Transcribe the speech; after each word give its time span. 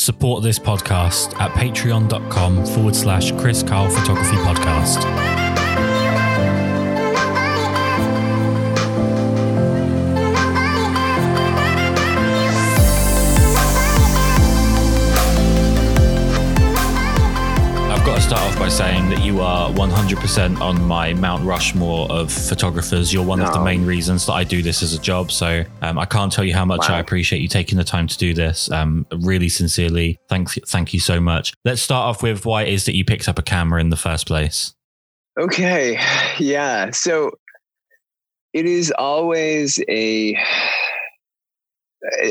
Support 0.00 0.42
this 0.42 0.58
podcast 0.58 1.38
at 1.38 1.50
patreon.com 1.50 2.64
forward 2.64 2.96
slash 2.96 3.32
Kris 3.32 3.62
Karl 3.62 3.90
Photography 3.90 4.36
Podcast. 4.36 5.39
By 18.60 18.68
saying 18.68 19.08
that 19.08 19.24
you 19.24 19.40
are 19.40 19.70
100% 19.70 20.60
on 20.60 20.82
my 20.82 21.14
Mount 21.14 21.42
Rushmore 21.46 22.06
of 22.12 22.30
photographers. 22.30 23.10
You're 23.10 23.24
one 23.24 23.38
no. 23.38 23.46
of 23.46 23.54
the 23.54 23.64
main 23.64 23.86
reasons 23.86 24.26
that 24.26 24.34
I 24.34 24.44
do 24.44 24.60
this 24.60 24.82
as 24.82 24.92
a 24.92 24.98
job. 24.98 25.32
So 25.32 25.64
um, 25.80 25.98
I 25.98 26.04
can't 26.04 26.30
tell 26.30 26.44
you 26.44 26.52
how 26.52 26.66
much 26.66 26.86
wow. 26.86 26.96
I 26.96 26.98
appreciate 26.98 27.40
you 27.40 27.48
taking 27.48 27.78
the 27.78 27.84
time 27.84 28.06
to 28.06 28.18
do 28.18 28.34
this. 28.34 28.70
Um, 28.70 29.06
really 29.22 29.48
sincerely, 29.48 30.18
thank, 30.28 30.50
thank 30.66 30.92
you 30.92 31.00
so 31.00 31.18
much. 31.18 31.54
Let's 31.64 31.80
start 31.80 32.04
off 32.04 32.22
with 32.22 32.44
why 32.44 32.64
it 32.64 32.74
is 32.74 32.84
that 32.84 32.94
you 32.94 33.02
picked 33.02 33.30
up 33.30 33.38
a 33.38 33.42
camera 33.42 33.80
in 33.80 33.88
the 33.88 33.96
first 33.96 34.26
place. 34.26 34.74
Okay. 35.38 35.98
Yeah. 36.38 36.90
So 36.90 37.30
it 38.52 38.66
is 38.66 38.92
always 38.98 39.82
a 39.88 40.36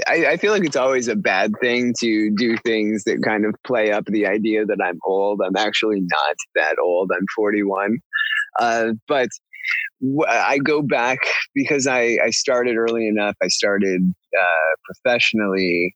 I, 0.08 0.26
I, 0.32 0.38
feel 0.38 0.52
like 0.52 0.64
it's 0.64 0.76
always 0.76 1.08
a 1.08 1.16
bad 1.16 1.52
thing 1.62 1.94
to 2.00 2.32
do 2.36 2.58
things 2.58 3.04
that 3.04 3.22
kind 3.24 3.46
of 3.46 3.54
play 3.66 3.92
up 3.92 4.06
the 4.06 4.26
idea 4.26 4.66
that 4.66 4.80
I'm 4.84 4.98
old. 5.06 5.42
I'm 5.46 5.56
actually 5.56 6.02
not 6.02 6.36
that 6.56 6.78
old. 6.82 7.12
I'm 7.16 7.26
41. 7.36 8.00
Uh, 8.60 8.94
but 9.08 9.30
I 10.28 10.58
go 10.58 10.82
back 10.82 11.20
because 11.54 11.86
I, 11.86 12.18
I 12.24 12.32
started 12.32 12.78
early 12.78 13.08
enough. 13.08 13.36
I 13.44 13.48
started 13.48 14.02
uh, 14.40 14.76
professionally 14.86 15.96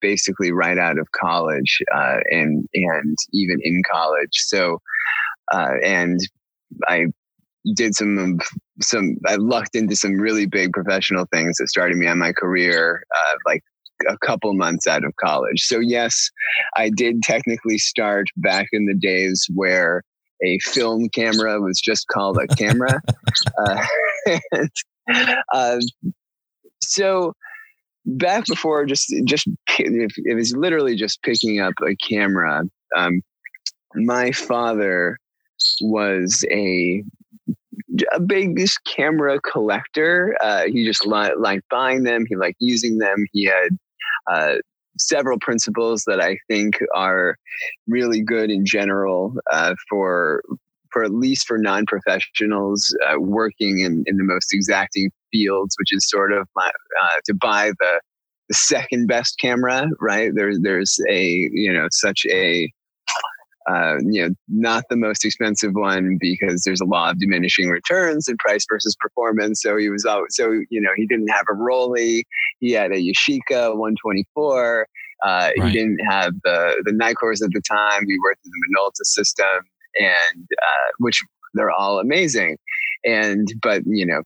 basically 0.00 0.52
right 0.52 0.76
out 0.76 0.98
of 0.98 1.08
college 1.12 1.78
uh, 1.94 2.18
and 2.30 2.68
and 2.74 3.16
even 3.32 3.58
in 3.62 3.82
college. 3.90 4.32
So 4.32 4.80
uh, 5.52 5.74
and 5.82 6.20
I 6.88 7.06
did 7.74 7.94
some 7.94 8.38
some 8.80 9.16
I 9.26 9.36
lucked 9.36 9.74
into 9.76 9.96
some 9.96 10.14
really 10.14 10.46
big 10.46 10.72
professional 10.72 11.26
things 11.32 11.56
that 11.58 11.68
started 11.68 11.96
me 11.96 12.06
on 12.06 12.18
my 12.18 12.32
career 12.32 13.04
uh, 13.14 13.34
like 13.46 13.62
a 14.08 14.16
couple 14.18 14.54
months 14.54 14.86
out 14.86 15.04
of 15.04 15.14
college. 15.16 15.60
So 15.60 15.78
yes, 15.78 16.30
I 16.76 16.90
did 16.90 17.22
technically 17.22 17.78
start 17.78 18.26
back 18.36 18.68
in 18.72 18.86
the 18.86 18.94
days 18.94 19.46
where 19.54 20.02
a 20.42 20.58
film 20.60 21.08
camera 21.10 21.60
was 21.60 21.80
just 21.80 22.06
called 22.08 22.38
a 22.38 22.46
camera. 22.54 23.00
uh, 23.66 23.86
and, 24.52 24.70
uh, 25.52 25.78
so 26.82 27.34
back 28.06 28.46
before 28.46 28.86
just 28.86 29.12
just 29.24 29.46
it 29.78 30.34
was 30.34 30.56
literally 30.56 30.96
just 30.96 31.22
picking 31.22 31.60
up 31.60 31.74
a 31.86 31.94
camera. 31.96 32.62
Um, 32.96 33.22
my 33.94 34.32
father 34.32 35.18
was 35.80 36.44
a 36.50 37.02
a 38.12 38.20
big 38.20 38.54
camera 38.86 39.40
collector. 39.40 40.36
Uh, 40.40 40.64
he 40.66 40.84
just 40.84 41.06
li- 41.06 41.34
liked 41.38 41.68
buying 41.70 42.04
them. 42.04 42.24
He 42.28 42.36
liked 42.36 42.58
using 42.60 42.98
them. 42.98 43.24
He 43.32 43.44
had 43.44 43.78
uh, 44.30 44.54
several 44.98 45.38
principles 45.40 46.04
that 46.06 46.20
I 46.20 46.38
think 46.48 46.78
are 46.94 47.36
really 47.86 48.22
good 48.22 48.50
in 48.50 48.64
general 48.64 49.34
uh, 49.52 49.74
for 49.88 50.42
for 50.92 51.04
at 51.04 51.12
least 51.12 51.46
for 51.46 51.56
non-professionals 51.56 52.92
uh, 53.06 53.14
working 53.20 53.78
in, 53.78 54.02
in 54.06 54.16
the 54.16 54.24
most 54.24 54.52
exacting 54.52 55.08
fields, 55.30 55.76
which 55.78 55.92
is 55.92 56.08
sort 56.08 56.32
of 56.32 56.48
uh, 56.56 57.20
to 57.26 57.34
buy 57.34 57.70
the 57.78 58.00
the 58.48 58.54
second 58.54 59.06
best 59.06 59.38
camera, 59.38 59.86
right? 60.00 60.32
There's 60.34 60.58
there's 60.60 60.98
a 61.08 61.48
you 61.52 61.72
know 61.72 61.86
such 61.92 62.26
a 62.30 62.70
uh, 63.70 63.96
you 64.02 64.22
know, 64.22 64.34
not 64.48 64.84
the 64.90 64.96
most 64.96 65.24
expensive 65.24 65.72
one 65.74 66.16
because 66.20 66.62
there's 66.64 66.80
a 66.80 66.84
law 66.84 67.10
of 67.10 67.18
diminishing 67.18 67.68
returns 67.68 68.26
and 68.26 68.38
price 68.38 68.64
versus 68.70 68.96
performance. 68.98 69.62
So 69.62 69.76
he 69.76 69.90
was 69.90 70.04
always, 70.04 70.34
so, 70.34 70.50
you 70.70 70.80
know, 70.80 70.90
he 70.96 71.06
didn't 71.06 71.28
have 71.28 71.44
a 71.50 71.54
Rollei. 71.54 72.22
He 72.58 72.72
had 72.72 72.90
a 72.90 72.96
Yashica 72.96 73.76
124. 73.76 74.86
Uh, 75.22 75.26
right. 75.28 75.52
He 75.56 75.72
didn't 75.72 75.98
have 76.08 76.32
the, 76.42 76.82
the 76.84 76.92
Nikkors 76.92 77.44
at 77.44 77.50
the 77.52 77.62
time. 77.68 78.02
He 78.06 78.16
worked 78.22 78.40
with 78.44 78.52
the 78.52 78.76
Minolta 78.76 79.04
system 79.04 79.46
and, 79.98 80.46
uh, 80.50 80.90
which 80.98 81.22
they're 81.54 81.70
all 81.70 81.98
amazing. 81.98 82.56
And, 83.04 83.46
but, 83.62 83.82
you 83.86 84.06
know, 84.06 84.22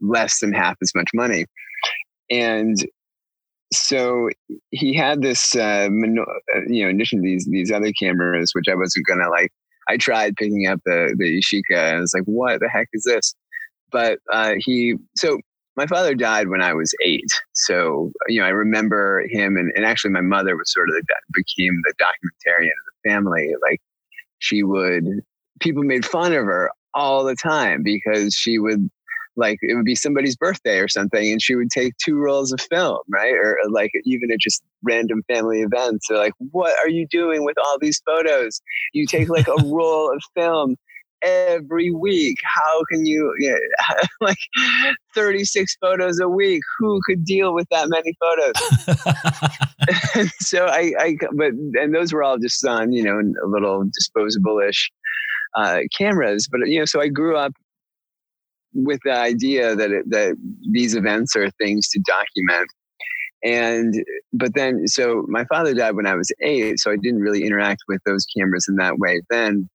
less 0.00 0.40
than 0.40 0.52
half 0.52 0.76
as 0.82 0.92
much 0.94 1.10
money. 1.14 1.46
And 2.30 2.76
so 3.72 4.28
he 4.70 4.94
had 4.94 5.22
this, 5.22 5.56
uh, 5.56 5.88
uh, 5.88 6.60
you 6.68 6.84
know, 6.84 6.90
in 6.90 6.96
addition 6.96 7.20
to 7.20 7.26
these 7.26 7.46
these 7.50 7.72
other 7.72 7.92
cameras, 7.92 8.52
which 8.54 8.66
I 8.70 8.74
wasn't 8.74 9.06
gonna 9.06 9.28
like. 9.30 9.52
I 9.88 9.96
tried 9.96 10.36
picking 10.36 10.66
up 10.66 10.80
the 10.84 11.14
the 11.18 11.40
Yashica, 11.40 11.76
and 11.76 11.96
I 11.98 12.00
was 12.00 12.14
like, 12.14 12.24
"What 12.24 12.60
the 12.60 12.68
heck 12.68 12.88
is 12.92 13.04
this?" 13.04 13.34
But 13.92 14.18
uh, 14.32 14.54
he, 14.58 14.94
so 15.16 15.38
my 15.76 15.86
father 15.86 16.14
died 16.14 16.48
when 16.48 16.62
I 16.62 16.72
was 16.72 16.94
eight, 17.04 17.32
so 17.52 18.12
you 18.28 18.40
know, 18.40 18.46
I 18.46 18.50
remember 18.50 19.24
him, 19.28 19.56
and, 19.56 19.72
and 19.74 19.84
actually, 19.84 20.12
my 20.12 20.20
mother 20.20 20.56
was 20.56 20.72
sort 20.72 20.88
of 20.88 20.94
the, 20.94 21.02
became 21.32 21.80
the 21.84 21.94
documentarian 22.00 22.68
of 22.68 22.92
the 23.04 23.10
family. 23.10 23.52
Like, 23.62 23.80
she 24.38 24.62
would, 24.62 25.04
people 25.60 25.82
made 25.82 26.04
fun 26.04 26.32
of 26.32 26.44
her 26.44 26.70
all 26.94 27.24
the 27.24 27.36
time 27.36 27.82
because 27.82 28.34
she 28.34 28.58
would 28.58 28.88
like 29.36 29.58
it 29.62 29.74
would 29.74 29.84
be 29.84 29.94
somebody's 29.94 30.36
birthday 30.36 30.78
or 30.78 30.88
something 30.88 31.30
and 31.30 31.42
she 31.42 31.54
would 31.54 31.70
take 31.70 31.94
two 31.96 32.16
rolls 32.16 32.52
of 32.52 32.60
film 32.60 32.98
right? 33.08 33.32
Or, 33.32 33.58
like 33.70 33.92
even 34.04 34.30
at 34.30 34.40
just 34.40 34.62
random 34.82 35.22
family 35.32 35.62
events 35.62 36.06
they're 36.08 36.18
like 36.18 36.34
what 36.50 36.76
are 36.80 36.88
you 36.88 37.06
doing 37.10 37.44
with 37.44 37.56
all 37.58 37.78
these 37.80 38.00
photos? 38.06 38.60
You 38.92 39.06
take 39.06 39.28
like 39.28 39.48
a 39.48 39.62
roll 39.64 40.12
of 40.12 40.22
film 40.34 40.76
every 41.24 41.90
week. 41.90 42.36
How 42.44 42.82
can 42.92 43.06
you, 43.06 43.34
you 43.38 43.50
know, 43.50 43.96
like 44.20 44.36
36 45.14 45.76
photos 45.80 46.20
a 46.20 46.28
week? 46.28 46.62
Who 46.78 47.00
could 47.06 47.24
deal 47.24 47.54
with 47.54 47.66
that 47.70 47.88
many 47.88 48.14
photos? 48.20 49.50
So 50.40 50.66
I, 50.66 50.92
I 50.98 51.16
but 51.36 51.50
and 51.74 51.94
those 51.94 52.12
were 52.12 52.22
all 52.22 52.38
just 52.38 52.64
on 52.64 52.92
you 52.92 53.02
know 53.02 53.18
a 53.18 53.46
little 53.46 53.84
disposable-ish 53.92 54.90
uh, 55.56 55.80
cameras 55.96 56.48
but 56.50 56.60
you 56.68 56.78
know 56.78 56.84
so 56.84 57.00
i 57.00 57.08
grew 57.08 57.36
up 57.36 57.52
with 58.74 59.00
the 59.04 59.12
idea 59.12 59.76
that 59.76 59.90
it, 59.90 60.10
that 60.10 60.36
these 60.70 60.94
events 60.94 61.36
are 61.36 61.50
things 61.52 61.88
to 61.88 62.00
document. 62.00 62.68
And 63.44 63.94
but 64.32 64.54
then 64.54 64.86
so 64.86 65.24
my 65.28 65.44
father 65.44 65.74
died 65.74 65.96
when 65.96 66.06
i 66.06 66.14
was 66.14 66.32
eight 66.40 66.78
so 66.78 66.90
i 66.90 66.96
didn't 66.96 67.20
really 67.20 67.44
interact 67.44 67.82
with 67.88 68.00
those 68.06 68.24
cameras 68.36 68.66
in 68.68 68.76
that 68.76 68.98
way 68.98 69.20
then. 69.30 69.68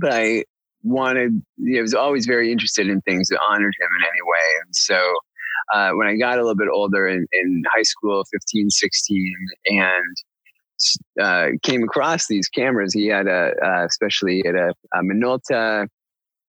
But 0.00 0.12
i 0.12 0.44
wanted 0.82 1.42
you 1.56 1.74
know, 1.74 1.78
i 1.80 1.82
was 1.82 1.94
always 1.94 2.26
very 2.26 2.52
interested 2.52 2.88
in 2.88 3.00
things 3.02 3.28
that 3.28 3.40
honored 3.48 3.74
him 3.80 3.88
in 3.98 4.06
any 4.06 4.22
way. 4.22 4.60
And 4.64 4.76
so 4.76 5.14
uh, 5.74 5.90
when 5.92 6.06
i 6.06 6.14
got 6.16 6.38
a 6.38 6.42
little 6.42 6.54
bit 6.54 6.68
older 6.72 7.08
in, 7.08 7.26
in 7.32 7.62
high 7.74 7.82
school 7.82 8.24
15 8.32 8.70
16 8.70 9.34
and 9.66 10.16
uh, 11.20 11.46
came 11.62 11.82
across 11.82 12.26
these 12.28 12.48
cameras 12.48 12.92
he 12.92 13.06
had 13.06 13.26
a 13.26 13.52
uh, 13.64 13.84
especially 13.84 14.44
at 14.46 14.54
a, 14.54 14.72
a 14.94 15.02
minolta 15.02 15.88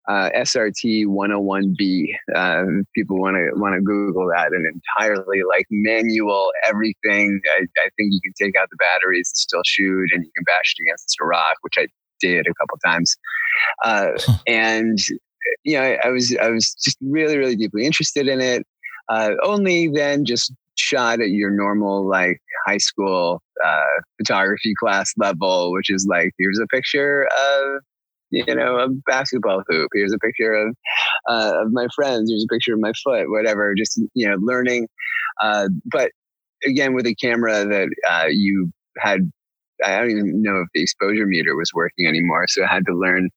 uh, 0.07 0.29
SRT 0.35 1.07
101B. 1.07 2.15
Uh, 2.35 2.63
people 2.93 3.19
want 3.19 3.35
to 3.35 3.59
want 3.59 3.75
to 3.75 3.81
Google 3.81 4.27
that. 4.35 4.51
An 4.53 4.65
entirely 4.71 5.41
like 5.47 5.65
manual 5.71 6.51
everything. 6.67 7.39
I, 7.57 7.63
I, 7.77 7.89
think 7.97 8.11
you 8.11 8.19
can 8.21 8.33
take 8.39 8.55
out 8.55 8.69
the 8.69 8.77
batteries 8.77 9.31
and 9.33 9.37
still 9.37 9.63
shoot, 9.65 10.09
and 10.13 10.23
you 10.23 10.31
can 10.35 10.43
bash 10.45 10.75
it 10.77 10.83
against 10.83 11.17
a 11.21 11.25
rock, 11.25 11.57
which 11.61 11.75
I 11.77 11.87
did 12.19 12.45
a 12.47 12.53
couple 12.53 12.77
times. 12.85 13.15
Uh, 13.83 14.11
and 14.47 14.97
you 15.63 15.77
know, 15.77 15.83
I, 15.83 15.99
I, 16.05 16.09
was 16.09 16.35
I 16.37 16.49
was 16.49 16.75
just 16.83 16.97
really 17.01 17.37
really 17.37 17.55
deeply 17.55 17.85
interested 17.85 18.27
in 18.27 18.41
it. 18.41 18.65
Uh, 19.09 19.31
only 19.43 19.87
then 19.87 20.25
just 20.25 20.53
shot 20.77 21.21
at 21.21 21.29
your 21.29 21.51
normal 21.51 22.07
like 22.07 22.39
high 22.67 22.77
school 22.77 23.41
uh, 23.63 23.83
photography 24.17 24.73
class 24.79 25.13
level, 25.17 25.71
which 25.71 25.89
is 25.89 26.05
like 26.09 26.31
here's 26.37 26.59
a 26.59 26.67
picture 26.67 27.23
of 27.23 27.81
you 28.35 28.55
know, 28.55 28.77
a 28.77 28.89
basketball 29.07 29.63
hoop. 29.67 29.89
Here's 29.93 30.13
a 30.13 30.19
picture 30.19 30.53
of 30.53 30.75
uh, 31.29 31.61
of 31.61 31.71
my 31.71 31.87
friends. 31.95 32.29
Here's 32.29 32.43
a 32.43 32.53
picture 32.53 32.73
of 32.73 32.79
my 32.79 32.91
foot. 33.03 33.29
Whatever. 33.29 33.73
Just 33.75 34.01
you 34.13 34.27
know, 34.27 34.35
learning. 34.39 34.87
Uh, 35.41 35.69
but 35.85 36.11
again, 36.65 36.93
with 36.93 37.05
a 37.07 37.15
camera 37.15 37.65
that 37.65 37.89
uh, 38.09 38.27
you 38.29 38.71
had, 38.97 39.31
I 39.83 39.99
don't 39.99 40.11
even 40.11 40.41
know 40.41 40.61
if 40.61 40.67
the 40.73 40.81
exposure 40.81 41.25
meter 41.25 41.55
was 41.55 41.71
working 41.73 42.07
anymore. 42.07 42.45
So 42.47 42.63
I 42.63 42.73
had 42.73 42.85
to 42.87 42.93
learn, 42.93 43.29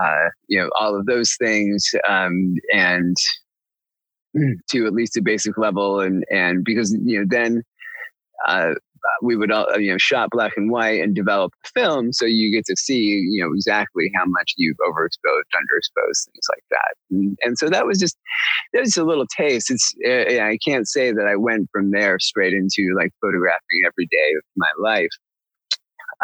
uh, 0.00 0.28
you 0.48 0.58
know, 0.58 0.70
all 0.78 0.98
of 0.98 1.06
those 1.06 1.36
things 1.38 1.86
um, 2.08 2.54
and 2.72 3.16
to 4.70 4.86
at 4.86 4.92
least 4.94 5.16
a 5.16 5.22
basic 5.22 5.58
level. 5.58 6.00
And 6.00 6.24
and 6.30 6.64
because 6.64 6.96
you 7.04 7.20
know 7.20 7.26
then 7.28 7.62
uh, 8.46 8.74
we 9.22 9.36
would 9.36 9.50
all 9.50 9.66
you 9.78 9.90
know 9.90 9.98
shot 9.98 10.30
black 10.30 10.52
and 10.56 10.70
white 10.70 11.00
and 11.00 11.14
develop 11.14 11.52
film 11.74 12.12
so 12.12 12.24
you 12.24 12.52
get 12.52 12.64
to 12.66 12.76
see 12.76 13.00
you 13.00 13.44
know 13.44 13.52
exactly 13.54 14.10
how 14.16 14.24
much 14.26 14.54
you've 14.56 14.76
overexposed 14.78 15.48
underexposed 15.54 16.26
things 16.26 16.46
like 16.50 16.64
that. 16.70 16.94
And, 17.10 17.38
and 17.42 17.58
so 17.58 17.68
that 17.68 17.86
was 17.86 17.98
just 17.98 18.16
that 18.72 18.80
was 18.80 18.96
a 18.96 19.04
little 19.04 19.26
taste. 19.26 19.70
It's 19.70 19.94
uh, 20.06 20.42
i 20.42 20.58
can't 20.66 20.88
say 20.88 21.12
that 21.12 21.26
i 21.26 21.36
went 21.36 21.68
from 21.72 21.90
there 21.90 22.18
straight 22.18 22.52
into 22.52 22.94
like 22.96 23.12
photographing 23.20 23.82
every 23.86 24.06
day 24.06 24.32
of 24.36 24.44
my 24.56 24.68
life. 24.78 25.10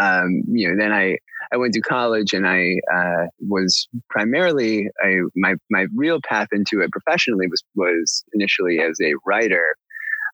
Um, 0.01 0.43
you 0.49 0.69
know 0.69 0.77
then 0.77 0.93
i 0.93 1.17
i 1.53 1.57
went 1.57 1.73
to 1.75 1.81
college 1.81 2.33
and 2.33 2.49
i 2.49 2.75
uh, 2.93 3.27
was 3.41 3.87
primarily 4.11 4.89
I, 5.01 5.21
my 5.37 5.55
my 5.71 5.87
real 5.95 6.21
path 6.21 6.49
into 6.53 6.81
it 6.81 6.91
professionally 6.91 7.47
was 7.47 7.63
was 7.77 8.25
initially 8.33 8.81
as 8.81 8.99
a 9.01 9.13
writer. 9.25 9.77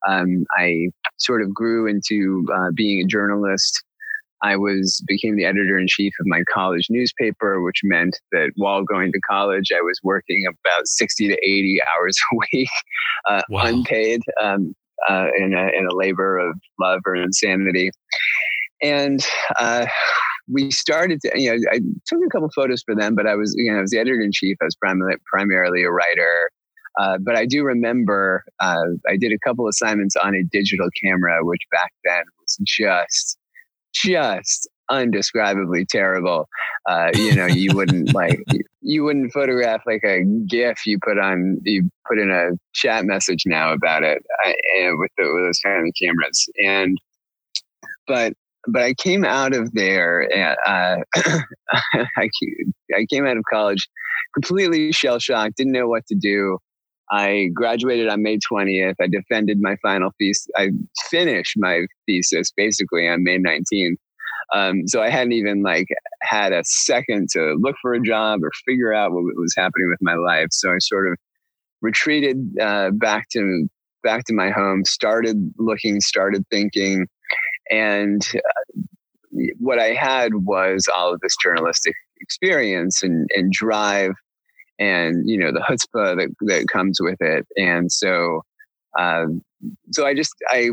Um, 0.08 0.46
I 0.56 0.88
sort 1.20 1.42
of 1.42 1.52
grew 1.54 1.86
into 1.86 2.46
uh, 2.52 2.70
being 2.74 3.02
a 3.02 3.06
journalist. 3.06 3.82
I 4.42 4.56
was 4.56 5.02
became 5.06 5.36
the 5.36 5.44
editor 5.44 5.78
in 5.78 5.86
chief 5.86 6.14
of 6.18 6.26
my 6.26 6.42
college 6.52 6.86
newspaper, 6.88 7.62
which 7.62 7.80
meant 7.84 8.18
that 8.32 8.52
while 8.56 8.82
going 8.82 9.12
to 9.12 9.20
college, 9.28 9.70
I 9.70 9.82
was 9.82 10.00
working 10.02 10.44
about 10.46 10.86
sixty 10.86 11.28
to 11.28 11.34
eighty 11.34 11.78
hours 11.96 12.18
a 12.32 12.36
week, 12.52 12.68
uh, 13.28 13.42
wow. 13.50 13.66
unpaid, 13.66 14.22
um, 14.42 14.74
uh, 15.08 15.26
in, 15.38 15.54
a, 15.54 15.78
in 15.78 15.86
a 15.90 15.94
labor 15.94 16.38
of 16.38 16.58
love 16.78 17.00
or 17.06 17.16
insanity. 17.16 17.90
And 18.82 19.24
uh, 19.58 19.86
we 20.50 20.70
started 20.70 21.20
to, 21.22 21.32
you 21.34 21.50
know, 21.50 21.58
I 21.70 21.80
took 22.06 22.20
a 22.24 22.30
couple 22.30 22.50
photos 22.54 22.82
for 22.82 22.94
them, 22.94 23.14
but 23.14 23.26
I 23.26 23.34
was, 23.34 23.54
you 23.56 23.70
know, 23.70 23.78
I 23.78 23.80
was 23.82 23.90
the 23.90 23.98
editor 23.98 24.20
in 24.20 24.30
chief. 24.32 24.56
I 24.60 24.64
was 24.64 24.76
primarily, 24.76 25.16
primarily 25.30 25.84
a 25.84 25.90
writer. 25.90 26.50
Uh, 26.98 27.18
but 27.20 27.36
I 27.36 27.46
do 27.46 27.62
remember 27.62 28.44
uh, 28.60 28.84
I 29.08 29.16
did 29.16 29.32
a 29.32 29.38
couple 29.46 29.68
assignments 29.68 30.16
on 30.16 30.34
a 30.34 30.42
digital 30.44 30.88
camera, 31.02 31.44
which 31.44 31.62
back 31.70 31.92
then 32.04 32.22
was 32.40 32.58
just, 32.64 33.38
just 33.94 34.68
undescribably 34.90 35.86
terrible. 35.88 36.48
Uh, 36.88 37.10
you 37.14 37.34
know, 37.34 37.46
you 37.46 37.74
wouldn't 37.74 38.14
like 38.14 38.40
you 38.80 39.04
wouldn't 39.04 39.32
photograph 39.32 39.82
like 39.86 40.02
a 40.04 40.24
GIF 40.48 40.86
you 40.86 40.98
put 41.04 41.18
on 41.18 41.58
you 41.64 41.88
put 42.08 42.18
in 42.18 42.30
a 42.30 42.50
chat 42.74 43.04
message 43.04 43.44
now 43.46 43.72
about 43.72 44.02
it 44.02 44.22
uh, 44.44 44.52
with, 44.96 45.10
the, 45.16 45.24
with 45.32 45.44
those 45.44 45.60
kind 45.60 45.86
of 45.86 45.94
cameras. 46.02 46.48
And 46.64 46.98
but 48.06 48.32
but 48.66 48.82
I 48.82 48.94
came 48.94 49.24
out 49.24 49.54
of 49.54 49.72
there. 49.72 50.28
Uh, 50.66 50.96
I 51.94 52.28
I 52.94 53.06
came 53.08 53.26
out 53.26 53.36
of 53.36 53.44
college 53.50 53.88
completely 54.34 54.92
shell 54.92 55.18
shocked, 55.18 55.56
didn't 55.56 55.72
know 55.72 55.88
what 55.88 56.06
to 56.06 56.14
do. 56.14 56.58
I 57.10 57.48
graduated 57.54 58.08
on 58.08 58.22
May 58.22 58.38
20th. 58.38 58.94
I 59.00 59.08
defended 59.08 59.58
my 59.60 59.76
final 59.82 60.10
thesis. 60.18 60.46
I 60.56 60.68
finished 61.08 61.54
my 61.56 61.86
thesis 62.06 62.52
basically 62.56 63.08
on 63.08 63.24
May 63.24 63.38
19th. 63.38 63.96
Um, 64.54 64.86
so 64.86 65.02
I 65.02 65.10
hadn't 65.10 65.32
even 65.32 65.62
like 65.62 65.86
had 66.22 66.52
a 66.52 66.62
second 66.64 67.28
to 67.32 67.56
look 67.60 67.76
for 67.80 67.94
a 67.94 68.00
job 68.00 68.40
or 68.42 68.50
figure 68.66 68.92
out 68.92 69.12
what 69.12 69.22
was 69.36 69.54
happening 69.56 69.88
with 69.88 69.98
my 70.00 70.14
life. 70.14 70.48
So 70.50 70.70
I 70.70 70.78
sort 70.80 71.08
of 71.08 71.16
retreated 71.82 72.38
uh, 72.60 72.90
back 72.92 73.28
to 73.32 73.68
back 74.02 74.24
to 74.24 74.34
my 74.34 74.50
home, 74.50 74.84
started 74.84 75.52
looking, 75.58 76.00
started 76.00 76.44
thinking, 76.50 77.06
and 77.70 78.26
uh, 78.34 78.80
what 79.58 79.78
I 79.78 79.92
had 79.92 80.32
was 80.34 80.88
all 80.94 81.12
of 81.12 81.20
this 81.20 81.36
journalistic 81.42 81.94
experience 82.20 83.02
and, 83.02 83.28
and 83.34 83.52
drive 83.52 84.12
and 84.80 85.28
you 85.28 85.38
know 85.38 85.52
the 85.52 85.60
chutzpah 85.60 86.16
that 86.16 86.28
that 86.40 86.66
comes 86.68 86.98
with 87.00 87.20
it. 87.20 87.46
And 87.56 87.92
so, 87.92 88.42
um, 88.98 89.42
so 89.92 90.06
I 90.06 90.14
just 90.14 90.34
I 90.48 90.70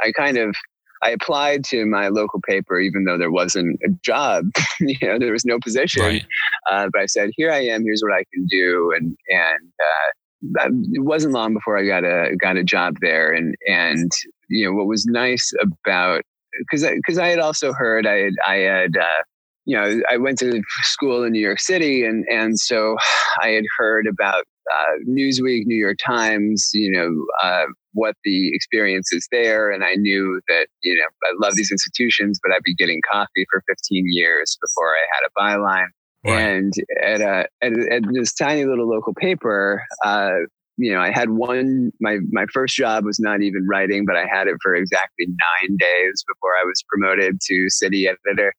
I 0.00 0.12
kind 0.12 0.38
of 0.38 0.54
I 1.02 1.10
applied 1.10 1.64
to 1.64 1.84
my 1.86 2.08
local 2.08 2.40
paper, 2.48 2.78
even 2.78 3.04
though 3.04 3.18
there 3.18 3.30
wasn't 3.30 3.78
a 3.84 3.90
job. 4.02 4.44
you 4.80 4.96
know, 5.02 5.18
there 5.18 5.32
was 5.32 5.44
no 5.44 5.58
position. 5.58 6.02
Right. 6.02 6.26
Uh, 6.70 6.88
but 6.92 7.02
I 7.02 7.06
said, 7.06 7.30
"Here 7.36 7.50
I 7.50 7.64
am. 7.64 7.82
Here's 7.84 8.00
what 8.00 8.12
I 8.14 8.24
can 8.32 8.46
do." 8.46 8.92
And 8.96 9.16
and 9.28 9.72
uh, 9.82 10.68
it 10.92 11.04
wasn't 11.04 11.34
long 11.34 11.54
before 11.54 11.76
I 11.76 11.84
got 11.84 12.04
a 12.04 12.36
got 12.40 12.56
a 12.56 12.64
job 12.64 12.96
there. 13.00 13.32
And 13.32 13.54
and 13.66 14.10
you 14.48 14.66
know 14.66 14.72
what 14.72 14.86
was 14.86 15.04
nice 15.06 15.52
about 15.64 16.22
because 16.60 16.82
because 16.82 17.18
I, 17.18 17.26
I, 17.26 17.28
had 17.28 17.38
also 17.40 17.72
heard 17.72 18.06
I 18.06 18.18
had 18.18 18.34
I 18.46 18.54
had 18.56 18.96
uh, 18.96 19.22
you 19.68 19.76
know, 19.76 20.00
I 20.10 20.16
went 20.16 20.38
to 20.38 20.62
school 20.80 21.24
in 21.24 21.32
New 21.32 21.40
York 21.40 21.60
City, 21.60 22.02
and 22.02 22.24
and 22.30 22.58
so 22.58 22.96
I 23.42 23.48
had 23.50 23.64
heard 23.78 24.06
about 24.06 24.44
uh, 24.72 24.92
Newsweek, 25.06 25.66
New 25.66 25.76
York 25.76 25.98
Times, 26.04 26.70
you 26.72 26.90
know, 26.90 27.26
uh, 27.46 27.66
what 27.92 28.16
the 28.24 28.54
experience 28.54 29.12
is 29.12 29.28
there, 29.30 29.70
and 29.70 29.84
I 29.84 29.94
knew 29.94 30.40
that 30.48 30.68
you 30.82 30.96
know 30.96 31.04
I 31.24 31.46
love 31.46 31.54
these 31.54 31.70
institutions, 31.70 32.40
but 32.42 32.50
I'd 32.54 32.62
be 32.64 32.74
getting 32.74 33.00
coffee 33.12 33.44
for 33.50 33.62
15 33.68 34.06
years 34.08 34.56
before 34.62 34.94
I 34.94 35.04
had 35.12 35.26
a 35.28 35.58
byline. 35.60 35.88
Right. 36.24 36.40
And 36.40 36.72
at, 37.00 37.20
a, 37.20 37.46
at, 37.62 37.72
at 37.92 38.02
this 38.12 38.34
tiny 38.34 38.64
little 38.64 38.88
local 38.88 39.14
paper, 39.14 39.84
uh, 40.04 40.30
you 40.76 40.92
know, 40.92 41.00
I 41.00 41.10
had 41.10 41.30
one. 41.30 41.90
My 42.00 42.18
my 42.30 42.46
first 42.54 42.74
job 42.74 43.04
was 43.04 43.20
not 43.20 43.42
even 43.42 43.66
writing, 43.68 44.06
but 44.06 44.16
I 44.16 44.24
had 44.24 44.46
it 44.48 44.56
for 44.62 44.74
exactly 44.74 45.26
nine 45.26 45.76
days 45.76 46.24
before 46.26 46.52
I 46.52 46.64
was 46.64 46.82
promoted 46.88 47.38
to 47.42 47.68
city 47.68 48.08
editor 48.08 48.54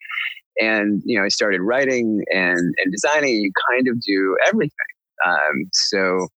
and 0.59 1.01
you 1.05 1.17
know 1.17 1.25
i 1.25 1.27
started 1.27 1.61
writing 1.61 2.23
and 2.31 2.59
and 2.77 2.91
designing 2.91 3.35
you 3.35 3.51
kind 3.69 3.87
of 3.87 3.99
do 4.01 4.37
everything. 4.47 4.71
Um, 5.25 5.69
so 5.73 6.27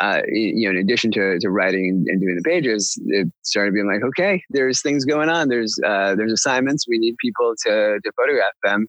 uh, 0.00 0.20
you 0.28 0.66
know 0.66 0.78
in 0.78 0.84
addition 0.84 1.10
to, 1.12 1.38
to 1.40 1.50
writing 1.50 2.04
and 2.08 2.20
doing 2.20 2.36
the 2.36 2.48
pages 2.48 3.00
it 3.06 3.28
started 3.42 3.72
being 3.74 3.86
like 3.86 4.02
okay 4.04 4.42
there's 4.50 4.82
things 4.82 5.04
going 5.04 5.28
on. 5.28 5.48
There's 5.48 5.74
uh, 5.84 6.14
there's 6.14 6.32
assignments. 6.32 6.86
We 6.88 6.98
need 6.98 7.16
people 7.18 7.54
to 7.66 7.98
to 8.02 8.12
photograph 8.16 8.52
them. 8.62 8.86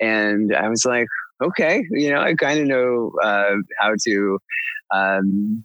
And 0.00 0.54
i 0.54 0.68
was 0.68 0.84
like 0.84 1.06
okay 1.44 1.84
you 1.90 2.10
know 2.10 2.20
i 2.20 2.34
kind 2.34 2.60
of 2.60 2.66
know 2.66 3.12
uh, 3.22 3.56
how 3.78 3.94
to 4.04 4.38
um, 4.94 5.64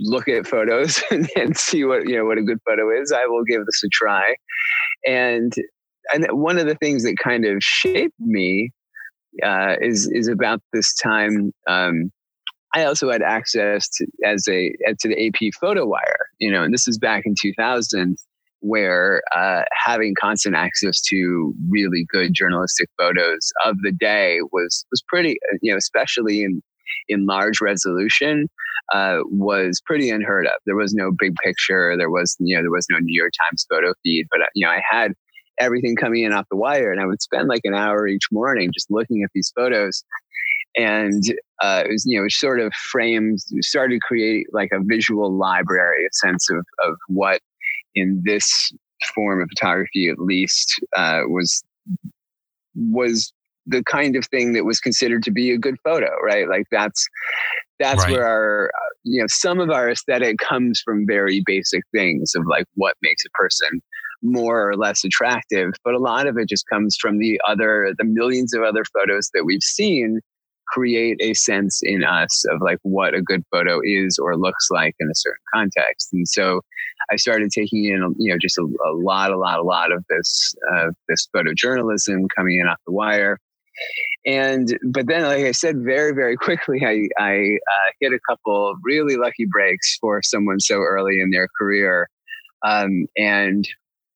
look 0.00 0.28
at 0.28 0.46
photos 0.46 1.02
and, 1.10 1.28
and 1.36 1.56
see 1.56 1.84
what 1.84 2.08
you 2.08 2.16
know 2.16 2.24
what 2.24 2.38
a 2.38 2.42
good 2.42 2.58
photo 2.66 2.90
is. 2.90 3.12
I 3.12 3.26
will 3.26 3.44
give 3.44 3.64
this 3.64 3.82
a 3.84 3.88
try. 3.92 4.34
And 5.06 5.52
and 6.12 6.26
one 6.30 6.58
of 6.58 6.66
the 6.66 6.74
things 6.76 7.04
that 7.04 7.16
kind 7.22 7.44
of 7.44 7.58
shaped 7.60 8.18
me 8.18 8.70
uh, 9.44 9.76
is 9.80 10.10
is 10.12 10.28
about 10.28 10.60
this 10.72 10.94
time. 10.94 11.52
Um, 11.68 12.10
I 12.74 12.84
also 12.84 13.10
had 13.10 13.22
access 13.22 13.88
to 13.96 14.06
as 14.24 14.46
a 14.48 14.72
to 15.00 15.08
the 15.08 15.26
AP 15.26 15.52
photo 15.60 15.86
wire, 15.86 16.26
you 16.38 16.50
know, 16.50 16.62
and 16.62 16.72
this 16.72 16.86
is 16.86 16.98
back 16.98 17.22
in 17.24 17.34
2000, 17.40 18.16
where 18.60 19.22
uh, 19.34 19.62
having 19.72 20.14
constant 20.20 20.54
access 20.54 21.00
to 21.02 21.54
really 21.70 22.06
good 22.10 22.34
journalistic 22.34 22.88
photos 22.98 23.52
of 23.64 23.76
the 23.82 23.92
day 23.92 24.38
was 24.52 24.84
was 24.90 25.02
pretty, 25.08 25.36
uh, 25.52 25.56
you 25.62 25.72
know, 25.72 25.78
especially 25.78 26.42
in 26.42 26.62
in 27.08 27.26
large 27.26 27.60
resolution, 27.60 28.48
uh, 28.92 29.18
was 29.24 29.80
pretty 29.84 30.10
unheard 30.10 30.46
of. 30.46 30.54
There 30.66 30.76
was 30.76 30.94
no 30.94 31.10
big 31.18 31.34
picture. 31.44 31.96
There 31.96 32.10
was, 32.10 32.36
you 32.38 32.56
know, 32.56 32.62
there 32.62 32.70
was 32.70 32.86
no 32.90 32.98
New 32.98 33.18
York 33.18 33.32
Times 33.46 33.66
photo 33.70 33.92
feed. 34.02 34.26
But 34.30 34.42
uh, 34.42 34.46
you 34.54 34.66
know, 34.66 34.72
I 34.72 34.82
had 34.88 35.12
everything 35.60 35.96
coming 35.96 36.24
in 36.24 36.32
off 36.32 36.46
the 36.50 36.56
wire. 36.56 36.92
And 36.92 37.00
I 37.00 37.06
would 37.06 37.22
spend 37.22 37.48
like 37.48 37.62
an 37.64 37.74
hour 37.74 38.06
each 38.06 38.26
morning 38.30 38.70
just 38.72 38.90
looking 38.90 39.22
at 39.22 39.30
these 39.34 39.52
photos. 39.56 40.04
And 40.76 41.22
uh, 41.62 41.84
it 41.86 41.92
was, 41.92 42.04
you 42.06 42.18
know, 42.18 42.26
it 42.26 42.32
sort 42.32 42.60
of 42.60 42.72
framed, 42.74 43.40
started 43.60 43.94
to 43.96 44.00
create 44.06 44.46
like 44.52 44.70
a 44.72 44.80
visual 44.82 45.36
library, 45.36 46.04
a 46.04 46.12
sense 46.12 46.48
of, 46.50 46.64
of 46.84 46.94
what 47.08 47.40
in 47.94 48.22
this 48.24 48.72
form 49.14 49.42
of 49.42 49.48
photography 49.48 50.08
at 50.08 50.18
least 50.18 50.80
uh, 50.96 51.22
was 51.26 51.62
was 52.74 53.32
the 53.66 53.82
kind 53.84 54.16
of 54.16 54.24
thing 54.26 54.52
that 54.54 54.64
was 54.64 54.80
considered 54.80 55.22
to 55.22 55.30
be 55.30 55.50
a 55.50 55.58
good 55.58 55.76
photo 55.84 56.10
right 56.24 56.48
like 56.48 56.64
that's 56.70 57.06
that's 57.78 58.02
right. 58.04 58.12
where 58.12 58.26
our 58.26 58.70
you 59.04 59.20
know 59.20 59.26
some 59.28 59.60
of 59.60 59.70
our 59.70 59.90
aesthetic 59.90 60.38
comes 60.38 60.80
from 60.84 61.06
very 61.06 61.42
basic 61.44 61.82
things 61.94 62.32
of 62.34 62.44
like 62.46 62.64
what 62.74 62.94
makes 63.02 63.24
a 63.24 63.30
person 63.30 63.80
more 64.22 64.68
or 64.68 64.76
less 64.76 65.04
attractive. 65.04 65.72
But 65.84 65.94
a 65.94 65.98
lot 65.98 66.26
of 66.26 66.36
it 66.38 66.48
just 66.48 66.64
comes 66.70 66.96
from 67.00 67.18
the 67.18 67.40
other, 67.46 67.92
the 67.98 68.04
millions 68.04 68.54
of 68.54 68.62
other 68.62 68.84
photos 68.92 69.30
that 69.34 69.44
we've 69.44 69.62
seen 69.62 70.20
create 70.68 71.16
a 71.20 71.34
sense 71.34 71.80
in 71.82 72.04
us 72.04 72.44
of 72.50 72.60
like 72.60 72.78
what 72.82 73.14
a 73.14 73.22
good 73.22 73.42
photo 73.50 73.80
is 73.82 74.18
or 74.18 74.36
looks 74.36 74.68
like 74.70 74.94
in 75.00 75.08
a 75.08 75.14
certain 75.14 75.42
context. 75.54 76.10
And 76.12 76.28
so 76.28 76.60
I 77.10 77.16
started 77.16 77.50
taking 77.50 77.84
in, 77.84 78.14
you 78.18 78.30
know, 78.32 78.38
just 78.40 78.58
a, 78.58 78.62
a 78.62 78.92
lot, 78.92 79.32
a 79.32 79.38
lot, 79.38 79.58
a 79.58 79.62
lot 79.62 79.92
of 79.92 80.04
this, 80.10 80.54
uh, 80.72 80.88
this 81.08 81.26
photojournalism 81.34 82.26
coming 82.36 82.58
in 82.60 82.68
off 82.68 82.78
the 82.86 82.92
wire. 82.92 83.38
And, 84.26 84.76
but 84.92 85.06
then, 85.06 85.22
like 85.22 85.44
I 85.44 85.52
said, 85.52 85.76
very, 85.78 86.12
very 86.12 86.36
quickly, 86.46 86.80
I, 86.84 87.08
I 87.18 87.34
uh, 87.34 87.90
hit 88.00 88.12
a 88.12 88.20
couple 88.28 88.74
really 88.82 89.16
lucky 89.16 89.46
breaks 89.50 89.96
for 90.00 90.22
someone 90.22 90.60
so 90.60 90.76
early 90.76 91.20
in 91.20 91.30
their 91.30 91.48
career. 91.58 92.08
Um, 92.66 93.06
and 93.16 93.66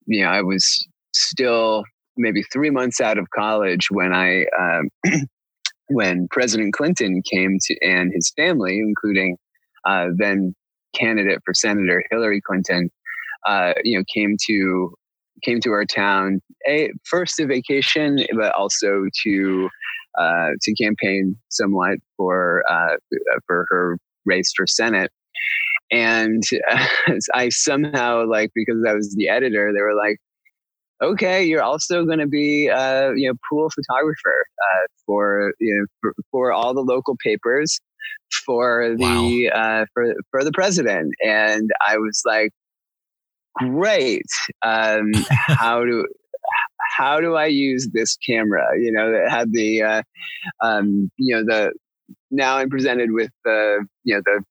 you 0.07 0.23
know, 0.23 0.31
I 0.31 0.43
was 0.43 0.87
still 1.15 1.85
maybe 2.17 2.43
three 2.53 2.71
months 2.71 3.01
out 3.01 3.19
of 3.19 3.27
college 3.35 3.89
when 3.91 4.13
I, 4.13 4.45
um, 4.59 4.89
when 5.89 6.29
President 6.31 6.75
Clinton 6.75 7.23
came 7.31 7.59
to, 7.63 7.77
and 7.83 8.13
his 8.15 8.33
family, 8.37 8.79
including 8.79 9.37
uh, 9.85 10.09
then 10.17 10.55
candidate 10.95 11.39
for 11.45 11.55
Senator 11.55 12.05
Hillary 12.11 12.41
Clinton, 12.41 12.91
uh, 13.47 13.73
you 13.85 13.99
know, 13.99 14.05
came 14.13 14.37
to 14.47 14.95
came 15.43 15.61
to 15.61 15.71
our 15.71 15.85
town 15.85 16.41
a 16.69 16.91
first 17.05 17.37
to 17.37 17.47
vacation, 17.47 18.25
but 18.37 18.55
also 18.55 19.05
to 19.25 19.69
uh, 20.19 20.49
to 20.61 20.75
campaign 20.75 21.37
somewhat 21.49 21.99
for 22.17 22.63
uh, 22.71 22.97
for 23.47 23.67
her 23.71 23.99
race 24.25 24.53
for 24.57 24.67
Senate. 24.67 25.11
And 25.93 26.43
I 27.35 27.51
somehow 27.51 28.27
like 28.27 28.51
because 28.55 28.83
I 28.89 28.95
was 28.95 29.15
the 29.15 29.29
editor, 29.29 29.73
they 29.73 29.83
were 29.83 29.95
like, 29.95 30.19
"Okay, 31.03 31.45
you're 31.45 31.63
also 31.63 32.05
going 32.05 32.19
to 32.19 32.27
be 32.27 32.71
uh, 32.71 33.11
you 33.15 33.29
know 33.29 33.35
pool 33.49 33.71
photographer 33.71 34.47
uh, 34.65 34.87
for 35.07 35.53
you 35.61 35.77
know 35.77 35.87
for, 36.01 36.15
for, 36.31 36.53
all 36.53 36.75
the 36.75 36.81
local 36.81 37.17
papers 37.23 37.79
for 38.47 38.95
the 38.97 39.51
wow. 39.53 39.83
uh, 39.83 39.85
for 39.93 40.15
for 40.31 40.45
the 40.45 40.53
president." 40.53 41.15
And 41.23 41.71
I 41.87 41.99
was 41.99 42.23
like, 42.25 42.51
"Great! 43.59 44.27
Um, 44.63 45.13
how 45.31 45.85
do 45.85 46.07
how 46.97 47.21
do 47.21 47.35
I 47.35 47.47
use 47.47 47.89
this 47.93 48.17
camera? 48.17 48.67
You 48.79 48.93
know, 48.93 49.11
that 49.13 49.31
had 49.31 49.53
the, 49.53 49.83
uh, 49.83 50.03
um, 50.63 51.11
you 51.17 51.35
know, 51.35 51.45
the, 51.45 51.73
now 52.31 52.57
I'm 52.57 52.71
presented 52.71 53.13
with 53.13 53.31
the, 53.45 53.85
you 54.05 54.15
know, 54.15 54.23
the, 54.25 54.43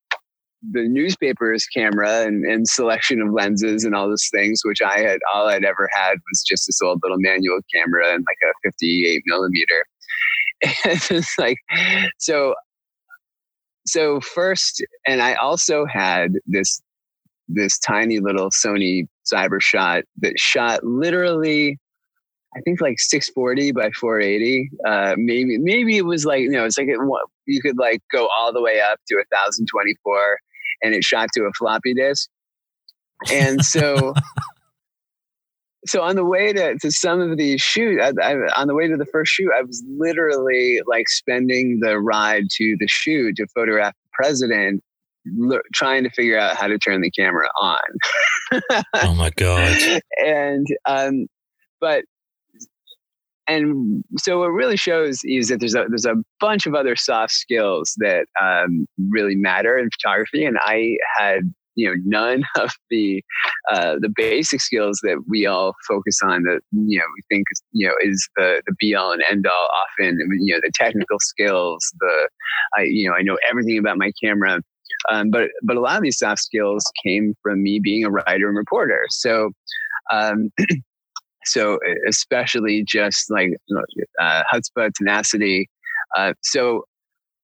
the 0.70 0.88
newspaper's 0.88 1.66
camera 1.66 2.22
and, 2.22 2.46
and 2.46 2.68
selection 2.68 3.22
of 3.22 3.34
lenses 3.34 3.84
and 3.84 3.96
all 3.96 4.08
those 4.08 4.30
things, 4.32 4.62
which 4.64 4.82
I 4.82 5.00
had, 5.00 5.20
all 5.34 5.48
I'd 5.48 5.66
ever 5.66 5.90
had 5.92 6.14
was 6.30 6.44
just 6.44 6.68
this 6.68 6.82
old 6.82 7.00
little 7.04 7.18
manual 7.20 7.60
camera 7.74 8.14
and 8.14 8.24
like 8.28 8.38
a 8.44 8.54
58 8.64 9.24
millimeter. 9.26 9.86
And 10.86 11.02
it's 11.10 11.40
like, 11.40 11.58
so, 12.20 12.54
so 13.88 14.22
first, 14.22 14.86
and 15.08 15.20
I 15.20 15.34
also 15.34 15.88
had 15.88 16.34
this, 16.46 16.80
this 17.48 17.80
tiny 17.80 18.20
little 18.20 18.52
Sony 18.52 19.08
Cybershot 19.26 20.04
that 20.20 20.34
shot 20.38 20.84
literally 20.84 21.80
I 22.56 22.60
think 22.62 22.82
like 22.82 23.00
640 23.00 23.72
by 23.72 23.92
480. 23.92 24.70
Uh, 24.86 25.16
maybe 25.18 25.58
maybe 25.58 25.98
it 25.98 26.06
was 26.06 26.26
like 26.26 26.42
you 26.42 26.52
know 26.52 26.66
it's 26.66 26.78
like 26.78 26.88
it, 26.90 27.00
you 27.46 27.62
could 27.62 27.78
like 27.78 28.02
go 28.12 28.28
all 28.38 28.52
the 28.52 28.62
way 28.62 28.82
up 28.82 29.00
to 29.08 29.16
1024, 29.16 30.38
and 30.82 30.94
it 30.94 31.04
shot 31.04 31.30
to 31.34 31.44
a 31.44 31.52
floppy 31.58 31.94
disk. 31.94 32.30
And 33.32 33.64
so, 33.64 34.14
so 35.86 36.02
on 36.02 36.16
the 36.16 36.26
way 36.26 36.54
to 36.54 36.78
to 36.80 36.92
some 36.92 37.20
of 37.22 37.38
these 37.38 37.62
shoot, 37.62 38.00
I, 38.02 38.12
I, 38.22 38.34
on 38.60 38.68
the 38.68 38.76
way 38.76 38.88
to 38.88 38.98
the 38.98 39.06
first 39.06 39.32
shoot, 39.32 39.52
I 39.56 39.62
was 39.62 39.84
literally 39.98 40.82
like 40.88 41.08
spending 41.10 41.80
the 41.82 42.00
ride 42.00 42.46
to 42.58 42.76
the 42.80 42.88
shoot 42.88 43.36
to 43.38 43.48
photograph 43.56 43.94
the 43.94 44.10
president 44.14 44.84
trying 45.74 46.04
to 46.04 46.10
figure 46.10 46.38
out 46.38 46.56
how 46.56 46.68
to 46.68 46.78
turn 46.78 47.02
the 47.02 47.12
camera 47.12 47.48
on. 47.62 47.78
oh 48.96 49.14
my 49.16 49.30
god! 49.32 50.02
And 50.24 50.68
um, 50.86 51.28
but 51.80 52.04
and 53.48 54.04
so 54.18 54.40
what 54.40 54.52
really 54.52 54.78
shows 54.78 55.22
is 55.24 55.48
that 55.50 55.60
there's 55.60 55.76
a 55.76 55.86
there's 55.90 56.06
a 56.06 56.16
bunch 56.40 56.66
of 56.66 56.76
other 56.76 56.96
soft 56.96 57.34
skills 57.34 57.94
that 57.98 58.26
um, 58.42 58.86
really 59.10 59.36
matter 59.36 59.78
in 59.78 59.90
photography, 59.90 60.46
and 60.46 60.58
I 60.62 60.98
had 61.18 61.54
you 61.76 61.88
know 61.88 61.96
none 62.06 62.44
of 62.60 62.72
the 62.90 63.24
uh, 63.72 63.96
the 64.00 64.12
basic 64.16 64.62
skills 64.62 65.00
that 65.04 65.24
we 65.28 65.46
all 65.46 65.74
focus 65.88 66.20
on 66.24 66.44
that 66.44 66.62
you 66.72 67.00
know 67.00 67.06
we 67.16 67.36
think 67.36 67.46
you 67.72 67.88
know 67.88 67.94
is 68.02 68.28
the 68.36 68.62
the 68.66 68.76
be 68.80 68.96
all 68.96 69.12
and 69.12 69.24
end 69.30 69.48
all. 69.48 69.70
Often 70.00 70.20
you 70.40 70.54
know 70.54 70.60
the 70.62 70.72
technical 70.76 71.18
skills, 71.20 71.80
the 72.00 72.30
I 72.78 72.84
you 72.84 73.10
know 73.10 73.16
I 73.16 73.22
know 73.22 73.38
everything 73.50 73.78
about 73.78 73.98
my 73.98 74.12
camera. 74.24 74.60
Um, 75.12 75.32
but 75.32 75.50
but 75.64 75.78
a 75.78 75.80
lot 75.80 75.98
of 75.98 76.04
these 76.04 76.20
soft 76.20 76.42
skills 76.42 76.84
came 77.04 77.34
from 77.42 77.64
me 77.64 77.80
being 77.80 78.06
a 78.06 78.12
writer 78.12 78.48
and 78.48 78.58
reporter. 78.58 79.06
So 79.10 79.52
um, 80.12 80.52
So 81.46 81.80
especially 82.08 82.84
just 82.88 83.30
like 83.32 83.52
uh, 84.20 84.44
chutzpah, 84.54 84.94
tenacity. 84.94 85.70
Uh, 86.16 86.34
so 86.44 86.86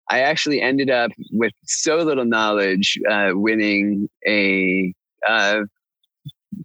I 0.09 0.19
actually 0.19 0.61
ended 0.61 0.89
up 0.89 1.11
with 1.31 1.51
so 1.65 1.97
little 1.97 2.25
knowledge, 2.25 2.97
uh, 3.09 3.31
winning 3.33 4.07
a 4.27 4.93
uh, 5.27 5.61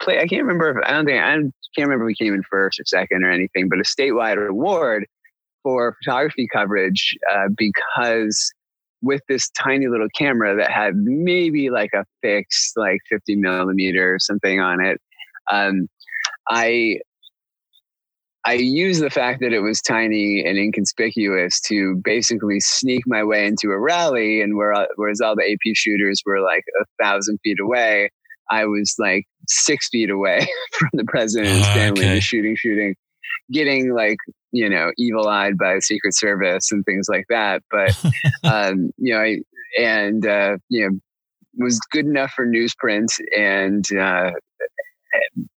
play. 0.01 0.19
I 0.19 0.27
can't 0.27 0.43
remember. 0.43 0.71
If, 0.71 0.87
I 0.87 0.93
don't 0.93 1.07
think 1.07 1.23
I 1.23 1.35
can't 1.75 1.89
remember 1.89 2.05
if 2.05 2.09
we 2.19 2.25
came 2.25 2.35
in 2.35 2.43
first 2.49 2.79
or 2.79 2.85
second 2.87 3.25
or 3.25 3.31
anything, 3.31 3.69
but 3.69 3.79
a 3.79 3.83
statewide 3.83 4.47
award 4.49 5.07
for 5.63 5.97
photography 6.03 6.49
coverage 6.53 7.17
uh, 7.33 7.49
because 7.57 8.53
with 9.03 9.21
this 9.29 9.51
tiny 9.51 9.89
little 9.89 10.09
camera 10.17 10.57
that 10.57 10.71
had 10.71 10.95
maybe 10.95 11.71
like 11.71 11.91
a 11.93 12.05
fixed 12.21 12.77
like 12.77 13.01
50 13.09 13.37
millimeter 13.37 14.15
or 14.15 14.19
something 14.21 14.61
on 14.61 14.85
it. 14.85 15.01
Um, 15.51 15.89
I 16.49 17.01
I 18.45 18.55
used 18.55 19.03
the 19.03 19.11
fact 19.11 19.41
that 19.41 19.53
it 19.53 19.61
was 19.61 19.81
tiny 19.81 20.45
and 20.45 20.59
inconspicuous 20.59 21.61
to 21.63 22.01
basically 22.03 22.59
sneak 22.59 23.05
my 23.07 23.23
way 23.23 23.47
into 23.47 23.71
a 23.71 23.79
rally, 23.79 24.41
and 24.41 24.57
where 24.57 24.75
whereas 24.97 25.21
all 25.21 25.37
the 25.37 25.51
AP 25.51 25.75
shooters 25.75 26.23
were 26.27 26.41
like 26.41 26.65
a 26.81 26.85
thousand 27.03 27.39
feet 27.45 27.61
away, 27.61 28.11
I 28.51 28.65
was 28.65 28.95
like 28.99 29.27
six 29.49 29.89
feet 29.91 30.11
away 30.11 30.47
from 30.73 30.91
the 30.95 31.05
president's 31.05 31.67
uh, 31.69 31.75
family, 31.75 32.05
okay. 32.05 32.21
shooting, 32.21 32.57
shooting, 32.57 32.97
getting 33.53 33.95
like 33.95 34.19
you 34.51 34.69
know 34.69 34.91
evil 34.99 35.29
eyed 35.29 35.57
by 35.57 35.77
the 35.77 35.83
Secret 35.83 36.17
Service 36.17 36.73
and 36.73 36.85
things 36.85 37.07
like 37.09 37.27
that. 37.29 37.63
But 37.71 37.97
um, 38.45 38.91
you 38.99 39.15
know, 39.15 39.21
I, 39.21 39.39
and 39.79 40.27
uh, 40.27 40.57
you 40.69 40.89
know 40.89 40.99
was 41.59 41.79
good 41.91 42.07
enough 42.07 42.33
for 42.33 42.47
newsprint 42.47 43.09
and 43.37 43.85
uh, 43.97 44.33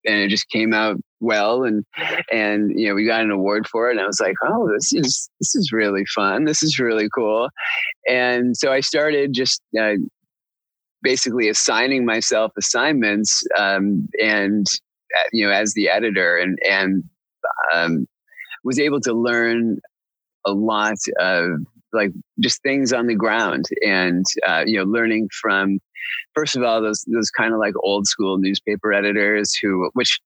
and 0.06 0.16
it 0.16 0.30
just 0.30 0.50
came 0.50 0.74
out 0.74 0.98
well 1.24 1.64
and 1.64 1.86
and 2.32 2.78
you 2.80 2.88
know 2.88 2.96
we 2.96 3.06
got 3.06 3.22
an 3.22 3.32
award 3.32 3.68
for 3.68 3.90
it 3.90 3.92
and 3.92 4.02
i 4.02 4.06
was 4.06 4.20
like 4.20 4.36
oh 4.44 4.70
this 4.74 4.94
is 4.94 5.30
this 5.40 5.56
is 5.56 5.72
really 5.72 6.06
fun. 6.06 6.46
This 6.46 6.64
is 6.64 6.80
really 6.80 7.08
cool. 7.14 7.50
And 8.08 8.56
so 8.56 8.72
i 8.72 8.80
started 8.80 9.34
just 9.34 9.62
uh, 9.80 9.96
basically 11.02 11.50
assigning 11.50 12.06
myself 12.06 12.52
assignments 12.58 13.44
um, 13.58 14.08
and 14.22 14.66
uh, 15.16 15.30
you 15.32 15.46
know 15.46 15.52
as 15.52 15.74
the 15.74 15.90
editor 15.90 16.38
and 16.38 16.58
and 16.70 17.04
um, 17.74 18.08
was 18.64 18.80
able 18.80 19.02
to 19.02 19.14
learn 19.14 19.80
a 20.46 20.52
lot 20.54 20.96
of 21.20 21.50
like 21.92 22.12
just 22.42 22.62
things 22.64 22.92
on 22.92 23.08
the 23.08 23.16
ground 23.16 23.66
and 23.86 24.26
uh, 24.48 24.64
you 24.66 24.78
know 24.78 24.86
learning 24.86 25.30
from 25.42 25.80
first 26.34 26.56
of 26.56 26.64
all 26.64 26.82
those 26.82 27.06
those 27.14 27.30
kind 27.30 27.54
of 27.54 27.60
like 27.60 27.74
old 27.84 28.08
school 28.08 28.38
newspaper 28.38 28.94
editors 28.94 29.54
who 29.62 29.90
which 29.94 30.20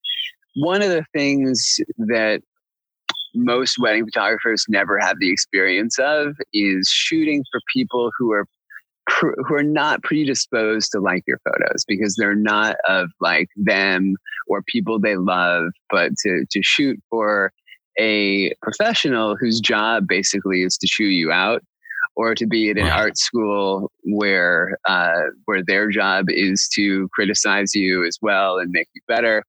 one 0.57 0.81
of 0.81 0.89
the 0.89 1.05
things 1.13 1.79
that 1.97 2.41
most 3.35 3.77
wedding 3.77 4.05
photographers 4.05 4.65
never 4.67 4.97
have 4.99 5.17
the 5.19 5.31
experience 5.31 5.99
of 5.99 6.35
is 6.51 6.89
shooting 6.89 7.43
for 7.51 7.61
people 7.71 8.11
who 8.17 8.31
are 8.31 8.45
who 9.21 9.55
are 9.55 9.63
not 9.63 10.03
predisposed 10.03 10.91
to 10.91 10.99
like 10.99 11.23
your 11.27 11.39
photos 11.45 11.85
because 11.87 12.15
they're 12.15 12.35
not 12.35 12.75
of 12.89 13.09
like 13.21 13.47
them 13.55 14.15
or 14.47 14.61
people 14.63 14.99
they 14.99 15.15
love 15.15 15.69
but 15.89 16.11
to 16.23 16.43
to 16.49 16.61
shoot 16.63 16.99
for 17.09 17.53
a 17.99 18.53
professional 18.61 19.35
whose 19.35 19.59
job 19.59 20.07
basically 20.07 20.63
is 20.63 20.77
to 20.77 20.87
chew 20.87 21.05
you 21.05 21.31
out 21.31 21.61
or 22.15 22.33
to 22.33 22.47
be 22.47 22.69
at 22.69 22.77
an 22.77 22.87
art 22.87 23.17
school 23.17 23.91
where 24.03 24.77
uh, 24.89 25.21
where 25.45 25.63
their 25.63 25.89
job 25.89 26.25
is 26.29 26.67
to 26.73 27.07
criticize 27.13 27.73
you 27.75 28.03
as 28.05 28.17
well 28.21 28.57
and 28.57 28.71
make 28.71 28.87
you 28.93 29.01
better. 29.07 29.43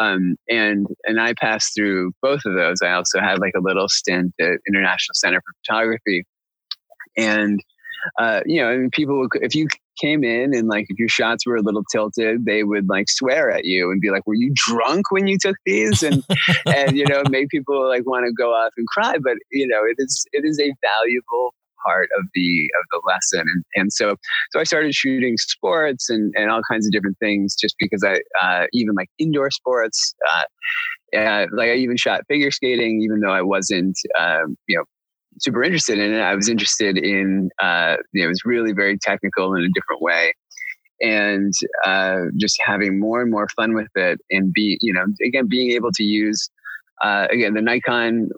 Um, 0.00 0.36
and 0.48 0.86
and 1.04 1.20
I 1.20 1.34
passed 1.34 1.74
through 1.74 2.12
both 2.22 2.40
of 2.46 2.54
those. 2.54 2.80
I 2.82 2.92
also 2.92 3.20
had 3.20 3.38
like 3.38 3.54
a 3.56 3.60
little 3.60 3.88
stint 3.88 4.32
at 4.40 4.58
International 4.66 5.14
Center 5.14 5.40
for 5.40 5.54
Photography, 5.64 6.24
and 7.16 7.60
uh, 8.18 8.40
you 8.46 8.60
know, 8.60 8.68
I 8.68 8.76
mean, 8.76 8.90
people 8.90 9.26
if 9.34 9.54
you 9.54 9.68
came 10.00 10.24
in 10.24 10.54
and 10.54 10.68
like 10.68 10.86
if 10.88 10.98
your 10.98 11.08
shots 11.08 11.46
were 11.46 11.56
a 11.56 11.62
little 11.62 11.84
tilted, 11.84 12.44
they 12.44 12.64
would 12.64 12.88
like 12.88 13.08
swear 13.08 13.50
at 13.50 13.64
you 13.64 13.90
and 13.90 14.00
be 14.00 14.10
like, 14.10 14.26
"Were 14.26 14.34
you 14.34 14.52
drunk 14.54 15.10
when 15.10 15.26
you 15.26 15.38
took 15.38 15.56
these?" 15.66 16.02
and 16.02 16.24
and 16.66 16.96
you 16.96 17.06
know, 17.06 17.22
make 17.28 17.48
people 17.48 17.88
like 17.88 18.06
want 18.06 18.26
to 18.26 18.32
go 18.32 18.50
off 18.50 18.72
and 18.76 18.86
cry. 18.88 19.16
But 19.22 19.36
you 19.50 19.66
know, 19.66 19.82
it 19.84 19.96
is 19.98 20.24
it 20.32 20.44
is 20.44 20.58
a 20.58 20.72
valuable 20.80 21.54
part 21.84 22.08
of 22.18 22.26
the 22.34 22.70
of 22.80 22.84
the 22.90 23.00
lesson. 23.06 23.40
And, 23.40 23.64
and 23.74 23.92
so 23.92 24.16
so 24.50 24.60
i 24.60 24.64
started 24.64 24.94
shooting 24.94 25.36
sports 25.36 26.08
and 26.08 26.32
and 26.36 26.50
all 26.50 26.62
kinds 26.70 26.86
of 26.86 26.92
different 26.92 27.18
things 27.18 27.54
just 27.60 27.74
because 27.78 28.04
i 28.04 28.18
uh, 28.42 28.66
even 28.72 28.94
like 28.94 29.08
indoor 29.18 29.50
sports 29.50 30.14
uh, 30.32 31.18
uh, 31.18 31.46
like 31.52 31.68
i 31.68 31.74
even 31.74 31.96
shot 31.96 32.22
figure 32.28 32.50
skating 32.50 33.02
even 33.02 33.20
though 33.20 33.32
i 33.32 33.42
wasn't 33.42 33.96
um, 34.18 34.56
you 34.68 34.76
know 34.76 34.84
super 35.40 35.62
interested 35.62 35.98
in 35.98 36.14
it. 36.14 36.20
I 36.20 36.34
was 36.34 36.48
interested 36.48 36.98
in 36.98 37.50
uh, 37.62 37.96
you 38.12 38.22
know 38.22 38.26
it 38.26 38.28
was 38.28 38.44
really 38.44 38.72
very 38.72 38.98
technical 38.98 39.54
in 39.54 39.62
a 39.62 39.68
different 39.74 40.02
way. 40.02 40.34
And 41.00 41.52
uh, 41.84 42.26
just 42.36 42.60
having 42.64 43.00
more 43.00 43.22
and 43.22 43.30
more 43.30 43.48
fun 43.56 43.74
with 43.74 43.88
it 43.96 44.20
and 44.30 44.52
be 44.52 44.78
you 44.80 44.92
know 44.92 45.04
again 45.26 45.48
being 45.48 45.72
able 45.72 45.90
to 45.92 46.04
use 46.04 46.48
uh, 47.02 47.26
again 47.30 47.54
the 47.54 47.62
nikon 47.62 48.28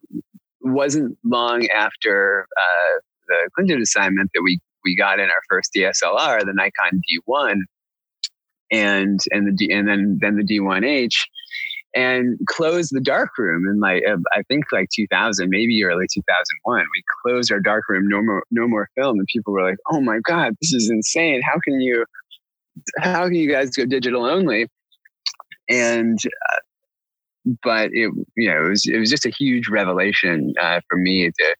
wasn't 0.63 1.19
long 1.25 1.67
after 1.69 2.47
uh, 2.59 3.01
the 3.28 3.50
Clinton 3.54 3.81
assignment 3.81 4.31
that 4.35 4.43
we 4.43 4.61
we 4.85 4.97
got 4.97 5.19
in 5.19 5.26
our 5.26 5.43
first 5.49 5.71
DSLR, 5.76 6.40
the 6.40 6.52
Nikon 6.54 7.00
D1, 7.11 7.57
and 8.71 9.21
and 9.31 9.47
the 9.47 9.52
D, 9.52 9.73
and 9.73 9.88
then 9.88 10.19
then 10.21 10.37
the 10.37 10.45
D1H 10.45 11.14
and 11.95 12.38
closed 12.49 12.90
the 12.93 13.00
dark 13.00 13.31
room 13.38 13.66
in 13.69 13.78
like 13.81 14.02
uh, 14.09 14.16
I 14.33 14.43
think 14.49 14.64
like 14.73 14.88
2000, 14.95 15.49
maybe 15.49 15.83
early 15.85 16.07
2001. 16.12 16.81
We 16.81 17.02
closed 17.23 17.52
our 17.52 17.61
dark 17.61 17.85
room, 17.88 18.09
no 18.09 18.23
more 18.23 18.43
no 18.50 18.66
more 18.66 18.88
film, 18.97 19.19
and 19.19 19.26
people 19.33 19.52
were 19.52 19.62
like, 19.62 19.78
"Oh 19.90 20.00
my 20.00 20.19
god, 20.25 20.54
this 20.61 20.73
is 20.73 20.90
insane! 20.90 21.40
How 21.45 21.59
can 21.64 21.81
you 21.81 22.04
how 22.99 23.25
can 23.25 23.35
you 23.35 23.50
guys 23.50 23.71
go 23.71 23.85
digital 23.85 24.25
only?" 24.25 24.69
And 25.69 26.19
uh, 26.50 27.54
but 27.62 27.90
it 27.93 28.11
you 28.37 28.50
know 28.50 28.66
it 28.66 28.69
was 28.69 28.87
it 28.87 28.99
was 28.99 29.11
just 29.11 29.26
a 29.26 29.31
huge 29.31 29.69
revelation 29.69 30.52
uh, 30.61 30.81
for 30.88 30.99
me 30.99 31.31
to. 31.31 31.57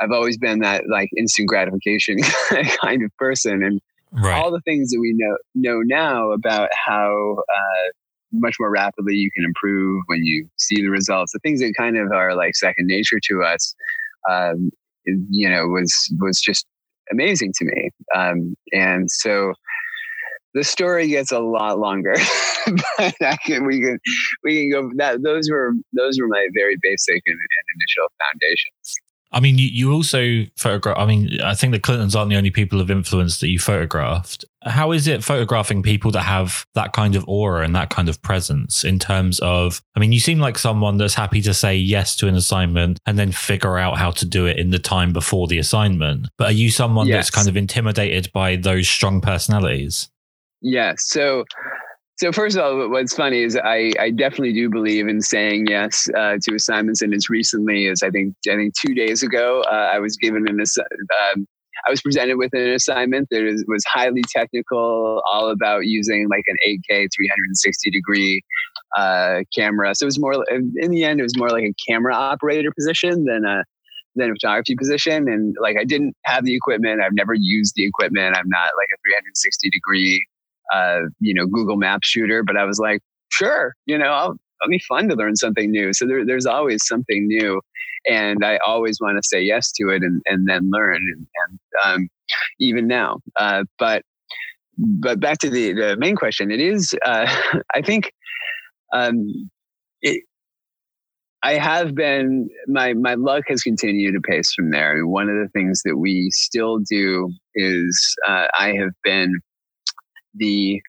I've 0.00 0.10
always 0.10 0.38
been 0.38 0.60
that 0.60 0.84
like 0.90 1.10
instant 1.16 1.48
gratification 1.48 2.18
kind 2.82 3.02
of 3.02 3.14
person, 3.16 3.62
and 3.62 3.80
right. 4.12 4.34
all 4.34 4.50
the 4.50 4.60
things 4.62 4.90
that 4.90 5.00
we 5.00 5.14
know 5.16 5.36
know 5.54 5.80
now 5.84 6.32
about 6.32 6.70
how 6.72 7.36
uh, 7.38 7.90
much 8.32 8.56
more 8.58 8.70
rapidly 8.70 9.14
you 9.14 9.30
can 9.30 9.44
improve 9.44 10.02
when 10.06 10.24
you 10.24 10.48
see 10.56 10.76
the 10.76 10.88
results. 10.88 11.32
The 11.32 11.38
things 11.40 11.60
that 11.60 11.74
kind 11.76 11.96
of 11.96 12.10
are 12.12 12.34
like 12.34 12.56
second 12.56 12.86
nature 12.86 13.20
to 13.28 13.42
us, 13.42 13.74
um, 14.28 14.70
you 15.04 15.48
know, 15.48 15.66
was 15.66 15.92
was 16.20 16.40
just 16.40 16.66
amazing 17.10 17.52
to 17.58 17.64
me. 17.64 17.90
Um, 18.14 18.56
and 18.72 19.10
so 19.10 19.52
the 20.54 20.64
story 20.64 21.08
gets 21.08 21.32
a 21.32 21.40
lot 21.40 21.78
longer, 21.78 22.14
but 22.98 23.14
can, 23.44 23.66
we 23.66 23.80
can 23.80 23.98
we 24.44 24.60
can 24.60 24.70
go. 24.70 24.90
That 24.96 25.22
those 25.22 25.50
were 25.50 25.72
those 25.92 26.18
were 26.18 26.28
my 26.28 26.48
very 26.54 26.76
basic 26.82 27.22
and, 27.26 27.36
and 27.36 27.64
initial 27.76 28.08
foundations. 28.20 28.94
I 29.32 29.40
mean, 29.40 29.58
you, 29.58 29.66
you 29.66 29.92
also 29.92 30.44
photograph. 30.56 30.98
I 30.98 31.06
mean, 31.06 31.40
I 31.40 31.54
think 31.54 31.72
the 31.72 31.80
Clintons 31.80 32.14
aren't 32.14 32.30
the 32.30 32.36
only 32.36 32.50
people 32.50 32.80
of 32.80 32.90
influence 32.90 33.40
that 33.40 33.48
you 33.48 33.58
photographed. 33.58 34.44
How 34.62 34.92
is 34.92 35.06
it 35.06 35.24
photographing 35.24 35.82
people 35.82 36.10
that 36.12 36.22
have 36.22 36.66
that 36.74 36.92
kind 36.92 37.16
of 37.16 37.24
aura 37.26 37.64
and 37.64 37.74
that 37.74 37.90
kind 37.90 38.08
of 38.08 38.20
presence 38.22 38.84
in 38.84 38.98
terms 38.98 39.40
of? 39.40 39.82
I 39.96 40.00
mean, 40.00 40.12
you 40.12 40.20
seem 40.20 40.38
like 40.38 40.58
someone 40.58 40.98
that's 40.98 41.14
happy 41.14 41.40
to 41.42 41.54
say 41.54 41.74
yes 41.74 42.14
to 42.16 42.28
an 42.28 42.34
assignment 42.34 42.98
and 43.06 43.18
then 43.18 43.32
figure 43.32 43.78
out 43.78 43.98
how 43.98 44.10
to 44.12 44.26
do 44.26 44.46
it 44.46 44.58
in 44.58 44.70
the 44.70 44.78
time 44.78 45.12
before 45.12 45.46
the 45.46 45.58
assignment. 45.58 46.28
But 46.36 46.50
are 46.50 46.52
you 46.52 46.70
someone 46.70 47.06
yes. 47.06 47.16
that's 47.16 47.30
kind 47.30 47.48
of 47.48 47.56
intimidated 47.56 48.30
by 48.32 48.56
those 48.56 48.88
strong 48.88 49.20
personalities? 49.20 50.10
Yes. 50.60 51.04
So 51.08 51.44
so 52.22 52.30
first 52.30 52.56
of 52.56 52.62
all, 52.62 52.88
what's 52.88 53.12
funny 53.12 53.42
is 53.42 53.56
I, 53.56 53.90
I 53.98 54.10
definitely 54.10 54.52
do 54.52 54.70
believe 54.70 55.08
in 55.08 55.20
saying 55.20 55.66
yes 55.66 56.08
uh, 56.16 56.36
to 56.40 56.54
assignments, 56.54 57.02
and 57.02 57.12
as 57.12 57.28
recently 57.28 57.88
as 57.88 58.00
I 58.04 58.10
think 58.10 58.36
I 58.48 58.54
think 58.54 58.74
two 58.78 58.94
days 58.94 59.24
ago, 59.24 59.64
uh, 59.66 59.90
I 59.92 59.98
was 59.98 60.16
given 60.16 60.46
an 60.48 60.60
um, 60.60 61.46
I 61.84 61.90
was 61.90 62.00
presented 62.00 62.36
with 62.36 62.50
an 62.52 62.68
assignment 62.68 63.26
that 63.32 63.42
was, 63.42 63.64
was 63.66 63.82
highly 63.88 64.22
technical, 64.30 65.20
all 65.32 65.50
about 65.50 65.86
using 65.86 66.28
like 66.30 66.44
an 66.46 66.54
8K 66.64 67.08
360 67.12 67.90
degree 67.90 68.40
uh, 68.96 69.40
camera. 69.52 69.92
So 69.96 70.04
it 70.04 70.06
was 70.06 70.20
more 70.20 70.44
in 70.48 70.92
the 70.92 71.02
end, 71.02 71.18
it 71.18 71.24
was 71.24 71.36
more 71.36 71.50
like 71.50 71.64
a 71.64 71.74
camera 71.90 72.14
operator 72.14 72.70
position 72.70 73.24
than 73.24 73.44
a 73.44 73.64
than 74.14 74.30
a 74.30 74.34
photography 74.34 74.76
position. 74.76 75.28
And 75.28 75.56
like 75.60 75.76
I 75.76 75.82
didn't 75.82 76.14
have 76.24 76.44
the 76.44 76.54
equipment. 76.54 77.02
I've 77.02 77.14
never 77.14 77.34
used 77.34 77.74
the 77.74 77.84
equipment. 77.84 78.36
I'm 78.36 78.48
not 78.48 78.70
like 78.78 78.90
a 78.94 78.98
360 79.10 79.70
degree 79.70 80.24
uh, 80.72 81.00
you 81.20 81.34
know, 81.34 81.46
Google 81.46 81.76
Map 81.76 82.00
shooter, 82.02 82.42
but 82.42 82.56
I 82.56 82.64
was 82.64 82.78
like, 82.78 83.00
sure, 83.30 83.74
you 83.86 83.98
know, 83.98 84.06
I'll, 84.06 84.36
it'll 84.62 84.70
be 84.70 84.82
fun 84.88 85.08
to 85.08 85.14
learn 85.14 85.36
something 85.36 85.70
new. 85.70 85.92
So 85.92 86.06
there, 86.06 86.24
there's 86.24 86.46
always 86.46 86.86
something 86.86 87.26
new. 87.26 87.60
And 88.08 88.44
I 88.44 88.58
always 88.66 88.98
want 89.00 89.16
to 89.16 89.28
say 89.28 89.42
yes 89.42 89.70
to 89.72 89.88
it 89.88 90.02
and, 90.02 90.22
and 90.26 90.48
then 90.48 90.70
learn. 90.72 90.96
And, 90.96 91.26
and 91.46 91.58
um, 91.84 92.08
even 92.58 92.86
now, 92.86 93.18
uh, 93.38 93.64
but, 93.78 94.02
but 94.76 95.20
back 95.20 95.38
to 95.38 95.50
the, 95.50 95.72
the 95.72 95.96
main 95.98 96.16
question, 96.16 96.50
it 96.50 96.60
is, 96.60 96.94
uh, 97.04 97.26
I 97.74 97.82
think, 97.82 98.12
um, 98.92 99.50
it, 100.00 100.22
I 101.44 101.54
have 101.54 101.96
been 101.96 102.48
my 102.68 102.92
my 102.94 103.14
luck 103.14 103.42
has 103.48 103.62
continued 103.62 104.12
to 104.12 104.20
pace 104.20 104.52
from 104.54 104.70
there. 104.70 105.04
One 105.04 105.28
of 105.28 105.34
the 105.34 105.48
things 105.52 105.82
that 105.84 105.96
we 105.96 106.30
still 106.30 106.78
do 106.78 107.32
is 107.56 108.14
uh, 108.28 108.46
I 108.56 108.74
have 108.74 108.92
been 109.02 109.40
the 110.34 110.80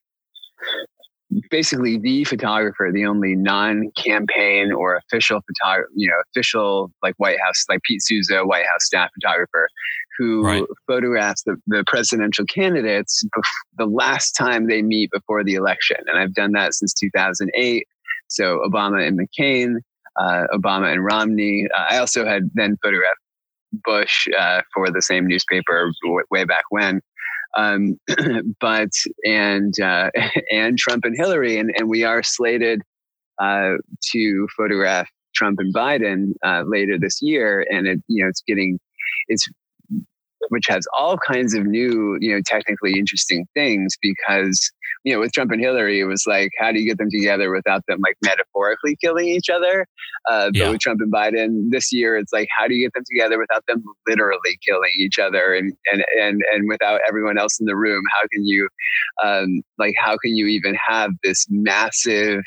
basically 1.50 1.98
the 1.98 2.24
photographer, 2.26 2.92
the 2.94 3.06
only 3.06 3.36
non-campaign 3.36 4.72
or 4.72 4.96
official 4.96 5.42
photographer, 5.48 5.90
you 5.96 6.08
know, 6.08 6.16
official 6.30 6.92
like 7.02 7.16
White 7.18 7.38
House, 7.44 7.66
like 7.70 7.82
Pete 7.84 8.02
Souza, 8.04 8.46
White 8.46 8.66
House 8.66 8.86
staff 8.86 9.10
photographer, 9.16 9.68
who 10.18 10.44
right. 10.44 10.64
photographs 10.88 11.44
the, 11.44 11.56
the 11.68 11.84
presidential 11.88 12.46
candidates 12.46 13.24
bef- 13.36 13.78
the 13.78 13.86
last 13.86 14.34
time 14.34 14.68
they 14.68 14.82
meet 14.82 15.10
before 15.12 15.44
the 15.44 15.56
election. 15.56 15.98
And 16.08 16.20
I've 16.20 16.34
done 16.34 16.52
that 16.52 16.76
since 16.76 16.94
2008. 16.94 17.88
So 18.28 18.60
Obama 18.68 19.06
and 19.06 19.20
McCain, 19.20 19.78
uh, 20.20 20.44
Obama 20.54 20.92
and 20.92 21.04
Romney. 21.04 21.68
Uh, 21.76 21.86
I 21.90 21.98
also 21.98 22.26
had 22.26 22.50
then 22.54 22.78
photographed 22.82 23.20
Bush 23.84 24.28
uh, 24.38 24.62
for 24.74 24.92
the 24.92 25.02
same 25.02 25.28
newspaper 25.28 25.92
w- 26.04 26.24
way 26.30 26.44
back 26.44 26.64
when 26.70 27.02
um, 27.58 28.00
but 28.60 28.90
and 29.26 29.74
uh, 29.80 30.12
and 30.52 30.78
Trump 30.78 31.06
and 31.06 31.16
Hillary, 31.18 31.58
and, 31.58 31.72
and 31.78 31.90
we 31.90 32.04
are 32.04 32.24
slated 32.24 32.82
uh, 33.42 33.74
to 34.12 34.48
photograph 34.56 35.08
Trump 35.36 35.60
and 35.60 35.74
Biden 35.74 36.34
uh, 36.46 36.64
later 36.66 36.98
this 37.00 37.22
year, 37.22 37.66
and 37.70 37.88
it 37.88 38.00
you 38.08 38.24
know 38.24 38.30
it's 38.30 38.44
getting 38.48 38.80
it's 39.28 39.48
which 40.50 40.66
has 40.68 40.86
all 40.98 41.18
kinds 41.18 41.54
of 41.54 41.66
new, 41.66 42.18
you 42.20 42.34
know, 42.34 42.42
technically 42.46 42.98
interesting 42.98 43.46
things 43.54 43.96
because, 44.02 44.72
you 45.04 45.14
know, 45.14 45.20
with 45.20 45.32
Trump 45.32 45.52
and 45.52 45.62
Hillary, 45.62 46.00
it 46.00 46.06
was 46.06 46.26
like, 46.28 46.50
how 46.60 46.72
do 46.72 46.80
you 46.80 46.88
get 46.88 46.98
them 46.98 47.10
together 47.12 47.52
without 47.52 47.84
them 47.88 48.00
like 48.04 48.16
metaphorically 48.24 48.98
killing 49.02 49.28
each 49.28 49.50
other? 49.50 49.86
Uh, 50.30 50.48
but 50.48 50.56
yeah. 50.56 50.70
with 50.70 50.80
Trump 50.80 51.02
and 51.02 51.12
Biden 51.12 51.70
this 51.70 51.92
year, 51.92 52.18
it's 52.18 52.32
like, 52.32 52.48
how 52.58 52.68
do 52.68 52.74
you 52.74 52.86
get 52.86 52.94
them 52.94 53.04
together 53.12 53.38
without 53.40 53.66
them 53.68 53.84
literally 54.08 54.58
killing 54.66 54.92
each 55.00 55.20
other 55.20 55.54
and, 55.54 55.74
and, 55.92 56.04
and, 56.20 56.42
and 56.54 56.70
without 56.70 57.02
everyone 57.08 57.38
else 57.38 57.60
in 57.60 57.66
the 57.66 57.76
room? 57.76 58.04
How 58.14 58.28
can 58.32 58.46
you, 58.46 58.68
um, 59.24 59.62
like, 59.78 59.96
how 59.98 60.18
can 60.18 60.36
you 60.36 60.48
even 60.48 60.76
have 60.88 61.12
this 61.24 61.46
massive, 61.50 62.42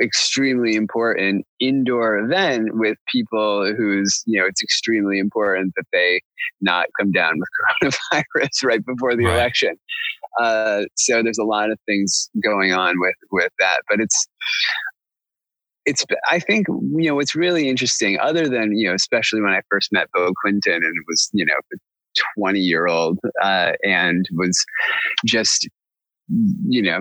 extremely 0.00 0.76
important 0.76 1.44
indoor 1.60 2.16
event 2.18 2.68
with 2.74 2.96
people 3.08 3.72
who's 3.76 4.22
you 4.26 4.38
know 4.38 4.46
it's 4.46 4.62
extremely 4.62 5.18
important 5.18 5.72
that 5.76 5.86
they 5.92 6.20
not 6.60 6.86
come 6.98 7.10
down 7.10 7.34
with 7.38 7.92
coronavirus 8.12 8.64
right 8.64 8.86
before 8.86 9.16
the 9.16 9.24
right. 9.24 9.34
election 9.34 9.74
uh, 10.40 10.82
so 10.96 11.22
there's 11.22 11.38
a 11.38 11.44
lot 11.44 11.70
of 11.70 11.78
things 11.86 12.30
going 12.42 12.72
on 12.72 12.94
with 13.00 13.16
with 13.32 13.50
that 13.58 13.80
but 13.88 14.00
it's 14.00 14.26
it's 15.84 16.04
i 16.30 16.38
think 16.38 16.66
you 16.68 17.08
know 17.08 17.14
what's 17.14 17.34
really 17.34 17.68
interesting 17.68 18.18
other 18.20 18.48
than 18.48 18.76
you 18.76 18.88
know 18.88 18.94
especially 18.94 19.40
when 19.40 19.52
i 19.52 19.60
first 19.70 19.92
met 19.92 20.08
Bill 20.14 20.30
Clinton 20.42 20.74
and 20.74 20.84
it 20.84 21.04
was 21.08 21.28
you 21.32 21.44
know 21.44 21.54
20 22.38 22.60
year 22.60 22.86
old 22.86 23.18
uh, 23.42 23.72
and 23.82 24.26
was 24.32 24.64
just 25.26 25.68
you 26.28 26.82
know, 26.82 27.00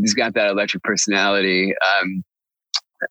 he's 0.00 0.14
got 0.14 0.34
that 0.34 0.50
electric 0.50 0.82
personality. 0.82 1.72
Um, 2.00 2.24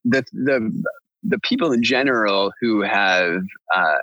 the 0.04 0.24
the 0.34 0.84
the 1.24 1.40
people 1.40 1.72
in 1.72 1.84
general 1.84 2.52
who 2.62 2.82
have 2.82 3.42
uh, 3.74 3.98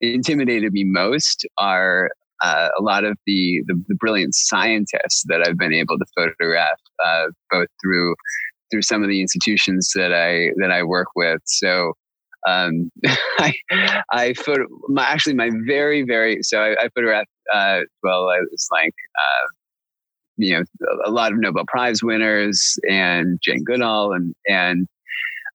intimidated 0.00 0.72
me 0.72 0.84
most 0.84 1.46
are 1.58 2.10
uh, 2.42 2.68
a 2.78 2.82
lot 2.82 3.04
of 3.04 3.16
the, 3.26 3.62
the, 3.66 3.82
the 3.88 3.94
brilliant 3.94 4.34
scientists 4.34 5.24
that 5.28 5.46
I've 5.46 5.56
been 5.56 5.72
able 5.72 5.96
to 5.96 6.04
photograph, 6.16 6.78
uh, 7.04 7.26
both 7.50 7.68
through 7.82 8.14
through 8.70 8.82
some 8.82 9.02
of 9.02 9.08
the 9.08 9.20
institutions 9.20 9.92
that 9.94 10.12
I 10.12 10.50
that 10.60 10.70
I 10.70 10.82
work 10.82 11.08
with. 11.16 11.40
So. 11.46 11.92
Um, 12.44 12.90
I, 13.38 13.54
I 14.10 14.32
photo, 14.32 14.66
my, 14.88 15.04
actually 15.04 15.34
my 15.34 15.50
very, 15.64 16.02
very, 16.02 16.42
so 16.42 16.58
I, 16.58 16.72
I 16.72 16.88
photographed, 16.88 17.28
uh, 17.54 17.82
well, 18.02 18.30
I 18.30 18.40
was 18.40 18.66
like, 18.72 18.92
uh, 19.14 19.46
you 20.36 20.58
know 20.58 20.64
a 21.04 21.10
lot 21.10 21.32
of 21.32 21.38
Nobel 21.38 21.64
Prize 21.66 22.02
winners 22.02 22.78
and 22.88 23.38
Jane 23.42 23.64
Goodall 23.64 24.12
and 24.12 24.34
and 24.48 24.88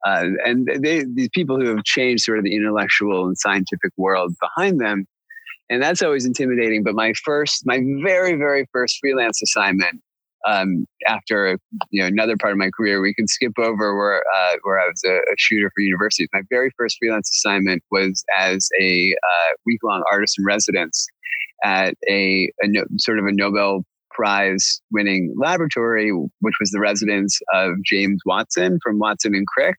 uh, 0.06 0.26
and 0.46 0.68
they, 0.80 1.04
these 1.04 1.30
people 1.34 1.60
who 1.60 1.68
have 1.76 1.84
changed 1.84 2.24
sort 2.24 2.38
of 2.38 2.44
the 2.44 2.56
intellectual 2.56 3.26
and 3.26 3.38
scientific 3.38 3.92
world 3.98 4.34
behind 4.40 4.80
them, 4.80 5.06
and 5.70 5.82
that's 5.82 6.02
always 6.02 6.26
intimidating. 6.26 6.84
But 6.84 6.96
my 6.96 7.14
first, 7.24 7.64
my 7.66 7.80
very 8.04 8.36
very 8.36 8.68
first 8.72 8.98
freelance 9.02 9.42
assignment 9.42 10.02
um, 10.46 10.86
after 11.08 11.58
you 11.90 12.02
know 12.02 12.08
another 12.08 12.38
part 12.38 12.54
of 12.54 12.58
my 12.58 12.70
career, 12.76 13.02
we 13.02 13.14
can 13.14 13.28
skip 13.28 13.54
over 13.58 13.96
where 13.96 14.24
uh, 14.36 14.56
where 14.64 14.80
I 14.80 14.88
was 14.88 15.04
a, 15.06 15.16
a, 15.16 15.36
shooter 15.38 15.72
for 15.76 15.82
universities. 15.82 16.30
My 16.34 16.42
very 16.50 16.72
first 16.78 16.98
freelance 17.00 17.30
assignment 17.30 17.84
was 17.92 18.24
as 18.38 18.70
a 18.80 19.14
uh, 19.14 19.54
week 19.66 19.80
long 19.84 20.04
artist 20.12 20.38
in 20.38 20.46
residence 20.46 21.08
at 21.64 21.96
a, 22.10 22.52
a 22.62 22.68
no, 22.68 22.84
sort 22.98 23.20
of 23.20 23.26
a 23.26 23.32
Nobel 23.32 23.84
prize 24.18 24.82
winning 24.92 25.34
laboratory, 25.38 26.12
which 26.12 26.56
was 26.60 26.72
the 26.72 26.80
residence 26.80 27.40
of 27.54 27.72
James 27.86 28.20
Watson 28.26 28.80
from 28.84 29.00
Watson 29.00 29.36
and 29.36 29.46
Crick. 29.48 29.76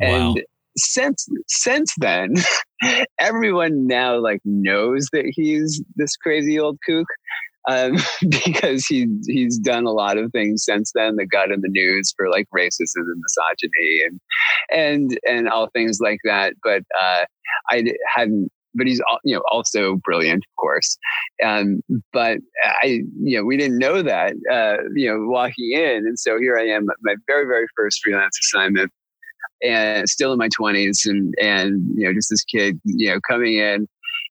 And 0.00 0.34
wow. 0.34 0.42
since 0.76 1.26
since 1.48 1.94
then, 1.98 2.34
everyone 3.18 3.86
now 3.86 4.18
like 4.18 4.40
knows 4.44 5.08
that 5.12 5.30
he's 5.34 5.82
this 5.96 6.16
crazy 6.16 6.58
old 6.58 6.78
kook. 6.86 7.06
um, 7.68 7.96
because 8.28 8.86
he 8.86 9.06
he's 9.26 9.58
done 9.58 9.84
a 9.84 9.92
lot 9.92 10.18
of 10.18 10.32
things 10.32 10.64
since 10.64 10.92
then 10.94 11.16
that 11.16 11.26
got 11.26 11.50
in 11.50 11.60
the 11.60 11.68
news 11.68 12.12
for 12.16 12.30
like 12.30 12.46
racism 12.56 12.96
and 12.96 13.22
misogyny 13.22 14.02
and 14.06 14.20
and 14.70 15.18
and 15.28 15.48
all 15.48 15.68
things 15.68 15.98
like 16.00 16.20
that. 16.24 16.54
But 16.62 16.82
uh, 17.00 17.24
I 17.70 17.84
hadn't. 18.14 18.50
But 18.74 18.86
he's 18.86 19.00
you 19.24 19.34
know 19.34 19.42
also 19.50 19.96
brilliant, 19.96 20.44
of 20.44 20.56
course. 20.60 20.96
Um, 21.44 21.82
but 22.12 22.38
I 22.82 23.00
you 23.22 23.38
know 23.38 23.44
we 23.44 23.56
didn't 23.56 23.78
know 23.78 24.02
that 24.02 24.34
uh, 24.52 24.76
you 24.94 25.10
know 25.10 25.26
walking 25.28 25.72
in, 25.72 26.06
and 26.06 26.18
so 26.18 26.38
here 26.38 26.56
I 26.56 26.66
am, 26.66 26.86
my 27.02 27.16
very 27.26 27.46
very 27.46 27.66
first 27.76 28.00
freelance 28.04 28.38
assignment, 28.38 28.90
and 29.62 30.08
still 30.08 30.32
in 30.32 30.38
my 30.38 30.48
twenties, 30.54 31.04
and 31.06 31.34
and 31.40 31.82
you 31.96 32.06
know 32.06 32.12
just 32.12 32.30
this 32.30 32.44
kid 32.44 32.80
you 32.84 33.10
know 33.10 33.20
coming 33.28 33.58
in 33.58 33.86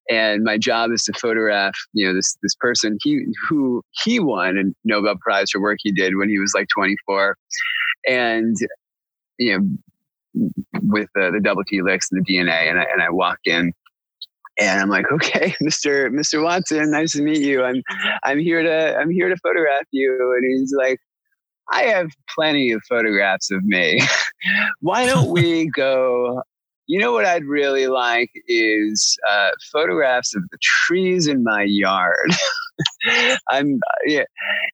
and 0.10 0.44
my 0.44 0.58
job 0.58 0.92
is 0.92 1.04
to 1.04 1.14
photograph 1.14 1.76
you 1.94 2.06
know 2.06 2.14
this 2.14 2.36
this 2.42 2.56
person 2.56 2.98
he 3.04 3.24
who 3.48 3.82
he 4.04 4.20
won 4.20 4.58
a 4.58 4.64
Nobel 4.84 5.16
Prize 5.22 5.52
for 5.52 5.62
work 5.62 5.78
he 5.82 5.92
did 5.92 6.16
when 6.16 6.30
he 6.30 6.40
was 6.40 6.52
like 6.56 6.68
24 6.76 7.38
and 8.08 8.56
you 9.38 9.58
know 9.58 10.50
with 10.84 11.10
the, 11.16 11.32
the 11.32 11.40
double 11.40 11.64
helix 11.68 12.08
and 12.12 12.24
the 12.24 12.34
DNA 12.34 12.70
and 12.70 12.80
I, 12.80 12.84
and 12.92 13.02
I 13.02 13.10
walk 13.10 13.40
in 13.46 13.72
and 14.62 14.82
I'm 14.82 14.90
like, 14.90 15.06
okay, 15.12 15.56
Mr. 15.64 16.10
Mr. 16.10 16.44
Watson, 16.44 16.92
nice 16.92 17.14
to 17.14 17.22
meet 17.22 17.42
you. 17.42 17.64
I'm 17.64 17.82
I'm 18.24 18.40
here 18.40 18.62
to 18.64 18.98
I'm 18.98 19.12
here 19.12 19.30
to 19.30 19.38
photograph 19.38 19.86
you. 19.92 20.34
And 20.38 20.60
he's 20.60 20.74
like, 20.78 21.00
I 21.72 21.84
have 21.84 22.10
plenty 22.34 22.72
of 22.72 22.82
photographs 22.88 23.52
of 23.52 23.64
me. 23.64 24.02
Why 24.82 25.06
don't 25.06 25.30
we 25.30 25.70
go 25.76 26.42
you 26.90 27.00
know 27.00 27.12
what 27.12 27.24
I'd 27.24 27.46
really 27.46 27.86
like 27.86 28.32
is 28.48 29.16
uh, 29.30 29.50
photographs 29.72 30.36
of 30.36 30.42
the 30.50 30.58
trees 30.60 31.28
in 31.28 31.44
my 31.44 31.62
yard. 31.62 32.32
I'm 33.52 33.80
yeah, 34.08 34.24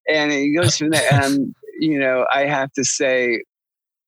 and 0.09 0.31
it 0.31 0.55
goes 0.55 0.77
from 0.77 0.91
there. 0.91 1.09
And 1.11 1.53
you 1.77 1.99
know, 1.99 2.25
I 2.33 2.45
have 2.45 2.71
to 2.73 2.85
say, 2.85 3.43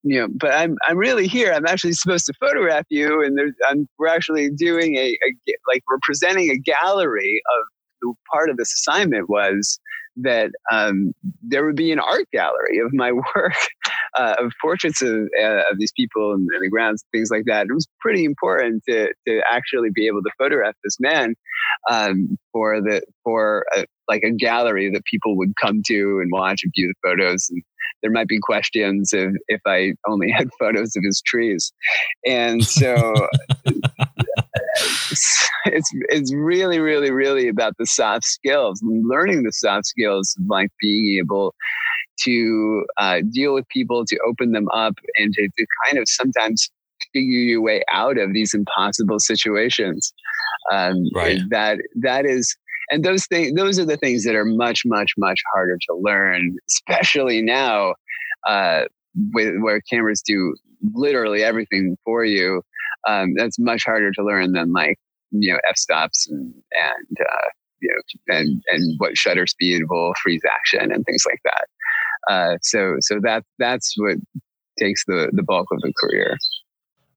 you 0.04 0.20
know, 0.20 0.28
but 0.30 0.54
I'm 0.54 0.78
I'm 0.86 0.98
really 0.98 1.28
here. 1.28 1.52
I'm 1.52 1.66
actually 1.66 1.94
supposed 1.94 2.26
to 2.28 2.34
photograph 2.40 2.86
you, 2.90 3.24
and 3.24 3.38
there's, 3.38 3.54
I'm, 3.70 3.88
we're 3.98 4.08
actually 4.08 4.50
doing 4.50 4.96
a, 4.96 5.10
a 5.10 5.56
like 5.68 5.84
we're 5.90 6.00
presenting 6.04 6.50
a 6.50 6.58
gallery 6.58 7.42
of 7.58 7.66
the 8.02 8.14
part 8.32 8.50
of 8.50 8.58
this 8.58 8.74
assignment 8.74 9.30
was 9.30 9.80
that 10.18 10.52
um, 10.72 11.14
there 11.42 11.66
would 11.66 11.76
be 11.76 11.92
an 11.92 12.00
art 12.00 12.26
gallery 12.34 12.80
of 12.80 12.92
my 12.94 13.12
work, 13.36 13.54
uh, 14.18 14.36
of 14.40 14.52
portraits 14.62 15.02
of, 15.02 15.28
uh, 15.40 15.62
of 15.72 15.78
these 15.78 15.92
people 15.96 16.34
and, 16.34 16.48
and, 16.54 16.64
the 16.64 16.70
grounds, 16.70 17.04
things 17.12 17.30
like 17.32 17.44
that. 17.46 17.68
It 17.70 17.74
was 17.74 17.88
pretty 18.00 18.26
important 18.26 18.84
to, 18.90 19.10
to 19.28 19.42
actually 19.50 19.90
be 19.94 20.08
able 20.08 20.24
to 20.24 20.32
photograph 20.38 20.76
this 20.84 20.98
man 21.00 21.36
um, 21.92 22.38
for 22.52 22.82
the 22.82 23.02
for 23.24 23.66
a, 23.76 23.86
like 24.08 24.24
a 24.24 24.32
gallery 24.32 24.90
that 24.92 25.06
people 25.06 25.38
would 25.38 25.54
come 25.62 25.82
to 25.88 26.20
and 26.22 26.32
watch 26.32 26.62
and 26.64 26.72
view 26.76 26.88
the 26.88 27.10
photos. 27.10 27.48
And 27.50 27.62
there 28.02 28.12
might 28.12 28.28
be 28.28 28.40
questions 28.40 29.12
if 29.14 29.32
if 29.48 29.62
I 29.66 29.94
only 30.08 30.30
had 30.32 30.50
photos 30.60 30.96
of 30.96 31.04
his 31.04 31.22
trees, 31.26 31.72
and 32.26 32.64
so. 32.64 33.14
it's 35.66 35.92
it's 36.10 36.34
really 36.36 36.80
really 36.80 37.10
really 37.10 37.48
about 37.48 37.74
the 37.80 37.86
soft 37.86 38.24
skills 38.24 38.80
learning 38.84 39.42
the 39.42 39.52
soft 39.52 39.88
skills 39.88 40.36
of 40.40 40.46
like 40.48 40.70
being 40.80 41.18
able 41.20 41.56
to 42.20 42.86
uh, 42.98 43.22
deal 43.32 43.54
with 43.54 43.68
people 43.70 44.06
to 44.06 44.18
open 44.28 44.52
them 44.52 44.68
up 44.74 44.96
and 45.16 45.34
to, 45.34 45.48
to 45.58 45.66
kind 45.86 45.98
of 46.00 46.08
sometimes 46.08 46.70
figure 47.14 47.40
your 47.40 47.62
way 47.62 47.84
out 47.92 48.18
of 48.18 48.34
these 48.34 48.54
impossible 48.54 49.20
situations 49.20 50.14
um, 50.72 51.06
right. 51.16 51.40
that 51.50 51.78
that 51.96 52.26
is 52.26 52.56
and 52.90 53.04
those 53.04 53.26
things 53.28 53.54
those 53.56 53.80
are 53.80 53.86
the 53.86 53.98
things 53.98 54.24
that 54.24 54.36
are 54.36 54.46
much 54.46 54.84
much 54.86 55.12
much 55.18 55.40
harder 55.54 55.78
to 55.90 55.96
learn 55.96 56.58
especially 56.70 57.42
now 57.42 57.94
uh, 58.48 58.84
with, 59.34 59.56
where 59.62 59.82
cameras 59.82 60.22
do 60.22 60.56
literally 60.94 61.44
everything 61.44 61.98
for 62.06 62.24
you 62.24 62.62
um, 63.08 63.34
that's 63.36 63.58
much 63.60 63.84
harder 63.86 64.12
to 64.12 64.24
learn 64.24 64.52
than 64.54 64.74
like 64.74 64.98
you 65.32 65.52
know 65.52 65.60
f 65.70 65.78
stops 65.78 66.28
and 66.30 66.54
and 66.72 67.18
uh, 67.20 67.48
you 67.82 67.90
know 67.90 68.36
and 68.36 68.62
and 68.68 68.96
what 68.98 69.18
shutter 69.18 69.48
speed 69.48 69.84
will 69.90 70.14
freeze 70.22 70.42
action 70.46 70.92
and 70.92 71.06
things 71.06 71.24
like 71.30 71.40
that. 71.44 71.68
Uh, 72.32 72.58
so 72.62 72.96
so 73.00 73.20
that 73.22 73.44
that's 73.60 73.94
what 73.98 74.18
takes 74.80 75.04
the 75.06 75.30
the 75.34 75.44
bulk 75.44 75.68
of 75.72 75.82
the 75.82 75.94
career. 76.02 76.38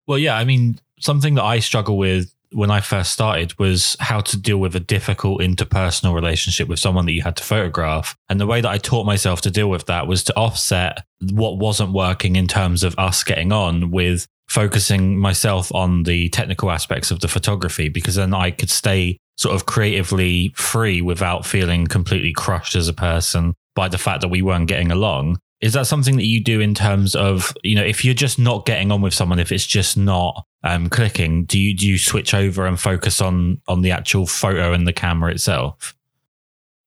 Well, 0.07 0.19
yeah, 0.19 0.37
I 0.37 0.45
mean 0.45 0.81
something 0.99 1.35
that 1.35 1.45
I 1.45 1.61
struggle 1.61 1.97
with 1.97 2.33
when 2.53 2.71
I 2.71 2.81
first 2.81 3.13
started 3.13 3.59
was 3.59 3.97
how 4.01 4.21
to 4.21 4.37
deal 4.37 4.59
with 4.59 4.75
a 4.75 4.81
difficult 4.81 5.41
interpersonal 5.41 6.15
relationship 6.15 6.69
with 6.69 6.79
someone 6.79 7.07
that 7.07 7.13
you 7.13 7.23
had 7.23 7.37
to 7.37 7.45
photograph. 7.45 8.17
And 8.29 8.41
the 8.41 8.47
way 8.47 8.61
that 8.61 8.69
I 8.69 8.79
taught 8.79 9.07
myself 9.07 9.41
to 9.43 9.51
deal 9.51 9.71
with 9.71 9.87
that 9.87 10.07
was 10.07 10.25
to 10.25 10.37
offset 10.37 11.05
what 11.33 11.59
wasn't 11.59 11.93
working 11.93 12.37
in 12.37 12.47
terms 12.49 12.83
of 12.83 12.99
us 12.99 13.23
getting 13.23 13.53
on 13.53 13.91
with 13.91 14.27
focusing 14.49 15.17
myself 15.17 15.73
on 15.73 16.03
the 16.03 16.29
technical 16.31 16.73
aspects 16.73 17.13
of 17.13 17.21
the 17.21 17.29
photography 17.29 17.89
because 17.89 18.17
then 18.17 18.35
I 18.35 18.51
could 18.51 18.71
stay 18.71 19.19
sort 19.37 19.55
of 19.55 19.65
creatively 19.65 20.53
free 20.57 21.01
without 21.01 21.47
feeling 21.47 21.87
completely 21.87 22.33
crushed 22.33 22.75
as 22.75 22.89
a 22.89 22.93
person 22.93 23.55
by 23.77 23.89
the 23.89 23.97
fact 23.97 24.23
that 24.23 24.29
we 24.29 24.43
weren't 24.43 24.67
getting 24.67 24.91
along. 24.91 25.39
Is 25.61 25.75
that 25.75 25.87
something 25.87 26.17
that 26.17 26.25
you 26.25 26.43
do 26.43 26.61
in 26.61 26.75
terms 26.75 27.15
of, 27.15 27.55
you 27.63 27.77
know, 27.77 27.85
if 27.85 28.03
you're 28.03 28.15
just 28.15 28.39
not 28.39 28.65
getting 28.65 28.91
on 28.91 29.03
with 29.03 29.13
someone, 29.13 29.39
if 29.39 29.53
it's 29.53 29.67
just 29.67 29.97
not 29.97 30.47
um, 30.65 30.89
clicking, 30.89 31.45
do 31.45 31.59
you 31.59 31.77
do 31.77 31.87
you 31.87 31.99
switch 31.99 32.33
over 32.33 32.67
and 32.67 32.81
focus 32.81 33.21
on 33.21 33.61
on 33.69 33.83
the 33.83 33.91
actual 33.91 34.27
photo 34.27 34.73
and 34.73 34.87
the 34.87 34.93
camera 34.93 35.31
itself? 35.31 35.95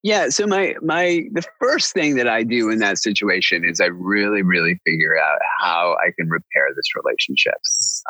Yeah. 0.01 0.29
So 0.29 0.47
my 0.47 0.75
my 0.81 1.21
the 1.31 1.43
first 1.59 1.93
thing 1.93 2.15
that 2.15 2.27
I 2.27 2.43
do 2.43 2.69
in 2.69 2.79
that 2.79 2.97
situation 2.97 3.63
is 3.63 3.79
I 3.79 3.85
really 3.85 4.41
really 4.41 4.79
figure 4.85 5.17
out 5.17 5.39
how 5.59 5.95
I 6.05 6.11
can 6.19 6.27
repair 6.29 6.67
this 6.75 6.95
relationship. 6.95 7.55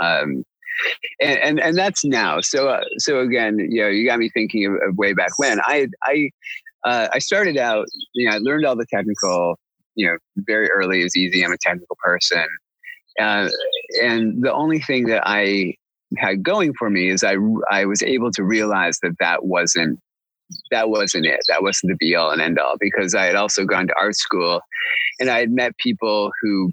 Um, 0.02 0.44
and, 1.22 1.40
and, 1.40 1.60
and 1.60 1.78
that's 1.78 2.04
now. 2.04 2.40
So 2.42 2.70
uh, 2.70 2.84
so 2.98 3.20
again, 3.20 3.60
you 3.60 3.82
know, 3.82 3.90
you 3.90 4.08
got 4.08 4.18
me 4.18 4.30
thinking 4.30 4.66
of, 4.66 4.90
of 4.90 4.98
way 4.98 5.14
back 5.14 5.38
when 5.38 5.60
I 5.66 5.88
I 6.04 6.32
uh, 6.84 7.10
I 7.12 7.20
started 7.20 7.58
out. 7.58 7.86
You 8.14 8.30
know, 8.30 8.36
I 8.36 8.40
learned 8.40 8.66
all 8.66 8.76
the 8.76 8.88
technical. 8.92 9.60
You 9.96 10.08
know, 10.08 10.18
very 10.38 10.70
early 10.70 11.02
is 11.02 11.16
easy. 11.16 11.44
I'm 11.44 11.52
a 11.52 11.58
technical 11.62 11.98
person, 12.04 12.46
uh, 13.20 13.50
and 14.02 14.44
the 14.44 14.54
only 14.54 14.80
thing 14.80 15.08
that 15.08 15.24
I 15.26 15.76
had 16.18 16.44
going 16.44 16.74
for 16.78 16.90
me 16.90 17.10
is 17.10 17.24
I 17.24 17.36
I 17.70 17.86
was 17.86 18.02
able 18.04 18.32
to 18.32 18.44
realize 18.44 19.00
that 19.04 19.16
that 19.20 19.46
wasn't 19.46 20.00
that 20.72 20.90
wasn't 20.90 21.26
it. 21.26 21.40
That 21.48 21.64
wasn't 21.64 21.92
the 21.92 21.98
be 21.98 22.16
all 22.16 22.32
and 22.32 22.42
end 22.42 22.60
all 22.60 22.76
because 22.80 23.16
I 23.16 23.26
had 23.26 23.36
also 23.36 23.66
gone 23.66 23.88
to 23.88 23.94
art 24.00 24.16
school 24.16 24.62
and 25.20 25.30
I 25.30 25.40
had 25.40 25.52
met 25.52 25.78
people 25.78 26.32
who 26.42 26.72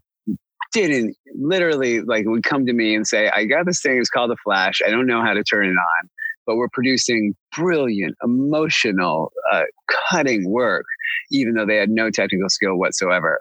didn't 0.73 1.17
literally 1.35 2.01
like 2.01 2.27
would 2.27 2.45
come 2.45 2.67
to 2.67 2.73
me 2.73 2.95
and 2.95 3.07
say, 3.07 3.29
I 3.29 3.45
got 3.45 3.67
this 3.67 3.83
thing, 3.83 3.99
it's 3.99 4.11
called 4.11 4.31
a 4.31 4.37
flash. 4.45 4.81
I 4.87 4.91
don't 4.91 5.07
know 5.07 5.23
how 5.23 5.35
to 5.35 5.43
turn 5.43 5.67
it 5.67 5.71
on, 5.71 6.09
but 6.47 6.57
we're 6.57 6.69
producing 6.73 7.35
brilliant, 7.57 8.17
emotional, 8.23 9.33
uh, 9.53 9.63
cutting 10.11 10.49
work, 10.51 10.85
even 11.31 11.55
though 11.55 11.67
they 11.67 11.77
had 11.77 11.91
no 11.91 12.11
technical 12.11 12.49
skill 12.49 12.77
whatsoever. 12.77 13.39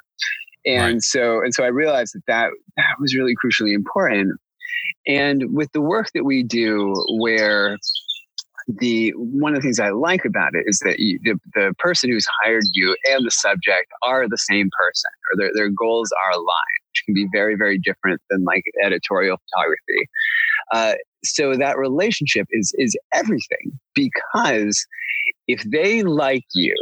And 0.65 0.95
right. 0.95 1.01
so, 1.01 1.41
and 1.43 1.53
so 1.53 1.63
I 1.63 1.67
realized 1.67 2.15
that, 2.15 2.23
that 2.27 2.49
that 2.77 2.95
was 2.99 3.15
really 3.15 3.33
crucially 3.33 3.73
important. 3.73 4.37
And 5.07 5.53
with 5.53 5.71
the 5.71 5.81
work 5.81 6.11
that 6.13 6.25
we 6.25 6.43
do, 6.43 6.93
where 7.19 7.77
the 8.67 9.11
one 9.15 9.55
of 9.55 9.61
the 9.61 9.65
things 9.65 9.79
I 9.79 9.89
like 9.89 10.25
about 10.25 10.53
it 10.53 10.65
is 10.67 10.79
that 10.85 10.99
you, 10.99 11.19
the, 11.23 11.39
the 11.55 11.73
person 11.79 12.11
who's 12.11 12.27
hired 12.43 12.65
you 12.73 12.95
and 13.09 13.25
the 13.25 13.31
subject 13.31 13.87
are 14.03 14.27
the 14.27 14.37
same 14.37 14.69
person, 14.77 15.09
or 15.31 15.37
their, 15.37 15.51
their 15.55 15.69
goals 15.69 16.11
are 16.23 16.31
aligned, 16.31 16.81
which 16.91 17.03
can 17.05 17.15
be 17.15 17.27
very, 17.33 17.55
very 17.55 17.79
different 17.79 18.21
than 18.29 18.43
like 18.43 18.63
editorial 18.83 19.37
photography. 19.37 20.09
Uh, 20.71 20.93
so 21.23 21.55
that 21.55 21.77
relationship 21.77 22.47
is 22.51 22.73
is 22.77 22.95
everything 23.13 23.79
because 23.95 24.85
if 25.47 25.63
they 25.63 26.03
like 26.03 26.45
you, 26.53 26.75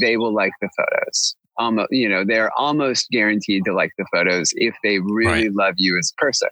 they 0.00 0.16
will 0.16 0.34
like 0.34 0.52
the 0.60 0.68
photos 0.76 1.36
almost 1.58 1.88
you 1.90 2.08
know 2.08 2.24
they're 2.24 2.50
almost 2.58 3.08
guaranteed 3.10 3.64
to 3.64 3.72
like 3.72 3.90
the 3.98 4.06
photos 4.12 4.50
if 4.54 4.74
they 4.82 4.98
really 4.98 5.48
right. 5.48 5.54
love 5.54 5.74
you 5.76 5.98
as 5.98 6.12
a 6.16 6.20
person 6.20 6.48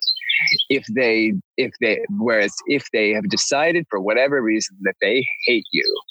if 0.68 0.84
they 0.94 1.32
if 1.56 1.72
they 1.80 2.00
whereas 2.18 2.52
if 2.66 2.86
they 2.92 3.10
have 3.10 3.28
decided 3.28 3.86
for 3.90 4.00
whatever 4.00 4.42
reason 4.42 4.76
that 4.82 4.94
they 5.00 5.26
hate 5.46 5.66
you 5.72 6.02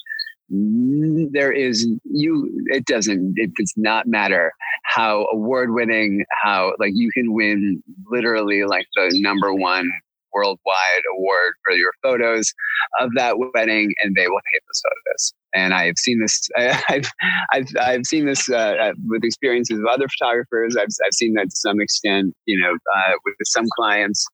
there 1.32 1.52
is 1.52 1.88
you 2.04 2.50
it 2.68 2.86
doesn't 2.86 3.34
it 3.38 3.52
does 3.56 3.74
not 3.76 4.06
matter 4.06 4.52
how 4.84 5.26
award 5.32 5.74
winning 5.74 6.24
how 6.44 6.74
like 6.80 6.92
you 6.94 7.10
can 7.12 7.34
win 7.34 7.82
literally 8.12 8.64
like 8.64 8.86
the 8.96 9.10
number 9.22 9.54
one 9.54 9.90
worldwide 10.34 11.04
award 11.16 11.54
for 11.64 11.74
your 11.76 11.92
photos 12.02 12.54
of 13.00 13.12
that 13.16 13.36
wedding, 13.38 13.94
and 14.04 14.16
they 14.16 14.28
will 14.28 14.42
hate 14.52 14.62
those 14.68 14.82
photos. 14.84 15.34
And 15.54 15.74
I've 15.74 15.98
seen 15.98 16.20
this. 16.20 16.50
I've 16.90 17.12
I've 17.52 17.68
I've 17.80 18.06
seen 18.06 18.26
this 18.26 18.50
uh, 18.50 18.76
uh, 18.80 18.94
with 19.08 19.24
experiences 19.24 19.80
of 19.80 19.86
other 19.86 20.08
photographers. 20.08 20.76
I've 20.76 20.88
I've 21.06 21.14
seen 21.14 21.34
that 21.36 21.50
to 21.50 21.56
some 21.56 21.80
extent. 21.80 22.34
You 22.46 22.60
know, 22.60 22.74
uh, 22.74 23.14
with 23.26 23.36
some 23.44 23.66
clients, 23.76 24.26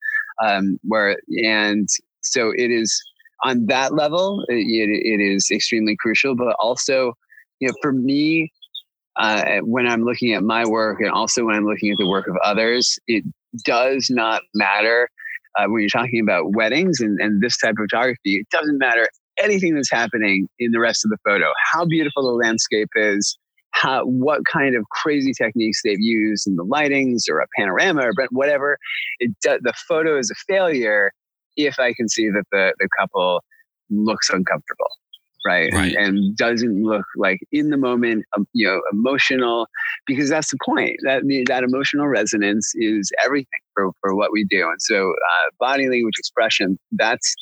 um, 0.44 0.80
where 0.84 1.18
and 1.44 1.88
so 2.22 2.52
it 2.56 2.72
is 2.72 3.02
on 3.44 3.68
that 3.68 3.94
level. 3.94 4.44
It, 4.50 4.56
it 4.58 5.22
is 5.24 5.50
extremely 5.52 5.96
crucial, 6.00 6.36
but 6.36 6.56
also 6.60 7.14
you 7.60 7.68
know, 7.68 7.74
for 7.82 7.92
me, 7.92 8.52
uh, 9.18 9.60
when 9.64 9.88
I'm 9.88 10.04
looking 10.04 10.34
at 10.34 10.44
my 10.44 10.66
work 10.66 11.02
and 11.02 11.12
also 11.12 11.46
when 11.46 11.56
I'm 11.56 11.66
looking 11.66 11.92
at 11.92 11.98
the 12.00 12.08
work 12.08 12.28
of 12.28 12.38
others, 12.44 12.98
it 13.08 13.24
does 13.66 14.08
not 14.10 14.42
matter 14.54 15.10
uh, 15.60 15.68
when 15.68 15.82
you're 15.82 15.90
talking 15.90 16.22
about 16.22 16.54
weddings 16.54 17.00
and, 17.00 17.20
and 17.20 17.42
this 17.42 17.58
type 17.58 17.76
of 17.80 17.88
photography. 17.90 18.38
It 18.38 18.48
doesn't 18.52 18.78
matter 18.78 19.08
anything 19.42 19.76
that's 19.76 19.92
happening 19.92 20.48
in 20.60 20.72
the 20.72 20.80
rest 20.80 21.06
of 21.06 21.12
the 21.12 21.18
photo, 21.26 21.52
how 21.72 21.86
beautiful 21.86 22.24
the 22.24 22.46
landscape 22.46 22.90
is, 22.96 23.38
how 23.72 24.04
what 24.06 24.42
kind 24.52 24.76
of 24.76 24.84
crazy 24.92 25.34
techniques 25.34 25.82
they've 25.84 26.00
used 26.00 26.48
in 26.48 26.56
the 26.56 26.66
lightings 26.66 27.24
or 27.30 27.40
a 27.40 27.48
panorama 27.58 28.02
or 28.02 28.14
whatever. 28.32 28.78
It 29.20 29.32
the 29.44 29.74
photo 29.88 30.18
is 30.18 30.32
a 30.32 30.36
failure 30.48 31.12
if 31.56 31.80
I 31.80 31.94
can 31.94 32.10
see 32.10 32.30
that 32.30 32.44
the 32.52 32.74
the 32.80 32.90
couple 33.00 33.44
looks 33.90 34.30
uncomfortable. 34.30 34.90
Right? 35.46 35.72
right. 35.74 35.96
And, 35.96 36.36
doesn't 36.36 36.84
look 36.84 37.06
like 37.18 37.40
in 37.52 37.70
the 37.70 37.78
moment, 37.78 38.26
um, 38.36 38.46
you 38.54 38.68
know, 38.68 38.82
emotional, 38.92 39.68
because 40.06 40.30
that's 40.30 40.52
the 40.52 40.58
point. 40.66 40.96
That 41.04 41.24
that 41.48 41.64
emotional 41.64 42.08
resonance 42.08 42.72
is 42.76 43.12
everything 43.24 43.60
for, 43.74 43.92
for 44.02 44.16
what 44.16 44.32
we 44.32 44.46
do. 44.50 44.68
And 44.70 44.82
so, 44.82 45.10
uh, 45.12 45.50
body 45.60 45.90
language 45.90 46.16
expression. 46.18 46.78
That's 46.92 47.36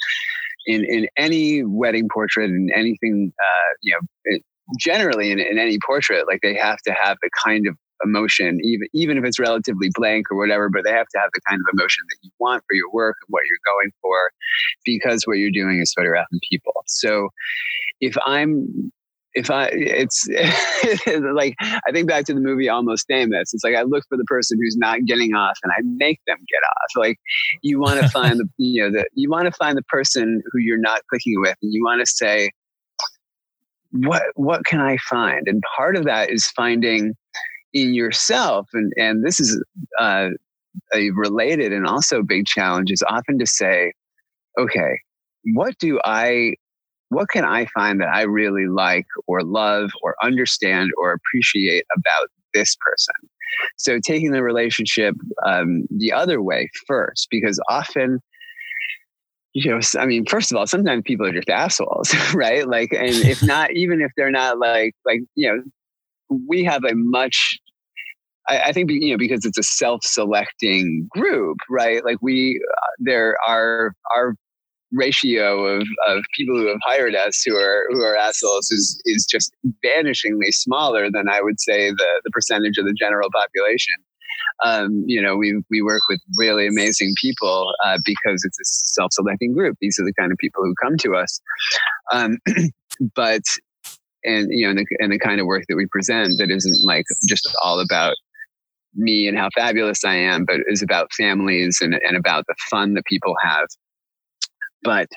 in 0.65 0.83
in 0.85 1.07
any 1.17 1.63
wedding 1.63 2.07
portrait 2.13 2.49
and 2.49 2.71
anything, 2.75 3.31
uh, 3.41 3.73
you 3.81 3.93
know, 3.93 3.99
it, 4.25 4.43
generally 4.79 5.31
in, 5.31 5.39
in 5.39 5.57
any 5.57 5.77
portrait, 5.85 6.25
like 6.27 6.39
they 6.41 6.55
have 6.55 6.77
to 6.85 6.93
have 6.93 7.17
the 7.21 7.29
kind 7.43 7.67
of 7.67 7.75
emotion, 8.03 8.59
even 8.63 8.87
even 8.93 9.17
if 9.17 9.23
it's 9.23 9.39
relatively 9.39 9.89
blank 9.93 10.31
or 10.31 10.37
whatever, 10.37 10.69
but 10.69 10.83
they 10.83 10.91
have 10.91 11.07
to 11.07 11.19
have 11.19 11.29
the 11.33 11.41
kind 11.47 11.59
of 11.61 11.65
emotion 11.73 12.03
that 12.09 12.17
you 12.21 12.31
want 12.39 12.63
for 12.67 12.75
your 12.75 12.91
work 12.91 13.15
and 13.21 13.33
what 13.33 13.43
you're 13.49 13.73
going 13.73 13.91
for, 14.01 14.31
because 14.85 15.23
what 15.23 15.37
you're 15.37 15.51
doing 15.51 15.79
is 15.79 15.93
photographing 15.93 16.39
people. 16.49 16.83
So, 16.85 17.29
if 17.99 18.15
I'm 18.25 18.91
if 19.37 19.51
I, 19.51 19.69
it's 19.71 20.27
like 21.33 21.55
I 21.61 21.91
think 21.91 22.07
back 22.07 22.25
to 22.25 22.33
the 22.33 22.39
movie 22.39 22.69
Almost 22.69 23.05
Famous. 23.07 23.53
It's 23.53 23.63
like 23.63 23.75
I 23.75 23.83
look 23.83 24.03
for 24.09 24.17
the 24.17 24.23
person 24.23 24.57
who's 24.59 24.75
not 24.75 25.05
getting 25.05 25.35
off, 25.35 25.57
and 25.63 25.71
I 25.77 25.81
make 25.83 26.19
them 26.25 26.37
get 26.39 26.67
off. 26.67 26.89
Like 26.95 27.17
you 27.61 27.79
want 27.79 28.01
to 28.01 28.09
find 28.19 28.39
the, 28.39 28.49
you 28.57 28.81
know, 28.83 28.91
the 28.91 29.05
you 29.13 29.29
want 29.29 29.45
to 29.45 29.51
find 29.51 29.77
the 29.77 29.83
person 29.83 30.41
who 30.51 30.59
you're 30.59 30.79
not 30.79 31.01
clicking 31.09 31.39
with, 31.39 31.55
and 31.61 31.71
you 31.71 31.83
want 31.83 32.01
to 32.01 32.07
say, 32.07 32.49
what 33.91 34.23
what 34.35 34.65
can 34.65 34.79
I 34.79 34.97
find? 34.97 35.47
And 35.47 35.61
part 35.75 35.95
of 35.95 36.05
that 36.05 36.31
is 36.31 36.47
finding 36.55 37.13
in 37.81 37.93
yourself, 37.93 38.67
and 38.73 38.91
and 38.97 39.25
this 39.25 39.39
is 39.39 39.61
uh, 39.99 40.29
a 40.93 41.11
related 41.11 41.73
and 41.73 41.85
also 41.85 42.21
big 42.21 42.45
challenge 42.45 42.91
is 42.91 43.03
often 43.07 43.39
to 43.39 43.45
say, 43.45 43.93
okay, 44.59 44.99
what 45.53 45.77
do 45.79 45.99
I 46.05 46.53
what 47.09 47.29
can 47.29 47.45
I 47.45 47.65
find 47.67 48.01
that 48.01 48.09
I 48.09 48.23
really 48.23 48.67
like 48.67 49.05
or 49.27 49.41
love 49.41 49.91
or 50.01 50.15
understand 50.21 50.91
or 50.97 51.13
appreciate 51.13 51.85
about 51.95 52.27
this 52.53 52.75
person? 52.75 53.15
So 53.77 53.99
taking 53.99 54.31
the 54.31 54.43
relationship 54.43 55.15
um, 55.45 55.83
the 55.89 56.11
other 56.11 56.41
way 56.41 56.69
first, 56.85 57.27
because 57.31 57.61
often 57.69 58.19
you 59.57 59.71
know, 59.71 59.79
I 59.97 60.05
mean, 60.05 60.23
first 60.27 60.51
of 60.51 60.57
all, 60.57 60.67
sometimes 60.67 61.01
people 61.03 61.25
are 61.25 61.31
just 61.31 61.49
assholes, 61.49 62.13
right? 62.35 62.67
Like, 62.67 62.91
and 62.93 63.09
if 63.09 63.41
not, 63.41 63.71
even 63.71 64.01
if 64.01 64.11
they're 64.15 64.29
not 64.29 64.59
like, 64.59 64.93
like, 65.03 65.21
you 65.33 65.47
know, 65.51 65.63
we 66.47 66.63
have 66.63 66.83
a 66.83 66.93
much, 66.93 67.57
I, 68.49 68.59
I 68.67 68.71
think, 68.71 68.91
you 68.91 69.11
know, 69.11 69.17
because 69.17 69.45
it's 69.45 69.57
a 69.57 69.63
self-selecting 69.63 71.07
group, 71.11 71.57
right? 71.69 72.03
Like 72.03 72.17
we, 72.21 72.61
uh, 72.71 72.87
there 72.99 73.37
are, 73.47 73.93
our 74.15 74.35
ratio 74.93 75.65
of, 75.65 75.85
of 76.07 76.23
people 76.35 76.55
who 76.55 76.67
have 76.67 76.79
hired 76.85 77.13
us 77.13 77.43
who 77.45 77.57
are, 77.57 77.85
who 77.89 78.01
are 78.03 78.15
assholes 78.15 78.71
is, 78.71 79.01
is 79.05 79.25
just 79.25 79.51
vanishingly 79.85 80.51
smaller 80.51 81.11
than 81.11 81.27
I 81.29 81.41
would 81.41 81.59
say 81.59 81.89
the, 81.89 82.21
the 82.23 82.31
percentage 82.31 82.77
of 82.77 82.85
the 82.85 82.95
general 82.97 83.29
population 83.33 83.95
um, 84.63 85.03
you 85.05 85.21
know, 85.21 85.35
we 85.35 85.61
we 85.69 85.81
work 85.81 86.01
with 86.09 86.19
really 86.37 86.67
amazing 86.67 87.13
people 87.21 87.73
uh, 87.85 87.97
because 88.05 88.43
it's 88.43 88.59
a 88.59 88.65
self-selecting 88.65 89.53
group. 89.53 89.77
These 89.81 89.99
are 89.99 90.05
the 90.05 90.13
kind 90.19 90.31
of 90.31 90.37
people 90.37 90.63
who 90.63 90.73
come 90.81 90.97
to 90.97 91.15
us. 91.15 91.39
Um, 92.11 92.37
but 93.15 93.43
and 94.23 94.47
you 94.49 94.65
know, 94.65 94.71
and 94.71 94.79
the, 94.79 94.85
and 94.99 95.11
the 95.11 95.19
kind 95.19 95.39
of 95.39 95.45
work 95.45 95.63
that 95.69 95.75
we 95.75 95.85
present 95.87 96.35
that 96.39 96.49
isn't 96.49 96.85
like 96.85 97.05
just 97.27 97.47
all 97.61 97.79
about 97.79 98.15
me 98.97 99.27
and 99.27 99.37
how 99.37 99.49
fabulous 99.55 100.03
I 100.03 100.15
am, 100.15 100.45
but 100.45 100.57
is 100.67 100.81
about 100.81 101.13
families 101.13 101.79
and, 101.81 101.93
and 101.93 102.17
about 102.17 102.45
the 102.47 102.55
fun 102.69 102.93
that 102.95 103.05
people 103.05 103.35
have 103.43 103.67
but 104.83 105.07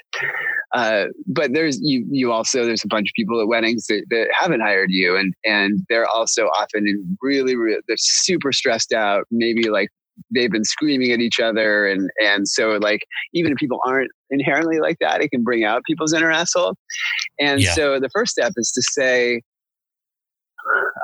uh, 0.75 1.05
but 1.27 1.53
there's 1.53 1.81
you 1.81 2.05
you 2.11 2.33
also 2.33 2.65
there's 2.65 2.85
a 2.85 2.89
bunch 2.89 3.09
of 3.09 3.13
people 3.15 3.41
at 3.41 3.47
weddings 3.47 3.87
that, 3.87 4.05
that 4.11 4.29
haven't 4.33 4.61
hired 4.61 4.91
you 4.91 5.17
and 5.17 5.35
and 5.45 5.85
they're 5.89 6.09
also 6.09 6.47
often 6.47 6.87
in 6.89 7.17
really, 7.23 7.57
really 7.57 7.81
they're 7.87 7.97
super 7.97 8.53
stressed 8.53 8.93
out 8.93 9.25
maybe 9.31 9.69
like 9.69 9.89
they've 10.35 10.51
been 10.51 10.65
screaming 10.65 11.13
at 11.13 11.21
each 11.21 11.41
other 11.41 11.87
and 11.87 12.11
and 12.19 12.49
so 12.49 12.79
like 12.83 13.03
even 13.33 13.53
if 13.53 13.59
people 13.59 13.81
aren't 13.87 14.11
inherently 14.31 14.81
like 14.81 14.99
that 15.01 15.23
it 15.23 15.31
can 15.31 15.43
bring 15.43 15.65
out 15.65 15.83
people's 15.85 16.13
inner 16.13 16.31
asshole 16.31 16.75
and 17.39 17.61
yeah. 17.61 17.73
so 17.73 17.99
the 17.99 18.11
first 18.11 18.33
step 18.33 18.53
is 18.57 18.71
to 18.73 18.83
say 18.83 19.41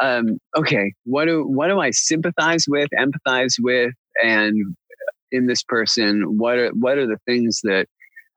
um, 0.02 0.38
okay 0.56 0.92
what 1.04 1.26
do 1.26 1.44
what 1.44 1.68
do 1.68 1.80
i 1.80 1.90
sympathize 1.90 2.64
with 2.68 2.88
empathize 2.98 3.54
with 3.58 3.92
and 4.22 4.76
in 5.32 5.46
this 5.46 5.62
person 5.62 6.38
what 6.38 6.58
are 6.58 6.70
what 6.70 6.98
are 6.98 7.06
the 7.06 7.18
things 7.26 7.60
that 7.62 7.86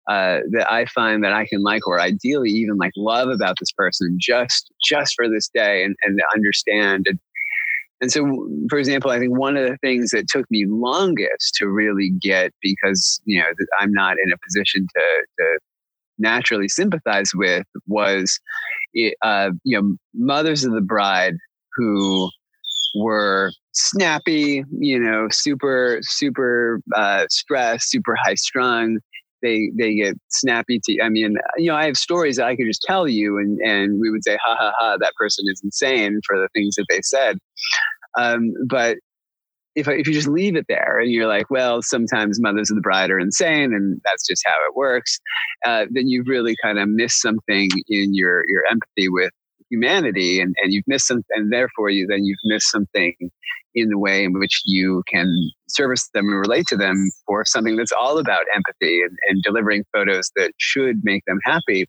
uh, 0.09 0.39
that 0.49 0.65
I 0.71 0.85
find 0.85 1.23
that 1.23 1.33
I 1.33 1.45
can 1.45 1.61
like, 1.61 1.87
or 1.87 2.01
ideally 2.01 2.49
even 2.49 2.77
like 2.77 2.93
love 2.97 3.29
about 3.29 3.57
this 3.59 3.71
person 3.71 4.17
just 4.19 4.71
just 4.83 5.13
for 5.15 5.29
this 5.29 5.49
day, 5.53 5.83
and 5.83 5.95
and 6.01 6.17
to 6.17 6.23
understand. 6.33 7.05
And, 7.07 7.19
and 8.01 8.11
so, 8.11 8.49
for 8.69 8.79
example, 8.79 9.11
I 9.11 9.19
think 9.19 9.37
one 9.37 9.55
of 9.55 9.69
the 9.69 9.77
things 9.77 10.09
that 10.09 10.27
took 10.27 10.49
me 10.49 10.65
longest 10.67 11.53
to 11.55 11.67
really 11.67 12.11
get, 12.21 12.53
because 12.59 13.21
you 13.25 13.39
know 13.39 13.45
I'm 13.79 13.93
not 13.93 14.17
in 14.23 14.31
a 14.31 14.37
position 14.43 14.87
to, 14.95 15.25
to 15.39 15.59
naturally 16.17 16.69
sympathize 16.69 17.29
with, 17.35 17.67
was 17.85 18.39
uh, 19.23 19.51
you 19.63 19.79
know 19.79 19.95
mothers 20.13 20.63
of 20.63 20.73
the 20.73 20.81
bride 20.81 21.35
who 21.75 22.29
were 22.95 23.51
snappy, 23.73 24.63
you 24.79 24.99
know, 24.99 25.27
super 25.31 25.99
super 26.01 26.81
uh, 26.95 27.25
stressed, 27.29 27.89
super 27.89 28.15
high 28.23 28.35
strung, 28.35 28.99
they 29.41 29.71
they 29.77 29.95
get 29.95 30.15
snappy 30.29 30.79
to 30.83 31.01
i 31.01 31.09
mean 31.09 31.35
you 31.57 31.67
know 31.67 31.75
i 31.75 31.85
have 31.85 31.95
stories 31.95 32.37
that 32.37 32.45
i 32.45 32.55
could 32.55 32.65
just 32.65 32.81
tell 32.81 33.07
you 33.07 33.37
and 33.37 33.59
and 33.61 33.99
we 33.99 34.09
would 34.09 34.23
say 34.23 34.37
ha 34.43 34.55
ha 34.59 34.71
ha 34.77 34.97
that 34.97 35.13
person 35.15 35.45
is 35.47 35.61
insane 35.63 36.19
for 36.25 36.37
the 36.37 36.49
things 36.53 36.75
that 36.75 36.85
they 36.89 37.01
said. 37.01 37.37
Um, 38.17 38.53
but 38.67 38.97
if, 39.79 39.87
if 39.87 40.07
you 40.07 40.13
just 40.13 40.27
leave 40.27 40.55
it 40.55 40.65
there 40.67 40.99
and 40.99 41.11
you're 41.11 41.27
like 41.27 41.49
well 41.49 41.81
sometimes 41.81 42.39
mothers 42.39 42.69
of 42.69 42.75
the 42.75 42.81
bride 42.81 43.11
are 43.11 43.19
insane 43.19 43.73
and 43.73 43.99
that's 44.05 44.27
just 44.27 44.43
how 44.45 44.55
it 44.69 44.75
works 44.75 45.19
uh, 45.65 45.85
then 45.91 46.07
you've 46.07 46.27
really 46.27 46.55
kind 46.61 46.79
of 46.79 46.87
missed 46.89 47.21
something 47.21 47.69
in 47.87 48.13
your 48.13 48.43
your 48.47 48.63
empathy 48.69 49.09
with 49.09 49.31
humanity 49.69 50.41
and, 50.41 50.55
and 50.63 50.73
you've 50.73 50.87
missed 50.87 51.07
some 51.07 51.21
and 51.31 51.51
therefore 51.53 51.89
you 51.89 52.07
then 52.07 52.25
you've 52.25 52.39
missed 52.43 52.71
something 52.71 53.13
in 53.75 53.89
the 53.89 53.97
way 53.97 54.23
in 54.23 54.33
which 54.33 54.61
you 54.65 55.03
can 55.07 55.51
service 55.67 56.09
them 56.13 56.27
and 56.27 56.39
relate 56.39 56.65
to 56.67 56.77
them 56.77 57.09
for 57.25 57.45
something 57.45 57.75
that's 57.75 57.91
all 57.91 58.17
about 58.17 58.45
empathy 58.53 59.01
and, 59.01 59.17
and 59.27 59.43
delivering 59.43 59.83
photos 59.93 60.31
that 60.35 60.51
should 60.57 60.97
make 61.03 61.23
them 61.25 61.39
happy. 61.43 61.87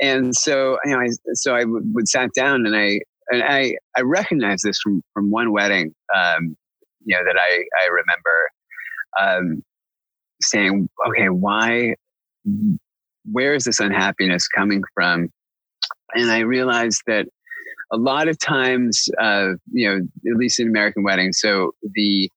And 0.00 0.34
so, 0.34 0.78
you 0.84 0.92
know, 0.92 1.00
I, 1.00 1.08
so 1.34 1.54
I 1.54 1.64
would, 1.64 2.08
sat 2.08 2.30
down 2.34 2.66
and 2.66 2.76
I, 2.76 3.00
and 3.30 3.42
I, 3.42 3.76
I 3.96 4.02
recognize 4.02 4.62
this 4.62 4.78
from, 4.80 5.02
from 5.12 5.30
one 5.30 5.52
wedding, 5.52 5.94
um, 6.14 6.56
you 7.04 7.16
know, 7.16 7.24
that 7.24 7.36
I, 7.38 7.64
I 7.82 7.88
remember, 7.88 8.50
um, 9.20 9.62
saying, 10.42 10.88
okay, 11.08 11.28
why, 11.28 11.94
where 13.30 13.54
is 13.54 13.64
this 13.64 13.80
unhappiness 13.80 14.48
coming 14.48 14.82
from? 14.94 15.28
And 16.14 16.30
I 16.30 16.40
realized 16.40 17.02
that 17.06 17.26
a 17.92 17.96
lot 17.96 18.28
of 18.28 18.38
times, 18.38 19.08
uh, 19.20 19.50
you 19.72 19.88
know, 19.88 19.96
at 20.30 20.36
least 20.36 20.60
in 20.60 20.68
American 20.68 21.02
weddings, 21.04 21.38
so 21.40 21.72
the 21.94 22.28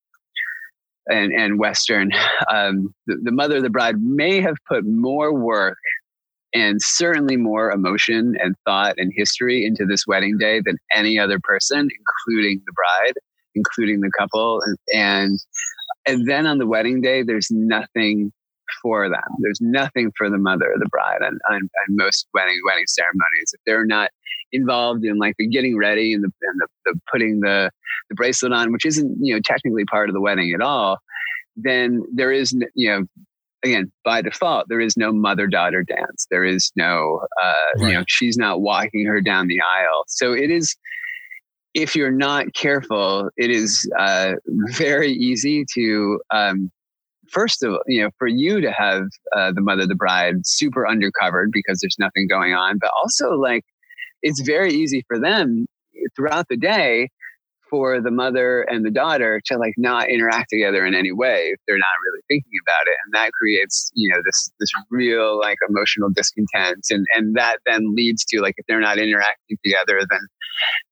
and 1.07 1.31
and 1.31 1.57
Western, 1.59 2.11
um, 2.53 2.93
the, 3.07 3.17
the 3.23 3.31
mother 3.31 3.57
of 3.57 3.63
the 3.63 3.69
bride 3.69 4.01
may 4.01 4.41
have 4.41 4.55
put 4.67 4.85
more 4.85 5.33
work 5.33 5.77
and 6.53 6.81
certainly 6.81 7.37
more 7.37 7.71
emotion 7.71 8.35
and 8.41 8.55
thought 8.65 8.95
and 8.97 9.11
history 9.15 9.65
into 9.65 9.85
this 9.85 10.05
wedding 10.07 10.37
day 10.37 10.61
than 10.63 10.77
any 10.93 11.19
other 11.19 11.39
person, 11.43 11.87
including 12.27 12.61
the 12.65 12.73
bride, 12.73 13.13
including 13.57 14.01
the 14.01 14.11
couple, 14.17 14.61
and 14.61 14.77
and, 14.93 15.39
and 16.07 16.29
then 16.29 16.45
on 16.45 16.57
the 16.57 16.67
wedding 16.67 17.01
day, 17.01 17.23
there's 17.23 17.49
nothing 17.51 18.31
for 18.81 19.09
them. 19.09 19.23
There's 19.39 19.61
nothing 19.61 20.11
for 20.17 20.29
the 20.29 20.37
mother 20.37 20.71
of 20.71 20.79
the 20.79 20.89
bride 20.89 21.21
and, 21.21 21.39
on, 21.49 21.55
on 21.55 21.95
most 21.95 22.27
wedding 22.33 22.59
wedding 22.65 22.85
ceremonies. 22.87 23.53
If 23.53 23.61
they're 23.65 23.85
not 23.85 24.11
involved 24.51 25.03
in 25.03 25.17
like 25.17 25.35
the 25.37 25.47
getting 25.47 25.77
ready 25.77 26.13
and 26.13 26.23
the 26.23 26.31
and 26.41 26.61
the, 26.61 26.67
the 26.85 26.99
putting 27.11 27.41
the 27.41 27.71
the 28.09 28.15
bracelet 28.15 28.53
on, 28.53 28.71
which 28.71 28.85
isn't 28.85 29.17
you 29.19 29.33
know 29.33 29.41
technically 29.43 29.85
part 29.85 30.09
of 30.09 30.13
the 30.13 30.21
wedding 30.21 30.53
at 30.53 30.61
all, 30.61 30.99
then 31.55 32.03
there 32.13 32.31
is 32.31 32.55
you 32.75 32.89
know 32.89 33.05
again 33.63 33.91
by 34.05 34.21
default 34.21 34.67
there 34.69 34.79
is 34.79 34.95
no 34.95 35.11
mother 35.11 35.47
daughter 35.47 35.83
dance 35.83 36.27
there 36.29 36.45
is 36.45 36.71
no 36.75 37.19
uh, 37.41 37.53
right. 37.79 37.87
you 37.87 37.93
know 37.93 38.03
she's 38.07 38.37
not 38.37 38.61
walking 38.61 39.05
her 39.05 39.19
down 39.19 39.47
the 39.47 39.59
aisle 39.59 40.03
so 40.07 40.31
it 40.31 40.51
is 40.51 40.75
if 41.77 41.95
you're 41.95 42.11
not 42.11 42.55
careful 42.55 43.29
it 43.37 43.51
is 43.51 43.87
uh, 43.99 44.33
very 44.71 45.11
easy 45.11 45.63
to 45.75 46.19
um, 46.33 46.71
first 47.31 47.61
of 47.63 47.71
all 47.71 47.79
you 47.85 48.01
know 48.01 48.09
for 48.17 48.27
you 48.27 48.59
to 48.59 48.71
have 48.71 49.03
uh, 49.35 49.51
the 49.53 49.61
mother 49.61 49.85
the 49.85 49.95
bride 49.95 50.35
super 50.43 50.87
undercovered 50.89 51.49
because 51.51 51.79
there's 51.79 51.97
nothing 51.99 52.27
going 52.27 52.53
on 52.53 52.79
but 52.79 52.89
also 52.99 53.29
like 53.31 53.63
it's 54.23 54.41
very 54.41 54.73
easy 54.73 55.05
for 55.07 55.19
them 55.19 55.67
throughout 56.15 56.47
the 56.49 56.57
day 56.57 57.09
for 57.69 58.01
the 58.01 58.11
mother 58.11 58.61
and 58.61 58.85
the 58.85 58.91
daughter 58.91 59.41
to 59.45 59.57
like 59.57 59.73
not 59.77 60.09
interact 60.09 60.49
together 60.49 60.85
in 60.85 60.93
any 60.93 61.11
way 61.11 61.49
if 61.53 61.59
they're 61.67 61.77
not 61.77 61.97
really 62.05 62.21
thinking 62.27 62.59
about 62.65 62.87
it. 62.87 62.97
And 63.05 63.13
that 63.13 63.31
creates 63.33 63.91
you 63.93 64.09
know 64.11 64.19
this 64.25 64.51
this 64.59 64.69
real 64.89 65.39
like 65.39 65.57
emotional 65.69 66.09
discontent. 66.13 66.85
And 66.89 67.05
and 67.15 67.35
that 67.35 67.57
then 67.65 67.95
leads 67.95 68.25
to 68.25 68.41
like 68.41 68.55
if 68.57 68.65
they're 68.67 68.79
not 68.79 68.97
interacting 68.97 69.57
together 69.63 70.01
then 70.09 70.19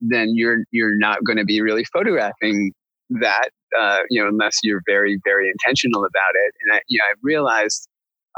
then 0.02 0.34
you're 0.36 0.60
you're 0.72 0.98
not 0.98 1.24
going 1.24 1.38
to 1.38 1.46
be 1.46 1.62
really 1.62 1.84
photographing 1.86 2.72
that 3.10 3.50
uh, 3.80 4.00
you 4.10 4.22
know 4.22 4.28
unless 4.28 4.58
you're 4.64 4.82
very 4.86 5.20
very 5.24 5.50
intentional 5.50 6.02
about 6.02 6.36
it. 6.36 6.54
And 6.64 6.76
I, 6.76 6.82
you 6.88 7.00
know 7.00 7.06
I 7.06 7.14
realized 7.22 7.88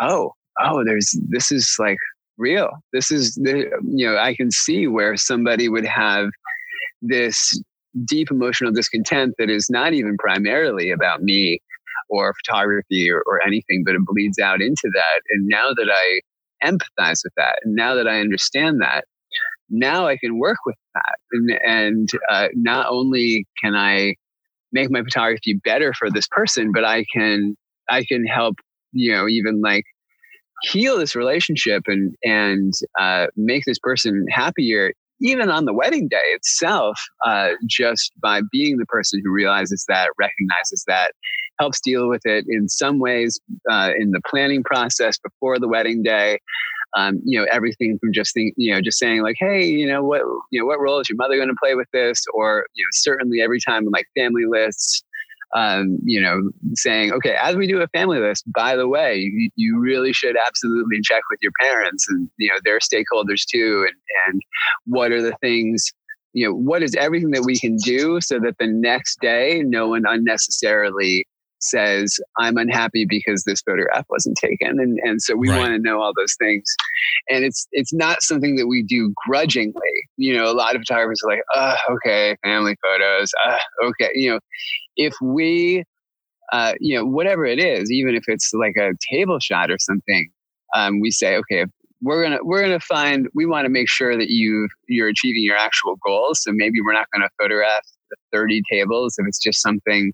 oh 0.02 0.32
oh 0.62 0.84
there's 0.84 1.18
this 1.30 1.52
is 1.52 1.76
like 1.80 1.98
real. 2.38 2.70
This 2.94 3.12
is 3.12 3.36
the, 3.36 3.70
you 3.84 4.06
know 4.08 4.18
I 4.18 4.36
can 4.36 4.52
see 4.52 4.88
where 4.88 5.18
somebody 5.18 5.70
would 5.70 5.86
have 5.86 6.30
this 7.02 7.60
deep 8.06 8.30
emotional 8.32 8.72
discontent 8.72 9.36
that 9.38 9.50
is 9.50 9.68
not 9.70 9.94
even 9.94 10.18
primarily 10.18 10.92
about 10.92 11.22
me 11.22 11.60
or 12.10 12.34
photography 12.46 13.10
or, 13.12 13.24
or 13.26 13.46
anything, 13.46 13.84
but 13.86 13.96
it 13.96 14.02
bleeds 14.06 14.40
out 14.40 14.62
into 14.62 14.90
that. 14.94 15.22
And 15.32 15.48
now 15.48 15.70
that 15.76 15.90
I 15.92 16.22
empathize 16.66 17.22
with 17.24 17.34
that, 17.38 17.60
and 17.64 17.76
now 17.76 17.96
that 17.96 18.08
I 18.08 18.20
understand 18.20 18.82
that, 18.82 19.06
now 19.70 20.08
I 20.08 20.18
can 20.18 20.40
work 20.40 20.58
with 20.66 20.78
that. 20.96 21.16
And, 21.32 21.60
and 21.66 22.10
uh, 22.30 22.48
not 22.54 22.88
only 22.90 23.46
can 23.62 23.76
I 23.76 24.16
make 24.72 24.90
my 24.92 25.02
photography 25.02 25.60
better 25.64 25.94
for 25.94 26.10
this 26.10 26.28
person, 26.30 26.72
but 26.74 26.86
I 26.86 27.06
can 27.14 27.56
I 27.90 28.04
can 28.04 28.26
help 28.26 28.56
you 28.92 29.14
know 29.14 29.28
even 29.28 29.62
like 29.62 29.84
heal 30.64 30.98
this 30.98 31.16
relationship 31.16 31.84
and 31.88 32.16
and 32.24 32.74
uh, 33.00 33.28
make 33.36 33.64
this 33.66 33.80
person 33.80 34.26
happier 34.30 34.94
even 35.22 35.50
on 35.50 35.66
the 35.66 35.74
wedding 35.74 36.08
day 36.08 36.18
itself, 36.34 37.00
uh, 37.26 37.50
just 37.68 38.12
by 38.22 38.42
being 38.52 38.78
the 38.78 38.86
person 38.86 39.22
who 39.24 39.32
realizes 39.32 39.86
that, 39.88 40.10
recognizes 40.20 40.84
that, 40.88 41.12
helps 41.60 41.80
deal 41.82 42.08
with 42.08 42.22
it 42.26 42.46
in 42.48 42.70
some 42.70 43.00
ways 43.00 43.40
uh, 43.70 43.92
in 43.98 44.12
the 44.12 44.22
planning 44.28 44.64
process 44.64 45.18
before 45.18 45.60
the 45.60 45.68
wedding 45.68 46.04
day. 46.04 46.40
Um, 46.96 47.20
you 47.26 47.38
know, 47.38 47.46
everything 47.52 47.98
from 48.00 48.14
just 48.14 48.34
think, 48.34 48.54
you 48.58 48.74
know, 48.74 48.80
just 48.80 48.98
saying 48.98 49.22
like, 49.22 49.36
hey, 49.40 49.66
you 49.66 49.88
know, 49.88 50.04
what, 50.04 50.22
you 50.52 50.60
know, 50.60 50.66
what 50.66 50.80
role 50.80 51.00
is 51.00 51.10
your 51.10 51.18
mother 51.18 51.36
going 51.36 51.50
to 51.50 51.56
play 51.62 51.76
with 51.76 51.88
this? 51.92 52.24
Or, 52.34 52.66
you 52.76 52.84
know, 52.84 52.90
certainly 52.94 53.42
every 53.42 53.60
time 53.60 53.84
in 53.84 53.90
like 53.90 54.08
family 54.16 54.46
lists, 54.48 55.04
um, 55.56 55.98
you 56.04 56.22
know, 56.22 56.50
saying, 56.76 57.14
okay, 57.14 57.36
as 57.42 57.56
we 57.56 57.68
do 57.68 57.82
a 57.82 57.88
family 57.88 58.20
list, 58.20 58.44
by 58.52 58.76
the 58.76 58.88
way, 58.88 59.16
you, 59.18 59.50
you, 59.56 59.80
really 59.80 60.12
should 60.12 60.36
absolutely 60.46 61.00
check 61.04 61.22
with 61.30 61.40
your 61.42 61.54
parents 61.62 62.06
and, 62.10 62.30
you 62.38 62.50
know, 62.50 62.58
their 62.66 62.80
stakeholders 62.80 63.46
too. 63.50 63.88
And, 63.88 63.96
and 64.28 64.42
what 64.86 65.12
are 65.12 65.22
the 65.22 65.36
things, 65.42 65.86
you 66.34 66.46
know, 66.46 66.54
what 66.54 66.84
is 66.84 66.96
everything 66.96 67.32
that 67.32 67.44
we 67.46 67.58
can 67.58 67.78
do 67.78 68.20
so 68.20 68.40
that 68.40 68.56
the 68.60 68.68
next 68.68 69.20
day 69.22 69.64
no 69.66 69.88
one 69.88 70.04
unnecessarily 70.08 71.26
says 71.60 72.20
i'm 72.38 72.58
unhappy 72.58 73.06
because 73.08 73.44
this 73.44 73.62
photograph 73.62 74.06
wasn't 74.10 74.38
taken 74.38 74.80
and 74.80 75.00
and 75.04 75.22
so 75.22 75.36
we 75.36 75.50
right. 75.50 75.58
want 75.58 75.72
to 75.72 75.80
know 75.80 76.00
all 76.00 76.14
those 76.16 76.36
things 76.40 76.64
and 77.30 77.44
it's 77.44 77.68
it's 77.72 77.94
not 77.94 78.22
something 78.22 78.56
that 78.56 78.68
we 78.68 78.84
do 78.84 79.14
grudgingly 79.28 79.74
you 80.18 80.36
know 80.36 80.50
a 80.50 80.54
lot 80.54 80.76
of 80.76 80.82
photographers 80.82 81.20
are 81.24 81.32
like 81.32 81.42
oh 81.56 81.76
okay 81.96 82.36
family 82.44 82.76
photos 82.84 83.32
uh, 83.46 83.58
okay 83.84 84.10
you 84.14 84.30
know 84.30 84.40
if 84.98 85.14
we 85.22 85.84
uh, 86.52 86.74
you 86.80 86.98
know 86.98 87.06
whatever 87.06 87.46
it 87.46 87.60
is 87.60 87.92
even 87.92 88.16
if 88.16 88.24
it's 88.28 88.52
like 88.54 88.76
a 88.78 88.92
table 89.12 89.40
shot 89.40 89.72
or 89.72 89.78
something 89.80 90.30
um, 90.76 91.00
we 91.00 91.12
say 91.12 91.36
okay 91.38 91.66
we're 92.02 92.22
gonna 92.22 92.40
we're 92.44 92.62
gonna 92.62 92.80
find 92.80 93.28
we 93.34 93.46
want 93.46 93.66
to 93.66 93.70
make 93.70 93.90
sure 93.90 94.18
that 94.18 94.30
you 94.30 94.68
you're 94.88 95.08
achieving 95.08 95.44
your 95.44 95.58
actual 95.58 95.96
goals 96.06 96.40
so 96.42 96.52
maybe 96.54 96.80
we're 96.86 96.94
not 96.94 97.08
going 97.14 97.22
to 97.22 97.30
photograph 97.42 97.84
30 98.32 98.62
tables 98.70 99.16
if 99.18 99.26
it's 99.28 99.40
just 99.40 99.62
something 99.62 100.14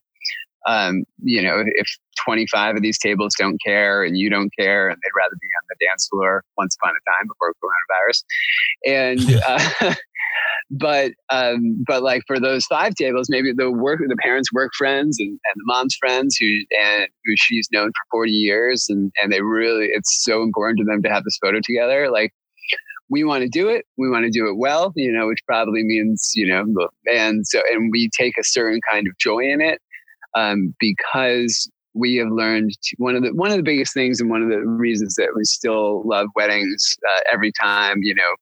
um, 0.66 1.04
you 1.22 1.42
know, 1.42 1.64
if 1.66 1.88
25 2.24 2.78
of 2.78 2.82
these 2.82 2.98
tables 2.98 3.34
don't 3.38 3.58
care 3.64 4.04
and 4.04 4.18
you 4.18 4.30
don't 4.30 4.52
care 4.58 4.88
and 4.88 4.98
they'd 4.98 5.18
rather 5.18 5.36
be 5.42 5.48
on 5.62 5.68
the 5.70 5.86
dance 5.86 6.08
floor 6.08 6.44
once 6.58 6.78
upon 6.82 6.94
a 6.94 7.12
time 7.12 7.28
before 7.28 7.54
coronavirus. 7.62 8.24
And, 8.86 9.42
uh, 9.46 9.96
but, 10.74 11.12
um, 11.30 11.84
but 11.86 12.04
like 12.04 12.24
for 12.26 12.40
those 12.40 12.66
five 12.66 12.96
tables, 12.96 13.28
maybe 13.30 13.54
the 13.54 13.72
work, 13.72 14.00
the 14.08 14.16
parents' 14.18 14.52
work 14.54 14.72
friends 14.78 15.18
and, 15.20 15.30
and 15.30 15.56
the 15.56 15.64
mom's 15.66 15.96
friends 15.96 16.36
who, 16.38 16.48
and 16.82 17.08
who 17.26 17.34
she's 17.36 17.68
known 17.72 17.88
for 17.88 18.18
40 18.18 18.32
years 18.32 18.88
and, 18.90 19.12
and 19.22 19.32
they 19.32 19.42
really, 19.42 19.86
it's 19.86 20.24
so 20.24 20.42
important 20.42 20.80
to 20.80 20.86
them 20.86 21.02
to 21.04 21.10
have 21.10 21.24
this 21.24 21.38
photo 21.42 21.60
together. 21.64 22.10
Like, 22.12 22.32
we 23.10 23.24
want 23.24 23.44
to 23.44 23.50
do 23.50 23.70
it. 23.70 23.86
We 23.98 24.10
want 24.10 24.26
to 24.26 24.32
do 24.32 24.48
it 24.48 24.58
well, 24.58 24.92
you 24.96 25.12
know, 25.12 25.28
which 25.28 25.46
probably 25.46 25.84
means, 25.84 26.32
you 26.34 26.48
know, 26.48 26.66
and 27.06 27.46
so, 27.46 27.62
and 27.72 27.92
we 27.92 28.10
take 28.10 28.38
a 28.40 28.44
certain 28.44 28.80
kind 28.90 29.08
of 29.08 29.18
joy 29.20 29.42
in 29.42 29.62
it 29.62 29.80
um, 30.36 30.74
because 30.80 31.70
we 31.94 32.16
have 32.16 32.30
learned 32.32 32.72
one 32.98 33.16
of 33.16 33.22
the 33.22 33.30
one 33.34 33.52
of 33.52 33.58
the 33.58 33.64
biggest 33.64 33.94
things 33.94 34.20
and 34.20 34.30
one 34.30 34.42
of 34.42 34.50
the 34.50 34.60
reasons 34.60 35.16
that 35.16 35.30
we 35.36 35.44
still 35.44 36.02
love 36.08 36.28
weddings 36.36 36.98
uh, 37.08 37.20
every 37.32 37.52
time 37.52 38.00
you 38.02 38.16
know 38.16 38.36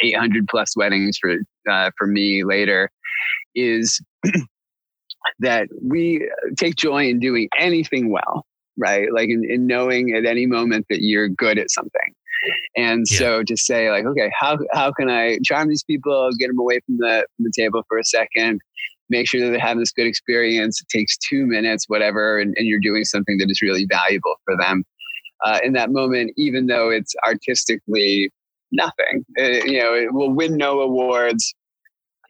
800 0.00 0.46
plus 0.48 0.76
weddings 0.76 1.18
for 1.20 1.36
uh, 1.70 1.90
for 1.96 2.06
me 2.06 2.44
later 2.44 2.90
is 3.54 4.00
that 5.40 5.68
we 5.82 6.28
take 6.58 6.76
joy 6.76 7.08
in 7.08 7.18
doing 7.18 7.48
anything 7.58 8.10
well 8.10 8.44
right 8.76 9.08
like 9.12 9.28
in, 9.28 9.42
in 9.48 9.66
knowing 9.66 10.14
at 10.14 10.26
any 10.26 10.46
moment 10.46 10.86
that 10.90 11.00
you're 11.00 11.28
good 11.28 11.58
at 11.58 11.70
something 11.70 12.14
and 12.76 13.06
yeah. 13.10 13.18
so 13.18 13.42
to 13.42 13.56
say 13.56 13.90
like 13.90 14.04
okay 14.04 14.30
how, 14.38 14.58
how 14.72 14.92
can 14.92 15.08
i 15.08 15.38
charm 15.44 15.68
these 15.68 15.84
people 15.84 16.30
get 16.38 16.48
them 16.48 16.58
away 16.58 16.78
from 16.86 16.98
the, 16.98 17.26
from 17.36 17.44
the 17.44 17.52
table 17.56 17.82
for 17.88 17.98
a 17.98 18.04
second 18.04 18.60
make 19.08 19.28
sure 19.28 19.40
that 19.40 19.50
they 19.50 19.58
have 19.58 19.78
this 19.78 19.92
good 19.92 20.06
experience. 20.06 20.80
It 20.80 20.88
takes 20.88 21.16
two 21.16 21.46
minutes, 21.46 21.84
whatever, 21.88 22.38
and, 22.38 22.54
and 22.56 22.66
you're 22.66 22.80
doing 22.80 23.04
something 23.04 23.38
that 23.38 23.50
is 23.50 23.62
really 23.62 23.86
valuable 23.88 24.34
for 24.44 24.56
them 24.56 24.84
uh, 25.44 25.60
in 25.62 25.72
that 25.74 25.90
moment, 25.90 26.32
even 26.36 26.66
though 26.66 26.90
it's 26.90 27.14
artistically 27.26 28.30
nothing. 28.72 29.24
It, 29.34 29.62
uh, 29.62 29.66
you 29.66 29.78
know, 29.78 29.94
it 29.94 30.12
will 30.12 30.32
win 30.32 30.56
no 30.56 30.80
awards. 30.80 31.54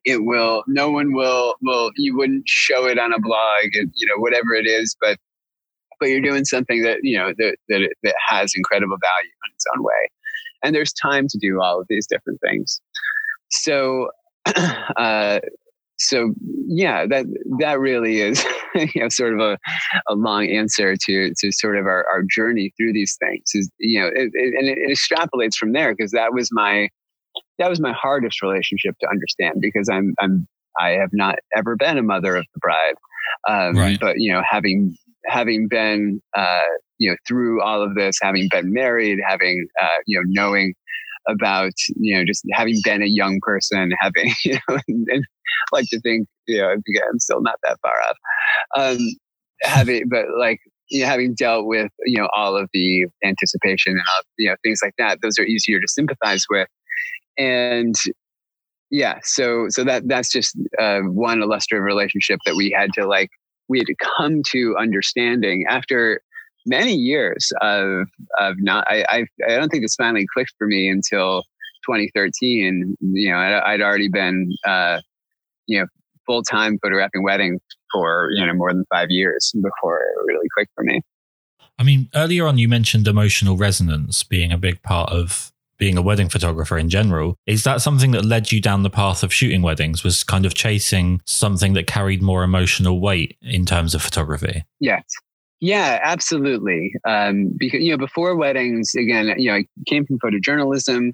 It 0.04 0.24
will. 0.24 0.62
No 0.66 0.90
one 0.90 1.12
will. 1.14 1.54
Will 1.62 1.90
you 1.96 2.16
wouldn't 2.16 2.44
show 2.46 2.86
it 2.86 2.98
on 2.98 3.12
a 3.12 3.20
blog, 3.20 3.74
and 3.74 3.90
you 3.94 4.06
know 4.06 4.20
whatever 4.20 4.54
it 4.54 4.66
is, 4.66 4.96
but 5.00 5.18
but 5.98 6.10
you're 6.10 6.20
doing 6.20 6.44
something 6.44 6.82
that 6.82 6.98
you 7.02 7.18
know 7.18 7.32
that 7.38 7.56
that, 7.68 7.94
that 8.02 8.14
has 8.28 8.52
incredible 8.56 8.96
value 9.00 9.30
in 9.30 9.54
its 9.54 9.64
own 9.74 9.82
way, 9.82 10.10
and 10.62 10.74
there's 10.74 10.92
time 10.92 11.26
to 11.28 11.38
do 11.38 11.60
all 11.60 11.80
of 11.80 11.86
these 11.88 12.06
different 12.06 12.40
things. 12.40 12.80
So 13.50 14.10
uh, 14.96 15.40
so 15.98 16.34
yeah, 16.68 17.06
that 17.06 17.26
that 17.58 17.78
really 17.80 18.20
is 18.20 18.44
you 18.74 18.88
know 19.02 19.08
sort 19.08 19.34
of 19.34 19.40
a, 19.40 19.58
a 20.08 20.14
long 20.14 20.46
answer 20.48 20.94
to 21.06 21.32
to 21.38 21.52
sort 21.52 21.76
of 21.76 21.86
our, 21.86 22.06
our 22.12 22.22
journey 22.22 22.72
through 22.76 22.92
these 22.92 23.16
things 23.18 23.44
is 23.54 23.70
you 23.78 24.00
know 24.00 24.08
it, 24.08 24.30
it, 24.32 24.54
and 24.58 24.68
it, 24.68 24.78
it 24.78 24.98
extrapolates 24.98 25.54
from 25.54 25.72
there 25.72 25.94
because 25.94 26.10
that 26.12 26.32
was 26.32 26.50
my 26.52 26.88
that 27.58 27.70
was 27.70 27.80
my 27.80 27.92
hardest 27.92 28.42
relationship 28.42 28.94
to 29.00 29.08
understand 29.08 29.54
because 29.60 29.88
I'm 29.90 30.14
I'm 30.20 30.46
I 30.78 30.90
have 30.90 31.10
not 31.12 31.36
ever 31.56 31.76
been 31.76 31.98
a 31.98 32.02
mother 32.02 32.36
of 32.36 32.44
the 32.54 32.60
bride, 32.60 32.94
um, 33.48 33.76
right. 33.76 33.98
but 33.98 34.18
you 34.18 34.32
know 34.32 34.42
having 34.48 34.94
having 35.26 35.66
been 35.68 36.20
uh, 36.36 36.60
you 36.98 37.10
know 37.10 37.16
through 37.26 37.62
all 37.62 37.82
of 37.82 37.94
this, 37.94 38.18
having 38.20 38.48
been 38.50 38.72
married, 38.72 39.18
having 39.26 39.66
uh, 39.82 39.98
you 40.06 40.18
know 40.18 40.24
knowing 40.26 40.74
about 41.28 41.72
you 41.96 42.16
know 42.16 42.24
just 42.24 42.44
having 42.52 42.80
been 42.84 43.02
a 43.02 43.06
young 43.06 43.40
person, 43.42 43.92
having 44.00 44.32
you 44.44 44.54
know, 44.54 44.78
and, 44.88 45.06
and 45.10 45.24
like 45.72 45.86
to 45.90 46.00
think 46.00 46.28
you 46.46 46.58
know 46.58 46.70
I'm 46.70 47.18
still 47.18 47.42
not 47.42 47.58
that 47.62 47.78
far 47.82 47.94
off. 48.08 48.16
Um, 48.76 48.98
having 49.62 50.08
but 50.08 50.26
like 50.38 50.60
you 50.90 51.02
know, 51.02 51.06
having 51.06 51.34
dealt 51.34 51.66
with 51.66 51.90
you 52.04 52.20
know 52.20 52.28
all 52.36 52.56
of 52.56 52.68
the 52.72 53.06
anticipation 53.24 53.92
and 53.92 54.02
all, 54.14 54.22
you 54.38 54.48
know 54.48 54.56
things 54.62 54.80
like 54.82 54.94
that, 54.98 55.20
those 55.22 55.38
are 55.38 55.44
easier 55.44 55.80
to 55.80 55.88
sympathize 55.88 56.44
with, 56.48 56.68
and 57.38 57.94
yeah, 58.90 59.18
so 59.22 59.66
so 59.68 59.84
that 59.84 60.06
that's 60.06 60.30
just 60.30 60.56
uh, 60.78 61.00
one 61.00 61.42
illustrative 61.42 61.84
relationship 61.84 62.38
that 62.46 62.54
we 62.54 62.70
had 62.70 62.92
to 62.94 63.06
like 63.06 63.30
we 63.68 63.78
had 63.78 63.86
to 63.86 63.96
come 64.16 64.42
to 64.50 64.76
understanding 64.78 65.64
after 65.68 66.20
many 66.66 66.94
years 66.94 67.52
of 67.62 68.06
of 68.38 68.56
not. 68.58 68.84
I 68.88 69.04
I, 69.08 69.24
I 69.48 69.56
don't 69.56 69.68
think 69.68 69.84
this 69.84 69.94
finally 69.94 70.26
clicked 70.32 70.52
for 70.58 70.66
me 70.66 70.88
until 70.88 71.42
2013. 71.86 72.96
You 73.00 73.30
know, 73.30 73.36
I, 73.36 73.72
would 73.72 73.82
already 73.82 74.08
been 74.08 74.52
uh, 74.66 75.00
you 75.66 75.80
know 75.80 75.86
full 76.26 76.42
time 76.42 76.78
photographing 76.82 77.22
weddings 77.22 77.60
for 77.92 78.30
you 78.34 78.44
know 78.44 78.52
more 78.54 78.72
than 78.72 78.84
five 78.92 79.10
years 79.10 79.52
before 79.54 80.00
it 80.00 80.26
really 80.26 80.48
clicked 80.54 80.72
for 80.74 80.84
me. 80.84 81.00
I 81.78 81.82
mean, 81.82 82.08
earlier 82.14 82.46
on, 82.46 82.58
you 82.58 82.68
mentioned 82.68 83.06
emotional 83.06 83.56
resonance 83.56 84.22
being 84.22 84.50
a 84.50 84.58
big 84.58 84.82
part 84.82 85.10
of 85.10 85.52
being 85.78 85.98
a 85.98 86.02
wedding 86.02 86.30
photographer 86.30 86.78
in 86.78 86.88
general. 86.88 87.36
Is 87.46 87.64
that 87.64 87.82
something 87.82 88.12
that 88.12 88.24
led 88.24 88.50
you 88.50 88.62
down 88.62 88.82
the 88.82 88.90
path 88.90 89.22
of 89.22 89.32
shooting 89.32 89.60
weddings? 89.60 90.02
Was 90.02 90.24
kind 90.24 90.46
of 90.46 90.54
chasing 90.54 91.20
something 91.26 91.74
that 91.74 91.86
carried 91.86 92.22
more 92.22 92.42
emotional 92.42 92.98
weight 92.98 93.36
in 93.42 93.66
terms 93.66 93.94
of 93.94 94.02
photography? 94.02 94.64
Yes. 94.80 95.04
Yeah, 95.60 95.98
absolutely. 96.02 96.92
Um, 97.08 97.50
because 97.56 97.80
you 97.80 97.90
know, 97.92 97.96
before 97.98 98.36
weddings, 98.36 98.92
again, 98.94 99.34
you 99.38 99.50
know, 99.50 99.56
I 99.56 99.64
came 99.86 100.04
from 100.04 100.18
photojournalism, 100.18 101.12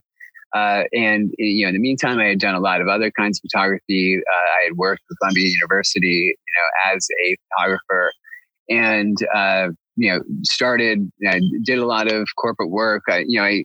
uh, 0.54 0.84
and 0.92 1.32
you 1.38 1.64
know, 1.64 1.68
in 1.70 1.74
the 1.74 1.80
meantime, 1.80 2.18
I 2.20 2.26
had 2.26 2.40
done 2.40 2.54
a 2.54 2.60
lot 2.60 2.80
of 2.80 2.88
other 2.88 3.10
kinds 3.12 3.38
of 3.40 3.50
photography. 3.50 4.18
Uh, 4.18 4.44
I 4.62 4.64
had 4.66 4.76
worked 4.76 5.02
with 5.08 5.18
Columbia 5.20 5.46
University, 5.48 6.34
you 6.36 6.54
know, 6.56 6.94
as 6.96 7.06
a 7.26 7.36
photographer, 7.58 8.12
and 8.70 9.16
uh, 9.34 9.68
you 9.96 10.12
know, 10.12 10.20
started, 10.44 11.10
I 11.28 11.40
did 11.64 11.78
a 11.78 11.86
lot 11.86 12.12
of 12.12 12.28
corporate 12.40 12.70
work. 12.70 13.02
I, 13.10 13.24
you 13.28 13.40
know, 13.40 13.44
I 13.46 13.64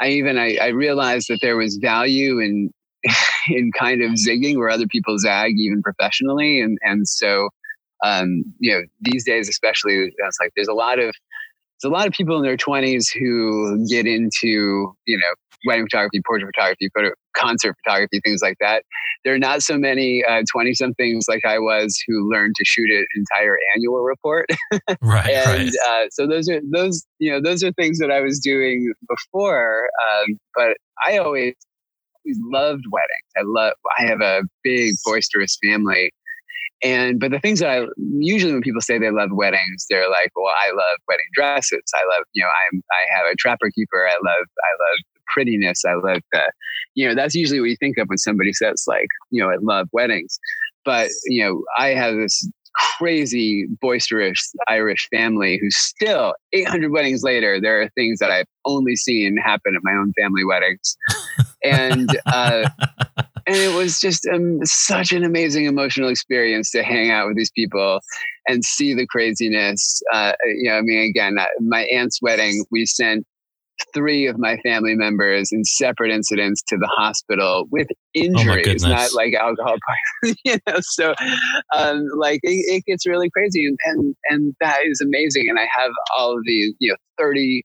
I 0.00 0.08
even 0.10 0.38
I, 0.38 0.56
I 0.60 0.68
realized 0.68 1.28
that 1.28 1.40
there 1.42 1.56
was 1.56 1.78
value 1.82 2.38
in 2.40 2.70
in 3.50 3.70
kind 3.78 4.02
of 4.02 4.12
zigging 4.12 4.56
where 4.56 4.70
other 4.70 4.86
people 4.88 5.18
zag, 5.18 5.52
even 5.58 5.82
professionally, 5.82 6.60
and 6.60 6.78
and 6.82 7.06
so 7.08 7.48
um, 8.02 8.44
you 8.58 8.72
know 8.72 8.82
these 9.00 9.24
days 9.24 9.48
especially, 9.48 10.12
it's 10.16 10.38
like 10.40 10.52
there's 10.56 10.68
a 10.68 10.74
lot 10.74 10.98
of 10.98 11.14
there's 11.82 11.90
a 11.90 11.94
lot 11.94 12.06
of 12.06 12.12
people 12.12 12.36
in 12.36 12.42
their 12.42 12.56
20s 12.56 13.06
who 13.12 13.86
get 13.88 14.06
into 14.06 14.94
you 15.06 15.18
know 15.18 15.34
wedding 15.64 15.86
photography, 15.86 16.20
portrait 16.26 16.50
photography, 16.54 16.88
photo, 16.94 17.10
concert 17.36 17.76
photography, 17.82 18.20
things 18.24 18.40
like 18.42 18.56
that. 18.60 18.84
There 19.24 19.34
are 19.34 19.38
not 19.38 19.62
so 19.62 19.78
many 19.78 20.22
20 20.50 20.70
uh, 20.70 20.74
somethings 20.74 21.26
like 21.28 21.44
I 21.44 21.58
was 21.58 21.98
who 22.06 22.30
learned 22.30 22.54
to 22.56 22.64
shoot 22.64 22.90
an 22.90 23.06
entire 23.16 23.56
annual 23.74 24.02
report. 24.02 24.46
right. 25.02 25.30
and 25.30 25.46
right. 25.46 25.72
Uh, 25.88 26.06
so 26.10 26.26
those 26.26 26.48
are 26.48 26.60
those, 26.72 27.04
you 27.18 27.30
know, 27.30 27.40
those 27.40 27.62
are 27.62 27.72
things 27.72 27.98
that 27.98 28.10
I 28.10 28.20
was 28.20 28.40
doing 28.40 28.92
before. 29.08 29.88
Um, 30.10 30.38
but 30.54 30.76
I 31.06 31.18
always 31.18 31.54
loved 32.26 32.84
weddings. 32.90 33.30
I 33.36 33.42
love, 33.44 33.72
I 33.98 34.06
have 34.06 34.20
a 34.20 34.42
big 34.62 34.94
boisterous 35.04 35.58
family. 35.64 36.10
And 36.82 37.20
but 37.20 37.30
the 37.30 37.38
things 37.38 37.60
that 37.60 37.70
I 37.70 37.86
usually 38.18 38.52
when 38.52 38.62
people 38.62 38.80
say 38.80 38.98
they 38.98 39.10
love 39.10 39.30
weddings, 39.32 39.86
they're 39.88 40.10
like, 40.10 40.30
well, 40.34 40.52
I 40.66 40.70
love 40.70 40.98
wedding 41.06 41.26
dresses. 41.34 41.82
I 41.94 42.04
love, 42.16 42.24
you 42.32 42.42
know, 42.42 42.48
I'm 42.48 42.82
I 42.90 43.16
have 43.16 43.32
a 43.32 43.36
trapper 43.36 43.70
keeper. 43.74 44.08
I 44.08 44.14
love 44.14 44.46
I 44.46 44.72
love 44.72 44.98
prettiness. 45.32 45.84
I 45.84 45.94
love 45.94 46.20
the, 46.32 46.52
you 46.94 47.08
know, 47.08 47.14
that's 47.14 47.34
usually 47.34 47.60
what 47.60 47.70
you 47.70 47.76
think 47.76 47.98
of 47.98 48.08
when 48.08 48.18
somebody 48.18 48.52
says 48.52 48.84
like, 48.86 49.08
you 49.30 49.42
know, 49.42 49.50
I 49.50 49.56
love 49.60 49.88
weddings. 49.92 50.38
But, 50.84 51.08
you 51.26 51.44
know, 51.44 51.62
I 51.78 51.88
have 51.88 52.14
this 52.16 52.48
crazy 52.98 53.66
boisterous 53.80 54.52
Irish 54.68 55.08
family 55.10 55.58
who 55.60 55.70
still 55.70 56.34
800 56.52 56.90
weddings 56.90 57.22
later, 57.22 57.60
there 57.60 57.80
are 57.82 57.88
things 57.90 58.18
that 58.18 58.30
I've 58.30 58.46
only 58.64 58.96
seen 58.96 59.36
happen 59.36 59.74
at 59.76 59.82
my 59.84 59.92
own 59.92 60.12
family 60.20 60.44
weddings. 60.44 60.96
And, 61.62 62.18
uh, 62.26 62.68
and 63.46 63.56
it 63.56 63.74
was 63.74 64.00
just 64.00 64.26
um, 64.32 64.58
such 64.64 65.12
an 65.12 65.24
amazing 65.24 65.66
emotional 65.66 66.08
experience 66.08 66.70
to 66.72 66.82
hang 66.82 67.10
out 67.10 67.28
with 67.28 67.36
these 67.36 67.50
people 67.50 68.00
and 68.48 68.64
see 68.64 68.94
the 68.94 69.06
craziness. 69.06 70.02
Uh, 70.12 70.32
you 70.44 70.70
know, 70.70 70.76
I 70.76 70.82
mean, 70.82 71.08
again, 71.08 71.36
my 71.60 71.82
aunt's 71.84 72.20
wedding, 72.22 72.64
we 72.70 72.86
sent 72.86 73.26
three 73.94 74.26
of 74.26 74.38
my 74.38 74.56
family 74.58 74.94
members 74.94 75.50
in 75.52 75.64
separate 75.64 76.10
incidents 76.10 76.62
to 76.68 76.76
the 76.76 76.90
hospital 76.96 77.66
with 77.70 77.88
oh 77.90 77.96
injuries, 78.14 78.84
oh 78.84 78.88
not 78.88 79.12
like 79.14 79.34
alcohol 79.34 79.76
poisoning. 80.22 80.36
you 80.44 80.56
know, 80.66 80.78
so 80.80 81.14
um, 81.74 82.06
like 82.16 82.40
it, 82.42 82.64
it, 82.68 82.84
gets 82.86 83.06
really 83.06 83.30
crazy, 83.30 83.64
and, 83.64 83.78
and 83.84 84.14
and 84.28 84.54
that 84.60 84.80
is 84.84 85.00
amazing. 85.00 85.46
And 85.48 85.58
I 85.58 85.66
have 85.76 85.90
all 86.16 86.36
of 86.36 86.44
these, 86.44 86.74
you 86.78 86.90
know, 86.90 86.96
30, 87.18 87.64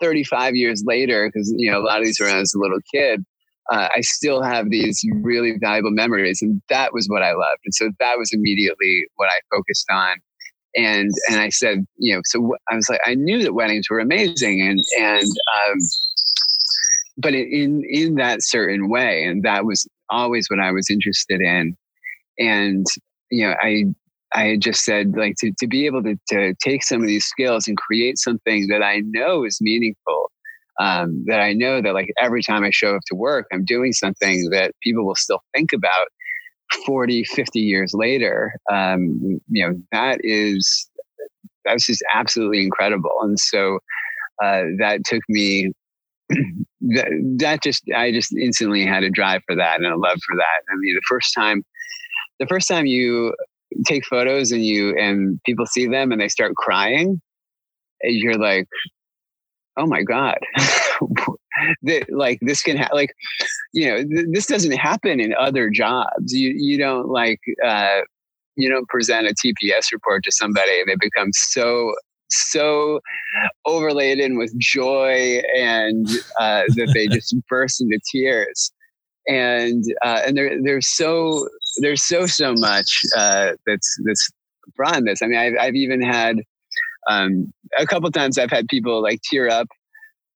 35 0.00 0.54
years 0.54 0.82
later, 0.86 1.28
because 1.28 1.52
you 1.56 1.70
know 1.70 1.80
a 1.80 1.84
lot 1.84 1.98
of 1.98 2.04
these 2.04 2.18
were 2.20 2.26
when 2.26 2.36
I 2.36 2.40
was 2.40 2.54
a 2.54 2.58
little 2.58 2.80
kid. 2.92 3.24
Uh, 3.70 3.88
I 3.94 4.00
still 4.00 4.42
have 4.42 4.70
these 4.70 5.02
really 5.22 5.56
valuable 5.60 5.90
memories, 5.90 6.40
and 6.40 6.62
that 6.70 6.92
was 6.92 7.06
what 7.06 7.22
I 7.22 7.32
loved. 7.32 7.60
And 7.64 7.74
so 7.74 7.90
that 8.00 8.18
was 8.18 8.30
immediately 8.32 9.06
what 9.16 9.28
I 9.28 9.38
focused 9.54 9.86
on 9.90 10.16
and 10.76 11.10
and 11.28 11.40
I 11.40 11.48
said, 11.48 11.86
you 11.96 12.14
know, 12.14 12.20
so 12.24 12.54
I 12.70 12.76
was 12.76 12.88
like, 12.88 13.00
I 13.06 13.14
knew 13.14 13.42
that 13.42 13.54
weddings 13.54 13.86
were 13.90 14.00
amazing, 14.00 14.60
and 14.60 14.80
and 14.98 15.22
um, 15.22 15.78
but 17.16 17.34
in 17.34 17.82
in 17.90 18.14
that 18.16 18.42
certain 18.42 18.88
way, 18.88 19.24
and 19.24 19.42
that 19.42 19.64
was 19.64 19.86
always 20.10 20.46
what 20.48 20.60
I 20.60 20.70
was 20.70 20.90
interested 20.90 21.40
in, 21.40 21.76
and 22.38 22.86
you 23.30 23.46
know, 23.46 23.54
I 23.60 23.84
I 24.34 24.56
just 24.56 24.84
said 24.84 25.14
like 25.16 25.34
to 25.38 25.52
to 25.58 25.66
be 25.66 25.86
able 25.86 26.02
to 26.02 26.16
to 26.28 26.54
take 26.62 26.84
some 26.84 27.00
of 27.00 27.06
these 27.06 27.24
skills 27.24 27.66
and 27.66 27.76
create 27.76 28.18
something 28.18 28.68
that 28.68 28.82
I 28.82 29.02
know 29.06 29.44
is 29.44 29.58
meaningful. 29.60 30.30
Um, 30.80 31.24
that 31.26 31.40
I 31.40 31.54
know 31.54 31.82
that 31.82 31.92
like 31.92 32.08
every 32.20 32.42
time 32.42 32.62
I 32.62 32.70
show 32.72 32.94
up 32.94 33.02
to 33.08 33.16
work, 33.16 33.46
I'm 33.52 33.64
doing 33.64 33.92
something 33.92 34.48
that 34.50 34.74
people 34.80 35.04
will 35.04 35.16
still 35.16 35.42
think 35.52 35.72
about 35.72 36.06
40, 36.86 37.24
50 37.24 37.60
years 37.60 37.92
later, 37.94 38.54
um, 38.70 39.40
you 39.48 39.66
know, 39.66 39.74
that 39.92 40.20
is, 40.22 40.88
that's 41.64 41.86
just 41.86 42.02
absolutely 42.14 42.62
incredible. 42.62 43.10
And 43.22 43.38
so 43.38 43.78
uh, 44.42 44.62
that 44.78 45.00
took 45.04 45.22
me, 45.28 45.72
that, 46.28 47.36
that 47.38 47.62
just, 47.62 47.82
I 47.94 48.12
just 48.12 48.36
instantly 48.36 48.84
had 48.84 49.02
a 49.02 49.10
drive 49.10 49.42
for 49.46 49.56
that 49.56 49.76
and 49.76 49.86
a 49.86 49.96
love 49.96 50.18
for 50.26 50.36
that. 50.36 50.72
I 50.72 50.76
mean, 50.76 50.94
the 50.94 51.02
first 51.08 51.32
time, 51.34 51.64
the 52.38 52.46
first 52.46 52.68
time 52.68 52.86
you 52.86 53.34
take 53.86 54.04
photos 54.06 54.52
and 54.52 54.64
you, 54.64 54.96
and 54.96 55.40
people 55.44 55.66
see 55.66 55.86
them 55.86 56.12
and 56.12 56.20
they 56.20 56.28
start 56.28 56.54
crying, 56.56 57.20
you're 58.02 58.38
like, 58.38 58.66
oh 59.78 59.86
my 59.86 60.02
God, 60.02 60.38
that 61.82 62.06
like 62.10 62.38
this 62.42 62.62
can 62.62 62.76
ha- 62.76 62.90
like 62.92 63.14
you 63.72 63.88
know 63.88 63.96
th- 63.98 64.26
this 64.32 64.46
doesn't 64.46 64.72
happen 64.72 65.20
in 65.20 65.34
other 65.38 65.70
jobs. 65.70 66.32
You 66.32 66.52
you 66.56 66.78
don't 66.78 67.08
like 67.08 67.40
uh 67.64 68.00
you 68.56 68.68
don't 68.68 68.88
present 68.88 69.28
a 69.28 69.34
tps 69.34 69.92
report 69.92 70.24
to 70.24 70.32
somebody 70.32 70.80
and 70.80 70.88
they 70.88 70.96
become 71.00 71.28
so 71.32 71.94
so 72.30 73.00
overladen 73.66 74.36
with 74.36 74.56
joy 74.58 75.40
and 75.56 76.06
uh, 76.40 76.62
that 76.76 76.90
they 76.94 77.06
just 77.06 77.34
burst 77.48 77.80
into 77.80 77.98
tears. 78.10 78.72
And 79.26 79.84
uh, 80.04 80.22
and 80.26 80.36
there 80.36 80.56
there's 80.62 80.88
so 80.88 81.48
there's 81.78 82.02
so 82.02 82.26
so 82.26 82.54
much 82.56 83.00
uh, 83.16 83.52
that's 83.66 83.96
that's 84.04 84.30
brought 84.74 84.96
in 84.96 85.04
this. 85.04 85.20
I 85.20 85.26
mean, 85.26 85.38
I've 85.38 85.54
I've 85.60 85.74
even 85.74 86.00
had 86.00 86.38
um, 87.10 87.52
a 87.78 87.86
couple 87.86 88.10
times 88.10 88.38
I've 88.38 88.50
had 88.50 88.68
people 88.68 89.02
like 89.02 89.20
tear 89.22 89.48
up 89.48 89.68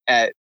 at 0.09 0.33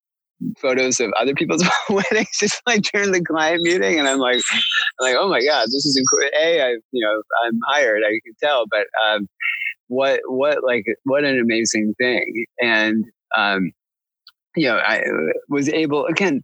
photos 0.57 0.99
of 0.99 1.11
other 1.19 1.33
people's 1.33 1.63
weddings 1.89 2.29
just 2.39 2.61
like 2.65 2.81
during 2.93 3.11
the 3.11 3.23
client 3.23 3.61
meeting 3.61 3.99
and 3.99 4.07
i'm 4.07 4.17
like 4.17 4.41
I'm 4.51 5.07
like 5.07 5.15
oh 5.19 5.29
my 5.29 5.39
god 5.39 5.65
this 5.67 5.85
is 5.85 5.95
incredible 5.95 6.35
a 6.41 6.61
i 6.63 6.69
you 6.91 7.05
know 7.05 7.21
i'm 7.45 7.59
hired 7.67 8.01
i 8.03 8.09
can 8.25 8.33
tell 8.41 8.65
but 8.71 8.87
um 9.05 9.27
what 9.87 10.21
what 10.25 10.63
like 10.63 10.85
what 11.03 11.25
an 11.25 11.39
amazing 11.39 11.93
thing 11.99 12.45
and 12.59 13.05
um 13.37 13.71
you 14.55 14.67
know 14.67 14.77
i 14.77 15.01
was 15.49 15.69
able 15.69 16.05
again 16.05 16.43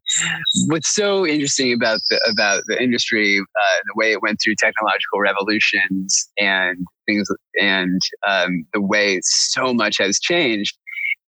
what's 0.68 0.94
so 0.94 1.26
interesting 1.26 1.74
about 1.74 2.00
the 2.10 2.20
about 2.32 2.64
the 2.68 2.82
industry 2.82 3.40
uh, 3.40 3.78
the 3.86 3.94
way 3.96 4.12
it 4.12 4.22
went 4.22 4.40
through 4.42 4.56
technological 4.56 5.20
revolutions 5.20 6.30
and 6.38 6.86
things 7.06 7.28
and 7.60 8.02
um, 8.28 8.66
the 8.74 8.82
way 8.82 9.20
so 9.24 9.74
much 9.74 9.98
has 9.98 10.20
changed 10.20 10.78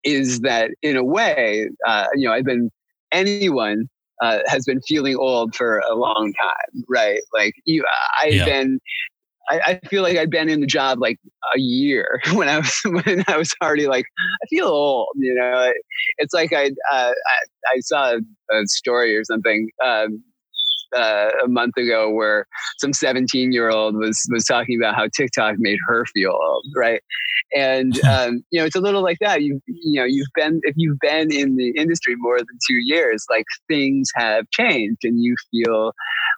is 0.05 0.41
that 0.41 0.70
in 0.83 0.97
a 0.97 1.05
way, 1.05 1.68
uh, 1.87 2.07
you 2.14 2.29
know, 2.29 2.35
I've 2.35 2.45
been 2.45 2.70
anyone 3.12 3.89
uh, 4.22 4.41
has 4.47 4.64
been 4.64 4.81
feeling 4.83 5.16
old 5.16 5.55
for 5.55 5.79
a 5.79 5.95
long 5.95 6.33
time, 6.41 6.85
right? 6.89 7.20
Like 7.33 7.55
you, 7.64 7.85
I've 8.22 8.35
yeah. 8.35 8.45
been. 8.45 8.79
I, 9.49 9.61
I, 9.66 9.88
feel 9.88 10.03
like 10.03 10.16
I'd 10.16 10.30
been 10.30 10.49
in 10.49 10.61
the 10.61 10.66
job 10.66 10.99
like 11.01 11.18
a 11.55 11.59
year 11.59 12.20
when 12.32 12.49
I 12.49 12.59
was 12.59 12.80
when 12.84 13.24
I 13.26 13.36
was 13.36 13.55
already 13.62 13.86
like 13.86 14.05
I 14.42 14.47
feel 14.49 14.66
old, 14.66 15.09
you 15.16 15.34
know. 15.34 15.72
It's 16.18 16.34
like 16.34 16.53
I 16.53 16.66
uh, 16.92 17.12
I, 17.12 17.74
I, 17.74 17.80
saw 17.80 18.14
a, 18.14 18.55
a, 18.55 18.66
story 18.66 19.16
or 19.16 19.24
something 19.24 19.68
um, 19.84 20.22
uh, 20.97 21.30
a 21.45 21.49
month 21.49 21.76
ago 21.76 22.11
where 22.11 22.47
some 22.78 22.92
17 22.92 23.53
year 23.53 23.70
old 23.70 23.97
was 23.97 24.20
was 24.30 24.45
talking 24.45 24.78
about 24.80 24.95
how 24.95 25.09
TikTok 25.14 25.57
made 25.59 25.78
her 25.86 26.05
feel 26.14 26.32
old, 26.32 26.64
right? 26.76 27.01
And 27.55 28.03
um, 28.09 28.45
you 28.51 28.61
know, 28.61 28.66
it's 28.66 28.76
a 28.76 28.80
little 28.80 29.03
like 29.03 29.18
that. 29.20 29.42
You 29.42 29.61
you 29.66 30.01
know, 30.01 30.07
you've 30.07 30.32
been 30.34 30.61
if 30.62 30.74
you've 30.76 30.99
been 31.01 31.32
in 31.32 31.57
the 31.57 31.70
industry 31.76 32.14
more 32.16 32.38
than 32.38 32.59
two 32.68 32.78
years, 32.80 33.24
like 33.28 33.45
things 33.68 34.09
have 34.14 34.49
changed, 34.51 35.01
and 35.05 35.22
you 35.22 35.36
feel 35.51 35.92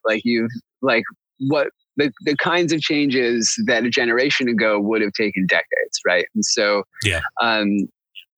like 0.04 0.22
you've 0.24 0.50
like 0.82 1.04
what 1.38 1.68
the, 1.96 2.12
the 2.24 2.36
kinds 2.36 2.72
of 2.72 2.80
changes 2.80 3.54
that 3.66 3.84
a 3.84 3.90
generation 3.90 4.48
ago 4.48 4.78
would 4.78 5.02
have 5.02 5.12
taken 5.12 5.46
decades, 5.46 6.00
right? 6.06 6.26
And 6.34 6.44
so, 6.44 6.82
yeah, 7.02 7.22
um, 7.42 7.88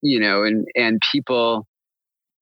you 0.02 0.20
know, 0.20 0.42
and 0.44 0.66
and 0.74 1.00
people 1.12 1.66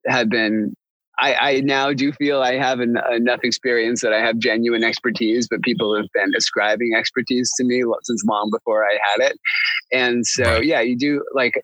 have 0.06 0.28
been 0.28 0.74
I, 1.18 1.34
I, 1.40 1.60
now 1.60 1.92
do 1.92 2.12
feel 2.12 2.42
I 2.42 2.56
have 2.56 2.80
an, 2.80 2.98
enough 3.10 3.40
experience 3.42 4.02
that 4.02 4.12
I 4.12 4.20
have 4.20 4.38
genuine 4.38 4.84
expertise, 4.84 5.48
but 5.48 5.62
people 5.62 5.96
have 5.96 6.08
been 6.12 6.32
ascribing 6.36 6.92
expertise 6.94 7.50
to 7.56 7.64
me 7.64 7.82
since 8.02 8.22
long 8.26 8.50
before 8.52 8.84
I 8.84 8.98
had 9.12 9.30
it. 9.30 9.38
And 9.92 10.26
so, 10.26 10.44
right. 10.44 10.64
yeah, 10.64 10.80
you 10.82 10.96
do 10.96 11.24
like, 11.34 11.54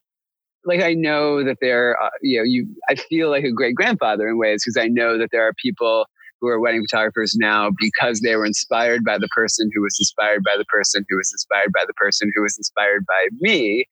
like 0.65 0.81
I 0.81 0.95
know 0.95 1.45
that 1.45 1.59
there, 1.61 2.01
uh, 2.03 2.09
you 2.23 2.39
know, 2.39 2.45
you 2.45 2.67
I 2.89 2.95
feel 2.95 3.31
like 3.31 3.45
a 3.45 3.51
great 3.51 3.75
grandfather 3.75 4.29
in 4.29 4.39
ways 4.39 4.63
because 4.65 4.83
I 4.83 4.89
know 4.89 5.19
that 5.19 5.29
there 5.33 5.47
are 5.47 5.53
people 5.61 6.07
who 6.43 6.49
are 6.49 6.61
wedding 6.61 6.85
photographers 6.91 7.35
now 7.37 7.71
because 7.79 8.21
they 8.21 8.37
were 8.37 8.45
inspired 8.45 9.05
by 9.05 9.17
the 9.17 9.29
person 9.29 9.71
who 9.75 9.81
was 9.81 9.97
inspired 9.99 10.43
by 10.45 10.57
the 10.59 10.65
person 10.65 11.05
who 11.09 11.17
was 11.17 11.33
inspired 11.33 11.73
by 11.73 11.85
the 11.87 11.95
person 11.95 12.31
who 12.35 12.43
was 12.43 12.59
inspired 12.59 13.07
by 13.07 13.29
me 13.41 13.87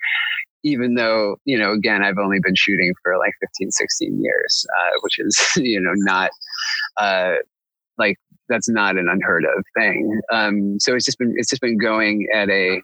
even 0.62 0.96
though 0.96 1.36
you 1.46 1.56
know 1.56 1.72
again 1.72 2.02
i've 2.02 2.18
only 2.18 2.38
been 2.42 2.56
shooting 2.56 2.92
for 3.02 3.16
like 3.16 3.32
15 3.40 3.70
16 3.70 4.22
years 4.22 4.66
uh, 4.78 4.98
which 5.02 5.18
is 5.18 5.52
you 5.56 5.80
know 5.80 5.92
not 5.94 6.30
uh, 6.98 7.36
like 7.96 8.16
that's 8.50 8.68
not 8.68 8.98
an 8.98 9.08
unheard 9.08 9.44
of 9.44 9.64
thing. 9.78 10.20
Um, 10.30 10.78
so 10.80 10.94
it's 10.94 11.06
just 11.06 11.18
been 11.18 11.32
it's 11.36 11.48
just 11.48 11.62
been 11.62 11.78
going 11.78 12.26
at 12.34 12.50
a 12.50 12.82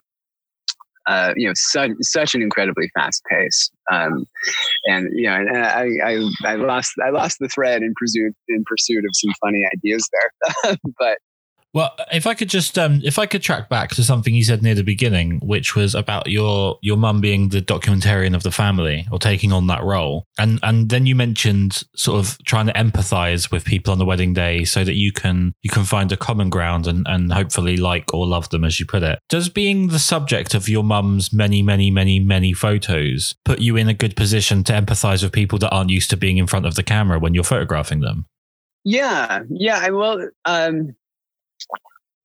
uh, 1.07 1.33
you 1.37 1.47
know, 1.47 1.53
such 1.55 1.91
such 2.01 2.35
an 2.35 2.43
incredibly 2.43 2.89
fast 2.95 3.23
pace, 3.31 3.71
um, 3.91 4.27
and 4.87 5.09
you 5.13 5.29
know, 5.29 5.35
and 5.35 5.57
I, 5.57 5.89
I 6.05 6.31
I 6.45 6.55
lost 6.57 6.93
I 7.05 7.11
lost 7.11 7.39
the 7.39 7.49
thread 7.49 7.83
in 7.83 7.95
pursuit 7.97 8.35
in 8.49 8.65
pursuit 8.67 9.05
of 9.05 9.11
some 9.13 9.33
funny 9.41 9.63
ideas 9.73 10.09
there, 10.13 10.77
but 10.99 11.19
well, 11.77 11.95
if 12.11 12.27
I 12.27 12.33
could 12.33 12.49
just 12.49 12.79
um, 12.79 13.03
if 13.05 13.18
I 13.18 13.27
could 13.27 13.43
track 13.43 13.68
back 13.68 13.91
to 13.91 14.03
something 14.03 14.35
you 14.35 14.43
said 14.43 14.62
near 14.62 14.74
the 14.74 14.83
beginning, 14.83 15.41
which 15.41 15.77
was 15.77 15.95
about 15.95 16.27
your 16.27 16.79
your 16.81 16.97
mum 16.97 17.20
being 17.20 17.51
the 17.51 17.61
documentarian 17.61 18.35
of 18.35 18.43
the 18.43 18.51
family 18.51 19.07
or 19.12 19.18
taking 19.18 19.53
on 19.53 19.66
that 19.66 19.85
role, 19.85 20.24
and 20.39 20.59
and 20.62 20.89
then 20.89 21.05
you 21.05 21.14
mentioned 21.14 21.83
sort 21.95 22.18
of 22.18 22.43
trying 22.47 22.64
to 22.64 22.72
empathize 22.72 23.53
with 23.53 23.66
people 23.66 23.93
on 23.93 23.99
the 23.99 24.07
wedding 24.07 24.33
day 24.33 24.64
so 24.64 24.85
that 24.85 24.95
you 24.95 25.12
can 25.12 25.53
you 25.61 25.68
can 25.68 25.85
find 25.85 26.11
a 26.12 26.16
common 26.16 26.49
ground 26.49 26.87
and 26.87 27.07
and 27.07 27.31
hopefully 27.31 27.77
like 27.77 28.14
or 28.14 28.27
love 28.27 28.49
them 28.49 28.64
as 28.64 28.81
you 28.81 28.87
put 28.87 29.03
it. 29.03 29.18
Does 29.29 29.51
being 29.51 29.89
the 29.89 29.99
subject 29.99 30.55
of 30.55 30.70
your 30.70 30.83
mum's 30.83 31.31
many 31.31 31.61
many 31.61 31.91
many 31.91 32.18
many 32.20 32.55
photos 32.55 33.35
put 33.45 33.59
you 33.59 33.77
in 33.77 33.87
a 33.87 33.93
good 33.93 34.16
position 34.16 34.64
to 34.64 34.72
empathize 34.72 35.22
with 35.22 35.33
people 35.33 35.59
that 35.59 35.74
aren't 35.74 35.91
used 35.91 36.09
to 36.09 36.16
being 36.16 36.39
in 36.39 36.47
front 36.47 36.64
of 36.64 36.74
the 36.74 36.83
camera 36.83 37.18
when 37.18 37.35
you're 37.35 37.45
photographing 37.45 38.01
them? 38.01 38.24
Yeah, 38.83 39.43
yeah. 39.51 39.81
I 39.83 39.91
will. 39.91 40.31
Um, 40.47 40.97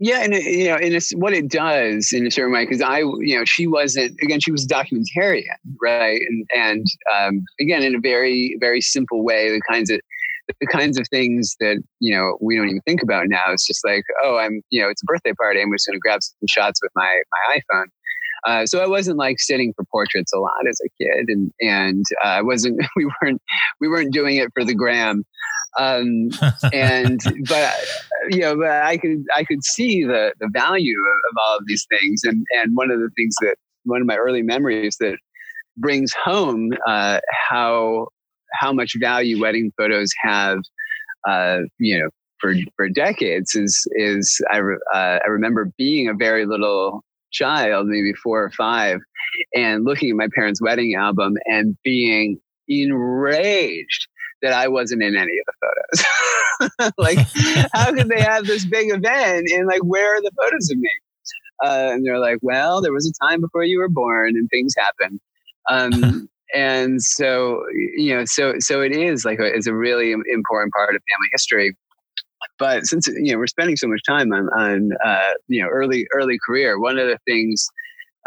yeah, 0.03 0.23
and 0.23 0.33
you 0.33 0.67
know, 0.67 0.77
and 0.77 0.95
it's 0.95 1.11
what 1.11 1.33
it 1.33 1.47
does 1.47 2.11
in 2.11 2.25
a 2.25 2.31
certain 2.31 2.51
way 2.51 2.65
because 2.65 2.81
I, 2.81 2.99
you 2.99 3.37
know, 3.37 3.45
she 3.45 3.67
wasn't 3.67 4.17
again, 4.23 4.39
she 4.39 4.51
was 4.51 4.65
a 4.65 4.67
documentarian, 4.67 5.43
right? 5.79 6.19
And 6.27 6.47
and 6.55 6.85
um, 7.15 7.45
again, 7.59 7.83
in 7.83 7.93
a 7.93 7.99
very 7.99 8.57
very 8.59 8.81
simple 8.81 9.23
way, 9.23 9.51
the 9.51 9.61
kinds 9.69 9.91
of 9.91 10.01
the 10.59 10.65
kinds 10.65 10.99
of 10.99 11.07
things 11.09 11.55
that 11.59 11.77
you 11.99 12.15
know 12.15 12.35
we 12.41 12.55
don't 12.55 12.69
even 12.69 12.81
think 12.81 13.03
about 13.03 13.27
now. 13.27 13.43
It's 13.49 13.67
just 13.67 13.85
like, 13.85 14.03
oh, 14.23 14.37
I'm, 14.37 14.63
you 14.71 14.81
know, 14.81 14.89
it's 14.89 15.03
a 15.03 15.05
birthday 15.05 15.33
party. 15.33 15.61
I'm 15.61 15.71
just 15.71 15.85
going 15.85 15.97
to 15.97 15.99
grab 15.99 16.21
some 16.23 16.47
shots 16.47 16.79
with 16.81 16.91
my 16.95 17.21
my 17.31 17.59
iPhone. 17.59 17.85
Uh, 18.47 18.65
so 18.65 18.79
I 18.79 18.87
wasn't 18.87 19.17
like 19.17 19.39
sitting 19.39 19.73
for 19.75 19.85
portraits 19.91 20.33
a 20.33 20.39
lot 20.39 20.67
as 20.69 20.79
a 20.83 20.89
kid, 21.01 21.25
and 21.27 21.51
and 21.59 22.05
uh, 22.23 22.27
I 22.27 22.41
wasn't. 22.41 22.81
We 22.95 23.05
weren't 23.21 23.41
we 23.79 23.87
weren't 23.87 24.13
doing 24.13 24.37
it 24.37 24.49
for 24.53 24.63
the 24.63 24.75
gram. 24.75 25.23
Um, 25.79 26.29
and 26.73 27.19
but 27.47 27.73
you 28.29 28.39
know, 28.39 28.55
but 28.57 28.71
I 28.71 28.97
could 28.97 29.23
I 29.35 29.43
could 29.43 29.63
see 29.63 30.03
the 30.03 30.33
the 30.39 30.49
value 30.51 30.97
of, 30.99 31.31
of 31.31 31.37
all 31.45 31.57
of 31.57 31.63
these 31.67 31.85
things, 31.89 32.23
and 32.23 32.45
and 32.59 32.75
one 32.75 32.91
of 32.91 32.99
the 32.99 33.09
things 33.15 33.35
that 33.41 33.55
one 33.83 34.01
of 34.01 34.07
my 34.07 34.17
early 34.17 34.41
memories 34.41 34.97
that 34.99 35.17
brings 35.77 36.11
home 36.13 36.71
uh, 36.87 37.19
how 37.49 38.07
how 38.53 38.73
much 38.73 38.95
value 38.99 39.39
wedding 39.39 39.71
photos 39.77 40.09
have, 40.21 40.59
uh, 41.27 41.59
you 41.79 41.97
know, 41.97 42.09
for 42.39 42.55
for 42.75 42.89
decades 42.89 43.55
is 43.55 43.87
is 43.93 44.41
I 44.51 44.57
re, 44.57 44.77
uh, 44.93 45.19
I 45.23 45.27
remember 45.29 45.71
being 45.77 46.09
a 46.09 46.13
very 46.13 46.45
little 46.45 47.03
child, 47.31 47.87
maybe 47.87 48.13
four 48.13 48.43
or 48.43 48.51
five, 48.51 48.99
and 49.55 49.85
looking 49.85 50.09
at 50.09 50.15
my 50.15 50.27
parents' 50.33 50.61
wedding 50.61 50.95
album 50.95 51.35
and 51.45 51.77
being 51.83 52.39
enraged 52.67 54.07
that 54.41 54.53
I 54.53 54.67
wasn't 54.67 55.03
in 55.03 55.15
any 55.15 55.33
of 55.39 55.45
the 55.45 55.53
photos. 55.61 56.91
like, 56.97 57.17
how 57.73 57.93
could 57.93 58.09
they 58.09 58.21
have 58.21 58.45
this 58.45 58.65
big 58.65 58.91
event 58.91 59.47
and 59.51 59.67
like, 59.67 59.83
where 59.83 60.15
are 60.15 60.21
the 60.21 60.31
photos 60.41 60.69
of 60.71 60.77
me? 60.77 60.89
Uh, 61.63 61.89
and 61.93 62.05
they're 62.05 62.19
like, 62.19 62.39
well, 62.41 62.81
there 62.81 62.93
was 62.93 63.07
a 63.07 63.27
time 63.27 63.41
before 63.41 63.63
you 63.63 63.79
were 63.79 63.89
born 63.89 64.35
and 64.35 64.49
things 64.49 64.73
happen. 64.77 65.19
Um, 65.69 66.27
and 66.55 67.01
so, 67.01 67.63
you 67.95 68.15
know, 68.15 68.23
so, 68.25 68.55
so 68.59 68.81
it 68.81 68.93
is 68.95 69.25
like, 69.25 69.39
a, 69.39 69.45
it's 69.45 69.67
a 69.67 69.75
really 69.75 70.11
important 70.11 70.73
part 70.73 70.95
of 70.95 71.01
family 71.09 71.29
history. 71.31 71.75
But 72.61 72.85
since, 72.85 73.07
you 73.07 73.33
know, 73.33 73.39
we're 73.39 73.47
spending 73.47 73.75
so 73.75 73.87
much 73.87 74.01
time 74.07 74.31
on, 74.31 74.47
on 74.49 74.91
uh, 75.03 75.33
you 75.47 75.63
know, 75.63 75.67
early, 75.67 76.05
early 76.13 76.37
career, 76.45 76.79
one 76.79 76.99
of 76.99 77.07
the 77.07 77.17
things, 77.27 77.65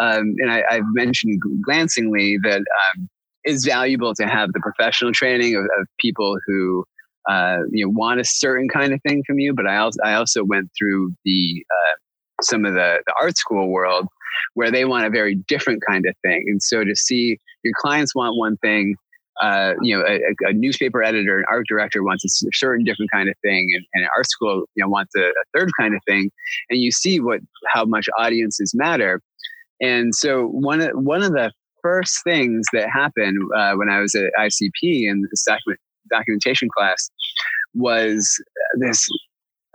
um, 0.01 0.35
and 0.39 0.51
I, 0.51 0.65
have 0.71 0.83
mentioned 0.93 1.41
glancingly 1.65 2.39
that 2.43 2.59
um, 2.59 3.09
is 3.45 3.65
valuable 3.65 4.13
to 4.17 4.27
have 4.27 4.53
the 4.53 4.59
professional 4.59 5.13
training 5.13 5.55
of, 5.55 5.63
of 5.79 5.87
people 6.01 6.37
who 6.49 6.85
uh, 7.31 7.59
you 7.71 7.87
know 7.87 7.93
want 7.95 8.19
a 8.19 8.25
certain 8.25 8.69
kind 8.69 8.93
of 8.93 9.01
thing 9.07 9.23
from 9.25 9.39
you. 9.39 9.55
But 9.55 9.69
I 9.69 9.77
also 9.77 10.01
I 10.05 10.15
also 10.15 10.43
went 10.43 10.69
through 10.77 11.13
the 11.25 11.65
uh, 11.71 11.95
some 12.43 12.65
of 12.65 12.75
the, 12.75 13.03
the 13.07 13.15
art 13.21 13.39
school 13.39 13.71
world 13.71 14.09
where 14.55 14.73
they 14.73 14.85
want 14.85 15.07
a 15.07 15.11
very 15.11 15.37
different 15.47 15.81
kind 15.89 16.05
of 16.09 16.15
thing. 16.23 16.43
And 16.49 16.61
so 16.61 16.83
to 16.83 16.97
see 16.97 17.39
your 17.63 17.73
clients 17.81 18.17
want 18.17 18.37
one 18.37 18.57
thing, 18.57 18.97
uh, 19.41 19.75
you 19.83 19.97
know, 19.97 20.05
a, 20.07 20.21
a, 20.49 20.53
newspaper 20.53 21.03
editor, 21.03 21.39
an 21.39 21.45
art 21.51 21.67
director 21.69 22.05
wants 22.05 22.25
a 22.25 22.49
certain 22.53 22.85
different 22.85 23.11
kind 23.11 23.29
of 23.29 23.35
thing, 23.43 23.69
and, 23.75 23.85
and 23.95 24.09
art 24.17 24.29
school, 24.29 24.65
you 24.75 24.85
know, 24.85 24.89
wants 24.89 25.13
a, 25.17 25.23
a, 25.23 25.45
third 25.57 25.71
kind 25.79 25.95
of 25.95 26.01
thing, 26.07 26.31
and 26.71 26.81
you 26.81 26.93
see 26.93 27.21
what 27.21 27.41
how 27.73 27.85
much 27.85 28.09
audiences 28.19 28.73
matter. 28.75 29.21
And 29.81 30.15
so 30.15 30.47
one 30.47 30.81
of 30.81 30.91
one 30.95 31.23
of 31.23 31.33
the 31.33 31.53
first 31.83 32.23
things 32.25 32.65
that 32.73 32.89
happened 32.89 33.39
uh, 33.57 33.75
when 33.75 33.91
I 33.91 34.01
was 34.01 34.15
at 34.15 34.31
ICP 34.39 34.71
in 35.09 35.27
this 35.31 35.45
document, 35.45 35.81
documentation 36.11 36.69
class 36.77 37.11
was 37.75 38.41
this. 38.79 39.09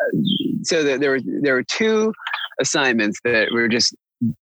Uh, 0.01 0.17
so 0.63 0.83
there 0.83 1.11
were 1.11 1.19
there 1.41 1.55
were 1.55 1.63
two 1.63 2.13
assignments 2.61 3.19
that 3.25 3.49
were 3.51 3.67
just 3.67 3.93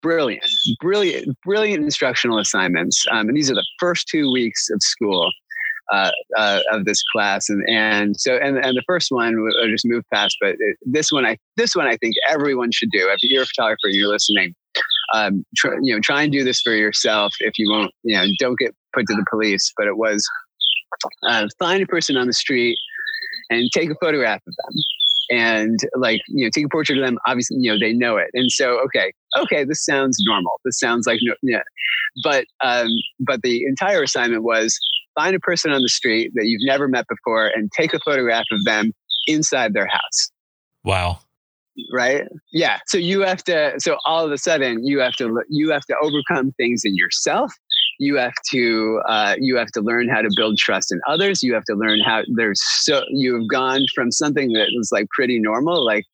brilliant, 0.01 0.45
brilliant, 0.79 1.37
brilliant 1.43 1.83
instructional 1.83 2.39
assignments. 2.39 3.05
Um, 3.11 3.27
and 3.27 3.37
these 3.37 3.51
are 3.51 3.55
the 3.55 3.65
first 3.79 4.07
two 4.07 4.31
weeks 4.31 4.69
of 4.69 4.81
school 4.81 5.31
uh, 5.91 6.11
uh, 6.37 6.61
of 6.71 6.85
this 6.85 7.03
class, 7.11 7.49
and 7.49 7.63
and 7.69 8.19
so 8.19 8.35
and 8.37 8.57
and 8.57 8.77
the 8.77 8.83
first 8.87 9.07
one 9.09 9.35
I 9.61 9.67
just 9.69 9.85
moved 9.85 10.05
past, 10.13 10.37
but 10.39 10.55
it, 10.59 10.77
this 10.85 11.11
one 11.11 11.25
I 11.25 11.37
this 11.57 11.75
one 11.75 11.87
I 11.87 11.97
think 11.97 12.15
everyone 12.29 12.71
should 12.71 12.89
do. 12.91 13.09
If 13.09 13.17
you're 13.21 13.43
a 13.43 13.45
photographer, 13.45 13.89
you're 13.89 14.09
listening 14.09 14.55
um, 15.13 15.45
try, 15.55 15.73
you 15.81 15.93
know, 15.93 15.99
try 16.01 16.23
and 16.23 16.31
do 16.31 16.43
this 16.43 16.61
for 16.61 16.73
yourself 16.73 17.33
if 17.39 17.53
you 17.57 17.69
won't, 17.69 17.91
you 18.03 18.17
know, 18.17 18.25
don't 18.39 18.57
get 18.57 18.73
put 18.93 19.05
to 19.07 19.15
the 19.15 19.25
police. 19.29 19.71
But 19.77 19.87
it 19.87 19.97
was 19.97 20.27
uh, 21.27 21.47
find 21.59 21.83
a 21.83 21.85
person 21.85 22.17
on 22.17 22.27
the 22.27 22.33
street 22.33 22.77
and 23.49 23.69
take 23.71 23.89
a 23.89 23.95
photograph 24.01 24.41
of 24.47 24.53
them 24.57 24.83
and 25.33 25.79
like 25.95 26.21
you 26.27 26.45
know 26.45 26.49
take 26.53 26.65
a 26.65 26.69
portrait 26.69 26.99
of 26.99 27.05
them 27.05 27.17
obviously 27.25 27.57
you 27.59 27.71
know 27.71 27.77
they 27.79 27.93
know 27.93 28.17
it. 28.17 28.29
And 28.33 28.51
so 28.51 28.79
okay 28.85 29.11
okay 29.37 29.63
this 29.63 29.83
sounds 29.83 30.17
normal. 30.27 30.59
This 30.63 30.79
sounds 30.79 31.07
like 31.07 31.19
no, 31.23 31.33
yeah. 31.41 31.63
But 32.23 32.45
um 32.63 32.89
but 33.19 33.41
the 33.41 33.63
entire 33.65 34.03
assignment 34.03 34.43
was 34.43 34.77
find 35.15 35.35
a 35.35 35.39
person 35.39 35.71
on 35.71 35.81
the 35.81 35.89
street 35.89 36.31
that 36.35 36.45
you've 36.45 36.65
never 36.65 36.87
met 36.87 37.05
before 37.07 37.47
and 37.47 37.71
take 37.71 37.93
a 37.93 37.99
photograph 38.05 38.45
of 38.51 38.63
them 38.65 38.91
inside 39.27 39.73
their 39.73 39.87
house. 39.87 40.31
Wow. 40.83 41.19
Right? 41.91 42.23
Yeah. 42.51 42.79
So 42.87 42.97
you 42.97 43.21
have 43.21 43.43
to 43.45 43.73
so 43.79 43.97
all 44.05 44.25
of 44.25 44.31
a 44.31 44.37
sudden 44.37 44.85
you 44.85 44.99
have 44.99 45.13
to 45.13 45.41
you 45.49 45.71
have 45.71 45.85
to 45.85 45.95
overcome 46.01 46.51
things 46.53 46.83
in 46.85 46.95
yourself 46.95 47.51
you 47.99 48.15
have 48.17 48.33
to 48.51 49.01
uh, 49.07 49.35
you 49.39 49.57
have 49.57 49.71
to 49.71 49.81
learn 49.81 50.09
how 50.09 50.21
to 50.21 50.29
build 50.35 50.57
trust 50.57 50.91
in 50.91 50.99
others. 51.07 51.43
You 51.43 51.53
have 51.53 51.65
to 51.65 51.75
learn 51.75 51.99
how 52.01 52.23
there's 52.35 52.61
so 52.63 53.03
you've 53.09 53.47
gone 53.47 53.85
from 53.93 54.11
something 54.11 54.51
that 54.53 54.67
was 54.75 54.89
like 54.91 55.07
pretty 55.09 55.39
normal 55.39 55.85
like 55.85 56.05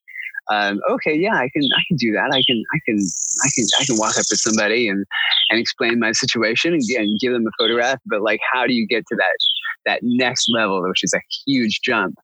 um, 0.52 0.80
okay 0.90 1.14
yeah 1.14 1.36
i 1.36 1.48
can 1.54 1.64
i 1.78 1.84
can 1.88 1.98
do 1.98 2.12
that. 2.12 2.32
I 2.34 2.42
can 2.48 2.64
i 2.74 2.80
can 2.86 2.98
i 3.44 3.50
can 3.56 3.66
i 3.80 3.86
can 3.86 3.98
walk 3.98 4.18
up 4.18 4.26
to 4.30 4.38
somebody 4.38 4.88
and 4.88 5.06
and 5.50 5.60
explain 5.60 6.00
my 6.00 6.12
situation 6.12 6.74
and, 6.74 6.82
and 6.98 7.20
give 7.20 7.34
them 7.34 7.46
a 7.46 7.52
photograph. 7.62 8.00
But 8.06 8.22
like 8.22 8.40
how 8.52 8.66
do 8.66 8.74
you 8.74 8.88
get 8.88 9.06
to 9.08 9.16
that 9.16 9.38
that 9.86 10.00
next 10.04 10.50
level 10.54 10.82
which 10.88 11.04
is 11.04 11.14
a 11.14 11.22
huge 11.46 11.82
jump? 11.84 12.16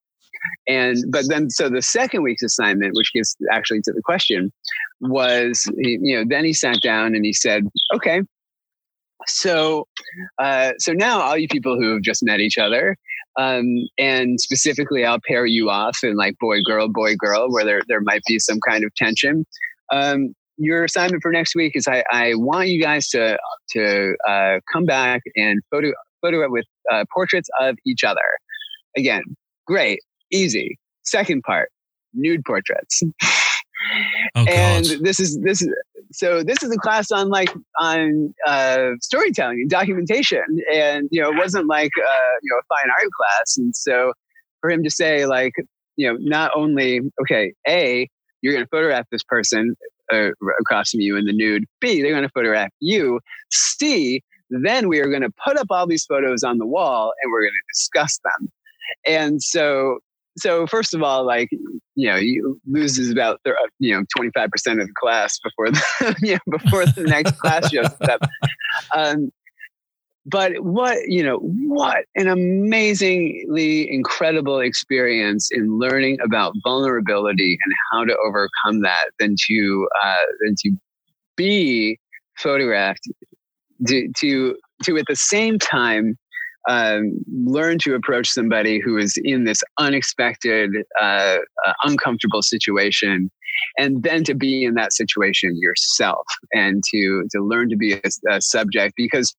And 0.68 0.98
but 1.10 1.26
then 1.28 1.50
so 1.50 1.70
the 1.70 1.82
second 1.82 2.24
week's 2.24 2.44
assignment, 2.44 2.94
which 2.96 3.12
gets 3.14 3.36
actually 3.52 3.82
to 3.82 3.92
the 3.92 4.02
question, 4.04 4.52
was 5.02 5.70
you 5.78 6.16
know 6.16 6.24
then 6.28 6.46
he 6.46 6.54
sat 6.54 6.82
down 6.82 7.16
and 7.16 7.26
he 7.26 7.34
said, 7.34 7.64
okay. 7.94 8.22
So, 9.28 9.88
uh, 10.38 10.74
so 10.80 10.94
now 10.94 11.22
all 11.22 11.38
you 11.38 11.48
people 11.48 11.76
who 11.80 11.94
have 11.94 12.02
just 12.02 12.24
met 12.24 12.40
each 12.40 12.58
other, 12.58 12.98
um, 13.38 13.66
and 13.98 14.40
specifically, 14.40 15.06
I'll 15.06 15.20
pair 15.28 15.46
you 15.46 15.70
off 15.70 16.04
in 16.04 16.16
like 16.16 16.38
boy, 16.40 16.62
girl, 16.62 16.88
boy, 16.88 17.16
girl, 17.16 17.52
where 17.52 17.66
there 17.66 17.82
there 17.88 18.02
might 18.02 18.22
be 18.28 18.40
some 18.40 18.60
kind 18.68 18.84
of 18.84 18.94
tension. 18.96 19.46
Um, 19.92 20.34
your 20.58 20.86
assignment 20.86 21.22
for 21.22 21.32
next 21.32 21.56
week 21.56 21.74
is 21.76 21.86
I, 21.88 22.04
I 22.12 22.34
want 22.36 22.70
you 22.70 22.82
guys 22.82 23.10
to 23.10 23.38
to 23.72 24.16
uh, 24.28 24.60
come 24.72 24.86
back 24.86 25.22
and 25.36 25.62
photo 25.70 25.92
photo 26.22 26.50
with 26.50 26.66
uh, 26.92 27.04
portraits 27.14 27.50
of 27.60 27.78
each 27.86 28.04
other. 28.04 28.20
Again, 28.98 29.24
great. 29.68 30.00
Easy. 30.32 30.80
Second 31.04 31.44
part, 31.44 31.70
nude 32.14 32.44
portraits. 32.46 33.04
Oh, 34.36 34.46
and 34.48 34.86
this 35.02 35.20
is 35.20 35.40
this 35.42 35.62
is 35.62 35.70
so 36.16 36.44
this 36.44 36.64
is 36.64 36.72
a 36.72 36.78
class 36.78 37.12
on 37.12 37.30
like 37.30 37.54
on 37.80 38.34
uh, 38.48 38.92
storytelling 39.02 39.60
and 39.62 39.70
documentation, 39.70 40.44
and 40.74 41.08
you 41.12 41.22
know, 41.22 41.32
it 41.32 41.38
wasn't 41.38 41.68
like 41.68 41.92
uh, 41.98 42.34
you 42.42 42.52
know 42.52 42.58
a 42.58 42.76
fine 42.76 42.90
art 42.90 43.10
class. 43.18 43.58
And 43.58 43.76
so 43.76 44.14
for 44.62 44.70
him 44.70 44.84
to 44.84 44.90
say 44.90 45.26
like, 45.26 45.54
you 45.98 46.08
know, 46.08 46.18
not 46.20 46.52
only 46.56 47.02
okay, 47.22 47.54
a 47.68 48.08
you're 48.42 48.54
going 48.54 48.66
to 48.66 48.70
photograph 48.70 49.06
this 49.12 49.24
person 49.24 49.76
uh, 50.14 50.30
across 50.60 50.92
from 50.92 51.02
you 51.02 51.18
in 51.18 51.26
the 51.26 51.34
nude. 51.34 51.66
B 51.82 52.02
they're 52.02 52.12
going 52.12 52.24
to 52.24 52.30
photograph 52.30 52.70
you. 52.80 53.20
C 53.52 54.22
then 54.50 54.88
we 54.88 55.00
are 55.00 55.10
going 55.10 55.24
to 55.24 55.34
put 55.44 55.58
up 55.58 55.68
all 55.70 55.88
these 55.88 56.06
photos 56.06 56.44
on 56.44 56.60
the 56.60 56.66
wall 56.66 57.14
and 57.22 57.32
we're 57.32 57.42
going 57.42 57.52
to 57.52 57.74
discuss 57.74 58.20
them. 58.24 58.50
And 59.08 59.42
so 59.42 60.00
so 60.38 60.68
first 60.68 60.94
of 60.94 61.02
all, 61.02 61.26
like 61.26 61.50
you 61.96 62.10
know, 62.10 62.18
you 62.18 62.60
loses 62.68 63.10
about 63.10 63.40
you 63.80 63.96
know 63.96 64.04
twenty 64.16 64.32
five 64.34 64.50
percent 64.50 64.80
of 64.80 64.88
the 64.88 64.94
class 65.00 65.40
before 65.40 65.72
the 65.72 66.16
you 66.22 66.34
know, 66.34 66.58
before 66.58 66.86
the 66.86 67.04
next 67.04 67.32
class 67.40 67.72
shows 67.72 67.88
up. 68.02 68.22
Um, 68.96 69.32
but 70.26 70.64
what 70.64 70.98
you 71.08 71.24
know, 71.24 71.38
what 71.38 72.06
an 72.16 72.28
amazingly 72.28 73.92
incredible 73.92 74.60
experience 74.60 75.50
in 75.52 75.78
learning 75.78 76.18
about 76.24 76.54
vulnerability 76.64 77.58
and 77.64 77.74
how 77.92 78.04
to 78.04 78.18
overcome 78.26 78.82
that 78.82 79.12
than 79.20 79.36
to 79.48 79.88
uh, 80.04 80.26
than 80.42 80.56
to 80.64 80.72
be 81.38 82.00
photographed 82.38 83.08
to 83.88 84.10
to 84.18 84.56
to 84.84 84.98
at 84.98 85.06
the 85.08 85.16
same 85.16 85.60
time 85.60 86.18
um, 86.70 87.20
learn 87.46 87.78
to 87.80 87.96
approach 87.96 88.28
somebody 88.28 88.80
who 88.80 88.98
is 88.98 89.18
in 89.24 89.44
this 89.44 89.62
unexpected, 89.80 90.72
uh, 91.00 91.38
uh, 91.66 91.74
uncomfortable 91.84 92.42
situation, 92.42 93.30
and 93.78 94.04
then 94.04 94.24
to 94.24 94.34
be 94.34 94.64
in 94.64 94.74
that 94.76 94.94
situation 94.94 95.58
yourself, 95.60 96.26
and 96.54 96.84
to 96.92 97.24
to 97.32 97.44
learn 97.44 97.70
to 97.70 97.76
be 97.76 97.94
a, 97.94 98.02
a 98.32 98.42
subject 98.42 98.94
because. 98.98 99.34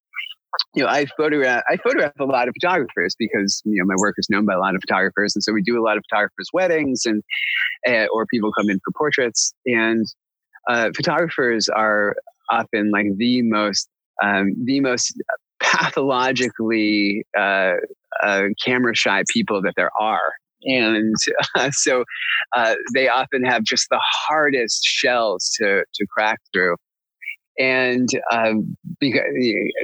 You 0.75 0.83
know, 0.83 0.89
I 0.89 1.05
photograph. 1.19 1.63
I 1.69 1.77
photograph 1.77 2.13
a 2.19 2.25
lot 2.25 2.49
of 2.49 2.55
photographers 2.59 3.15
because 3.19 3.61
you 3.67 3.79
know 3.79 3.85
my 3.85 3.95
work 3.99 4.15
is 4.17 4.29
known 4.31 4.47
by 4.47 4.55
a 4.55 4.59
lot 4.59 4.75
of 4.75 4.81
photographers, 4.81 5.37
and 5.37 5.43
so 5.43 5.53
we 5.53 5.61
do 5.61 5.79
a 5.79 5.85
lot 5.85 5.99
of 5.99 6.05
photographers' 6.09 6.49
weddings, 6.55 7.03
and 7.05 7.23
uh, 7.87 8.07
or 8.11 8.25
people 8.25 8.51
come 8.53 8.71
in 8.71 8.79
for 8.79 8.93
portraits. 8.97 9.53
And 9.67 10.07
uh, 10.71 10.93
photographers 10.97 11.69
are 11.69 12.17
often 12.51 12.91
like 12.91 13.07
the 13.17 13.43
most 13.43 13.87
um, 14.23 14.55
the 14.65 14.81
most 14.81 15.21
pathologically 15.61 17.25
uh, 17.39 17.75
uh, 18.23 18.43
camera 18.65 18.95
shy 18.95 19.23
people 19.33 19.63
that 19.63 19.75
there 19.77 19.91
are. 20.01 20.33
And 20.63 21.15
uh, 21.55 21.71
so 21.73 22.05
uh, 22.57 22.75
they 22.95 23.09
often 23.09 23.45
have 23.45 23.63
just 23.63 23.87
the 23.91 24.01
hardest 24.03 24.83
shells 24.85 25.51
to, 25.59 25.85
to 25.95 26.07
crack 26.11 26.39
through. 26.53 26.77
And 27.59 28.09
because, 29.01 29.23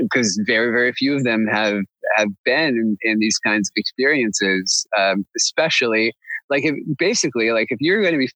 because 0.00 0.42
very, 0.46 0.70
very 0.72 0.92
few 0.92 1.14
of 1.14 1.24
them 1.24 1.46
have, 1.50 1.78
have 2.16 2.28
been 2.44 2.68
in, 2.68 2.96
in 3.02 3.18
these 3.18 3.38
kinds 3.38 3.70
of 3.70 3.72
experiences, 3.76 4.86
um, 4.98 5.24
especially 5.36 6.12
like 6.50 6.64
if, 6.64 6.74
basically 6.98 7.50
like 7.50 7.68
if 7.70 7.78
you're 7.80 8.02
going 8.02 8.12
to 8.12 8.18
be 8.18 8.28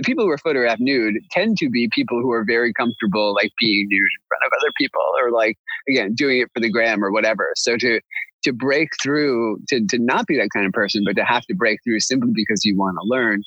the 0.00 0.04
people 0.04 0.24
who 0.24 0.30
are 0.30 0.38
photographed 0.38 0.80
nude 0.80 1.16
tend 1.30 1.58
to 1.58 1.68
be 1.68 1.90
people 1.92 2.22
who 2.22 2.32
are 2.32 2.42
very 2.42 2.72
comfortable 2.72 3.34
like 3.34 3.52
being 3.60 3.86
nude 3.90 4.00
in 4.00 4.26
front 4.28 4.42
of 4.46 4.52
other 4.58 4.72
people 4.78 5.02
or 5.22 5.30
like 5.30 5.58
again 5.90 6.14
doing 6.14 6.40
it 6.40 6.48
for 6.54 6.60
the 6.60 6.70
gram 6.70 7.04
or 7.04 7.12
whatever. 7.12 7.52
So 7.56 7.76
to 7.76 8.00
to 8.44 8.52
break 8.54 8.88
through 9.02 9.58
to, 9.68 9.84
to 9.90 9.98
not 9.98 10.26
be 10.26 10.38
that 10.38 10.48
kind 10.54 10.66
of 10.66 10.72
person 10.72 11.02
but 11.04 11.16
to 11.16 11.24
have 11.24 11.42
to 11.42 11.54
break 11.54 11.78
through 11.84 12.00
simply 12.00 12.30
because 12.34 12.64
you 12.64 12.78
want 12.78 12.96
to 12.98 13.06
learn 13.06 13.42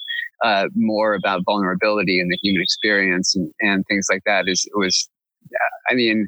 uh, 0.45 0.67
more 0.75 1.15
about 1.15 1.41
vulnerability 1.45 2.19
and 2.19 2.29
the 2.29 2.37
human 2.43 2.61
experience 2.61 3.35
and, 3.35 3.51
and 3.61 3.83
things 3.87 4.05
like 4.11 4.21
that 4.27 4.47
is 4.47 4.69
was 4.75 5.09
i 5.89 5.95
mean 5.95 6.27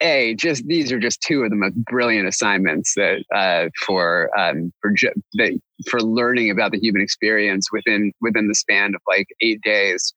a 0.00 0.34
just 0.36 0.66
these 0.66 0.92
are 0.92 0.98
just 0.98 1.20
two 1.22 1.42
of 1.42 1.50
the 1.50 1.56
most 1.56 1.74
brilliant 1.84 2.28
assignments 2.28 2.94
that 2.94 3.24
uh, 3.34 3.68
for 3.84 4.30
um, 4.38 4.72
for 4.80 4.92
ju- 4.92 5.12
that, 5.34 5.58
for 5.88 6.00
learning 6.00 6.50
about 6.50 6.72
the 6.72 6.78
human 6.78 7.02
experience 7.02 7.72
within 7.72 8.12
within 8.20 8.48
the 8.48 8.54
span 8.54 8.94
of 8.94 9.00
like 9.08 9.26
eight 9.40 9.60
days 9.62 10.12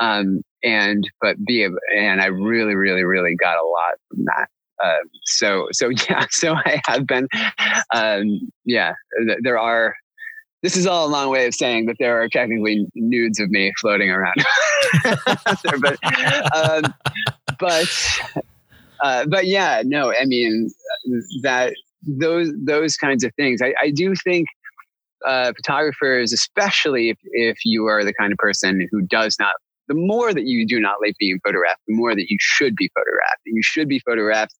um, 0.00 0.42
and 0.62 1.08
but 1.20 1.36
be 1.44 1.66
and 1.96 2.20
I 2.20 2.26
really 2.26 2.74
really 2.74 3.04
really 3.04 3.34
got 3.34 3.58
a 3.58 3.64
lot 3.64 3.94
from 4.08 4.24
that. 4.24 4.48
Uh, 4.82 5.04
so 5.24 5.68
so 5.72 5.88
yeah 6.08 6.26
so 6.30 6.54
I 6.54 6.80
have 6.86 7.06
been 7.06 7.28
um, 7.94 8.50
yeah 8.64 8.94
there 9.42 9.58
are 9.58 9.94
this 10.62 10.76
is 10.76 10.86
all 10.86 11.06
a 11.06 11.08
long 11.08 11.30
way 11.30 11.46
of 11.46 11.54
saying 11.54 11.86
that 11.86 11.96
there 12.00 12.20
are 12.20 12.28
technically 12.28 12.86
nudes 12.94 13.38
of 13.38 13.48
me 13.50 13.72
floating 13.78 14.10
around 14.10 14.34
but 15.04 15.96
um, 16.54 16.94
but 17.60 18.18
uh, 19.02 19.26
but 19.28 19.46
yeah, 19.46 19.82
no, 19.84 20.12
I 20.12 20.24
mean 20.24 20.70
that 21.42 21.74
those 22.02 22.50
those 22.64 22.96
kinds 22.96 23.24
of 23.24 23.32
things. 23.34 23.60
I, 23.62 23.74
I 23.82 23.90
do 23.90 24.14
think 24.14 24.48
uh, 25.26 25.52
photographers, 25.56 26.32
especially 26.32 27.10
if, 27.10 27.18
if 27.32 27.58
you 27.64 27.86
are 27.86 28.04
the 28.04 28.14
kind 28.14 28.32
of 28.32 28.38
person 28.38 28.86
who 28.90 29.02
does 29.02 29.36
not, 29.38 29.54
the 29.88 29.94
more 29.94 30.32
that 30.32 30.44
you 30.44 30.66
do 30.66 30.78
not 30.78 30.96
like 31.02 31.14
being 31.18 31.40
photographed, 31.44 31.80
the 31.88 31.94
more 31.94 32.14
that 32.14 32.26
you 32.28 32.36
should 32.40 32.76
be 32.76 32.90
photographed. 32.94 33.40
You 33.46 33.62
should 33.62 33.88
be 33.88 34.00
photographed 34.00 34.54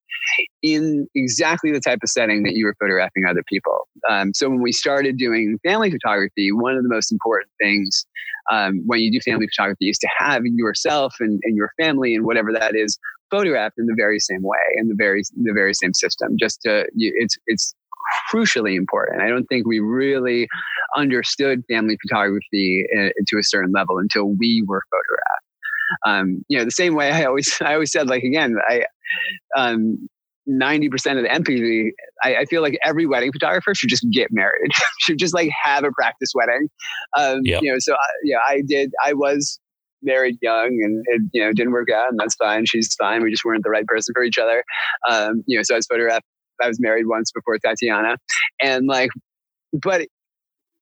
in 0.61 1.07
exactly 1.15 1.71
the 1.71 1.79
type 1.79 1.99
of 2.03 2.09
setting 2.09 2.43
that 2.43 2.53
you 2.53 2.65
were 2.65 2.75
photographing 2.79 3.25
other 3.29 3.43
people. 3.47 3.87
Um, 4.09 4.33
so 4.33 4.49
when 4.49 4.61
we 4.61 4.71
started 4.71 5.17
doing 5.17 5.59
family 5.63 5.91
photography, 5.91 6.51
one 6.51 6.75
of 6.75 6.83
the 6.83 6.89
most 6.89 7.11
important 7.11 7.51
things 7.61 8.05
um, 8.51 8.81
when 8.85 8.99
you 8.99 9.11
do 9.11 9.19
family 9.19 9.47
photography 9.47 9.89
is 9.89 9.97
to 9.99 10.09
have 10.17 10.43
yourself 10.45 11.15
and, 11.19 11.39
and 11.43 11.55
your 11.55 11.71
family 11.79 12.15
and 12.15 12.25
whatever 12.25 12.51
that 12.51 12.75
is 12.75 12.97
photographed 13.29 13.75
in 13.77 13.85
the 13.85 13.95
very 13.95 14.19
same 14.19 14.41
way 14.41 14.57
in 14.75 14.87
the 14.87 14.95
very 14.97 15.21
the 15.43 15.53
very 15.53 15.73
same 15.73 15.93
system. 15.93 16.35
Just 16.39 16.61
to 16.63 16.85
it's 16.95 17.37
it's 17.47 17.75
crucially 18.31 18.75
important. 18.75 19.21
I 19.21 19.27
don't 19.27 19.45
think 19.45 19.67
we 19.67 19.79
really 19.79 20.47
understood 20.95 21.63
family 21.69 21.97
photography 22.01 22.85
uh, 22.97 23.09
to 23.27 23.37
a 23.37 23.43
certain 23.43 23.71
level 23.71 23.97
until 23.97 24.25
we 24.25 24.63
were 24.67 24.83
photographed. 24.89 25.45
Um, 26.05 26.43
you 26.47 26.57
know, 26.57 26.65
the 26.65 26.71
same 26.71 26.95
way 26.95 27.11
I 27.11 27.25
always 27.25 27.55
I 27.61 27.73
always 27.73 27.91
said, 27.91 28.07
like 28.07 28.23
again, 28.23 28.55
I 28.67 28.85
um, 29.55 30.09
90% 30.49 31.17
of 31.17 31.23
the 31.23 31.31
empathy, 31.31 31.93
I, 32.23 32.37
I, 32.37 32.45
feel 32.45 32.61
like 32.61 32.77
every 32.83 33.05
wedding 33.05 33.31
photographer 33.31 33.75
should 33.75 33.89
just 33.89 34.05
get 34.11 34.29
married, 34.31 34.71
should 34.99 35.17
just 35.17 35.33
like 35.33 35.49
have 35.63 35.83
a 35.83 35.91
practice 35.91 36.31
wedding. 36.33 36.67
Um, 37.17 37.41
yep. 37.43 37.61
You 37.61 37.71
know, 37.71 37.77
so 37.79 37.93
I, 37.93 38.07
yeah, 38.23 38.37
I 38.47 38.61
did, 38.65 38.91
I 39.03 39.13
was 39.13 39.59
married 40.01 40.37
young 40.41 40.67
and 40.83 41.03
it, 41.07 41.21
you 41.33 41.43
know, 41.43 41.51
didn't 41.53 41.73
work 41.73 41.89
out 41.91 42.09
and 42.09 42.19
that's 42.19 42.35
fine. 42.35 42.65
She's 42.65 42.95
fine. 42.95 43.21
We 43.21 43.31
just 43.31 43.45
weren't 43.45 43.63
the 43.63 43.69
right 43.69 43.85
person 43.85 44.13
for 44.15 44.23
each 44.23 44.37
other. 44.37 44.63
Um, 45.09 45.43
you 45.45 45.57
know, 45.57 45.63
so 45.63 45.75
I 45.75 45.77
was 45.77 45.87
photographed. 45.87 46.25
I 46.61 46.67
was 46.67 46.79
married 46.79 47.05
once 47.07 47.31
before 47.31 47.57
Tatiana 47.59 48.17
and 48.61 48.87
like, 48.87 49.11
but 49.73 50.07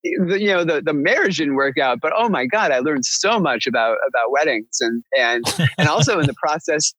the, 0.04 0.38
you 0.40 0.48
know 0.48 0.64
the, 0.64 0.82
the 0.82 0.94
marriage 0.94 1.38
didn't 1.38 1.56
work 1.56 1.78
out 1.78 2.00
but 2.02 2.14
oh 2.16 2.30
my 2.30 2.46
god 2.46 2.72
i 2.72 2.80
learned 2.80 3.04
so 3.04 3.40
much 3.40 3.68
about 3.68 3.98
about 4.08 4.32
weddings 4.32 4.78
and 4.80 5.04
and 5.18 5.44
and 5.78 5.90
also 5.90 6.20
in 6.20 6.28
the 6.28 6.36
process 6.44 6.94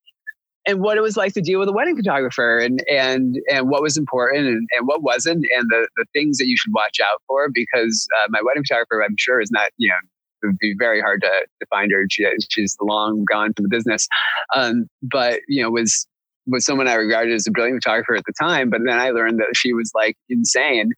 and 0.69 0.81
what 0.81 0.97
it 0.97 1.01
was 1.01 1.17
like 1.17 1.33
to 1.33 1.41
deal 1.41 1.59
with 1.59 1.69
a 1.69 1.73
wedding 1.73 1.97
photographer 1.97 2.59
and 2.59 2.85
and 2.89 3.37
and 3.51 3.69
what 3.69 3.83
was 3.83 3.97
important 3.97 4.47
and, 4.47 4.69
and 4.77 4.87
what 4.87 5.03
wasn't 5.03 5.45
and 5.57 5.67
the, 5.71 5.89
the 5.97 6.05
things 6.13 6.39
that 6.39 6.47
you 6.47 6.57
should 6.57 6.73
watch 6.75 6.99
out 7.03 7.21
for 7.27 7.49
because 7.53 8.07
uh, 8.21 8.27
my 8.31 8.41
wedding 8.45 8.63
photographer 8.63 9.03
i'm 9.03 9.17
sure 9.19 9.41
is 9.41 9.51
not 9.51 9.71
you 9.79 9.89
know 9.89 9.97
it 10.43 10.47
would 10.47 10.59
be 10.59 10.75
very 10.79 11.01
hard 11.01 11.21
to, 11.23 11.31
to 11.61 11.67
find 11.69 11.91
her. 11.93 12.05
She, 12.11 12.27
she's 12.49 12.77
long 12.81 13.25
gone 13.31 13.53
from 13.55 13.65
the 13.65 13.69
business. 13.69 14.07
Um, 14.55 14.87
but 15.03 15.41
you 15.49 15.63
know 15.63 15.71
was 15.71 16.07
was 16.47 16.65
someone 16.65 16.89
I 16.89 16.95
regarded 16.95 17.35
as 17.35 17.47
a 17.47 17.51
brilliant 17.51 17.83
photographer 17.83 18.15
at 18.15 18.25
the 18.25 18.33
time, 18.41 18.71
but 18.71 18.81
then 18.83 18.99
I 18.99 19.11
learned 19.11 19.39
that 19.39 19.49
she 19.55 19.75
was 19.75 19.93
like 19.95 20.17
insane. 20.31 20.93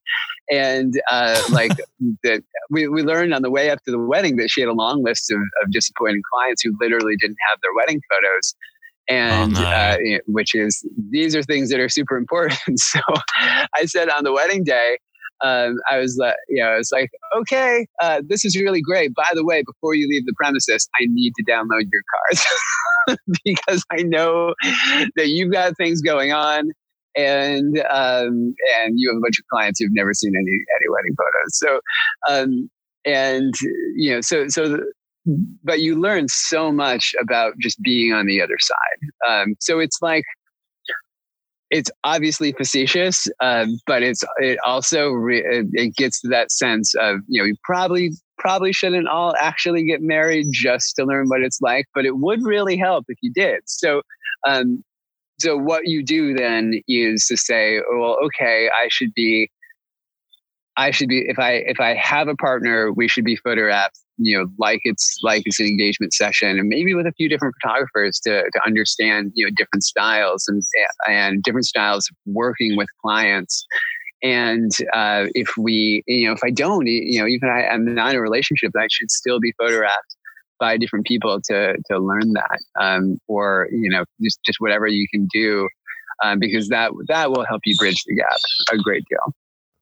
And 0.48 0.94
uh, 1.10 1.42
like 1.50 1.72
that 2.22 2.44
we, 2.70 2.86
we 2.86 3.02
learned 3.02 3.34
on 3.34 3.42
the 3.42 3.50
way 3.50 3.70
up 3.70 3.82
to 3.84 3.90
the 3.90 3.98
wedding 3.98 4.36
that 4.36 4.50
she 4.50 4.60
had 4.60 4.68
a 4.68 4.74
long 4.74 5.02
list 5.02 5.30
of, 5.32 5.38
of 5.62 5.72
disappointing 5.72 6.22
clients 6.32 6.62
who 6.62 6.76
literally 6.80 7.16
didn't 7.16 7.38
have 7.50 7.58
their 7.62 7.74
wedding 7.74 8.00
photos 8.08 8.54
and 9.10 9.56
oh, 9.56 9.62
uh, 9.62 9.96
which 10.26 10.54
is 10.54 10.86
these 11.10 11.34
are 11.34 11.42
things 11.42 11.68
that 11.70 11.80
are 11.80 11.88
super 11.88 12.16
important. 12.16 12.60
so 12.76 13.00
I 13.74 13.84
said 13.84 14.08
on 14.08 14.24
the 14.24 14.32
wedding 14.32 14.64
day, 14.64 14.98
um, 15.42 15.76
I 15.90 15.98
was 15.98 16.16
like, 16.18 16.36
you 16.48 16.62
know, 16.62 16.76
it's 16.78 16.92
like, 16.92 17.10
okay, 17.36 17.86
uh, 18.00 18.22
this 18.26 18.44
is 18.44 18.56
really 18.56 18.80
great. 18.80 19.14
By 19.14 19.28
the 19.32 19.44
way, 19.44 19.62
before 19.62 19.94
you 19.94 20.06
leave 20.08 20.26
the 20.26 20.34
premises, 20.36 20.88
I 21.00 21.06
need 21.08 21.32
to 21.36 21.44
download 21.44 21.86
your 21.90 22.02
cards 22.12 23.20
because 23.44 23.84
I 23.90 24.02
know 24.02 24.54
that 25.16 25.28
you've 25.28 25.52
got 25.52 25.76
things 25.76 26.02
going 26.02 26.32
on, 26.32 26.70
and 27.16 27.78
um, 27.90 28.54
and 28.82 28.94
you 28.96 29.10
have 29.10 29.16
a 29.16 29.20
bunch 29.20 29.38
of 29.38 29.44
clients 29.50 29.80
who've 29.80 29.92
never 29.92 30.14
seen 30.14 30.34
any 30.36 30.52
any 30.52 30.88
wedding 30.88 31.16
photos. 31.16 31.58
So, 31.58 31.80
um, 32.28 32.70
and 33.04 33.54
you 33.96 34.14
know, 34.14 34.20
so 34.20 34.46
so 34.48 34.68
the, 34.68 34.92
but 35.62 35.80
you 35.80 36.00
learn 36.00 36.26
so 36.28 36.72
much 36.72 37.14
about 37.20 37.54
just 37.58 37.80
being 37.82 38.12
on 38.12 38.26
the 38.26 38.40
other 38.40 38.58
side. 38.58 39.28
Um, 39.28 39.54
so 39.60 39.78
it's 39.78 39.98
like 40.00 40.24
it's 41.70 41.90
obviously 42.02 42.52
facetious, 42.52 43.28
uh, 43.40 43.66
but 43.86 44.02
it's 44.02 44.24
it 44.38 44.58
also 44.66 45.10
re- 45.10 45.68
it 45.72 45.94
gets 45.94 46.20
to 46.20 46.28
that 46.28 46.50
sense 46.50 46.94
of 46.96 47.20
you 47.28 47.40
know 47.40 47.46
you 47.46 47.54
probably 47.62 48.10
probably 48.38 48.72
shouldn't 48.72 49.06
all 49.06 49.34
actually 49.38 49.84
get 49.84 50.00
married 50.02 50.46
just 50.50 50.96
to 50.96 51.04
learn 51.04 51.28
what 51.28 51.42
it's 51.42 51.60
like, 51.60 51.84
but 51.94 52.04
it 52.04 52.16
would 52.16 52.42
really 52.42 52.76
help 52.76 53.04
if 53.08 53.18
you 53.22 53.30
did. 53.32 53.60
So, 53.66 54.02
um, 54.48 54.82
so 55.38 55.56
what 55.56 55.86
you 55.86 56.02
do 56.02 56.34
then 56.34 56.80
is 56.88 57.26
to 57.26 57.36
say, 57.36 57.80
well, 57.92 58.16
okay, 58.24 58.68
I 58.68 58.88
should 58.90 59.12
be, 59.14 59.50
I 60.76 60.90
should 60.90 61.08
be, 61.08 61.24
if 61.28 61.38
I 61.38 61.52
if 61.52 61.78
I 61.78 61.94
have 61.94 62.28
a 62.28 62.34
partner, 62.34 62.90
we 62.92 63.06
should 63.06 63.24
be 63.24 63.36
photographed, 63.36 63.98
you 64.20 64.38
know, 64.38 64.46
like 64.58 64.80
it's 64.84 65.16
like 65.22 65.42
it's 65.46 65.60
an 65.60 65.66
engagement 65.66 66.12
session, 66.12 66.58
and 66.58 66.68
maybe 66.68 66.94
with 66.94 67.06
a 67.06 67.12
few 67.12 67.28
different 67.28 67.54
photographers 67.62 68.20
to 68.20 68.42
to 68.42 68.60
understand, 68.66 69.32
you 69.34 69.46
know, 69.46 69.50
different 69.56 69.82
styles 69.82 70.46
and 70.48 70.62
and 71.08 71.42
different 71.42 71.66
styles 71.66 72.08
of 72.10 72.16
working 72.32 72.76
with 72.76 72.88
clients. 73.04 73.66
And 74.22 74.70
uh, 74.92 75.26
if 75.34 75.56
we, 75.56 76.02
you 76.06 76.26
know, 76.26 76.32
if 76.32 76.44
I 76.44 76.50
don't, 76.50 76.86
you 76.86 77.18
know, 77.20 77.26
even 77.26 77.48
I, 77.48 77.66
I'm 77.68 77.94
not 77.94 78.10
in 78.10 78.16
a 78.16 78.20
relationship, 78.20 78.70
I 78.78 78.86
should 78.90 79.10
still 79.10 79.40
be 79.40 79.54
photographed 79.58 80.16
by 80.58 80.76
different 80.76 81.06
people 81.06 81.40
to 81.46 81.74
to 81.90 81.98
learn 81.98 82.34
that, 82.34 82.58
um, 82.78 83.18
or 83.28 83.68
you 83.72 83.90
know, 83.90 84.04
just 84.22 84.38
just 84.44 84.60
whatever 84.60 84.86
you 84.86 85.06
can 85.12 85.26
do, 85.32 85.68
um, 86.22 86.38
because 86.38 86.68
that 86.68 86.92
that 87.08 87.30
will 87.30 87.46
help 87.46 87.62
you 87.64 87.74
bridge 87.76 88.04
the 88.06 88.14
gap 88.14 88.38
a 88.72 88.76
great 88.76 89.04
deal. 89.08 89.34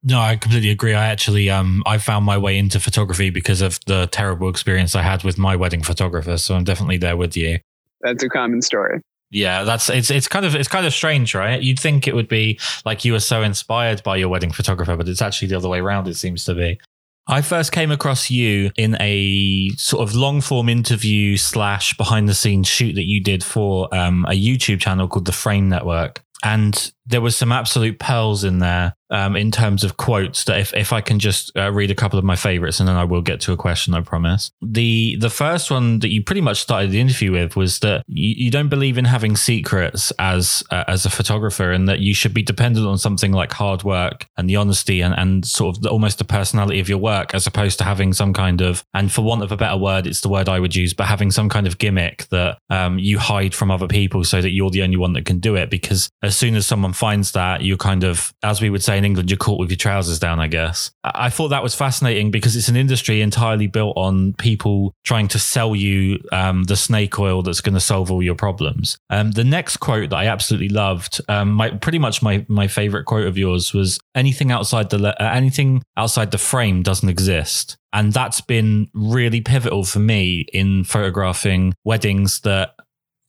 No, 0.03 0.20
I 0.20 0.36
completely 0.36 0.70
agree. 0.70 0.94
I 0.94 1.09
actually, 1.09 1.51
um, 1.51 1.82
I 1.84 1.99
found 1.99 2.24
my 2.24 2.38
way 2.38 2.57
into 2.57 2.78
photography 2.78 3.30
because 3.30 3.61
of 3.61 3.80
the 3.86 4.07
terrible 4.07 4.49
experience 4.49 4.94
I 4.94 5.03
had 5.03 5.24
with 5.24 5.38
my 5.38 5.57
wedding 5.57 5.82
photographer. 5.82 6.38
So 6.38 6.55
I'm 6.55 6.64
definitely 6.64 6.99
there 6.99 7.16
with 7.16 7.36
you. 7.36 7.59
That's 8.01 8.22
a 8.22 8.28
common 8.28 8.62
story. 8.62 9.01
Yeah, 9.30 9.64
that's 9.64 9.90
it's 9.90 10.11
it's 10.11 10.26
kind 10.26 10.46
of 10.46 10.55
it's 10.55 10.68
kind 10.68 10.86
of 10.86 10.94
strange, 10.94 11.34
right? 11.34 11.61
You'd 11.61 11.78
think 11.78 12.09
it 12.09 12.14
would 12.14 12.28
be 12.28 12.59
like 12.86 13.05
you 13.05 13.12
were 13.12 13.20
so 13.20 13.42
inspired 13.42 14.03
by 14.03 14.16
your 14.16 14.30
wedding 14.30 14.53
photographer, 14.53 14.96
but 14.96 15.09
it's 15.09 15.20
actually 15.20 15.49
the 15.49 15.57
other 15.57 15.68
way 15.68 15.80
around. 15.80 16.09
It 16.09 16.14
seems 16.14 16.44
to 16.44 16.55
be. 16.55 16.80
I 17.26 17.42
first 17.42 17.72
came 17.72 17.90
across 17.90 18.30
you 18.30 18.70
in 18.76 18.96
a 19.01 19.68
sort 19.76 20.09
of 20.09 20.14
long 20.14 20.40
form 20.40 20.70
interview 20.70 21.36
slash 21.36 21.94
behind 21.99 22.26
the 22.26 22.34
scenes 22.34 22.68
shoot 22.68 22.94
that 22.94 23.05
you 23.05 23.22
did 23.22 23.44
for 23.44 23.94
um, 23.94 24.24
a 24.26 24.32
YouTube 24.32 24.80
channel 24.80 25.09
called 25.09 25.26
the 25.26 25.32
Frame 25.32 25.68
Network. 25.68 26.22
And 26.42 26.90
there 27.09 27.21
was 27.21 27.37
some 27.37 27.53
absolute 27.53 27.99
pearls 27.99 28.45
in 28.45 28.59
there 28.59 28.95
um, 29.11 29.37
in 29.37 29.51
terms 29.51 29.85
of 29.85 29.97
quotes 29.97 30.45
that 30.45 30.59
if, 30.59 30.75
if 30.75 30.93
I 30.93 31.01
can 31.01 31.19
just 31.19 31.57
uh, 31.57 31.73
read 31.73 31.91
a 31.91 31.95
couple 31.95 32.19
of 32.19 32.25
my 32.25 32.37
favorites 32.37 32.79
and 32.79 32.89
then 32.89 32.97
I 32.97 33.05
will 33.05 33.23
get 33.23 33.41
to 33.43 33.53
a 33.53 33.57
question, 33.57 33.95
I 33.95 34.03
promise. 34.03 34.51
The 34.61 35.17
the 35.17 35.31
first 35.31 35.71
one 35.71 36.01
that 36.01 36.09
you 36.09 36.23
pretty 36.23 36.41
much 36.41 36.61
started 36.61 36.91
the 36.91 37.01
interview 37.01 37.33
with 37.33 37.57
was 37.57 37.79
that 37.81 38.05
you, 38.07 38.35
you 38.45 38.51
don't 38.51 38.69
believe 38.69 38.99
in 38.99 39.07
having 39.07 39.37
secrets 39.37 40.13
as 40.19 40.63
uh, 40.71 40.85
as 40.87 41.07
a 41.07 41.11
photographer 41.11 41.73
and 41.73 41.89
that 41.89 42.01
you 42.01 42.13
should 42.13 42.35
be 42.35 42.43
dependent 42.43 42.87
on 42.87 42.99
something 42.99 43.33
like 43.33 43.53
hard 43.53 43.83
work 43.83 44.27
and 44.37 44.49
the 44.49 44.57
honesty 44.57 45.01
and, 45.01 45.15
and 45.15 45.47
sort 45.47 45.77
of 45.77 45.83
the, 45.83 45.89
almost 45.89 46.19
the 46.19 46.25
personality 46.25 46.81
of 46.81 46.89
your 46.89 46.99
work 46.99 47.35
as 47.35 47.47
opposed 47.47 47.79
to 47.79 47.85
having 47.85 48.13
some 48.13 48.35
kind 48.35 48.61
of, 48.61 48.85
and 48.93 49.11
for 49.11 49.23
want 49.23 49.43
of 49.43 49.53
a 49.53 49.57
better 49.57 49.79
word, 49.79 50.07
it's 50.07 50.21
the 50.21 50.29
word 50.29 50.49
I 50.49 50.61
would 50.61 50.77
use, 50.77 50.93
but 50.93 51.07
having 51.07 51.31
some 51.31 51.49
kind 51.49 51.67
of 51.67 51.79
gimmick 51.79 52.27
that 52.29 52.59
um, 52.69 52.99
you 52.99 53.19
hide 53.19 53.55
from 53.55 53.71
other 53.71 53.89
people 53.89 54.25
so 54.25 54.43
that 54.43 54.51
you're 54.51 54.71
the 54.71 54.83
only 54.83 54.97
one 54.97 55.15
that 55.15 55.25
can 55.25 55.39
do 55.39 55.57
it. 55.57 55.71
Because 55.71 56.11
as 56.23 56.37
soon 56.37 56.55
as 56.55 56.67
someone 56.67 56.93
finds 56.99 57.32
that, 57.32 57.62
you're 57.62 57.76
kind 57.76 58.03
of, 58.03 58.34
as 58.42 58.61
we 58.61 58.70
would 58.70 58.82
say 58.82 58.99
in 58.99 59.05
England, 59.05 59.30
you're 59.30 59.38
caught 59.38 59.61
with 59.61 59.70
your 59.70 59.76
trousers 59.76 60.18
down, 60.18 60.40
I 60.40 60.49
guess. 60.49 60.90
I 61.05 61.30
thought 61.30 61.49
that 61.49 61.62
was 61.62 61.74
fascinating 61.74 62.32
because 62.32 62.57
it's 62.57 62.68
an 62.68 62.76
industry 62.76 63.20
entirely 63.22 63.68
built 63.68 63.96
on 63.96 64.34
people 64.34 64.92
trying 65.05 65.28
to 65.28 65.38
sell 65.38 65.76
you 65.76 66.18
um, 66.32 66.64
the 66.64 66.76
snake 66.76 67.18
oil 67.18 67.42
that's 67.42 67.61
going 67.61 67.74
to 67.74 67.80
solve 67.80 68.11
all 68.11 68.22
your 68.22 68.34
problems. 68.34 68.99
Um, 69.11 69.30
the 69.30 69.44
next 69.44 69.76
quote 69.76 70.11
that 70.11 70.16
I 70.16 70.26
absolutely 70.26 70.70
loved, 70.70 71.20
um, 71.28 71.53
my 71.53 71.70
pretty 71.70 71.99
much 71.99 72.20
my 72.20 72.44
my 72.49 72.66
favorite 72.66 73.05
quote 73.05 73.26
of 73.26 73.38
yours 73.38 73.72
was 73.72 74.01
anything 74.14 74.51
outside 74.51 74.90
the 74.90 74.99
uh, 75.22 75.32
anything 75.32 75.82
outside 75.96 76.32
the 76.32 76.38
frame 76.38 76.82
doesn't 76.82 77.09
exist. 77.09 77.76
And 77.92 78.12
that's 78.12 78.40
been 78.40 78.88
really 78.92 79.40
pivotal 79.40 79.84
for 79.84 80.01
me 80.01 80.46
in 80.53 80.84
photographing 80.84 81.74
weddings 81.84 82.40
that 82.40 82.74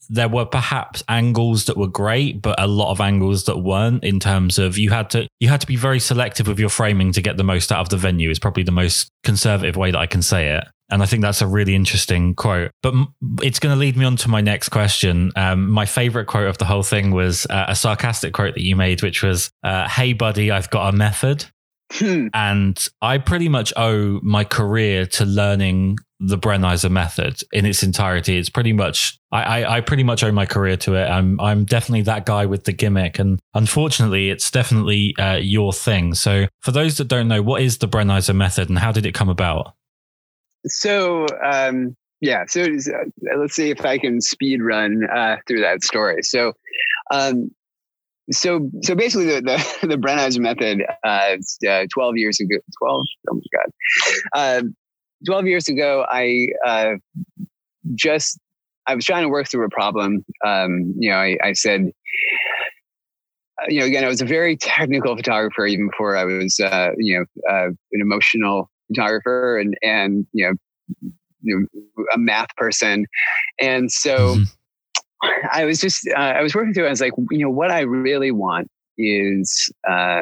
there 0.10 0.28
were 0.28 0.46
perhaps 0.46 1.04
angles 1.08 1.66
that 1.66 1.78
were 1.78 1.88
great, 1.88 2.42
but 2.42 2.60
a 2.60 2.68
lot 2.68 2.92
of 2.92 3.00
angles 3.00 3.46
that 3.46 3.60
weren't 3.60 4.04
in 4.04 4.20
terms 4.20 4.58
of 4.58 4.78
you 4.78 4.90
had 4.90 5.10
to 5.12 5.28
you 5.40 5.50
had 5.50 5.62
to 5.62 5.68
be 5.68 5.76
very 5.76 6.00
selective 6.00 6.48
with 6.48 6.60
your 6.60 6.70
framing 6.70 7.12
to 7.14 7.22
get 7.22 7.38
the 7.38 7.44
most 7.44 7.72
out 7.72 7.82
of 7.82 7.90
the 7.90 7.98
venue 7.98 8.30
is 8.30 8.40
probably 8.40 8.64
the 8.64 8.72
most 8.72 9.12
conservative 9.24 9.76
way 9.76 9.92
that 9.92 10.00
I 10.00 10.08
can 10.08 10.22
say 10.22 10.56
it. 10.56 10.66
And 10.92 11.04
I 11.04 11.06
think 11.06 11.22
that's 11.22 11.42
a 11.42 11.48
really 11.48 11.76
interesting 11.76 12.34
quote. 12.34 12.72
But 12.82 12.96
it's 13.44 13.60
going 13.60 13.76
to 13.76 13.80
lead 13.80 13.96
me 13.96 14.06
on 14.06 14.16
to 14.18 14.30
my 14.30 14.42
next 14.42 14.70
question. 14.70 15.32
Um, 15.36 15.70
my 15.70 15.86
favorite 15.86 16.26
quote 16.26 16.48
of 16.48 16.58
the 16.58 16.66
whole 16.66 16.82
thing 16.82 17.12
was 17.12 17.46
uh, 17.48 17.66
a 17.68 17.76
sarcastic 17.76 18.34
quote 18.34 18.56
that 18.56 18.64
you 18.64 18.76
made, 18.76 19.04
which 19.04 19.22
was, 19.22 19.52
uh, 19.64 19.88
Hey, 19.88 20.14
buddy, 20.14 20.50
I've 20.50 20.72
got 20.72 20.92
a 20.92 20.98
method. 20.98 21.46
Hmm. 21.92 22.28
and 22.36 22.88
I 23.02 23.18
pretty 23.18 23.50
much 23.50 23.74
owe 23.76 24.20
my 24.22 24.44
career 24.44 25.08
to 25.08 25.26
learning 25.26 25.98
the 26.20 26.38
Brenizer 26.38 26.92
method 26.92 27.42
in 27.52 27.66
its 27.66 27.82
entirety. 27.82 28.38
It's 28.38 28.50
pretty 28.50 28.74
much 28.74 29.18
I, 29.32 29.44
I, 29.44 29.78
I, 29.78 29.82
pretty 29.82 30.04
much 30.04 30.24
owe 30.24 30.32
my 30.32 30.46
career 30.46 30.76
to 30.78 30.96
it. 30.96 31.06
I'm 31.06 31.40
I'm 31.40 31.66
definitely 31.66 32.02
that 32.04 32.26
guy 32.26 32.46
with 32.46 32.66
the 32.66 32.74
gimmick, 32.74 33.20
and 33.20 33.40
unfortunately, 33.54 34.30
it's 34.30 34.52
definitely 34.52 35.16
uh, 35.18 35.38
your 35.38 35.72
thing. 35.72 36.14
So, 36.16 36.48
for 36.62 36.72
those 36.72 36.98
that 36.98 37.08
don't 37.08 37.28
know, 37.28 37.42
what 37.42 37.62
is 37.62 37.78
the 37.78 37.88
Brenizer 37.88 38.36
method, 38.36 38.70
and 38.70 38.80
how 38.80 38.92
did 38.92 39.06
it 39.06 39.14
come 39.14 39.30
about? 39.30 39.74
So, 40.66 41.26
um, 41.44 41.96
yeah, 42.22 42.44
so 42.48 42.64
uh, 42.64 43.38
let's 43.38 43.56
see 43.56 43.70
if 43.70 43.86
I 43.86 43.98
can 43.98 44.20
speed 44.20 44.62
run 44.62 45.08
uh, 45.10 45.38
through 45.48 45.62
that 45.62 45.84
story. 45.84 46.22
So, 46.24 46.54
um, 47.12 47.52
so 48.32 48.70
so 48.84 48.96
basically, 48.96 49.28
the 49.28 49.42
the, 49.82 49.88
the 49.88 50.40
method, 50.40 50.84
uh, 51.04 51.38
uh, 51.68 51.86
twelve 51.94 52.18
years 52.18 52.40
ago, 52.40 52.58
12 52.80 53.06
oh 53.30 53.34
my 53.36 53.42
god, 53.56 54.60
um, 54.64 54.76
12 55.26 55.46
years 55.48 55.68
ago, 55.68 56.06
I 56.10 56.48
uh, 56.66 56.94
just 57.96 58.40
I 58.88 58.96
was 58.96 59.06
trying 59.06 59.24
to 59.24 59.30
work 59.30 59.48
through 59.48 59.66
a 59.66 59.70
problem. 59.70 60.26
Um, 60.46 60.94
you 60.98 61.12
know, 61.12 61.18
I, 61.18 61.38
I 61.44 61.54
said, 61.54 61.92
uh, 63.62 63.66
you 63.68 63.80
know, 63.80 63.86
again, 63.86 64.04
I 64.04 64.08
was 64.08 64.22
a 64.22 64.26
very 64.26 64.58
technical 64.58 65.16
photographer 65.16 65.66
even 65.68 65.90
before 65.90 66.18
I 66.18 66.26
was, 66.26 66.60
uh, 66.60 66.90
you 66.98 67.20
know, 67.20 67.26
uh, 67.52 67.68
an 67.68 68.02
emotional 68.02 68.70
photographer 68.88 69.60
and 69.60 69.76
and 69.84 70.26
you 70.34 70.48
know, 70.48 71.12
you 71.42 71.68
know 71.72 72.06
a 72.14 72.18
math 72.18 72.56
person, 72.56 73.06
and 73.60 73.92
so. 73.92 74.36
Mm-hmm. 74.36 74.44
I 75.52 75.66
was 75.66 75.82
just, 75.82 76.08
uh, 76.16 76.18
I 76.18 76.42
was 76.42 76.56
working 76.56 76.74
through. 76.74 76.86
It, 76.86 76.88
I 76.88 76.92
was 76.92 77.02
like, 77.02 77.12
you 77.30 77.40
know, 77.40 77.50
what 77.50 77.72
I 77.72 77.82
really 77.82 78.32
want 78.32 78.70
is, 78.98 79.70
uh, 79.86 80.22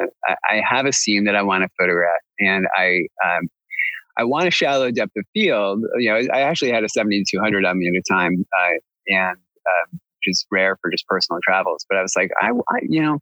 I 0.50 0.60
have 0.68 0.86
a 0.86 0.92
scene 0.92 1.22
that 1.26 1.36
I 1.36 1.42
want 1.42 1.62
to 1.62 1.68
photograph, 1.78 2.20
and 2.40 2.66
I, 2.76 3.06
um, 3.24 3.48
I 4.18 4.24
want 4.24 4.48
a 4.48 4.50
shallow 4.50 4.90
depth 4.90 5.12
of 5.16 5.24
field. 5.32 5.84
You 5.96 6.10
know, 6.10 6.34
I 6.34 6.40
actually 6.40 6.72
had 6.72 6.84
a 6.84 6.88
7200 6.88 7.64
on 7.64 7.78
me 7.78 7.88
at 7.88 7.94
a 7.94 8.02
time, 8.12 8.44
uh, 8.58 8.74
and 9.06 9.36
um, 9.36 9.92
which 9.92 10.32
is 10.32 10.46
rare 10.50 10.76
for 10.80 10.90
just 10.90 11.06
personal 11.06 11.38
travels. 11.46 11.84
But 11.88 11.98
I 11.98 12.02
was 12.02 12.14
like, 12.16 12.30
I, 12.40 12.50
I, 12.50 12.78
you 12.88 13.02
know, 13.02 13.18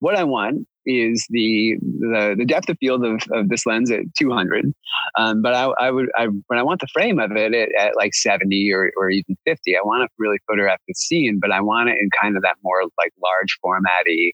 what 0.00 0.16
I 0.16 0.24
want 0.24 0.66
is 0.86 1.26
the 1.28 1.76
the, 1.82 2.34
the 2.38 2.44
depth 2.46 2.68
of 2.70 2.78
field 2.78 3.04
of, 3.04 3.20
of 3.32 3.48
this 3.50 3.66
lens 3.66 3.90
at 3.90 4.00
200. 4.18 4.72
Um, 5.18 5.42
but 5.42 5.54
I, 5.54 5.70
I 5.78 5.90
would, 5.90 6.06
I, 6.16 6.28
when 6.46 6.58
I 6.58 6.62
want 6.62 6.80
the 6.80 6.88
frame 6.92 7.18
of 7.18 7.32
it 7.32 7.54
at, 7.54 7.68
at 7.78 7.96
like 7.96 8.14
70 8.14 8.72
or, 8.72 8.90
or 8.96 9.10
even 9.10 9.36
50, 9.46 9.76
I 9.76 9.80
want 9.84 10.02
to 10.02 10.08
really 10.18 10.38
photograph 10.48 10.80
the 10.88 10.94
scene, 10.94 11.38
but 11.40 11.52
I 11.52 11.60
want 11.60 11.90
it 11.90 11.96
in 12.00 12.08
kind 12.20 12.36
of 12.36 12.42
that 12.42 12.56
more 12.62 12.82
like 12.96 13.12
large 13.22 13.58
formatty, 13.62 14.32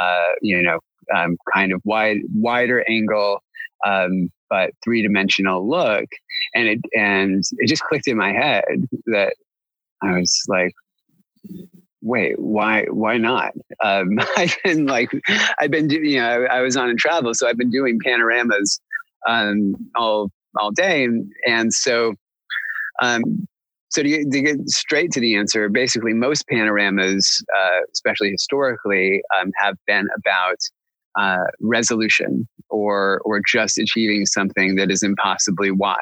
uh, 0.00 0.34
you 0.40 0.62
know, 0.62 0.78
um, 1.14 1.36
kind 1.52 1.72
of 1.72 1.80
wide, 1.84 2.18
wider 2.32 2.84
angle, 2.88 3.42
um, 3.84 4.30
but 4.50 4.70
three 4.82 5.02
dimensional 5.02 5.68
look. 5.68 6.06
And 6.54 6.68
it, 6.68 6.80
and 6.96 7.42
it 7.58 7.68
just 7.68 7.82
clicked 7.82 8.08
in 8.08 8.16
my 8.16 8.32
head 8.32 8.86
that 9.06 9.34
I 10.02 10.18
was 10.18 10.42
like, 10.48 10.72
wait, 12.02 12.38
why, 12.38 12.84
why 12.90 13.18
not? 13.18 13.52
Um, 13.82 14.18
I've 14.36 14.56
been 14.64 14.86
like, 14.86 15.10
I've 15.60 15.70
been, 15.70 15.88
doing, 15.88 16.04
you 16.04 16.18
know, 16.18 16.44
I, 16.44 16.58
I 16.58 16.60
was 16.60 16.76
on 16.76 16.90
a 16.90 16.94
travel, 16.94 17.34
so 17.34 17.48
I've 17.48 17.58
been 17.58 17.70
doing 17.70 17.98
panoramas, 18.02 18.80
um, 19.26 19.74
all, 19.96 20.30
all 20.58 20.70
day. 20.70 21.04
And, 21.04 21.30
and 21.46 21.72
so, 21.72 22.14
um, 23.02 23.46
so 23.90 24.02
to 24.02 24.08
get, 24.08 24.30
to 24.30 24.40
get, 24.42 24.68
straight 24.68 25.10
to 25.12 25.20
the 25.20 25.36
answer, 25.36 25.68
basically 25.68 26.12
most 26.12 26.46
panoramas, 26.48 27.42
uh, 27.58 27.80
especially 27.92 28.30
historically, 28.30 29.22
um, 29.40 29.50
have 29.56 29.76
been 29.86 30.06
about 30.16 30.58
uh, 31.18 31.44
resolution 31.60 32.46
or 32.70 33.20
or 33.24 33.40
just 33.46 33.78
achieving 33.78 34.26
something 34.26 34.76
that 34.76 34.90
is 34.90 35.02
impossibly 35.02 35.70
wide. 35.70 35.96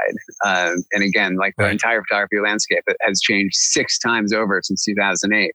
Uh, 0.45 0.73
and 0.93 1.03
again, 1.03 1.37
like 1.37 1.55
the 1.57 1.69
entire 1.69 2.03
photography 2.03 2.39
landscape 2.43 2.85
has 3.01 3.21
changed 3.21 3.55
six 3.55 3.99
times 3.99 4.33
over 4.33 4.61
since 4.63 4.85
2008. 4.85 5.53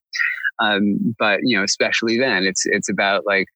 Um, 0.60 1.16
but 1.18 1.40
you 1.44 1.58
know, 1.58 1.64
especially 1.64 2.18
then, 2.18 2.44
it's 2.44 2.64
it's 2.66 2.90
about 2.90 3.26
like 3.26 3.48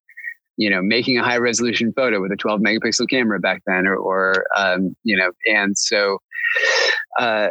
you 0.57 0.69
know 0.69 0.81
making 0.81 1.17
a 1.17 1.23
high 1.23 1.37
resolution 1.37 1.91
photo 1.95 2.21
with 2.21 2.31
a 2.31 2.37
12 2.37 2.61
megapixel 2.61 3.09
camera 3.09 3.39
back 3.39 3.61
then, 3.65 3.87
or, 3.87 3.95
or 3.95 4.45
um, 4.55 4.95
you 5.03 5.17
know, 5.17 5.31
and 5.47 5.77
so. 5.77 6.19
Uh, 7.19 7.47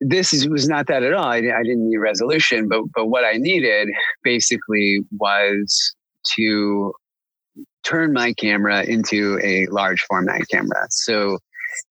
this 0.00 0.32
is, 0.32 0.48
was 0.48 0.68
not 0.68 0.86
that 0.86 1.02
at 1.02 1.12
all. 1.12 1.24
I, 1.24 1.38
I 1.38 1.62
didn't 1.64 1.88
need 1.88 1.96
resolution, 1.96 2.68
but 2.68 2.82
but 2.94 3.06
what 3.06 3.24
I 3.24 3.32
needed 3.32 3.88
basically 4.22 5.00
was 5.18 5.94
to 6.36 6.92
turn 7.88 8.12
my 8.12 8.32
camera 8.34 8.84
into 8.84 9.40
a 9.42 9.66
large 9.68 10.02
format 10.08 10.42
camera. 10.50 10.86
So 10.90 11.38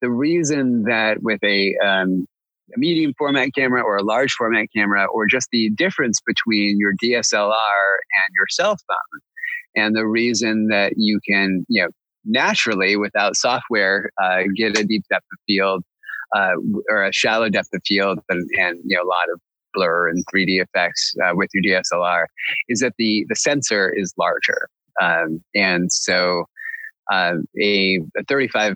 the 0.01 0.09
reason 0.09 0.83
that 0.83 1.21
with 1.21 1.43
a, 1.43 1.75
um, 1.83 2.25
a 2.75 2.77
medium 2.77 3.13
format 3.17 3.49
camera 3.55 3.81
or 3.81 3.97
a 3.97 4.03
large 4.03 4.33
format 4.33 4.67
camera, 4.75 5.05
or 5.05 5.25
just 5.25 5.47
the 5.51 5.69
difference 5.71 6.19
between 6.25 6.77
your 6.79 6.93
DSLR 7.01 7.51
and 7.51 8.33
your 8.35 8.47
cell 8.49 8.75
phone, 8.87 9.21
and 9.75 9.95
the 9.95 10.05
reason 10.05 10.67
that 10.67 10.93
you 10.97 11.19
can, 11.27 11.65
you 11.69 11.83
know, 11.83 11.89
naturally 12.25 12.97
without 12.97 13.35
software, 13.35 14.09
uh, 14.21 14.43
get 14.55 14.77
a 14.77 14.83
deep 14.83 15.03
depth 15.09 15.25
of 15.31 15.39
field 15.47 15.83
uh, 16.35 16.53
or 16.89 17.05
a 17.05 17.13
shallow 17.13 17.49
depth 17.49 17.69
of 17.73 17.81
field 17.85 18.19
and, 18.29 18.49
and, 18.59 18.79
you 18.83 18.97
know 18.97 19.03
a 19.03 19.07
lot 19.07 19.31
of 19.33 19.39
blur 19.73 20.09
and 20.09 20.23
3D 20.33 20.61
effects 20.61 21.13
uh, 21.23 21.31
with 21.33 21.49
your 21.53 21.81
DSLR 21.81 22.25
is 22.69 22.79
that 22.79 22.93
the 22.97 23.25
the 23.29 23.35
sensor 23.35 23.93
is 23.95 24.13
larger, 24.17 24.69
um, 25.01 25.43
and 25.55 25.91
so 25.91 26.45
uh, 27.11 27.35
a, 27.61 27.99
a 28.17 28.23
35 28.27 28.75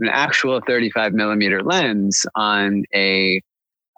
an 0.00 0.08
actual 0.10 0.60
35 0.66 1.12
millimeter 1.12 1.62
lens 1.62 2.24
on 2.34 2.84
a 2.94 3.42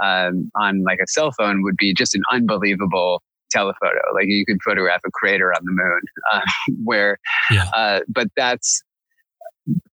um, 0.03 0.51
on 0.57 0.83
like 0.83 0.99
a 1.03 1.07
cell 1.07 1.31
phone 1.33 1.62
would 1.62 1.77
be 1.77 1.95
just 1.95 2.14
an 2.14 2.23
unbelievable 2.33 3.23
telephoto. 3.53 4.01
Like 4.14 4.27
you 4.27 4.45
could 4.45 4.59
photograph 4.64 5.01
a 5.07 5.11
crater 5.12 5.53
on 5.53 5.61
the 5.64 5.73
moon, 5.73 6.01
uh, 6.33 6.41
where, 6.85 7.18
yeah. 7.51 7.68
uh, 7.75 8.01
but 8.09 8.29
that's 8.37 8.83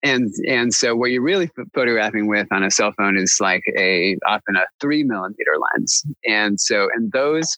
and 0.01 0.31
and 0.47 0.73
so 0.73 0.95
what 0.95 1.11
you're 1.11 1.21
really 1.21 1.49
photographing 1.73 2.27
with 2.27 2.47
on 2.51 2.63
a 2.63 2.71
cell 2.71 2.93
phone 2.97 3.17
is 3.17 3.37
like 3.41 3.63
a 3.77 4.15
often 4.25 4.55
a 4.55 4.61
three 4.79 5.03
millimeter 5.03 5.55
lens 5.75 6.03
and 6.25 6.57
so 6.57 6.87
and 6.95 7.11
those 7.11 7.57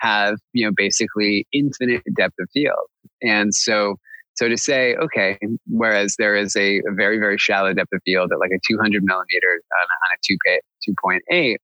have 0.00 0.36
you 0.52 0.64
know 0.64 0.72
basically 0.76 1.46
infinite 1.52 2.02
depth 2.16 2.34
of 2.40 2.48
field 2.52 2.88
and 3.22 3.54
so 3.54 3.96
so 4.34 4.48
to 4.48 4.56
say 4.56 4.94
okay 4.96 5.38
whereas 5.66 6.14
there 6.18 6.36
is 6.36 6.54
a, 6.56 6.80
very 6.94 7.18
very 7.18 7.38
shallow 7.38 7.72
depth 7.72 7.92
of 7.92 8.00
field 8.04 8.30
at 8.32 8.38
like 8.38 8.50
a 8.50 8.60
200 8.68 9.02
millimeter 9.02 9.60
on, 9.72 9.88
on 10.06 10.14
a 10.14 10.60
2, 10.86 10.92
2.8 11.32 11.56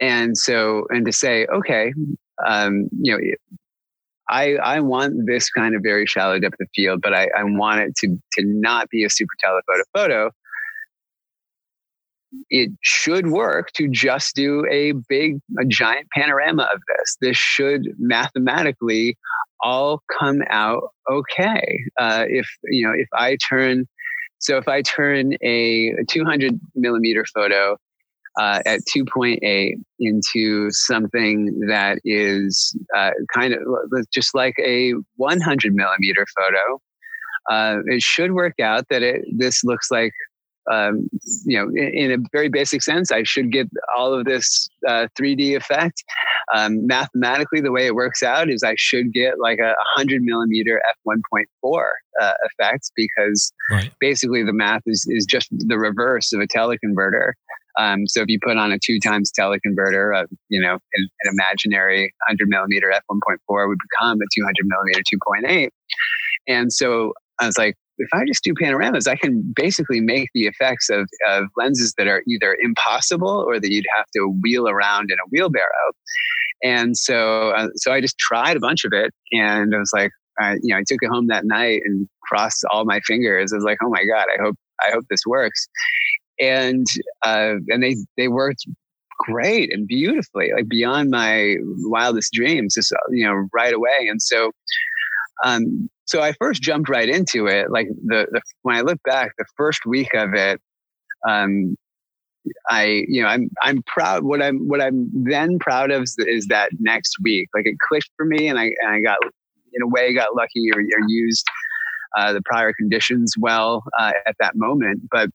and 0.00 0.36
so 0.36 0.84
and 0.90 1.06
to 1.06 1.12
say 1.12 1.46
okay 1.52 1.92
um, 2.46 2.88
you 3.00 3.12
know 3.12 3.18
I, 4.28 4.56
I 4.56 4.80
want 4.80 5.14
this 5.26 5.48
kind 5.50 5.76
of 5.76 5.82
very 5.84 6.04
shallow 6.06 6.38
depth 6.40 6.60
of 6.60 6.66
field, 6.74 7.00
but 7.00 7.14
I, 7.14 7.28
I 7.38 7.44
want 7.44 7.80
it 7.80 7.94
to, 7.98 8.08
to 8.08 8.44
not 8.44 8.88
be 8.90 9.04
a 9.04 9.10
super 9.10 9.32
telephoto 9.40 9.84
photo. 9.94 10.30
It 12.50 12.70
should 12.82 13.28
work 13.28 13.72
to 13.76 13.88
just 13.88 14.34
do 14.34 14.64
a 14.70 14.92
big, 15.08 15.38
a 15.58 15.64
giant 15.64 16.06
panorama 16.14 16.68
of 16.72 16.80
this. 16.88 17.16
This 17.20 17.36
should 17.36 17.88
mathematically 17.98 19.16
all 19.62 20.02
come 20.18 20.42
out 20.48 20.82
okay. 21.10 21.80
Uh, 21.98 22.24
if 22.28 22.46
you 22.64 22.86
know, 22.86 22.92
if 22.94 23.08
I 23.14 23.36
turn, 23.48 23.86
so 24.38 24.58
if 24.58 24.68
I 24.68 24.82
turn 24.82 25.34
a 25.42 25.94
200 26.08 26.58
millimeter 26.74 27.24
photo 27.34 27.76
uh, 28.38 28.60
at 28.66 28.80
2.8 28.94 29.74
into 29.98 30.70
something 30.70 31.58
that 31.68 31.98
is 32.04 32.76
uh, 32.94 33.10
kind 33.34 33.54
of 33.54 33.60
just 34.12 34.34
like 34.34 34.54
a 34.62 34.92
100 35.16 35.74
millimeter 35.74 36.26
photo. 36.36 36.80
Uh, 37.50 37.78
it 37.86 38.02
should 38.02 38.32
work 38.32 38.58
out 38.60 38.84
that 38.90 39.02
it 39.02 39.24
this 39.36 39.62
looks 39.62 39.90
like 39.90 40.12
um, 40.70 41.08
you 41.44 41.58
know, 41.58 41.68
in, 41.74 42.10
in, 42.10 42.12
a 42.12 42.24
very 42.32 42.48
basic 42.48 42.82
sense, 42.82 43.12
I 43.12 43.22
should 43.22 43.52
get 43.52 43.68
all 43.96 44.12
of 44.12 44.24
this 44.24 44.68
uh, 44.86 45.06
3D 45.18 45.56
effect. 45.56 46.02
Um, 46.54 46.86
mathematically, 46.86 47.60
the 47.60 47.72
way 47.72 47.86
it 47.86 47.94
works 47.94 48.22
out 48.22 48.50
is 48.50 48.62
I 48.62 48.74
should 48.76 49.12
get 49.12 49.34
like 49.40 49.58
a 49.58 49.74
100 49.96 50.22
millimeter 50.22 50.82
f1.4 51.06 51.82
uh, 52.20 52.32
effect 52.44 52.90
because 52.96 53.52
right. 53.70 53.92
basically 54.00 54.42
the 54.42 54.52
math 54.52 54.82
is, 54.86 55.06
is 55.08 55.24
just 55.24 55.48
the 55.50 55.78
reverse 55.78 56.32
of 56.32 56.40
a 56.40 56.46
teleconverter. 56.46 57.32
Um, 57.78 58.06
so 58.06 58.22
if 58.22 58.28
you 58.28 58.38
put 58.42 58.56
on 58.56 58.72
a 58.72 58.78
two 58.82 58.98
times 58.98 59.30
teleconverter, 59.38 60.16
uh, 60.22 60.26
you 60.48 60.60
know, 60.60 60.74
an, 60.74 61.08
an, 61.22 61.32
imaginary 61.32 62.14
100 62.26 62.48
millimeter 62.48 62.90
f1.4 62.90 63.68
would 63.68 63.78
become 63.90 64.18
a 64.20 64.24
200 64.34 64.54
millimeter 64.64 65.02
2.8. 65.46 65.68
And 66.48 66.72
so 66.72 67.12
I 67.38 67.46
was 67.46 67.58
like, 67.58 67.74
if 67.98 68.08
I 68.12 68.24
just 68.26 68.42
do 68.44 68.54
panoramas, 68.54 69.06
I 69.06 69.16
can 69.16 69.52
basically 69.54 70.00
make 70.00 70.28
the 70.34 70.46
effects 70.46 70.88
of, 70.90 71.08
of 71.28 71.46
lenses 71.56 71.94
that 71.98 72.06
are 72.06 72.22
either 72.28 72.56
impossible 72.62 73.44
or 73.46 73.60
that 73.60 73.70
you'd 73.70 73.86
have 73.96 74.06
to 74.14 74.34
wheel 74.42 74.68
around 74.68 75.10
in 75.10 75.18
a 75.18 75.28
wheelbarrow. 75.30 75.92
And 76.62 76.96
so, 76.96 77.50
uh, 77.50 77.68
so 77.76 77.92
I 77.92 78.00
just 78.00 78.18
tried 78.18 78.56
a 78.56 78.60
bunch 78.60 78.84
of 78.84 78.92
it, 78.92 79.12
and 79.32 79.74
I 79.74 79.78
was 79.78 79.90
like, 79.94 80.10
I, 80.38 80.54
you 80.62 80.74
know, 80.74 80.76
I 80.76 80.84
took 80.86 80.98
it 81.02 81.08
home 81.08 81.28
that 81.28 81.44
night 81.44 81.82
and 81.84 82.08
crossed 82.22 82.64
all 82.70 82.84
my 82.84 83.00
fingers. 83.00 83.52
I 83.52 83.56
was 83.56 83.64
like, 83.64 83.78
oh 83.82 83.88
my 83.88 84.04
god, 84.04 84.26
I 84.34 84.42
hope 84.42 84.56
I 84.86 84.90
hope 84.92 85.04
this 85.08 85.22
works 85.26 85.66
and 86.38 86.86
uh, 87.24 87.54
and 87.68 87.82
they 87.82 87.96
they 88.16 88.28
worked 88.28 88.64
great 89.20 89.72
and 89.72 89.86
beautifully, 89.86 90.50
like 90.54 90.68
beyond 90.68 91.10
my 91.10 91.56
wildest 91.84 92.32
dreams, 92.32 92.74
just 92.74 92.92
you 93.10 93.26
know 93.26 93.48
right 93.52 93.74
away. 93.74 94.08
And 94.08 94.20
so, 94.20 94.50
um, 95.44 95.90
so 96.04 96.22
I 96.22 96.32
first 96.32 96.62
jumped 96.62 96.88
right 96.88 97.08
into 97.08 97.46
it. 97.46 97.70
Like 97.70 97.88
the, 98.04 98.26
the 98.30 98.40
when 98.62 98.76
I 98.76 98.80
look 98.82 98.98
back, 99.04 99.32
the 99.38 99.44
first 99.56 99.84
week 99.84 100.14
of 100.14 100.34
it, 100.34 100.60
um, 101.28 101.76
I, 102.68 103.04
you 103.08 103.22
know, 103.22 103.28
I'm, 103.28 103.50
I'm 103.62 103.82
proud. 103.86 104.22
What 104.24 104.40
I'm, 104.40 104.68
what 104.68 104.80
I'm 104.80 105.10
then 105.12 105.58
proud 105.58 105.90
of 105.90 106.04
is, 106.04 106.16
is, 106.18 106.46
that 106.46 106.70
next 106.78 107.16
week, 107.22 107.48
like 107.54 107.66
it 107.66 107.76
clicked 107.88 108.10
for 108.16 108.24
me, 108.24 108.46
and 108.46 108.58
I, 108.58 108.70
and 108.80 108.92
I 108.92 109.00
got, 109.00 109.18
in 109.74 109.82
a 109.82 109.88
way, 109.88 110.14
got 110.14 110.36
lucky 110.36 110.70
or, 110.72 110.80
or 110.80 111.08
used 111.08 111.44
uh, 112.16 112.32
the 112.32 112.42
prior 112.44 112.72
conditions 112.72 113.34
well 113.36 113.82
uh, 113.98 114.12
at 114.26 114.36
that 114.38 114.54
moment. 114.54 115.02
But 115.10 115.28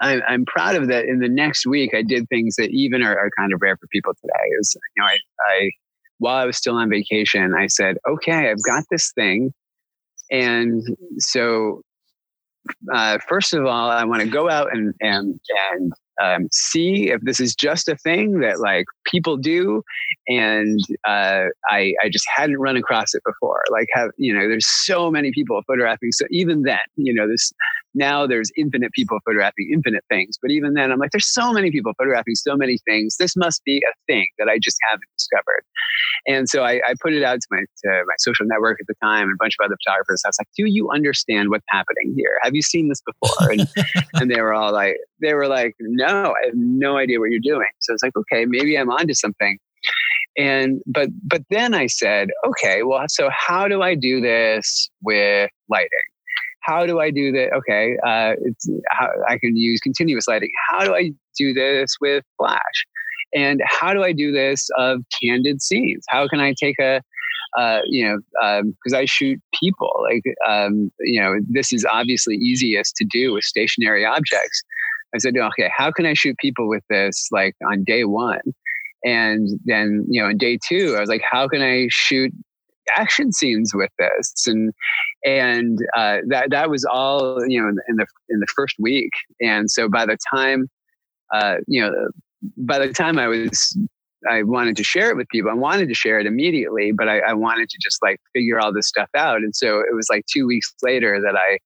I'm, 0.00 0.22
I'm 0.28 0.44
proud 0.44 0.76
of 0.76 0.88
that. 0.88 1.06
In 1.06 1.18
the 1.18 1.28
next 1.28 1.66
week, 1.66 1.94
I 1.94 2.02
did 2.02 2.28
things 2.28 2.54
that 2.56 2.70
even 2.70 3.02
are, 3.02 3.18
are 3.18 3.30
kind 3.36 3.52
of 3.52 3.60
rare 3.60 3.76
for 3.76 3.88
people 3.88 4.12
today. 4.14 4.48
Is 4.60 4.76
you 4.96 5.02
know, 5.02 5.08
I, 5.08 5.18
I 5.50 5.70
while 6.20 6.36
I 6.36 6.46
was 6.46 6.56
still 6.56 6.76
on 6.76 6.88
vacation, 6.88 7.54
I 7.54 7.66
said, 7.66 7.96
okay, 8.08 8.50
I've 8.50 8.62
got 8.64 8.84
this 8.90 9.12
thing, 9.12 9.52
and 10.30 10.82
so 11.18 11.82
uh, 12.92 13.18
first 13.28 13.54
of 13.54 13.66
all, 13.66 13.90
I 13.90 14.04
want 14.04 14.22
to 14.22 14.28
go 14.28 14.48
out 14.48 14.68
and 14.72 14.94
and 15.00 15.40
and 15.72 15.92
um, 16.22 16.48
see 16.52 17.10
if 17.10 17.20
this 17.22 17.40
is 17.40 17.54
just 17.54 17.88
a 17.88 17.96
thing 17.96 18.40
that 18.40 18.60
like 18.60 18.84
people 19.06 19.36
do. 19.36 19.82
And 20.28 20.78
uh, 21.06 21.44
I, 21.70 21.94
I 22.02 22.08
just 22.10 22.26
hadn't 22.34 22.58
run 22.58 22.76
across 22.76 23.14
it 23.14 23.22
before. 23.24 23.62
Like 23.70 23.88
have 23.92 24.10
you 24.16 24.34
know 24.34 24.48
there's 24.48 24.66
so 24.66 25.10
many 25.10 25.32
people 25.32 25.60
photographing. 25.66 26.12
So 26.12 26.26
even 26.30 26.62
then 26.62 26.78
you 26.96 27.14
know 27.14 27.28
this 27.28 27.52
now 27.94 28.26
there's 28.26 28.50
infinite 28.56 28.92
people 28.92 29.18
photographing 29.24 29.70
infinite 29.72 30.04
things 30.08 30.36
but 30.40 30.50
even 30.50 30.74
then 30.74 30.92
i'm 30.92 30.98
like 30.98 31.10
there's 31.10 31.32
so 31.32 31.52
many 31.52 31.70
people 31.70 31.92
photographing 31.98 32.34
so 32.34 32.56
many 32.56 32.78
things. 32.86 33.16
This 33.18 33.36
must 33.36 33.62
be 33.64 33.78
a 33.78 33.92
thing 34.06 34.26
that 34.38 34.48
i 34.48 34.58
just 34.58 34.78
haven't 34.88 35.08
discovered. 35.16 35.64
And 36.26 36.48
so 36.48 36.62
I, 36.62 36.80
I 36.86 36.94
put 37.00 37.12
it 37.12 37.22
out 37.22 37.40
to 37.40 37.46
my 37.50 37.60
to 37.60 38.02
my 38.06 38.14
social 38.18 38.46
network 38.46 38.78
at 38.80 38.86
the 38.86 38.94
time 39.02 39.24
and 39.24 39.32
a 39.32 39.36
bunch 39.38 39.54
of 39.58 39.64
other 39.64 39.76
photographers. 39.84 40.22
I 40.24 40.28
was 40.28 40.36
like 40.38 40.48
do 40.56 40.64
you 40.66 40.90
understand 40.90 41.50
what's 41.50 41.64
happening 41.68 42.14
here? 42.16 42.38
Have 42.42 42.54
you 42.54 42.62
seen 42.62 42.88
this 42.88 43.02
before? 43.02 43.50
And, 43.50 43.68
and 44.14 44.30
they 44.30 44.40
were 44.40 44.54
all 44.54 44.72
like 44.72 44.96
they 45.20 45.34
were 45.34 45.48
like 45.48 45.74
no 45.80 46.34
i 46.42 46.46
have 46.46 46.54
no 46.54 46.96
idea 46.96 47.18
what 47.18 47.30
you're 47.30 47.40
doing. 47.40 47.68
So 47.80 47.92
it's 47.92 48.02
like 48.02 48.16
okay 48.16 48.44
maybe 48.46 48.76
i'm 48.76 48.90
onto 48.90 49.14
something. 49.14 49.58
And 50.36 50.80
but 50.86 51.08
but 51.22 51.42
then 51.50 51.74
i 51.74 51.86
said 51.86 52.28
okay 52.46 52.82
well 52.82 53.04
so 53.08 53.28
how 53.32 53.66
do 53.66 53.82
i 53.82 53.94
do 53.94 54.20
this 54.20 54.88
with 55.02 55.50
lighting 55.68 56.08
how 56.62 56.86
do 56.86 57.00
I 57.00 57.10
do 57.10 57.32
that? 57.32 57.52
Okay, 57.54 57.96
uh, 58.06 58.34
how 58.90 59.08
I 59.28 59.38
can 59.38 59.56
use 59.56 59.80
continuous 59.80 60.28
lighting. 60.28 60.50
How 60.68 60.84
do 60.84 60.94
I 60.94 61.12
do 61.36 61.52
this 61.52 61.96
with 62.00 62.24
flash? 62.36 62.86
And 63.34 63.60
how 63.64 63.94
do 63.94 64.02
I 64.02 64.12
do 64.12 64.32
this 64.32 64.68
of 64.76 65.02
candid 65.22 65.62
scenes? 65.62 66.04
How 66.08 66.26
can 66.26 66.40
I 66.40 66.52
take 66.58 66.76
a, 66.80 67.00
uh, 67.56 67.80
you 67.86 68.04
know, 68.04 68.18
because 68.72 68.92
um, 68.92 68.98
I 68.98 69.04
shoot 69.04 69.40
people. 69.58 69.92
Like, 70.02 70.22
um, 70.48 70.90
you 71.00 71.20
know, 71.20 71.34
this 71.48 71.72
is 71.72 71.84
obviously 71.84 72.36
easiest 72.36 72.96
to 72.96 73.04
do 73.04 73.32
with 73.32 73.44
stationary 73.44 74.04
objects. 74.04 74.62
I 75.14 75.18
said, 75.18 75.36
okay, 75.36 75.70
how 75.76 75.90
can 75.90 76.06
I 76.06 76.14
shoot 76.14 76.36
people 76.38 76.68
with 76.68 76.84
this 76.88 77.28
like 77.32 77.54
on 77.68 77.84
day 77.84 78.04
one? 78.04 78.40
And 79.04 79.48
then, 79.64 80.04
you 80.08 80.20
know, 80.22 80.28
on 80.28 80.36
day 80.36 80.58
two, 80.68 80.94
I 80.96 81.00
was 81.00 81.08
like, 81.08 81.22
how 81.28 81.48
can 81.48 81.62
I 81.62 81.88
shoot 81.90 82.32
action 82.96 83.32
scenes 83.32 83.72
with 83.74 83.90
this. 83.98 84.46
And 84.46 84.72
and 85.24 85.78
uh, 85.96 86.18
that 86.28 86.50
that 86.50 86.70
was 86.70 86.84
all 86.84 87.44
you 87.46 87.60
know 87.60 87.68
in 87.68 87.96
the 87.96 88.06
in 88.28 88.40
the 88.40 88.46
first 88.54 88.76
week. 88.78 89.12
And 89.40 89.70
so 89.70 89.88
by 89.88 90.06
the 90.06 90.18
time 90.34 90.68
uh, 91.34 91.56
you 91.66 91.80
know 91.80 91.92
by 92.56 92.78
the 92.78 92.92
time 92.92 93.18
I 93.18 93.28
was 93.28 93.78
I 94.28 94.42
wanted 94.42 94.76
to 94.76 94.84
share 94.84 95.10
it 95.10 95.16
with 95.16 95.28
people 95.28 95.50
I 95.50 95.54
wanted 95.54 95.88
to 95.88 95.94
share 95.94 96.18
it 96.18 96.26
immediately 96.26 96.92
but 96.92 97.08
I, 97.08 97.20
I 97.20 97.32
wanted 97.32 97.70
to 97.70 97.78
just 97.80 97.98
like 98.02 98.18
figure 98.34 98.60
all 98.60 98.72
this 98.72 98.86
stuff 98.86 99.08
out. 99.14 99.38
And 99.38 99.56
so 99.56 99.80
it 99.80 99.94
was 99.94 100.08
like 100.10 100.24
two 100.30 100.46
weeks 100.46 100.74
later 100.82 101.20
that 101.22 101.36
I 101.36 101.58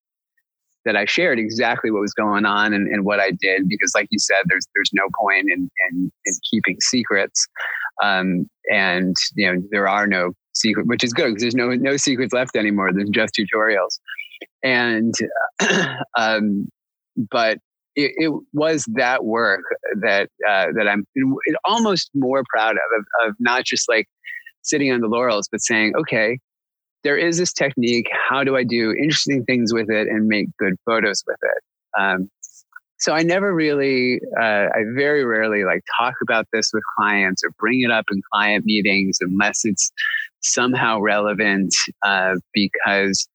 that 0.85 0.97
I 0.97 1.05
shared 1.07 1.39
exactly 1.39 1.91
what 1.91 2.01
was 2.01 2.13
going 2.13 2.45
on 2.45 2.73
and, 2.73 2.89
and, 2.89 3.05
what 3.05 3.21
I 3.21 3.31
did 3.31 3.69
because, 3.69 3.93
like 3.95 4.07
you 4.11 4.19
said, 4.19 4.37
there's 4.47 4.67
there's 4.75 4.91
no 4.93 5.05
point 5.19 5.51
in 5.51 5.71
in, 5.91 6.13
in 6.25 6.35
keeping 6.51 6.77
secrets, 6.81 7.47
um, 8.03 8.49
and 8.71 9.17
you 9.35 9.53
know 9.53 9.63
there 9.71 9.89
are 9.89 10.07
no 10.07 10.33
secret, 10.55 10.87
which 10.87 11.05
is 11.05 11.13
good 11.13 11.29
because 11.29 11.43
there's 11.43 11.55
no 11.55 11.71
no 11.71 11.97
secrets 11.97 12.33
left 12.33 12.57
anymore. 12.57 12.93
There's 12.93 13.11
just 13.11 13.35
tutorials, 13.35 13.99
and 14.63 15.15
um, 16.19 16.69
but 17.31 17.59
it, 17.97 18.13
it, 18.17 18.33
was 18.53 18.85
that 18.95 19.25
work 19.25 19.63
that 20.01 20.29
uh, 20.49 20.67
that 20.77 20.89
I'm 20.89 21.05
almost 21.65 22.11
more 22.15 22.43
proud 22.53 22.73
of, 22.73 22.79
of, 22.99 23.29
of 23.29 23.37
not 23.39 23.65
just 23.65 23.89
like 23.89 24.07
sitting 24.63 24.93
on 24.93 25.01
the 25.01 25.07
laurels, 25.07 25.49
but 25.51 25.61
saying, 25.61 25.93
okay, 25.97 26.39
there 27.05 27.17
is 27.17 27.39
this 27.39 27.53
technique. 27.53 28.09
How 28.29 28.43
do 28.43 28.57
I 28.57 28.65
do 28.65 28.93
interesting 28.93 29.45
things 29.45 29.73
with 29.73 29.91
it 29.91 30.09
and 30.09 30.27
make 30.27 30.47
good 30.59 30.75
photos 30.87 31.23
with 31.27 31.37
it? 31.43 32.01
Um, 32.01 32.31
so 33.05 33.13
I 33.13 33.23
never 33.23 33.55
really, 33.55 34.19
uh, 34.41 34.69
I 34.75 34.85
very 34.97 35.27
rarely 35.27 35.63
like 35.63 35.83
talk 36.01 36.15
about 36.23 36.47
this 36.55 36.71
with 36.73 36.83
clients 36.99 37.45
or 37.45 37.51
bring 37.59 37.83
it 37.83 37.91
up 37.91 38.07
in 38.11 38.23
client 38.33 38.65
meetings 38.65 39.19
unless 39.21 39.61
it's 39.65 39.93
somehow 40.41 41.01
relevant 41.01 41.75
uh, 42.03 42.37
because 42.55 43.29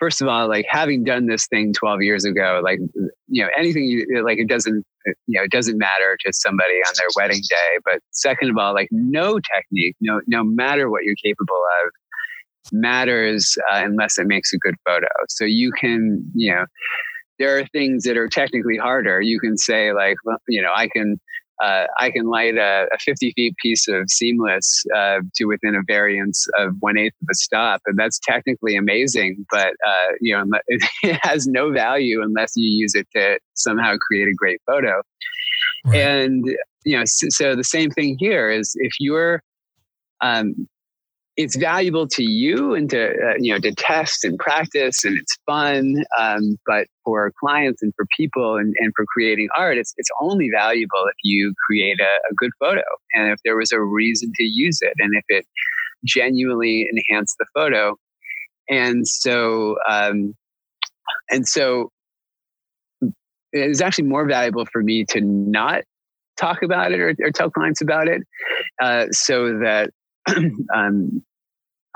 first 0.00 0.20
of 0.20 0.26
all, 0.26 0.48
like 0.48 0.66
having 0.68 1.04
done 1.04 1.28
this 1.28 1.46
thing 1.46 1.72
12 1.72 2.02
years 2.02 2.24
ago, 2.24 2.60
like, 2.64 2.80
you 3.28 3.40
know, 3.44 3.48
anything 3.56 3.84
you 3.84 4.24
like, 4.26 4.38
it 4.38 4.48
doesn't, 4.48 4.84
you 5.28 5.38
know, 5.38 5.44
it 5.44 5.52
doesn't 5.52 5.78
matter 5.78 6.16
to 6.26 6.32
somebody 6.32 6.80
on 6.88 6.94
their 6.96 7.06
wedding 7.14 7.40
day. 7.48 7.78
But 7.84 8.00
second 8.10 8.50
of 8.50 8.58
all, 8.58 8.74
like 8.74 8.88
no 8.90 9.38
technique, 9.54 9.94
no, 10.00 10.22
no 10.26 10.42
matter 10.42 10.90
what 10.90 11.04
you're 11.04 11.14
capable 11.22 11.62
of 11.84 11.92
matters 12.72 13.56
uh, 13.70 13.82
unless 13.84 14.18
it 14.18 14.26
makes 14.26 14.52
a 14.52 14.58
good 14.58 14.74
photo. 14.84 15.06
So 15.28 15.44
you 15.44 15.70
can, 15.70 16.28
you 16.34 16.52
know, 16.52 16.64
there 17.38 17.58
are 17.58 17.66
things 17.66 18.04
that 18.04 18.16
are 18.16 18.28
technically 18.28 18.76
harder. 18.76 19.20
You 19.20 19.40
can 19.40 19.56
say 19.56 19.92
like, 19.92 20.16
you 20.48 20.62
know, 20.62 20.70
I 20.74 20.88
can, 20.88 21.20
uh, 21.62 21.84
I 21.98 22.10
can 22.10 22.26
light 22.26 22.56
a, 22.56 22.86
a, 22.92 22.98
50 22.98 23.32
feet 23.36 23.54
piece 23.62 23.86
of 23.88 24.10
seamless 24.10 24.84
uh, 24.94 25.20
to 25.36 25.44
within 25.44 25.76
a 25.76 25.82
variance 25.86 26.46
of 26.58 26.74
one 26.80 26.98
eighth 26.98 27.14
of 27.22 27.28
a 27.30 27.34
stop, 27.34 27.80
and 27.86 27.96
that's 27.96 28.18
technically 28.18 28.74
amazing. 28.76 29.44
But 29.50 29.68
uh, 29.86 30.12
you 30.20 30.36
know, 30.36 30.44
it 30.68 31.18
has 31.22 31.46
no 31.46 31.70
value 31.70 32.22
unless 32.22 32.52
you 32.56 32.68
use 32.68 32.94
it 32.96 33.06
to 33.14 33.38
somehow 33.54 33.94
create 34.04 34.26
a 34.26 34.34
great 34.34 34.60
photo. 34.66 35.00
Right. 35.84 36.00
And 36.00 36.44
you 36.84 36.98
know, 36.98 37.04
so, 37.06 37.28
so, 37.30 37.54
the 37.54 37.64
same 37.64 37.90
thing 37.90 38.16
here 38.18 38.50
is 38.50 38.72
if 38.74 38.92
you're 38.98 39.40
um, 40.20 40.66
it's 41.36 41.56
valuable 41.56 42.06
to 42.06 42.22
you 42.22 42.74
and 42.74 42.90
to 42.90 43.08
uh, 43.08 43.34
you 43.38 43.52
know 43.52 43.58
to 43.58 43.74
test 43.74 44.24
and 44.24 44.38
practice 44.38 45.04
and 45.04 45.18
it's 45.18 45.36
fun 45.46 46.04
um, 46.18 46.56
but 46.66 46.86
for 47.04 47.32
clients 47.40 47.82
and 47.82 47.92
for 47.96 48.06
people 48.16 48.56
and, 48.56 48.74
and 48.78 48.92
for 48.94 49.04
creating 49.12 49.48
art 49.56 49.76
it's, 49.76 49.92
it's 49.96 50.10
only 50.20 50.48
valuable 50.54 51.04
if 51.08 51.16
you 51.24 51.52
create 51.66 51.98
a, 52.00 52.30
a 52.30 52.34
good 52.36 52.50
photo 52.60 52.82
and 53.14 53.32
if 53.32 53.38
there 53.44 53.56
was 53.56 53.72
a 53.72 53.80
reason 53.80 54.30
to 54.36 54.44
use 54.44 54.78
it 54.80 54.92
and 54.98 55.12
if 55.16 55.24
it 55.28 55.46
genuinely 56.04 56.86
enhanced 56.90 57.36
the 57.38 57.46
photo. 57.54 57.96
And 58.68 59.06
so 59.06 59.76
um, 59.88 60.34
and 61.30 61.46
so 61.46 61.90
it's 63.52 63.80
actually 63.80 64.08
more 64.08 64.26
valuable 64.26 64.66
for 64.72 64.82
me 64.82 65.04
to 65.10 65.20
not 65.20 65.82
talk 66.36 66.62
about 66.62 66.92
it 66.92 67.00
or, 67.00 67.14
or 67.20 67.30
tell 67.30 67.50
clients 67.50 67.80
about 67.80 68.08
it 68.08 68.22
uh, 68.82 69.06
so 69.10 69.58
that 69.58 69.90
um, 70.74 71.22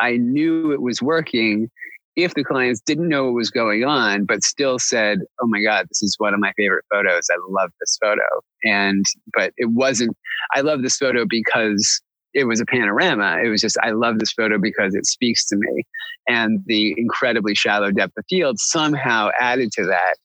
I 0.01 0.17
knew 0.17 0.73
it 0.73 0.83
was 0.83 1.03
working 1.03 1.71
if 2.17 2.35
the 2.35 2.43
clients 2.43 2.81
didn't 2.81 3.09
know 3.09 3.27
what 3.27 3.35
was 3.35 3.51
going 3.51 3.85
on, 3.85 4.25
but 4.25 4.43
still 4.43 4.79
said, 4.79 5.21
"Oh 5.41 5.47
my 5.47 5.63
God, 5.63 5.87
this 5.89 6.03
is 6.03 6.17
one 6.19 6.35
of 6.35 6.41
my 6.41 6.53
favorite 6.57 6.85
photos. 6.91 7.29
I 7.31 7.37
love 7.49 7.71
this 7.81 7.97
photo." 8.03 8.23
And 8.65 9.05
but 9.33 9.53
it 9.57 9.71
wasn't. 9.71 10.17
I 10.53 10.61
love 10.63 10.83
this 10.83 10.97
photo 10.97 11.25
because 11.29 12.03
it 12.35 12.45
was 12.45 12.61
a 12.61 12.67
panorama. 12.67 13.39
It 13.43 13.49
was 13.49 13.61
just 13.61 13.77
I 13.83 13.91
love 13.93 14.19
this 14.19 14.33
photo 14.33 14.59
because 14.59 14.95
it 14.95 15.07
speaks 15.07 15.47
to 15.47 15.57
me, 15.57 15.85
and 16.29 16.59
the 16.67 16.95
incredibly 16.99 17.55
shallow 17.55 17.93
depth 17.93 18.15
of 18.19 18.25
field 18.29 18.59
somehow 18.59 19.31
added 19.39 19.71
to 19.73 19.85
that. 19.87 20.17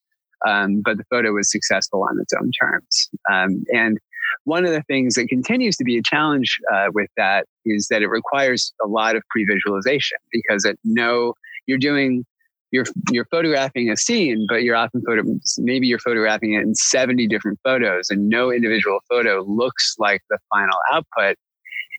Um, 0.49 0.81
but 0.83 0.97
the 0.97 1.05
photo 1.09 1.31
was 1.31 1.49
successful 1.49 2.03
on 2.09 2.19
its 2.19 2.33
own 2.33 2.51
terms, 2.59 3.09
um, 3.31 3.63
and 3.71 3.99
one 4.43 4.65
of 4.65 4.71
the 4.71 4.83
things 4.83 5.15
that 5.15 5.27
continues 5.27 5.75
to 5.77 5.83
be 5.83 5.97
a 5.97 6.01
challenge 6.03 6.57
uh, 6.73 6.87
with 6.93 7.09
that 7.17 7.45
is 7.65 7.87
that 7.89 8.01
it 8.01 8.07
requires 8.07 8.73
a 8.83 8.87
lot 8.87 9.15
of 9.15 9.23
pre-visualization 9.29 10.17
because 10.31 10.65
at 10.65 10.75
no, 10.83 11.33
you're 11.67 11.77
doing 11.77 12.25
you're 12.71 12.85
you're 13.11 13.25
photographing 13.25 13.89
a 13.89 13.95
scene, 13.95 14.45
but 14.49 14.63
you're 14.63 14.75
often 14.75 15.01
photo 15.05 15.21
maybe 15.59 15.87
you're 15.87 15.99
photographing 15.99 16.53
it 16.53 16.63
in 16.63 16.73
70 16.73 17.27
different 17.27 17.59
photos, 17.63 18.09
and 18.09 18.27
no 18.27 18.51
individual 18.51 18.99
photo 19.07 19.43
looks 19.47 19.95
like 19.99 20.21
the 20.29 20.39
final 20.51 20.77
output. 20.91 21.37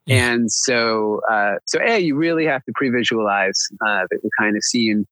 And 0.07 0.51
so, 0.51 1.23
uh, 1.31 1.55
so 1.65 1.79
a 1.81 1.99
you 1.99 2.15
really 2.15 2.45
have 2.45 2.63
to 2.65 2.73
pre-visualize 2.75 3.59
uh, 3.87 4.03
the, 4.11 4.19
the, 4.23 4.31
kind 4.39 4.55
of 4.55 4.63
scene 4.63 5.07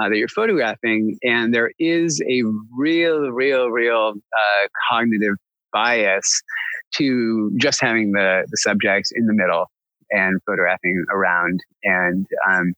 uh, 0.00 0.08
that 0.08 0.16
you're 0.16 0.28
photographing, 0.28 1.18
and 1.22 1.52
there 1.52 1.72
is 1.78 2.22
a 2.22 2.44
real, 2.74 3.30
real, 3.30 3.68
real 3.68 4.14
uh, 4.14 4.68
cognitive 4.88 5.34
bias 5.72 6.42
to 6.96 7.52
just 7.56 7.80
having 7.80 8.12
the, 8.12 8.46
the 8.50 8.56
subjects 8.56 9.10
in 9.14 9.26
the 9.26 9.34
middle 9.34 9.66
and 10.10 10.40
photographing 10.46 11.04
around 11.10 11.60
and 11.84 12.26
um, 12.48 12.72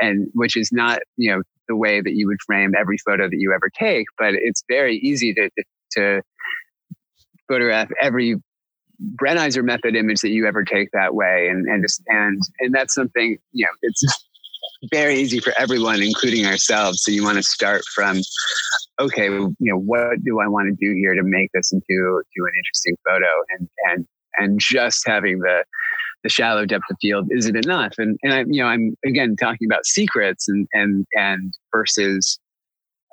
and 0.00 0.28
which 0.34 0.56
is 0.56 0.70
not 0.72 1.00
you 1.16 1.34
know 1.34 1.42
the 1.68 1.76
way 1.76 2.00
that 2.00 2.12
you 2.14 2.26
would 2.26 2.40
frame 2.46 2.72
every 2.78 2.98
photo 2.98 3.24
that 3.24 3.38
you 3.38 3.52
ever 3.54 3.70
take 3.78 4.06
but 4.18 4.34
it's 4.34 4.62
very 4.68 4.96
easy 4.98 5.32
to 5.32 5.48
to 5.90 6.20
photograph 7.48 7.88
every 8.00 8.36
Brenizer 9.16 9.64
method 9.64 9.96
image 9.96 10.20
that 10.20 10.30
you 10.30 10.46
ever 10.46 10.62
take 10.62 10.90
that 10.92 11.14
way 11.14 11.48
and 11.50 11.66
and 11.66 11.82
just 11.82 12.02
and 12.06 12.40
and 12.60 12.74
that's 12.74 12.94
something 12.94 13.38
you 13.52 13.64
know 13.64 13.72
it's 13.82 14.04
very 14.92 15.16
easy 15.16 15.40
for 15.40 15.52
everyone 15.58 16.02
including 16.02 16.44
ourselves 16.44 17.02
so 17.02 17.10
you 17.10 17.24
want 17.24 17.36
to 17.36 17.42
start 17.42 17.82
from 17.94 18.20
okay, 19.00 19.26
you 19.26 19.54
know, 19.60 19.78
what 19.78 20.22
do 20.24 20.40
I 20.40 20.46
want 20.46 20.68
to 20.68 20.86
do 20.86 20.94
here 20.94 21.14
to 21.14 21.22
make 21.22 21.50
this 21.52 21.72
into 21.72 21.82
to 21.88 22.44
an 22.44 22.52
interesting 22.58 22.96
photo? 23.06 23.26
And 23.58 23.68
and 23.90 24.06
and 24.36 24.60
just 24.60 25.02
having 25.06 25.38
the 25.40 25.64
the 26.22 26.28
shallow 26.30 26.64
depth 26.64 26.84
of 26.90 26.96
field 27.00 27.28
isn't 27.30 27.56
enough. 27.56 27.94
And 27.98 28.18
and 28.22 28.32
I'm 28.32 28.52
you 28.52 28.62
know 28.62 28.68
I'm 28.68 28.96
again 29.04 29.36
talking 29.36 29.66
about 29.66 29.86
secrets 29.86 30.48
and 30.48 30.66
and 30.72 31.06
and 31.14 31.52
versus 31.74 32.38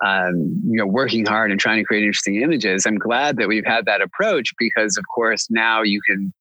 um, 0.06 0.62
you 0.66 0.78
know 0.78 0.86
working 0.86 1.26
hard 1.26 1.52
and 1.52 1.60
trying 1.60 1.78
to 1.78 1.84
create 1.84 2.04
interesting 2.04 2.42
images. 2.42 2.86
I'm 2.86 2.98
glad 2.98 3.38
that 3.38 3.48
we've 3.48 3.66
had 3.66 3.86
that 3.86 4.02
approach 4.02 4.52
because 4.58 4.98
of 4.98 5.06
course 5.14 5.48
now 5.50 5.82
you 5.82 6.02
can 6.08 6.34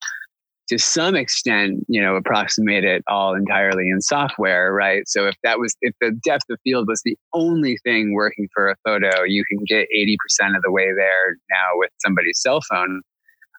to 0.70 0.78
some 0.78 1.16
extent, 1.16 1.84
you 1.88 2.00
know, 2.00 2.14
approximate 2.14 2.84
it 2.84 3.02
all 3.08 3.34
entirely 3.34 3.88
in 3.90 4.00
software, 4.00 4.72
right? 4.72 5.02
So 5.08 5.26
if 5.26 5.34
that 5.42 5.58
was, 5.58 5.74
if 5.80 5.96
the 6.00 6.12
depth 6.24 6.44
of 6.48 6.60
field 6.62 6.86
was 6.86 7.02
the 7.04 7.18
only 7.34 7.76
thing 7.82 8.14
working 8.14 8.46
for 8.54 8.70
a 8.70 8.76
photo, 8.84 9.24
you 9.24 9.44
can 9.44 9.64
get 9.66 9.88
80% 9.92 10.54
of 10.56 10.62
the 10.62 10.70
way 10.70 10.86
there 10.96 11.36
now 11.50 11.70
with 11.74 11.90
somebody's 11.98 12.40
cell 12.40 12.60
phone. 12.70 13.02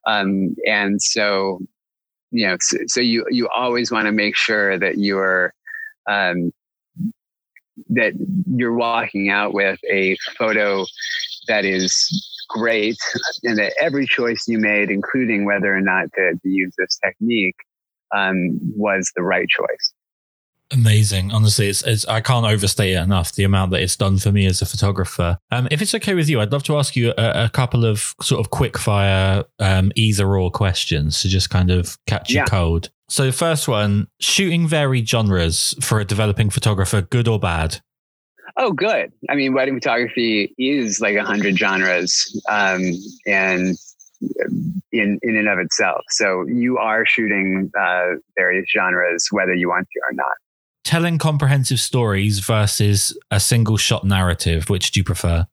Um, 0.07 0.55
and 0.65 1.01
so, 1.01 1.59
you 2.31 2.47
know, 2.47 2.55
so, 2.61 2.77
so 2.87 3.01
you, 3.01 3.25
you 3.29 3.49
always 3.53 3.91
want 3.91 4.05
to 4.05 4.13
make 4.13 4.37
sure 4.37 4.79
that 4.79 4.97
you're, 4.97 5.53
um, 6.09 6.53
that 7.89 8.13
you're 8.55 8.75
walking 8.75 9.29
out 9.29 9.53
with 9.53 9.79
a 9.89 10.17
photo 10.37 10.85
that 11.47 11.65
is 11.65 12.45
great 12.49 12.97
and 13.43 13.57
that 13.57 13.73
every 13.79 14.05
choice 14.05 14.43
you 14.47 14.57
made, 14.57 14.89
including 14.89 15.45
whether 15.45 15.75
or 15.75 15.81
not 15.81 16.05
to, 16.15 16.33
to 16.41 16.49
use 16.49 16.73
this 16.77 16.99
technique, 17.03 17.55
um, 18.15 18.59
was 18.75 19.11
the 19.15 19.23
right 19.23 19.47
choice. 19.47 19.93
Amazing. 20.71 21.31
Honestly, 21.31 21.67
it's, 21.67 21.83
it's, 21.83 22.05
I 22.05 22.21
can't 22.21 22.45
overstate 22.45 22.93
it 22.93 23.01
enough 23.01 23.33
the 23.33 23.43
amount 23.43 23.71
that 23.71 23.81
it's 23.81 23.95
done 23.95 24.17
for 24.17 24.31
me 24.31 24.45
as 24.45 24.61
a 24.61 24.65
photographer. 24.65 25.37
Um, 25.51 25.67
if 25.69 25.81
it's 25.81 25.93
okay 25.95 26.13
with 26.13 26.29
you, 26.29 26.39
I'd 26.39 26.51
love 26.51 26.63
to 26.63 26.77
ask 26.77 26.95
you 26.95 27.13
a, 27.17 27.45
a 27.45 27.49
couple 27.49 27.85
of 27.85 28.15
sort 28.21 28.39
of 28.39 28.51
quick 28.51 28.77
fire, 28.77 29.43
um, 29.59 29.91
either 29.95 30.37
or 30.37 30.49
questions 30.49 31.21
to 31.21 31.27
just 31.27 31.49
kind 31.49 31.71
of 31.71 31.97
catch 32.07 32.31
yeah. 32.31 32.41
you 32.41 32.45
cold. 32.45 32.89
So, 33.09 33.25
the 33.25 33.33
first 33.33 33.67
one 33.67 34.07
shooting 34.21 34.67
varied 34.67 35.09
genres 35.09 35.75
for 35.81 35.99
a 35.99 36.05
developing 36.05 36.49
photographer, 36.49 37.01
good 37.01 37.27
or 37.27 37.39
bad? 37.39 37.81
Oh, 38.55 38.71
good. 38.71 39.11
I 39.29 39.35
mean, 39.35 39.53
wedding 39.53 39.75
photography 39.75 40.53
is 40.57 41.01
like 41.01 41.15
a 41.15 41.23
hundred 41.23 41.57
genres, 41.57 42.41
um, 42.49 42.93
and 43.25 43.75
in 44.91 45.19
in 45.21 45.35
and 45.35 45.49
of 45.49 45.59
itself. 45.59 46.01
So 46.09 46.45
you 46.47 46.77
are 46.77 47.05
shooting 47.05 47.71
uh, 47.77 48.15
various 48.37 48.65
genres, 48.73 49.27
whether 49.31 49.53
you 49.53 49.67
want 49.67 49.87
to 49.91 49.99
or 50.09 50.13
not. 50.13 50.37
Telling 50.91 51.19
comprehensive 51.19 51.79
stories 51.79 52.39
versus 52.39 53.17
a 53.31 53.39
single 53.39 53.77
shot 53.77 54.03
narrative, 54.03 54.69
which 54.69 54.91
do 54.91 54.99
you 54.99 55.05
prefer? 55.05 55.47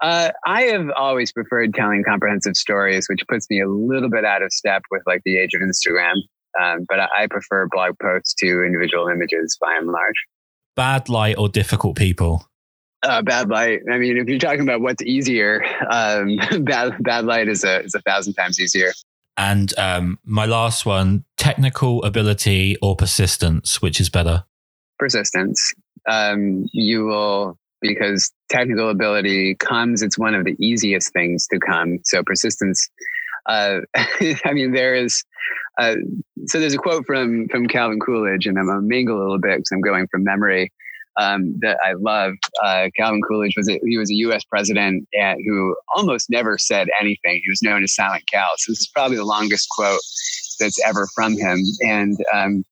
Uh, 0.00 0.30
I 0.46 0.62
have 0.66 0.88
always 0.96 1.32
preferred 1.32 1.74
telling 1.74 2.04
comprehensive 2.04 2.56
stories, 2.56 3.08
which 3.08 3.26
puts 3.26 3.50
me 3.50 3.60
a 3.60 3.66
little 3.66 4.08
bit 4.08 4.24
out 4.24 4.40
of 4.40 4.52
step 4.52 4.82
with 4.92 5.02
like 5.04 5.22
the 5.24 5.36
age 5.36 5.52
of 5.54 5.62
Instagram. 5.62 6.14
Um, 6.62 6.86
but 6.88 7.00
I, 7.00 7.08
I 7.22 7.26
prefer 7.26 7.66
blog 7.72 7.98
posts 8.00 8.34
to 8.34 8.46
individual 8.64 9.08
images 9.08 9.58
by 9.60 9.74
and 9.74 9.88
large 9.88 10.14
bad 10.76 11.08
light 11.08 11.36
or 11.38 11.48
difficult 11.48 11.96
people? 11.96 12.48
Uh, 13.02 13.20
bad 13.20 13.48
light. 13.48 13.80
I 13.92 13.98
mean, 13.98 14.16
if 14.16 14.28
you're 14.28 14.38
talking 14.38 14.60
about 14.60 14.80
what's 14.80 15.02
easier, 15.02 15.64
um, 15.90 16.38
bad 16.60 17.02
bad 17.02 17.24
light 17.24 17.48
is 17.48 17.64
a 17.64 17.80
is 17.80 17.96
a 17.96 18.00
thousand 18.02 18.34
times 18.34 18.60
easier. 18.60 18.92
And 19.36 19.76
um, 19.76 20.20
my 20.22 20.46
last 20.46 20.86
one: 20.86 21.24
technical 21.36 22.00
ability 22.04 22.76
or 22.80 22.94
persistence, 22.94 23.82
which 23.82 24.00
is 24.00 24.08
better? 24.08 24.44
Persistence. 24.98 25.74
Um, 26.08 26.66
you 26.72 27.04
will 27.04 27.58
because 27.80 28.32
technical 28.48 28.90
ability 28.90 29.54
comes, 29.56 30.02
it's 30.02 30.18
one 30.18 30.34
of 30.34 30.44
the 30.44 30.56
easiest 30.60 31.12
things 31.12 31.46
to 31.48 31.58
come. 31.58 31.98
So 32.04 32.22
persistence, 32.24 32.88
uh, 33.46 33.80
I 33.94 34.52
mean, 34.52 34.72
there 34.72 34.94
is, 34.94 35.24
uh, 35.80 35.96
so 36.46 36.58
there's 36.60 36.74
a 36.74 36.78
quote 36.78 37.06
from, 37.06 37.48
from 37.48 37.66
Calvin 37.66 38.00
Coolidge, 38.00 38.46
and 38.46 38.58
I'm 38.58 38.66
to 38.66 38.80
mingle 38.80 39.18
a 39.18 39.20
little 39.20 39.38
bit 39.38 39.58
because 39.58 39.70
I'm 39.72 39.80
going 39.80 40.06
from 40.10 40.24
memory. 40.24 40.72
Um, 41.20 41.58
that 41.62 41.78
I 41.84 41.94
love. 41.94 42.34
Uh, 42.62 42.90
Calvin 42.96 43.20
Coolidge 43.28 43.54
was 43.56 43.68
a, 43.68 43.80
he 43.84 43.98
was 43.98 44.08
a 44.08 44.14
U.S. 44.14 44.44
president 44.44 45.08
and 45.14 45.40
who 45.44 45.74
almost 45.92 46.30
never 46.30 46.58
said 46.58 46.86
anything. 47.00 47.40
He 47.42 47.50
was 47.50 47.60
known 47.60 47.82
as 47.82 47.92
Silent 47.92 48.22
Cal. 48.32 48.50
So 48.58 48.70
this 48.70 48.78
is 48.78 48.90
probably 48.94 49.16
the 49.16 49.24
longest 49.24 49.66
quote 49.68 49.98
that's 50.60 50.80
ever 50.86 51.08
from 51.16 51.36
him. 51.36 51.58
And 51.80 52.16
um, 52.32 52.62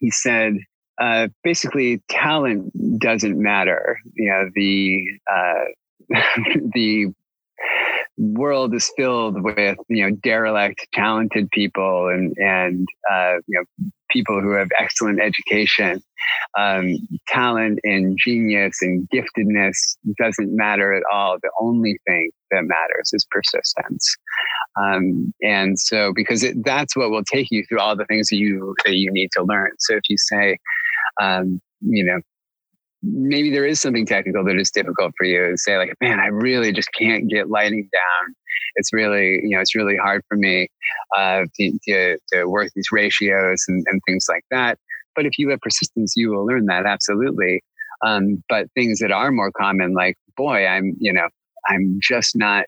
he 0.00 0.10
said, 0.10 0.54
uh, 1.00 1.28
basically 1.44 2.02
talent 2.08 2.72
doesn't 3.00 3.40
matter. 3.40 4.00
You 4.14 4.30
know, 4.30 4.50
the 4.54 5.06
uh, 5.30 5.64
the 6.74 7.12
world 8.18 8.74
is 8.74 8.90
filled 8.96 9.42
with 9.42 9.78
you 9.88 10.08
know 10.08 10.16
derelict, 10.16 10.86
talented 10.92 11.50
people, 11.50 12.08
and 12.08 12.36
and 12.38 12.88
uh, 13.10 13.36
you 13.46 13.58
know 13.58 13.88
people 14.10 14.40
who 14.40 14.52
have 14.52 14.68
excellent 14.78 15.20
education. 15.20 16.02
Um, 16.58 16.96
talent 17.28 17.78
and 17.84 18.18
genius 18.22 18.78
and 18.82 19.08
giftedness 19.14 19.96
doesn't 20.18 20.54
matter 20.54 20.92
at 20.92 21.02
all. 21.12 21.36
The 21.40 21.50
only 21.60 21.98
thing 22.06 22.30
that 22.50 22.64
matters 22.64 23.10
is 23.12 23.26
persistence. 23.30 24.16
Um, 24.76 25.32
and 25.42 25.78
so, 25.78 26.12
because 26.14 26.42
it, 26.42 26.64
that's 26.64 26.96
what 26.96 27.10
will 27.10 27.24
take 27.24 27.48
you 27.50 27.64
through 27.68 27.80
all 27.80 27.96
the 27.96 28.06
things 28.06 28.28
that 28.28 28.36
you 28.36 28.74
that 28.84 28.94
you 28.94 29.10
need 29.12 29.30
to 29.32 29.42
learn. 29.42 29.70
So, 29.78 29.94
if 29.94 30.02
you 30.08 30.16
say, 30.18 30.58
um, 31.20 31.60
you 31.80 32.04
know, 32.04 32.20
maybe 33.02 33.50
there 33.50 33.66
is 33.66 33.80
something 33.80 34.06
technical 34.06 34.44
that 34.44 34.56
is 34.56 34.70
difficult 34.70 35.12
for 35.16 35.24
you 35.24 35.44
and 35.44 35.58
say 35.58 35.76
like, 35.76 35.92
man, 36.00 36.18
I 36.18 36.26
really 36.26 36.72
just 36.72 36.88
can't 36.92 37.28
get 37.28 37.48
lighting 37.48 37.88
down. 37.92 38.34
It's 38.76 38.92
really, 38.92 39.40
you 39.42 39.50
know, 39.50 39.60
it's 39.60 39.74
really 39.74 39.96
hard 39.96 40.22
for 40.28 40.36
me 40.36 40.68
uh, 41.16 41.42
to, 41.54 41.78
to, 41.88 42.18
to, 42.32 42.44
work 42.46 42.70
these 42.74 42.88
ratios 42.90 43.64
and, 43.68 43.84
and 43.88 44.00
things 44.06 44.26
like 44.28 44.44
that. 44.50 44.78
But 45.14 45.26
if 45.26 45.38
you 45.38 45.50
have 45.50 45.60
persistence, 45.60 46.14
you 46.16 46.30
will 46.30 46.46
learn 46.46 46.66
that 46.66 46.86
absolutely. 46.86 47.62
Um, 48.04 48.42
but 48.48 48.66
things 48.74 48.98
that 49.00 49.10
are 49.10 49.30
more 49.30 49.50
common, 49.52 49.94
like, 49.94 50.16
boy, 50.36 50.66
I'm, 50.66 50.94
you 50.98 51.12
know, 51.12 51.28
I'm 51.68 51.98
just 52.00 52.36
not 52.36 52.66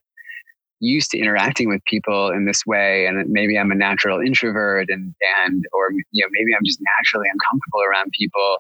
used 0.81 1.11
to 1.11 1.19
interacting 1.19 1.69
with 1.69 1.85
people 1.85 2.31
in 2.31 2.47
this 2.47 2.63
way 2.67 3.07
and 3.07 3.29
maybe 3.29 3.59
i'm 3.59 3.71
a 3.71 3.75
natural 3.75 4.21
introvert 4.21 4.89
and 4.89 5.15
and 5.43 5.65
or 5.73 5.93
you 5.93 6.25
know 6.25 6.29
maybe 6.33 6.55
i'm 6.57 6.65
just 6.65 6.81
naturally 6.99 7.29
uncomfortable 7.33 7.83
around 7.83 8.11
people 8.19 8.57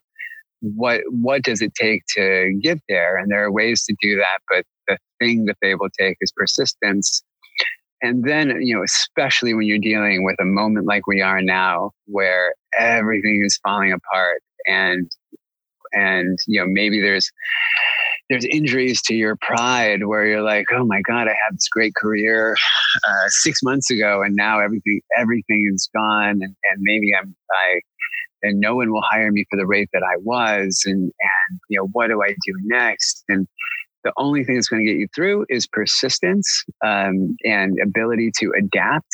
what 0.60 1.00
what 1.10 1.42
does 1.42 1.62
it 1.62 1.74
take 1.74 2.02
to 2.16 2.58
get 2.62 2.78
there? 2.88 3.16
And 3.16 3.30
there 3.30 3.44
are 3.44 3.52
ways 3.52 3.84
to 3.84 3.94
do 4.00 4.16
that 4.16 4.40
but 4.48 4.64
the 4.88 4.98
thing 5.18 5.46
that 5.46 5.56
they 5.62 5.74
will 5.74 5.88
take 5.98 6.16
is 6.20 6.32
persistence. 6.36 7.22
And 8.02 8.24
then 8.24 8.60
you 8.62 8.76
know 8.76 8.82
especially 8.82 9.54
when 9.54 9.66
you're 9.66 9.78
dealing 9.78 10.24
with 10.24 10.36
a 10.40 10.44
moment 10.44 10.86
like 10.86 11.06
we 11.06 11.20
are 11.20 11.42
now 11.42 11.90
where 12.06 12.54
everything 12.78 13.42
is 13.44 13.58
falling 13.62 13.92
apart 13.92 14.42
and 14.66 15.10
and 15.92 16.38
you 16.46 16.60
know 16.60 16.66
maybe 16.68 17.00
there's 17.00 17.30
there's 18.30 18.46
injuries 18.46 19.02
to 19.02 19.14
your 19.14 19.36
pride 19.42 20.06
where 20.06 20.24
you're 20.24 20.42
like, 20.42 20.66
oh 20.72 20.86
my 20.86 21.02
god, 21.02 21.26
I 21.26 21.32
had 21.32 21.54
this 21.54 21.68
great 21.70 21.94
career 21.96 22.56
uh, 23.06 23.28
six 23.28 23.62
months 23.62 23.90
ago, 23.90 24.22
and 24.22 24.34
now 24.36 24.60
everything 24.60 25.00
everything 25.18 25.70
is 25.74 25.90
gone, 25.94 26.38
and, 26.40 26.42
and 26.42 26.78
maybe 26.78 27.10
I'm 27.20 27.34
I 27.50 27.80
and 28.42 28.58
no 28.58 28.76
one 28.76 28.90
will 28.90 29.02
hire 29.02 29.30
me 29.30 29.44
for 29.50 29.58
the 29.58 29.66
rate 29.66 29.90
that 29.92 30.02
I 30.02 30.16
was, 30.22 30.82
and 30.86 31.02
and 31.02 31.60
you 31.68 31.78
know 31.78 31.88
what 31.92 32.06
do 32.06 32.22
I 32.22 32.30
do 32.30 32.54
next? 32.62 33.24
And 33.28 33.46
the 34.04 34.12
only 34.16 34.44
thing 34.44 34.54
that's 34.54 34.68
going 34.68 34.86
to 34.86 34.90
get 34.90 34.98
you 34.98 35.08
through 35.14 35.44
is 35.50 35.66
persistence 35.66 36.64
um, 36.84 37.36
and 37.44 37.76
ability 37.82 38.30
to 38.38 38.52
adapt 38.56 39.10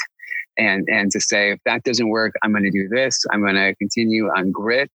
and 0.59 0.87
and 0.89 1.11
to 1.11 1.21
say 1.21 1.53
if 1.53 1.61
that 1.67 1.83
doesn't 1.85 2.09
work 2.09 2.33
i'm 2.43 2.51
going 2.51 2.65
to 2.65 2.71
do 2.71 2.89
this 2.89 3.19
i'm 3.31 3.43
going 3.43 3.55
to 3.55 3.75
continue 3.77 4.27
on 4.37 4.51
grit 4.51 4.91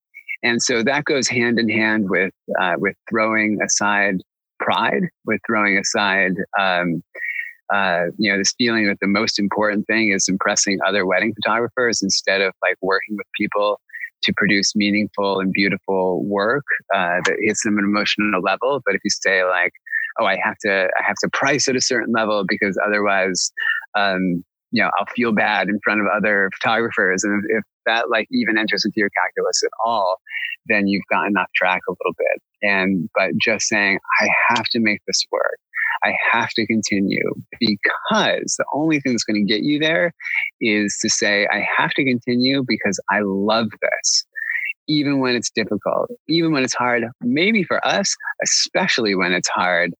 and 0.42 0.62
so 0.62 0.82
that 0.82 1.04
goes 1.04 1.28
hand 1.28 1.58
in 1.58 1.68
hand 1.68 2.08
with 2.08 2.32
uh, 2.60 2.74
with 2.78 2.94
throwing 3.10 3.58
aside 3.64 4.22
pride, 4.60 5.02
with 5.24 5.40
throwing 5.46 5.78
aside 5.78 6.32
um, 6.58 7.02
uh, 7.72 8.06
you 8.18 8.30
know 8.30 8.38
this 8.38 8.54
feeling 8.56 8.86
that 8.86 8.98
the 9.00 9.06
most 9.06 9.38
important 9.38 9.86
thing 9.86 10.12
is 10.12 10.26
impressing 10.28 10.78
other 10.86 11.04
wedding 11.06 11.34
photographers 11.34 12.00
instead 12.02 12.40
of 12.40 12.52
like 12.62 12.76
working 12.80 13.16
with 13.16 13.26
people 13.36 13.80
to 14.22 14.32
produce 14.36 14.74
meaningful 14.74 15.38
and 15.38 15.52
beautiful 15.52 16.24
work 16.24 16.64
uh, 16.94 17.20
that 17.24 17.36
hits 17.40 17.62
them 17.64 17.78
an 17.78 17.84
emotional 17.84 18.40
level. 18.40 18.80
But 18.84 18.94
if 18.94 19.00
you 19.04 19.10
say 19.10 19.44
like, 19.44 19.72
oh, 20.18 20.24
I 20.24 20.38
have 20.42 20.56
to 20.62 20.88
I 20.98 21.02
have 21.06 21.16
to 21.22 21.28
price 21.32 21.68
at 21.68 21.76
a 21.76 21.80
certain 21.80 22.12
level 22.12 22.44
because 22.48 22.78
otherwise 22.84 23.52
um, 23.96 24.44
you 24.70 24.82
know, 24.82 24.90
I'll 24.98 25.06
feel 25.14 25.32
bad 25.32 25.68
in 25.68 25.78
front 25.82 26.00
of 26.00 26.06
other 26.14 26.50
photographers. 26.60 27.24
And 27.24 27.44
if, 27.44 27.58
if 27.58 27.64
that 27.86 28.10
like 28.10 28.28
even 28.30 28.58
enters 28.58 28.84
into 28.84 28.96
your 28.96 29.10
calculus 29.10 29.62
at 29.64 29.70
all, 29.84 30.16
then 30.66 30.86
you've 30.86 31.06
gotten 31.10 31.36
off 31.36 31.48
track 31.54 31.80
a 31.88 31.92
little 31.92 32.14
bit. 32.16 32.42
And, 32.62 33.08
but 33.14 33.30
just 33.40 33.66
saying, 33.66 33.98
I 34.20 34.28
have 34.48 34.64
to 34.72 34.80
make 34.80 35.00
this 35.06 35.24
work. 35.30 35.58
I 36.04 36.12
have 36.32 36.50
to 36.50 36.66
continue 36.66 37.32
because 37.58 38.54
the 38.58 38.64
only 38.72 39.00
thing 39.00 39.12
that's 39.12 39.24
going 39.24 39.44
to 39.44 39.52
get 39.52 39.62
you 39.62 39.78
there 39.78 40.12
is 40.60 40.96
to 41.02 41.08
say, 41.08 41.46
I 41.50 41.66
have 41.76 41.90
to 41.92 42.04
continue 42.04 42.62
because 42.66 43.00
I 43.10 43.20
love 43.22 43.68
this 43.80 44.24
even 44.90 45.20
when 45.20 45.36
it's 45.36 45.50
difficult, 45.50 46.10
even 46.28 46.52
when 46.52 46.64
it's 46.64 46.74
hard. 46.74 47.04
Maybe 47.20 47.62
for 47.62 47.86
us, 47.86 48.14
especially 48.42 49.14
when 49.14 49.32
it's 49.32 49.48
hard, 49.48 49.92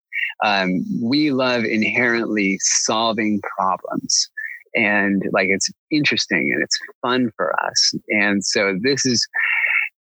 um, 0.42 0.82
we 1.02 1.30
love 1.30 1.64
inherently 1.64 2.58
solving 2.60 3.40
problems 3.56 4.30
and 4.74 5.22
like 5.32 5.48
it's 5.48 5.68
interesting 5.90 6.50
and 6.52 6.62
it's 6.62 6.78
fun 7.02 7.30
for 7.36 7.52
us. 7.64 7.94
And 8.08 8.44
so 8.44 8.74
this 8.82 9.06
is 9.06 9.26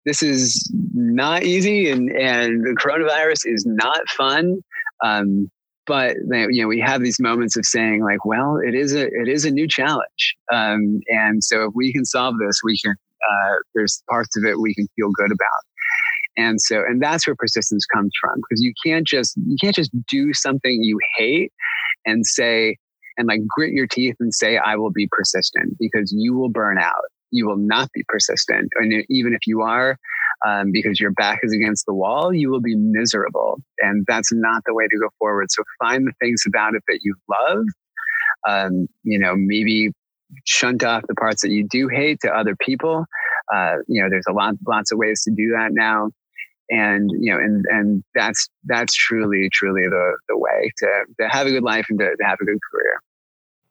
this 0.06 0.24
is 0.24 0.72
not 0.94 1.44
easy, 1.44 1.90
and 1.90 2.10
and 2.12 2.64
the 2.64 2.76
coronavirus 2.82 3.46
is 3.46 3.66
not 3.66 4.08
fun. 4.10 4.60
Um, 5.04 5.50
but 5.86 6.18
you 6.32 6.62
know 6.62 6.68
we 6.68 6.80
have 6.80 7.02
these 7.02 7.20
moments 7.20 7.56
of 7.58 7.66
saying 7.66 8.04
like, 8.04 8.26
well, 8.26 8.58
it 8.58 8.76
is 8.76 8.94
a 8.94 9.06
it 9.06 9.28
is 9.28 9.46
a 9.46 9.52
new 9.52 9.68
challenge, 9.68 10.36
um, 10.52 11.00
and 11.08 11.44
so 11.44 11.66
if 11.66 11.72
we 11.76 11.94
can 11.94 12.06
solve 12.06 12.36
this, 12.40 12.62
we 12.64 12.78
can. 12.84 12.96
Uh, 13.18 13.56
there's 13.74 14.04
parts 14.08 14.38
of 14.38 14.46
it 14.46 14.60
we 14.60 14.76
can 14.76 14.88
feel 14.96 15.10
good 15.10 15.32
about 15.32 15.64
and 16.38 16.62
so 16.62 16.84
and 16.88 17.02
that's 17.02 17.28
where 17.28 17.36
persistence 17.36 17.86
comes 17.86 18.12
from 18.22 18.36
because 18.38 18.62
you 18.62 18.72
can't 18.86 19.08
just 19.08 19.36
you 19.48 19.58
can't 19.60 19.76
just 19.76 19.92
do 20.08 20.34
something 20.34 20.84
you 20.84 21.00
hate 21.18 21.52
and 22.06 22.26
say 22.26 22.78
and 23.18 23.28
like 23.28 23.42
grit 23.48 23.74
your 23.74 23.88
teeth 23.88 24.16
and 24.20 24.34
say, 24.34 24.58
I 24.58 24.76
will 24.76 24.92
be 24.92 25.08
persistent 25.12 25.78
because 25.80 26.14
you 26.16 26.36
will 26.36 26.50
burn 26.50 26.78
out. 26.80 26.94
You 27.32 27.48
will 27.48 27.58
not 27.58 27.92
be 27.94 28.04
persistent. 28.08 28.70
And 28.76 29.04
even 29.10 29.34
if 29.34 29.42
you 29.46 29.62
are, 29.62 29.98
um, 30.46 30.72
because 30.72 31.00
your 31.00 31.12
back 31.12 31.40
is 31.44 31.54
against 31.54 31.86
the 31.86 31.94
wall, 31.94 32.34
you 32.34 32.50
will 32.50 32.62
be 32.62 32.76
miserable. 32.76 33.60
And 33.80 34.06
that's 34.08 34.32
not 34.32 34.62
the 34.66 34.74
way 34.74 34.88
to 34.88 35.00
go 35.00 35.10
forward. 35.20 35.48
So 35.52 35.64
find 35.80 36.08
the 36.08 36.14
things 36.22 36.44
about 36.48 36.76
it 36.76 36.84
that 36.88 37.00
you 37.04 37.16
love. 37.30 37.66
Um, 38.48 38.88
you 39.04 39.20
know, 39.20 39.34
maybe 39.36 39.92
shunt 40.46 40.84
off 40.84 41.04
the 41.08 41.16
parts 41.16 41.42
that 41.42 41.52
you 41.52 41.68
do 41.68 41.88
hate 41.88 42.20
to 42.22 42.32
other 42.32 42.56
people. 42.56 43.06
Uh, 43.54 43.78
you 43.88 44.02
know, 44.02 44.10
there's 44.10 44.28
a 44.30 44.34
lot, 44.34 44.56
lots 44.68 44.92
of 44.92 44.98
ways 44.98 45.24
to 45.24 45.32
do 45.32 45.52
that 45.58 45.70
now 45.72 46.10
and 46.70 47.12
you 47.20 47.32
know 47.32 47.38
and 47.38 47.66
and 47.70 48.04
that's 48.14 48.50
that's 48.66 48.94
truly 48.94 49.50
truly 49.52 49.84
the 49.84 50.18
the 50.28 50.38
way 50.38 50.72
to 50.78 50.88
to 51.20 51.28
have 51.30 51.48
a 51.48 51.52
good 51.52 51.64
life 51.64 51.86
and 51.90 52.00
to, 52.00 52.06
to 52.06 52.24
have 52.26 52.38
a 52.42 52.46
good 52.46 52.60
career 52.72 53.02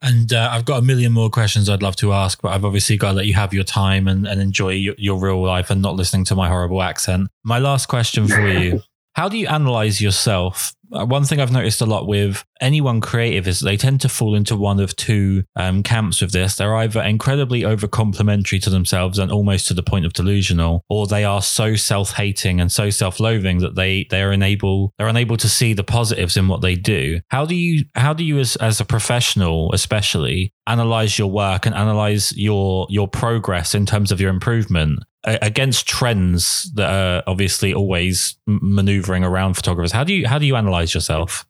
and 0.02 0.32
uh, 0.32 0.48
I've 0.52 0.64
got 0.64 0.78
a 0.78 0.82
million 0.82 1.12
more 1.12 1.31
questions 1.31 1.68
I'd 1.68 1.82
love 1.82 1.97
to 1.97 2.12
ask, 2.12 2.40
but 2.43 2.52
I've 2.52 2.64
obviously 2.64 2.97
got 2.97 3.12
to 3.12 3.16
let 3.16 3.27
you 3.27 3.35
have 3.35 3.55
your 3.55 3.64
time 3.64 4.09
and, 4.09 4.27
and 4.27 4.40
enjoy 4.40 4.70
your, 4.70 4.94
your 4.98 5.18
real 5.18 5.43
life 5.43 5.70
and 5.70 5.81
not 5.81 5.97
listening 5.97 6.24
to 6.27 6.35
my 6.35 6.48
horrible 6.48 6.82
accent. 6.82 7.28
My 7.44 7.59
last 7.59 7.86
question 7.86 8.28
for 8.28 8.47
you 8.47 8.82
How 9.16 9.30
do 9.30 9.38
you 9.38 9.47
analyze 9.47 10.02
yourself 10.02 10.76
uh, 10.93 11.05
one 11.05 11.24
thing 11.24 11.40
I've 11.40 11.52
noticed 11.52 11.80
a 11.80 11.86
lot 11.86 12.06
with 12.06 12.44
anyone 12.60 13.01
creative 13.01 13.48
is 13.48 13.60
they 13.60 13.76
tend 13.76 14.01
to 14.02 14.09
fall 14.09 14.34
into 14.34 14.56
one 14.56 14.80
of 14.80 14.94
two 14.97 15.44
um, 15.56 15.82
camps 15.82 16.20
with 16.20 16.32
this. 16.32 16.56
They're 16.56 16.76
either 16.76 17.02
incredibly 17.02 17.64
over 17.64 17.88
complimentary 17.88 18.59
to 18.60 18.70
themselves 18.70 19.18
and 19.18 19.30
almost 19.30 19.66
to 19.68 19.74
the 19.74 19.82
point 19.82 20.06
of 20.06 20.12
delusional, 20.12 20.84
or 20.88 21.06
they 21.06 21.24
are 21.24 21.43
so 21.43 21.74
self 21.74 22.12
hating 22.12 22.60
and 22.60 22.70
so 22.70 22.90
self 22.90 23.20
loathing 23.20 23.59
that 23.59 23.74
they 23.74 24.06
they 24.10 24.22
are 24.22 24.30
unable 24.30 24.93
they're 24.98 25.09
unable 25.09 25.36
to 25.38 25.48
see 25.48 25.72
the 25.72 25.84
positives 25.84 26.36
in 26.36 26.48
what 26.48 26.60
they 26.60 26.74
do. 26.74 27.20
How 27.28 27.44
do 27.44 27.55
you 27.55 27.84
how 27.94 28.12
do 28.12 28.24
you 28.24 28.38
as 28.38 28.56
as 28.56 28.80
a 28.80 28.84
professional 28.84 29.72
especially 29.72 30.52
analyze 30.66 31.18
your 31.18 31.30
work 31.30 31.66
and 31.66 31.74
analyze 31.74 32.36
your 32.36 32.86
your 32.90 33.09
progress 33.09 33.74
in 33.74 33.86
terms 33.86 34.12
of 34.12 34.20
your 34.20 34.30
improvement 34.30 35.01
against 35.27 35.86
trends 35.86 36.70
that 36.74 36.89
are 36.89 37.23
obviously 37.27 37.74
always 37.74 38.36
maneuvering 38.47 39.24
around 39.24 39.55
photographers 39.55 39.93
how 39.93 40.05
do 40.05 40.15
you 40.15 40.27
how 40.27 40.39
do 40.39 40.47
you 40.47 40.57
analyze 40.57 40.94
yourself 40.94 41.47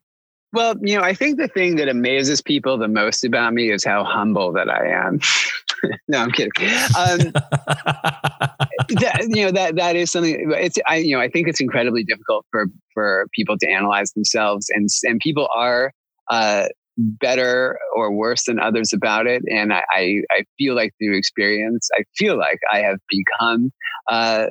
well 0.53 0.74
you 0.81 0.97
know 0.97 1.05
i 1.05 1.15
think 1.15 1.39
the 1.39 1.48
thing 1.48 1.77
that 1.77 1.89
amazes 1.89 2.40
people 2.40 2.78
the 2.78 2.89
most 2.89 3.24
about 3.24 3.53
me 3.53 3.70
is 3.70 3.85
how 3.85 4.03
humble 4.03 4.53
that 4.53 4.70
i 4.70 4.86
am 4.86 5.20
no, 6.09 6.19
I'm 6.19 6.31
kidding. 6.31 6.53
Um, 6.98 7.19
that, 9.01 9.27
you 9.28 9.44
know 9.44 9.51
that 9.51 9.77
that 9.77 9.97
is 9.97 10.11
something. 10.11 10.53
It's 10.53 10.78
I 10.86 10.97
you 10.97 11.16
know 11.16 11.20
I 11.20 11.28
think 11.28 11.48
it's 11.48 11.61
incredibly 11.61 12.05
difficult 12.05 12.47
for 12.51 12.66
for 12.94 13.27
people 13.32 13.57
to 13.59 13.69
analyze 13.69 14.12
themselves, 14.12 14.69
and 14.70 14.89
and 15.05 15.20
people 15.20 15.48
are 15.55 15.93
uh, 16.31 16.66
better 16.97 17.78
or 17.94 18.12
worse 18.12 18.44
than 18.47 18.59
others 18.59 18.93
about 18.93 19.27
it. 19.27 19.43
And 19.51 19.73
I, 19.73 19.82
I, 19.90 20.23
I, 20.31 20.44
feel 20.59 20.74
like 20.74 20.93
through 20.98 21.16
experience, 21.16 21.89
I 21.94 22.05
feel 22.16 22.39
like 22.39 22.59
I 22.73 22.78
have 22.78 22.98
become 23.09 23.70
uh, 24.10 24.47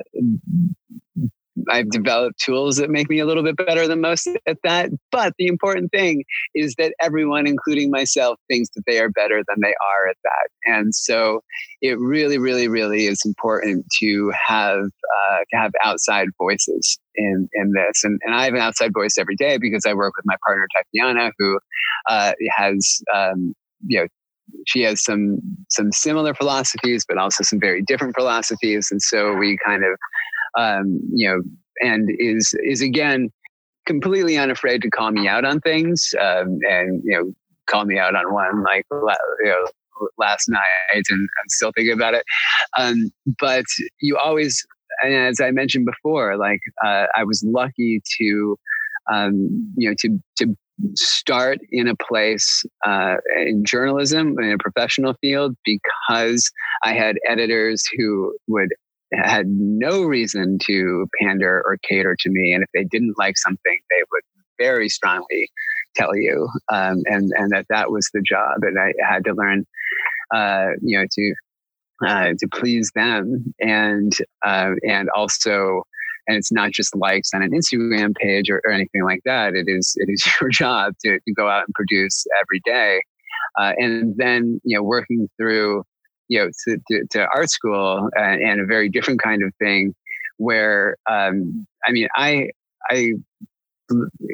I've 1.70 1.90
developed 1.90 2.40
tools 2.40 2.76
that 2.76 2.90
make 2.90 3.08
me 3.08 3.18
a 3.18 3.26
little 3.26 3.42
bit 3.42 3.56
better 3.56 3.88
than 3.88 4.00
most 4.00 4.28
at 4.46 4.58
that. 4.64 4.90
But 5.10 5.32
the 5.38 5.46
important 5.46 5.90
thing 5.90 6.24
is 6.54 6.74
that 6.78 6.94
everyone, 7.00 7.46
including 7.46 7.90
myself, 7.90 8.38
thinks 8.48 8.68
that 8.74 8.82
they 8.86 8.98
are 8.98 9.08
better 9.08 9.42
than 9.48 9.58
they 9.62 9.74
are 9.74 10.08
at 10.08 10.16
that. 10.24 10.48
And 10.64 10.94
so 10.94 11.42
it 11.80 11.98
really, 11.98 12.38
really, 12.38 12.68
really 12.68 13.06
is 13.06 13.22
important 13.24 13.86
to 14.00 14.32
have 14.46 14.84
uh, 14.84 15.38
to 15.50 15.56
have 15.56 15.72
outside 15.84 16.28
voices 16.38 16.98
in 17.14 17.48
in 17.54 17.72
this. 17.72 18.04
And, 18.04 18.20
and 18.24 18.34
I 18.34 18.44
have 18.44 18.54
an 18.54 18.60
outside 18.60 18.92
voice 18.92 19.16
every 19.18 19.36
day 19.36 19.58
because 19.58 19.84
I 19.86 19.94
work 19.94 20.14
with 20.16 20.26
my 20.26 20.36
partner 20.46 20.66
Tatiana, 20.76 21.32
who 21.38 21.58
uh, 22.08 22.32
has 22.56 23.00
um, 23.14 23.54
you 23.86 24.00
know 24.00 24.06
she 24.66 24.82
has 24.82 25.02
some 25.02 25.38
some 25.70 25.92
similar 25.92 26.34
philosophies, 26.34 27.04
but 27.06 27.18
also 27.18 27.42
some 27.42 27.60
very 27.60 27.82
different 27.82 28.14
philosophies, 28.14 28.88
and 28.90 29.02
so 29.02 29.34
we 29.34 29.58
kind 29.64 29.84
of 29.84 29.98
um, 30.56 31.00
you 31.12 31.28
know, 31.28 31.42
and 31.80 32.08
is 32.18 32.54
is 32.64 32.82
again 32.82 33.30
completely 33.86 34.36
unafraid 34.36 34.82
to 34.82 34.90
call 34.90 35.10
me 35.12 35.28
out 35.28 35.44
on 35.44 35.60
things, 35.60 36.12
um, 36.20 36.58
and 36.68 37.02
you 37.04 37.16
know, 37.16 37.32
call 37.66 37.84
me 37.84 37.98
out 37.98 38.14
on 38.14 38.32
one 38.32 38.62
like 38.62 38.84
you 38.90 39.14
know 39.44 39.66
last 40.18 40.48
night, 40.48 41.04
and 41.08 41.20
I'm 41.20 41.48
still 41.48 41.72
thinking 41.74 41.94
about 41.94 42.14
it. 42.14 42.24
Um, 42.78 43.10
but 43.40 43.64
you 44.00 44.16
always, 44.16 44.64
and 45.02 45.14
as 45.14 45.40
I 45.40 45.50
mentioned 45.50 45.86
before, 45.86 46.36
like 46.36 46.60
uh, 46.84 47.06
I 47.16 47.24
was 47.24 47.44
lucky 47.46 48.02
to, 48.18 48.58
um, 49.12 49.74
you 49.76 49.88
know, 49.88 49.94
to 50.00 50.18
to 50.38 50.56
start 50.94 51.58
in 51.70 51.88
a 51.88 51.94
place 51.96 52.62
uh, 52.86 53.16
in 53.36 53.64
journalism 53.64 54.38
in 54.38 54.52
a 54.52 54.58
professional 54.58 55.14
field 55.20 55.56
because 55.64 56.50
I 56.84 56.92
had 56.92 57.16
editors 57.28 57.82
who 57.96 58.36
would 58.46 58.70
had 59.12 59.46
no 59.46 60.02
reason 60.02 60.58
to 60.64 61.06
pander 61.20 61.62
or 61.64 61.78
cater 61.88 62.16
to 62.18 62.30
me. 62.30 62.52
And 62.52 62.62
if 62.62 62.70
they 62.74 62.84
didn't 62.84 63.14
like 63.18 63.36
something, 63.38 63.78
they 63.90 64.02
would 64.10 64.22
very 64.58 64.88
strongly 64.88 65.50
tell 65.94 66.14
you. 66.14 66.48
Um, 66.72 67.02
and, 67.06 67.30
and 67.36 67.50
that 67.52 67.66
that 67.70 67.90
was 67.90 68.08
the 68.12 68.22
job. 68.22 68.58
And 68.62 68.78
I 68.78 68.92
had 69.08 69.24
to 69.24 69.34
learn, 69.34 69.64
uh, 70.34 70.76
you 70.82 70.98
know, 70.98 71.06
to, 71.10 71.34
uh, 72.06 72.32
to 72.38 72.48
please 72.52 72.90
them 72.94 73.54
and, 73.60 74.12
uh, 74.44 74.72
and 74.86 75.08
also, 75.14 75.82
and 76.28 76.36
it's 76.36 76.52
not 76.52 76.72
just 76.72 76.94
likes 76.96 77.30
on 77.32 77.42
an 77.42 77.52
Instagram 77.52 78.14
page 78.16 78.50
or, 78.50 78.60
or 78.64 78.72
anything 78.72 79.04
like 79.04 79.20
that. 79.24 79.54
It 79.54 79.66
is, 79.68 79.94
it 79.96 80.10
is 80.10 80.26
your 80.40 80.50
job 80.50 80.94
to, 81.04 81.18
to 81.20 81.34
go 81.34 81.48
out 81.48 81.64
and 81.66 81.74
produce 81.74 82.26
every 82.42 82.60
day. 82.64 83.00
Uh, 83.58 83.72
and 83.78 84.14
then, 84.16 84.60
you 84.64 84.76
know, 84.76 84.82
working 84.82 85.28
through, 85.38 85.84
you 86.28 86.38
know 86.38 86.50
to, 86.64 86.78
to, 86.90 87.06
to 87.10 87.26
art 87.34 87.50
school 87.50 88.08
and, 88.16 88.42
and, 88.42 88.60
a 88.60 88.66
very 88.66 88.88
different 88.88 89.22
kind 89.22 89.42
of 89.42 89.52
thing 89.58 89.94
where 90.38 90.96
um, 91.10 91.66
i 91.86 91.92
mean 91.92 92.08
i 92.16 92.48
i 92.90 93.12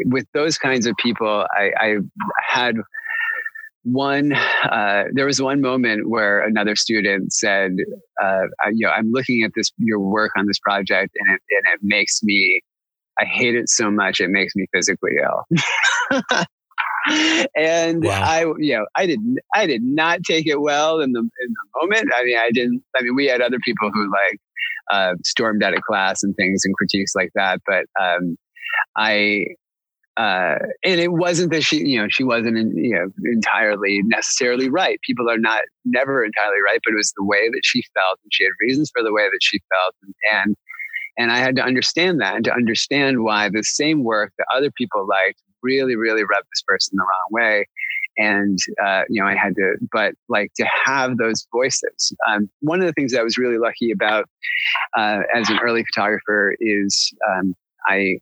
with 0.06 0.26
those 0.32 0.56
kinds 0.58 0.86
of 0.86 0.94
people 0.96 1.46
i, 1.56 1.70
I 1.78 1.96
had 2.40 2.76
one 3.84 4.32
uh, 4.32 5.04
there 5.12 5.26
was 5.26 5.42
one 5.42 5.60
moment 5.60 6.08
where 6.08 6.40
another 6.40 6.76
student 6.76 7.32
said 7.32 7.72
uh, 8.22 8.42
you 8.72 8.86
know 8.86 8.92
i'm 8.92 9.10
looking 9.10 9.42
at 9.42 9.52
this 9.54 9.70
your 9.78 9.98
work 9.98 10.32
on 10.36 10.46
this 10.46 10.58
project 10.60 11.10
and 11.16 11.34
it, 11.34 11.40
and 11.50 11.74
it 11.74 11.80
makes 11.82 12.22
me 12.22 12.60
i 13.18 13.24
hate 13.24 13.54
it 13.54 13.68
so 13.68 13.90
much 13.90 14.20
it 14.20 14.30
makes 14.30 14.54
me 14.54 14.66
physically 14.72 15.12
ill 15.22 16.42
and 17.56 18.04
wow. 18.04 18.22
I, 18.22 18.44
you 18.58 18.74
know, 18.76 18.86
I 18.94 19.06
didn't, 19.06 19.38
I 19.54 19.66
did 19.66 19.82
not 19.82 20.22
take 20.22 20.46
it 20.46 20.60
well 20.60 21.00
in 21.00 21.12
the 21.12 21.20
in 21.20 21.28
the 21.28 21.80
moment. 21.80 22.10
I 22.16 22.24
mean, 22.24 22.38
I 22.38 22.50
didn't. 22.50 22.82
I 22.96 23.02
mean, 23.02 23.14
we 23.14 23.26
had 23.26 23.40
other 23.40 23.58
people 23.64 23.90
who 23.92 24.10
like 24.10 24.38
uh, 24.90 25.14
stormed 25.24 25.62
out 25.62 25.74
of 25.74 25.82
class 25.82 26.22
and 26.22 26.34
things 26.36 26.62
and 26.64 26.74
critiques 26.76 27.14
like 27.14 27.30
that, 27.34 27.60
but 27.66 27.86
um, 28.00 28.36
I. 28.96 29.46
Uh, 30.18 30.58
and 30.84 31.00
it 31.00 31.10
wasn't 31.10 31.50
that 31.50 31.62
she, 31.62 31.78
you 31.86 31.98
know, 31.98 32.06
she 32.10 32.22
wasn't, 32.22 32.54
in, 32.54 32.76
you 32.76 32.94
know, 32.94 33.06
entirely 33.32 34.02
necessarily 34.04 34.68
right. 34.68 35.00
People 35.00 35.30
are 35.30 35.38
not 35.38 35.62
never 35.86 36.22
entirely 36.22 36.58
right, 36.66 36.78
but 36.84 36.92
it 36.92 36.96
was 36.96 37.14
the 37.16 37.24
way 37.24 37.48
that 37.48 37.62
she 37.64 37.82
felt, 37.94 38.18
and 38.22 38.30
she 38.30 38.44
had 38.44 38.50
reasons 38.60 38.90
for 38.94 39.02
the 39.02 39.10
way 39.10 39.22
that 39.22 39.38
she 39.40 39.58
felt, 39.70 39.94
and, 40.02 40.14
and 40.34 40.56
and 41.18 41.32
I 41.32 41.38
had 41.38 41.56
to 41.56 41.62
understand 41.62 42.20
that 42.20 42.36
and 42.36 42.44
to 42.44 42.52
understand 42.52 43.22
why 43.22 43.48
the 43.48 43.62
same 43.62 44.04
work 44.04 44.32
that 44.36 44.46
other 44.54 44.70
people 44.70 45.06
liked 45.06 45.42
really, 45.62 45.96
really 45.96 46.22
rubbed 46.22 46.46
this 46.52 46.62
person 46.66 46.96
the 46.96 47.02
wrong 47.02 47.28
way. 47.30 47.66
And, 48.18 48.58
uh, 48.84 49.02
you 49.08 49.22
know, 49.22 49.26
I 49.26 49.34
had 49.34 49.54
to, 49.56 49.76
but 49.90 50.14
like 50.28 50.52
to 50.56 50.66
have 50.84 51.16
those 51.16 51.46
voices. 51.52 52.12
Um, 52.28 52.50
one 52.60 52.80
of 52.80 52.86
the 52.86 52.92
things 52.92 53.12
that 53.12 53.20
I 53.20 53.24
was 53.24 53.38
really 53.38 53.58
lucky 53.58 53.90
about 53.90 54.28
uh, 54.96 55.20
as 55.34 55.48
an 55.48 55.58
early 55.60 55.84
photographer 55.84 56.54
is 56.60 57.10
um, 57.30 57.54
I, 57.86 58.18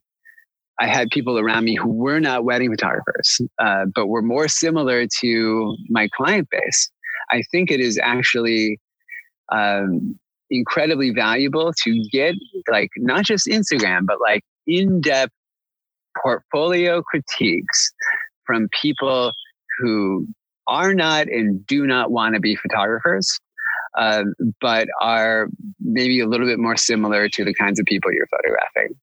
I 0.79 0.87
had 0.87 1.09
people 1.09 1.37
around 1.37 1.65
me 1.65 1.75
who 1.75 1.89
were 1.89 2.19
not 2.19 2.45
wedding 2.45 2.71
photographers, 2.71 3.41
uh, 3.59 3.85
but 3.93 4.07
were 4.07 4.21
more 4.21 4.47
similar 4.47 5.05
to 5.19 5.75
my 5.89 6.07
client 6.15 6.47
base. 6.49 6.89
I 7.29 7.43
think 7.51 7.69
it 7.69 7.79
is 7.79 7.99
actually 8.01 8.79
um, 9.51 10.17
incredibly 10.49 11.11
valuable 11.11 11.73
to 11.83 12.03
get 12.11 12.35
like 12.69 12.89
not 12.97 13.25
just 13.25 13.47
Instagram, 13.47 14.05
but 14.05 14.19
like 14.21 14.43
in 14.67 15.01
depth 15.01 15.33
portfolio 16.21 17.01
critiques 17.01 17.91
from 18.45 18.67
people 18.81 19.31
who 19.79 20.27
are 20.67 20.93
not 20.93 21.27
and 21.27 21.65
do 21.65 21.85
not 21.85 22.11
want 22.11 22.35
to 22.35 22.41
be 22.41 22.55
photographers, 22.55 23.39
uh, 23.97 24.23
but 24.59 24.87
are 25.01 25.47
maybe 25.79 26.19
a 26.19 26.27
little 26.27 26.47
bit 26.47 26.59
more 26.59 26.77
similar 26.77 27.27
to 27.29 27.43
the 27.43 27.53
kinds 27.53 27.79
of 27.79 27.85
people 27.85 28.11
you're 28.13 28.27
photographing. 28.27 28.95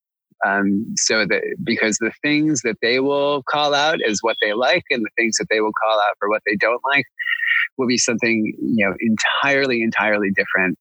Um, 0.45 0.93
so 0.95 1.25
that 1.25 1.41
because 1.63 1.97
the 1.97 2.13
things 2.21 2.61
that 2.61 2.77
they 2.81 3.01
will 3.01 3.43
call 3.43 3.73
out 3.73 3.99
as 4.01 4.19
what 4.21 4.37
they 4.41 4.53
like, 4.53 4.83
and 4.89 5.03
the 5.03 5.09
things 5.17 5.35
that 5.37 5.47
they 5.49 5.59
will 5.59 5.73
call 5.83 5.99
out 5.99 6.15
for 6.17 6.29
what 6.29 6.41
they 6.45 6.55
don't 6.55 6.81
like, 6.93 7.05
will 7.77 7.87
be 7.87 7.97
something 7.97 8.53
you 8.57 8.85
know 8.85 8.95
entirely, 9.01 9.81
entirely 9.81 10.29
different 10.31 10.77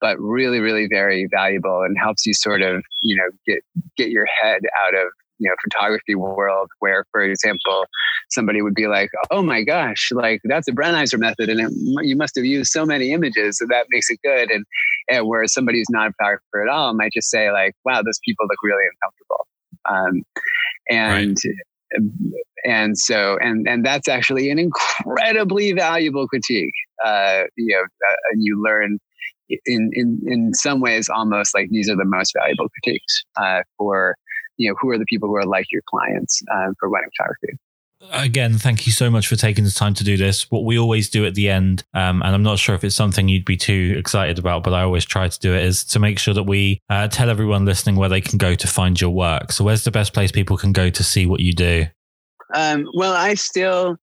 but 0.00 0.18
really, 0.18 0.60
really 0.60 0.88
very 0.90 1.28
valuable 1.30 1.82
and 1.82 1.96
helps 1.98 2.24
you 2.26 2.32
sort 2.34 2.62
of, 2.62 2.82
you 3.02 3.16
know, 3.16 3.30
get 3.46 3.62
get 3.96 4.10
your 4.10 4.26
head 4.40 4.62
out 4.86 4.94
of 4.94 5.08
you 5.40 5.48
know 5.48 5.54
photography 5.64 6.14
world 6.14 6.68
where 6.78 7.04
for 7.10 7.22
example 7.22 7.86
somebody 8.30 8.62
would 8.62 8.74
be 8.74 8.86
like 8.86 9.10
oh 9.30 9.42
my 9.42 9.62
gosh 9.62 10.10
like 10.12 10.40
that's 10.44 10.68
a 10.68 10.72
Brenizer 10.72 11.18
method 11.18 11.48
and 11.48 11.60
it, 11.60 12.06
you 12.06 12.14
must 12.14 12.36
have 12.36 12.44
used 12.44 12.70
so 12.70 12.86
many 12.86 13.12
images 13.12 13.58
so 13.58 13.66
that 13.68 13.86
makes 13.90 14.08
it 14.10 14.20
good 14.22 14.50
and, 14.50 14.64
and 15.10 15.26
where 15.26 15.46
somebody 15.46 15.78
who's 15.78 15.90
not 15.90 16.08
a 16.08 16.12
photographer 16.12 16.62
at 16.62 16.68
all 16.68 16.94
might 16.94 17.12
just 17.12 17.30
say 17.30 17.50
like 17.50 17.74
wow 17.84 18.02
those 18.02 18.20
people 18.24 18.46
look 18.46 18.58
really 18.62 18.84
uncomfortable 18.92 19.46
um, 19.88 20.22
and 20.90 21.36
right. 21.44 22.34
and 22.64 22.98
so 22.98 23.38
and 23.40 23.66
and 23.66 23.84
that's 23.84 24.08
actually 24.08 24.50
an 24.50 24.58
incredibly 24.58 25.72
valuable 25.72 26.28
critique 26.28 26.74
uh, 27.04 27.42
you 27.56 27.74
know 27.74 27.82
uh, 27.82 28.16
and 28.32 28.44
you 28.44 28.62
learn 28.62 28.98
in 29.66 29.90
in 29.92 30.20
in 30.26 30.54
some 30.54 30.80
ways 30.80 31.08
almost 31.08 31.54
like 31.54 31.68
these 31.70 31.88
are 31.90 31.96
the 31.96 32.04
most 32.04 32.32
valuable 32.38 32.68
critiques 32.68 33.24
uh, 33.36 33.62
for 33.76 34.16
you 34.60 34.68
know 34.68 34.76
who 34.80 34.90
are 34.90 34.98
the 34.98 35.06
people 35.06 35.28
who 35.28 35.36
are 35.36 35.46
like 35.46 35.66
your 35.72 35.82
clients 35.88 36.42
um, 36.54 36.74
for 36.78 36.88
wedding 36.88 37.10
photography 37.16 37.58
again, 38.12 38.58
thank 38.58 38.86
you 38.86 38.92
so 38.92 39.10
much 39.10 39.28
for 39.28 39.36
taking 39.36 39.64
the 39.64 39.70
time 39.70 39.94
to 39.94 40.04
do 40.04 40.16
this. 40.16 40.50
What 40.50 40.64
we 40.64 40.78
always 40.78 41.10
do 41.10 41.26
at 41.26 41.34
the 41.34 41.48
end, 41.48 41.84
um, 41.94 42.22
and 42.22 42.34
I'm 42.34 42.42
not 42.42 42.58
sure 42.58 42.74
if 42.74 42.84
it's 42.84 42.96
something 42.96 43.28
you'd 43.28 43.44
be 43.44 43.56
too 43.56 43.94
excited 43.98 44.38
about, 44.38 44.62
but 44.62 44.72
I 44.72 44.82
always 44.82 45.04
try 45.04 45.28
to 45.28 45.38
do 45.38 45.54
it, 45.54 45.64
is 45.64 45.84
to 45.84 45.98
make 45.98 46.18
sure 46.18 46.34
that 46.34 46.44
we 46.44 46.80
uh, 46.88 47.08
tell 47.08 47.30
everyone 47.30 47.64
listening 47.64 47.96
where 47.96 48.08
they 48.08 48.20
can 48.20 48.38
go 48.38 48.54
to 48.54 48.66
find 48.66 49.00
your 49.00 49.10
work. 49.10 49.52
So, 49.52 49.64
where's 49.64 49.84
the 49.84 49.90
best 49.90 50.14
place 50.14 50.32
people 50.32 50.56
can 50.56 50.72
go 50.72 50.90
to 50.90 51.04
see 51.04 51.26
what 51.26 51.40
you 51.40 51.52
do? 51.52 51.86
Um, 52.54 52.88
well, 52.94 53.12
I 53.12 53.34
still, 53.34 53.96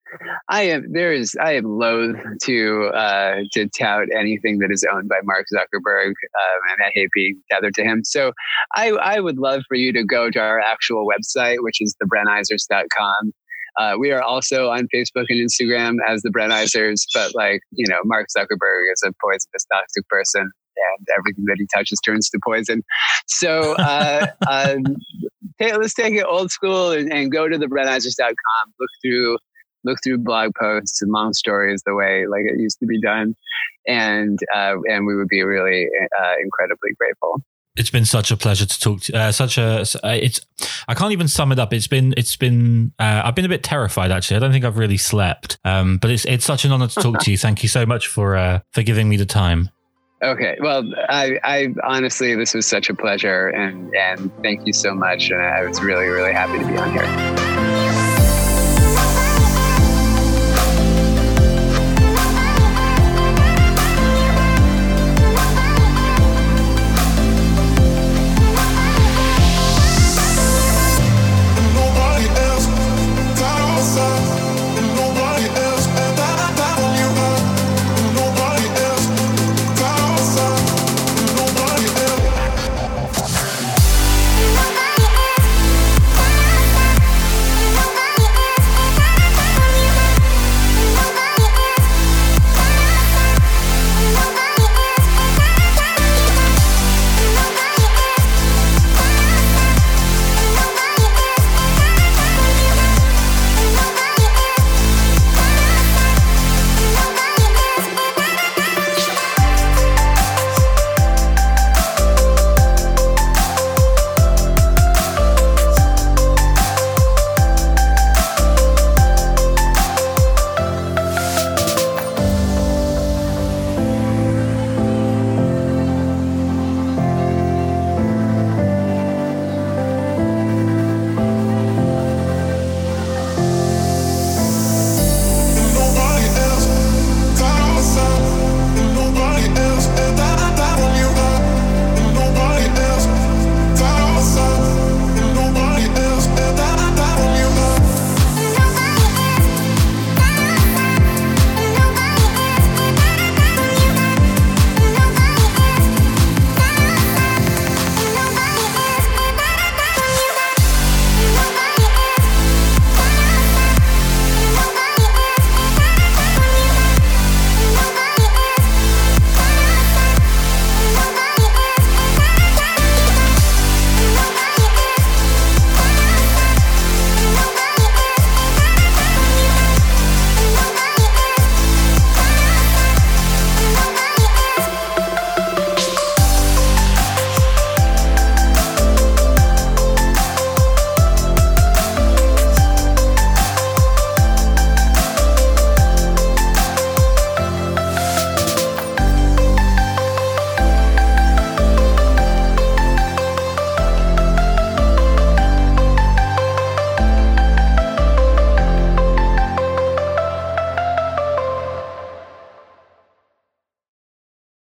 I 0.49 0.63
am 0.63 0.91
there 0.91 1.13
is 1.13 1.35
I 1.41 1.53
am 1.53 1.65
loath 1.65 2.15
to 2.43 2.91
uh, 2.93 3.35
to 3.53 3.67
tout 3.69 4.07
anything 4.15 4.59
that 4.59 4.71
is 4.71 4.85
owned 4.91 5.09
by 5.09 5.19
Mark 5.23 5.45
Zuckerberg, 5.53 6.07
um, 6.07 6.59
and 6.71 6.85
I 6.85 6.91
hate 6.93 7.09
being 7.13 7.41
tethered 7.51 7.73
to 7.75 7.83
him. 7.83 8.03
So, 8.03 8.31
I 8.75 8.91
I 8.91 9.19
would 9.19 9.37
love 9.37 9.63
for 9.67 9.75
you 9.75 9.91
to 9.93 10.03
go 10.03 10.29
to 10.29 10.39
our 10.39 10.59
actual 10.59 11.07
website, 11.07 11.57
which 11.59 11.81
is 11.81 11.95
thebrenizers.com. 12.01 13.33
Uh, 13.79 13.95
we 13.99 14.11
are 14.11 14.23
also 14.23 14.69
on 14.69 14.87
Facebook 14.93 15.25
and 15.29 15.49
Instagram 15.49 15.97
as 16.07 16.21
the 16.23 16.29
Brenizers, 16.29 17.05
but 17.13 17.35
like 17.35 17.61
you 17.71 17.87
know, 17.87 17.99
Mark 18.05 18.27
Zuckerberg 18.35 18.91
is 18.91 19.03
a 19.05 19.11
poisonous, 19.21 19.65
toxic 19.71 20.07
person, 20.09 20.51
and 20.97 21.07
everything 21.17 21.45
that 21.45 21.57
he 21.57 21.67
touches 21.73 21.99
turns 21.99 22.29
to 22.29 22.39
poison. 22.43 22.83
So 23.27 23.75
uh, 23.75 24.27
um, 24.49 24.83
let's 25.59 25.93
take 25.93 26.13
it 26.13 26.25
old 26.25 26.51
school 26.51 26.91
and, 26.91 27.11
and 27.11 27.31
go 27.31 27.47
to 27.47 27.57
the 27.57 27.67
Brenizers.com, 27.67 28.73
look 28.79 28.89
through 29.03 29.37
look 29.83 29.97
through 30.03 30.17
blog 30.17 30.51
posts 30.59 31.01
and 31.01 31.11
long 31.11 31.33
stories 31.33 31.81
the 31.85 31.95
way 31.95 32.25
like 32.27 32.41
it 32.45 32.59
used 32.59 32.79
to 32.79 32.85
be 32.85 32.99
done, 32.99 33.35
and 33.87 34.39
uh, 34.55 34.75
and 34.89 35.05
we 35.05 35.15
would 35.15 35.27
be 35.27 35.41
really 35.43 35.87
uh, 36.19 36.33
incredibly 36.41 36.91
grateful. 36.97 37.41
It's 37.75 37.91
been 37.91 38.05
such 38.05 38.31
a 38.31 38.37
pleasure 38.37 38.65
to 38.65 38.79
talk 38.79 39.01
to 39.01 39.15
uh, 39.15 39.31
such 39.31 39.57
a 39.59 39.81
uh, 39.81 40.09
it's 40.09 40.41
i 40.87 40.95
can't 40.95 41.11
even 41.11 41.27
sum 41.27 41.51
it 41.51 41.59
up. 41.59 41.73
It's 41.73 41.87
been 41.87 42.13
it's 42.17 42.35
been 42.35 42.91
uh, 42.99 43.21
i've 43.23 43.35
been 43.35 43.45
a 43.45 43.49
bit 43.49 43.63
terrified 43.63 44.11
actually. 44.11 44.37
I 44.37 44.39
don't 44.39 44.51
think 44.51 44.65
i've 44.65 44.77
really 44.77 44.97
slept. 44.97 45.59
Um, 45.63 45.97
but 45.97 46.11
it's 46.11 46.25
it's 46.25 46.45
such 46.45 46.65
an 46.65 46.71
honor 46.71 46.87
to 46.87 47.01
talk 47.01 47.19
to 47.21 47.31
you. 47.31 47.37
Thank 47.37 47.63
you 47.63 47.69
so 47.69 47.85
much 47.85 48.07
for 48.07 48.35
uh, 48.35 48.59
for 48.71 48.83
giving 48.83 49.09
me 49.09 49.17
the 49.17 49.25
time 49.25 49.69
okay 50.21 50.57
well 50.61 50.83
i 51.09 51.39
i 51.43 51.73
honestly 51.83 52.35
this 52.35 52.53
was 52.53 52.65
such 52.65 52.89
a 52.89 52.93
pleasure 52.93 53.49
and 53.49 53.93
and 53.95 54.31
thank 54.41 54.65
you 54.65 54.73
so 54.73 54.93
much 54.93 55.29
and 55.29 55.41
i 55.41 55.63
was 55.63 55.81
really 55.81 56.07
really 56.07 56.33
happy 56.33 56.57
to 56.57 56.65
be 56.65 56.77
on 56.77 56.91
here 56.91 57.66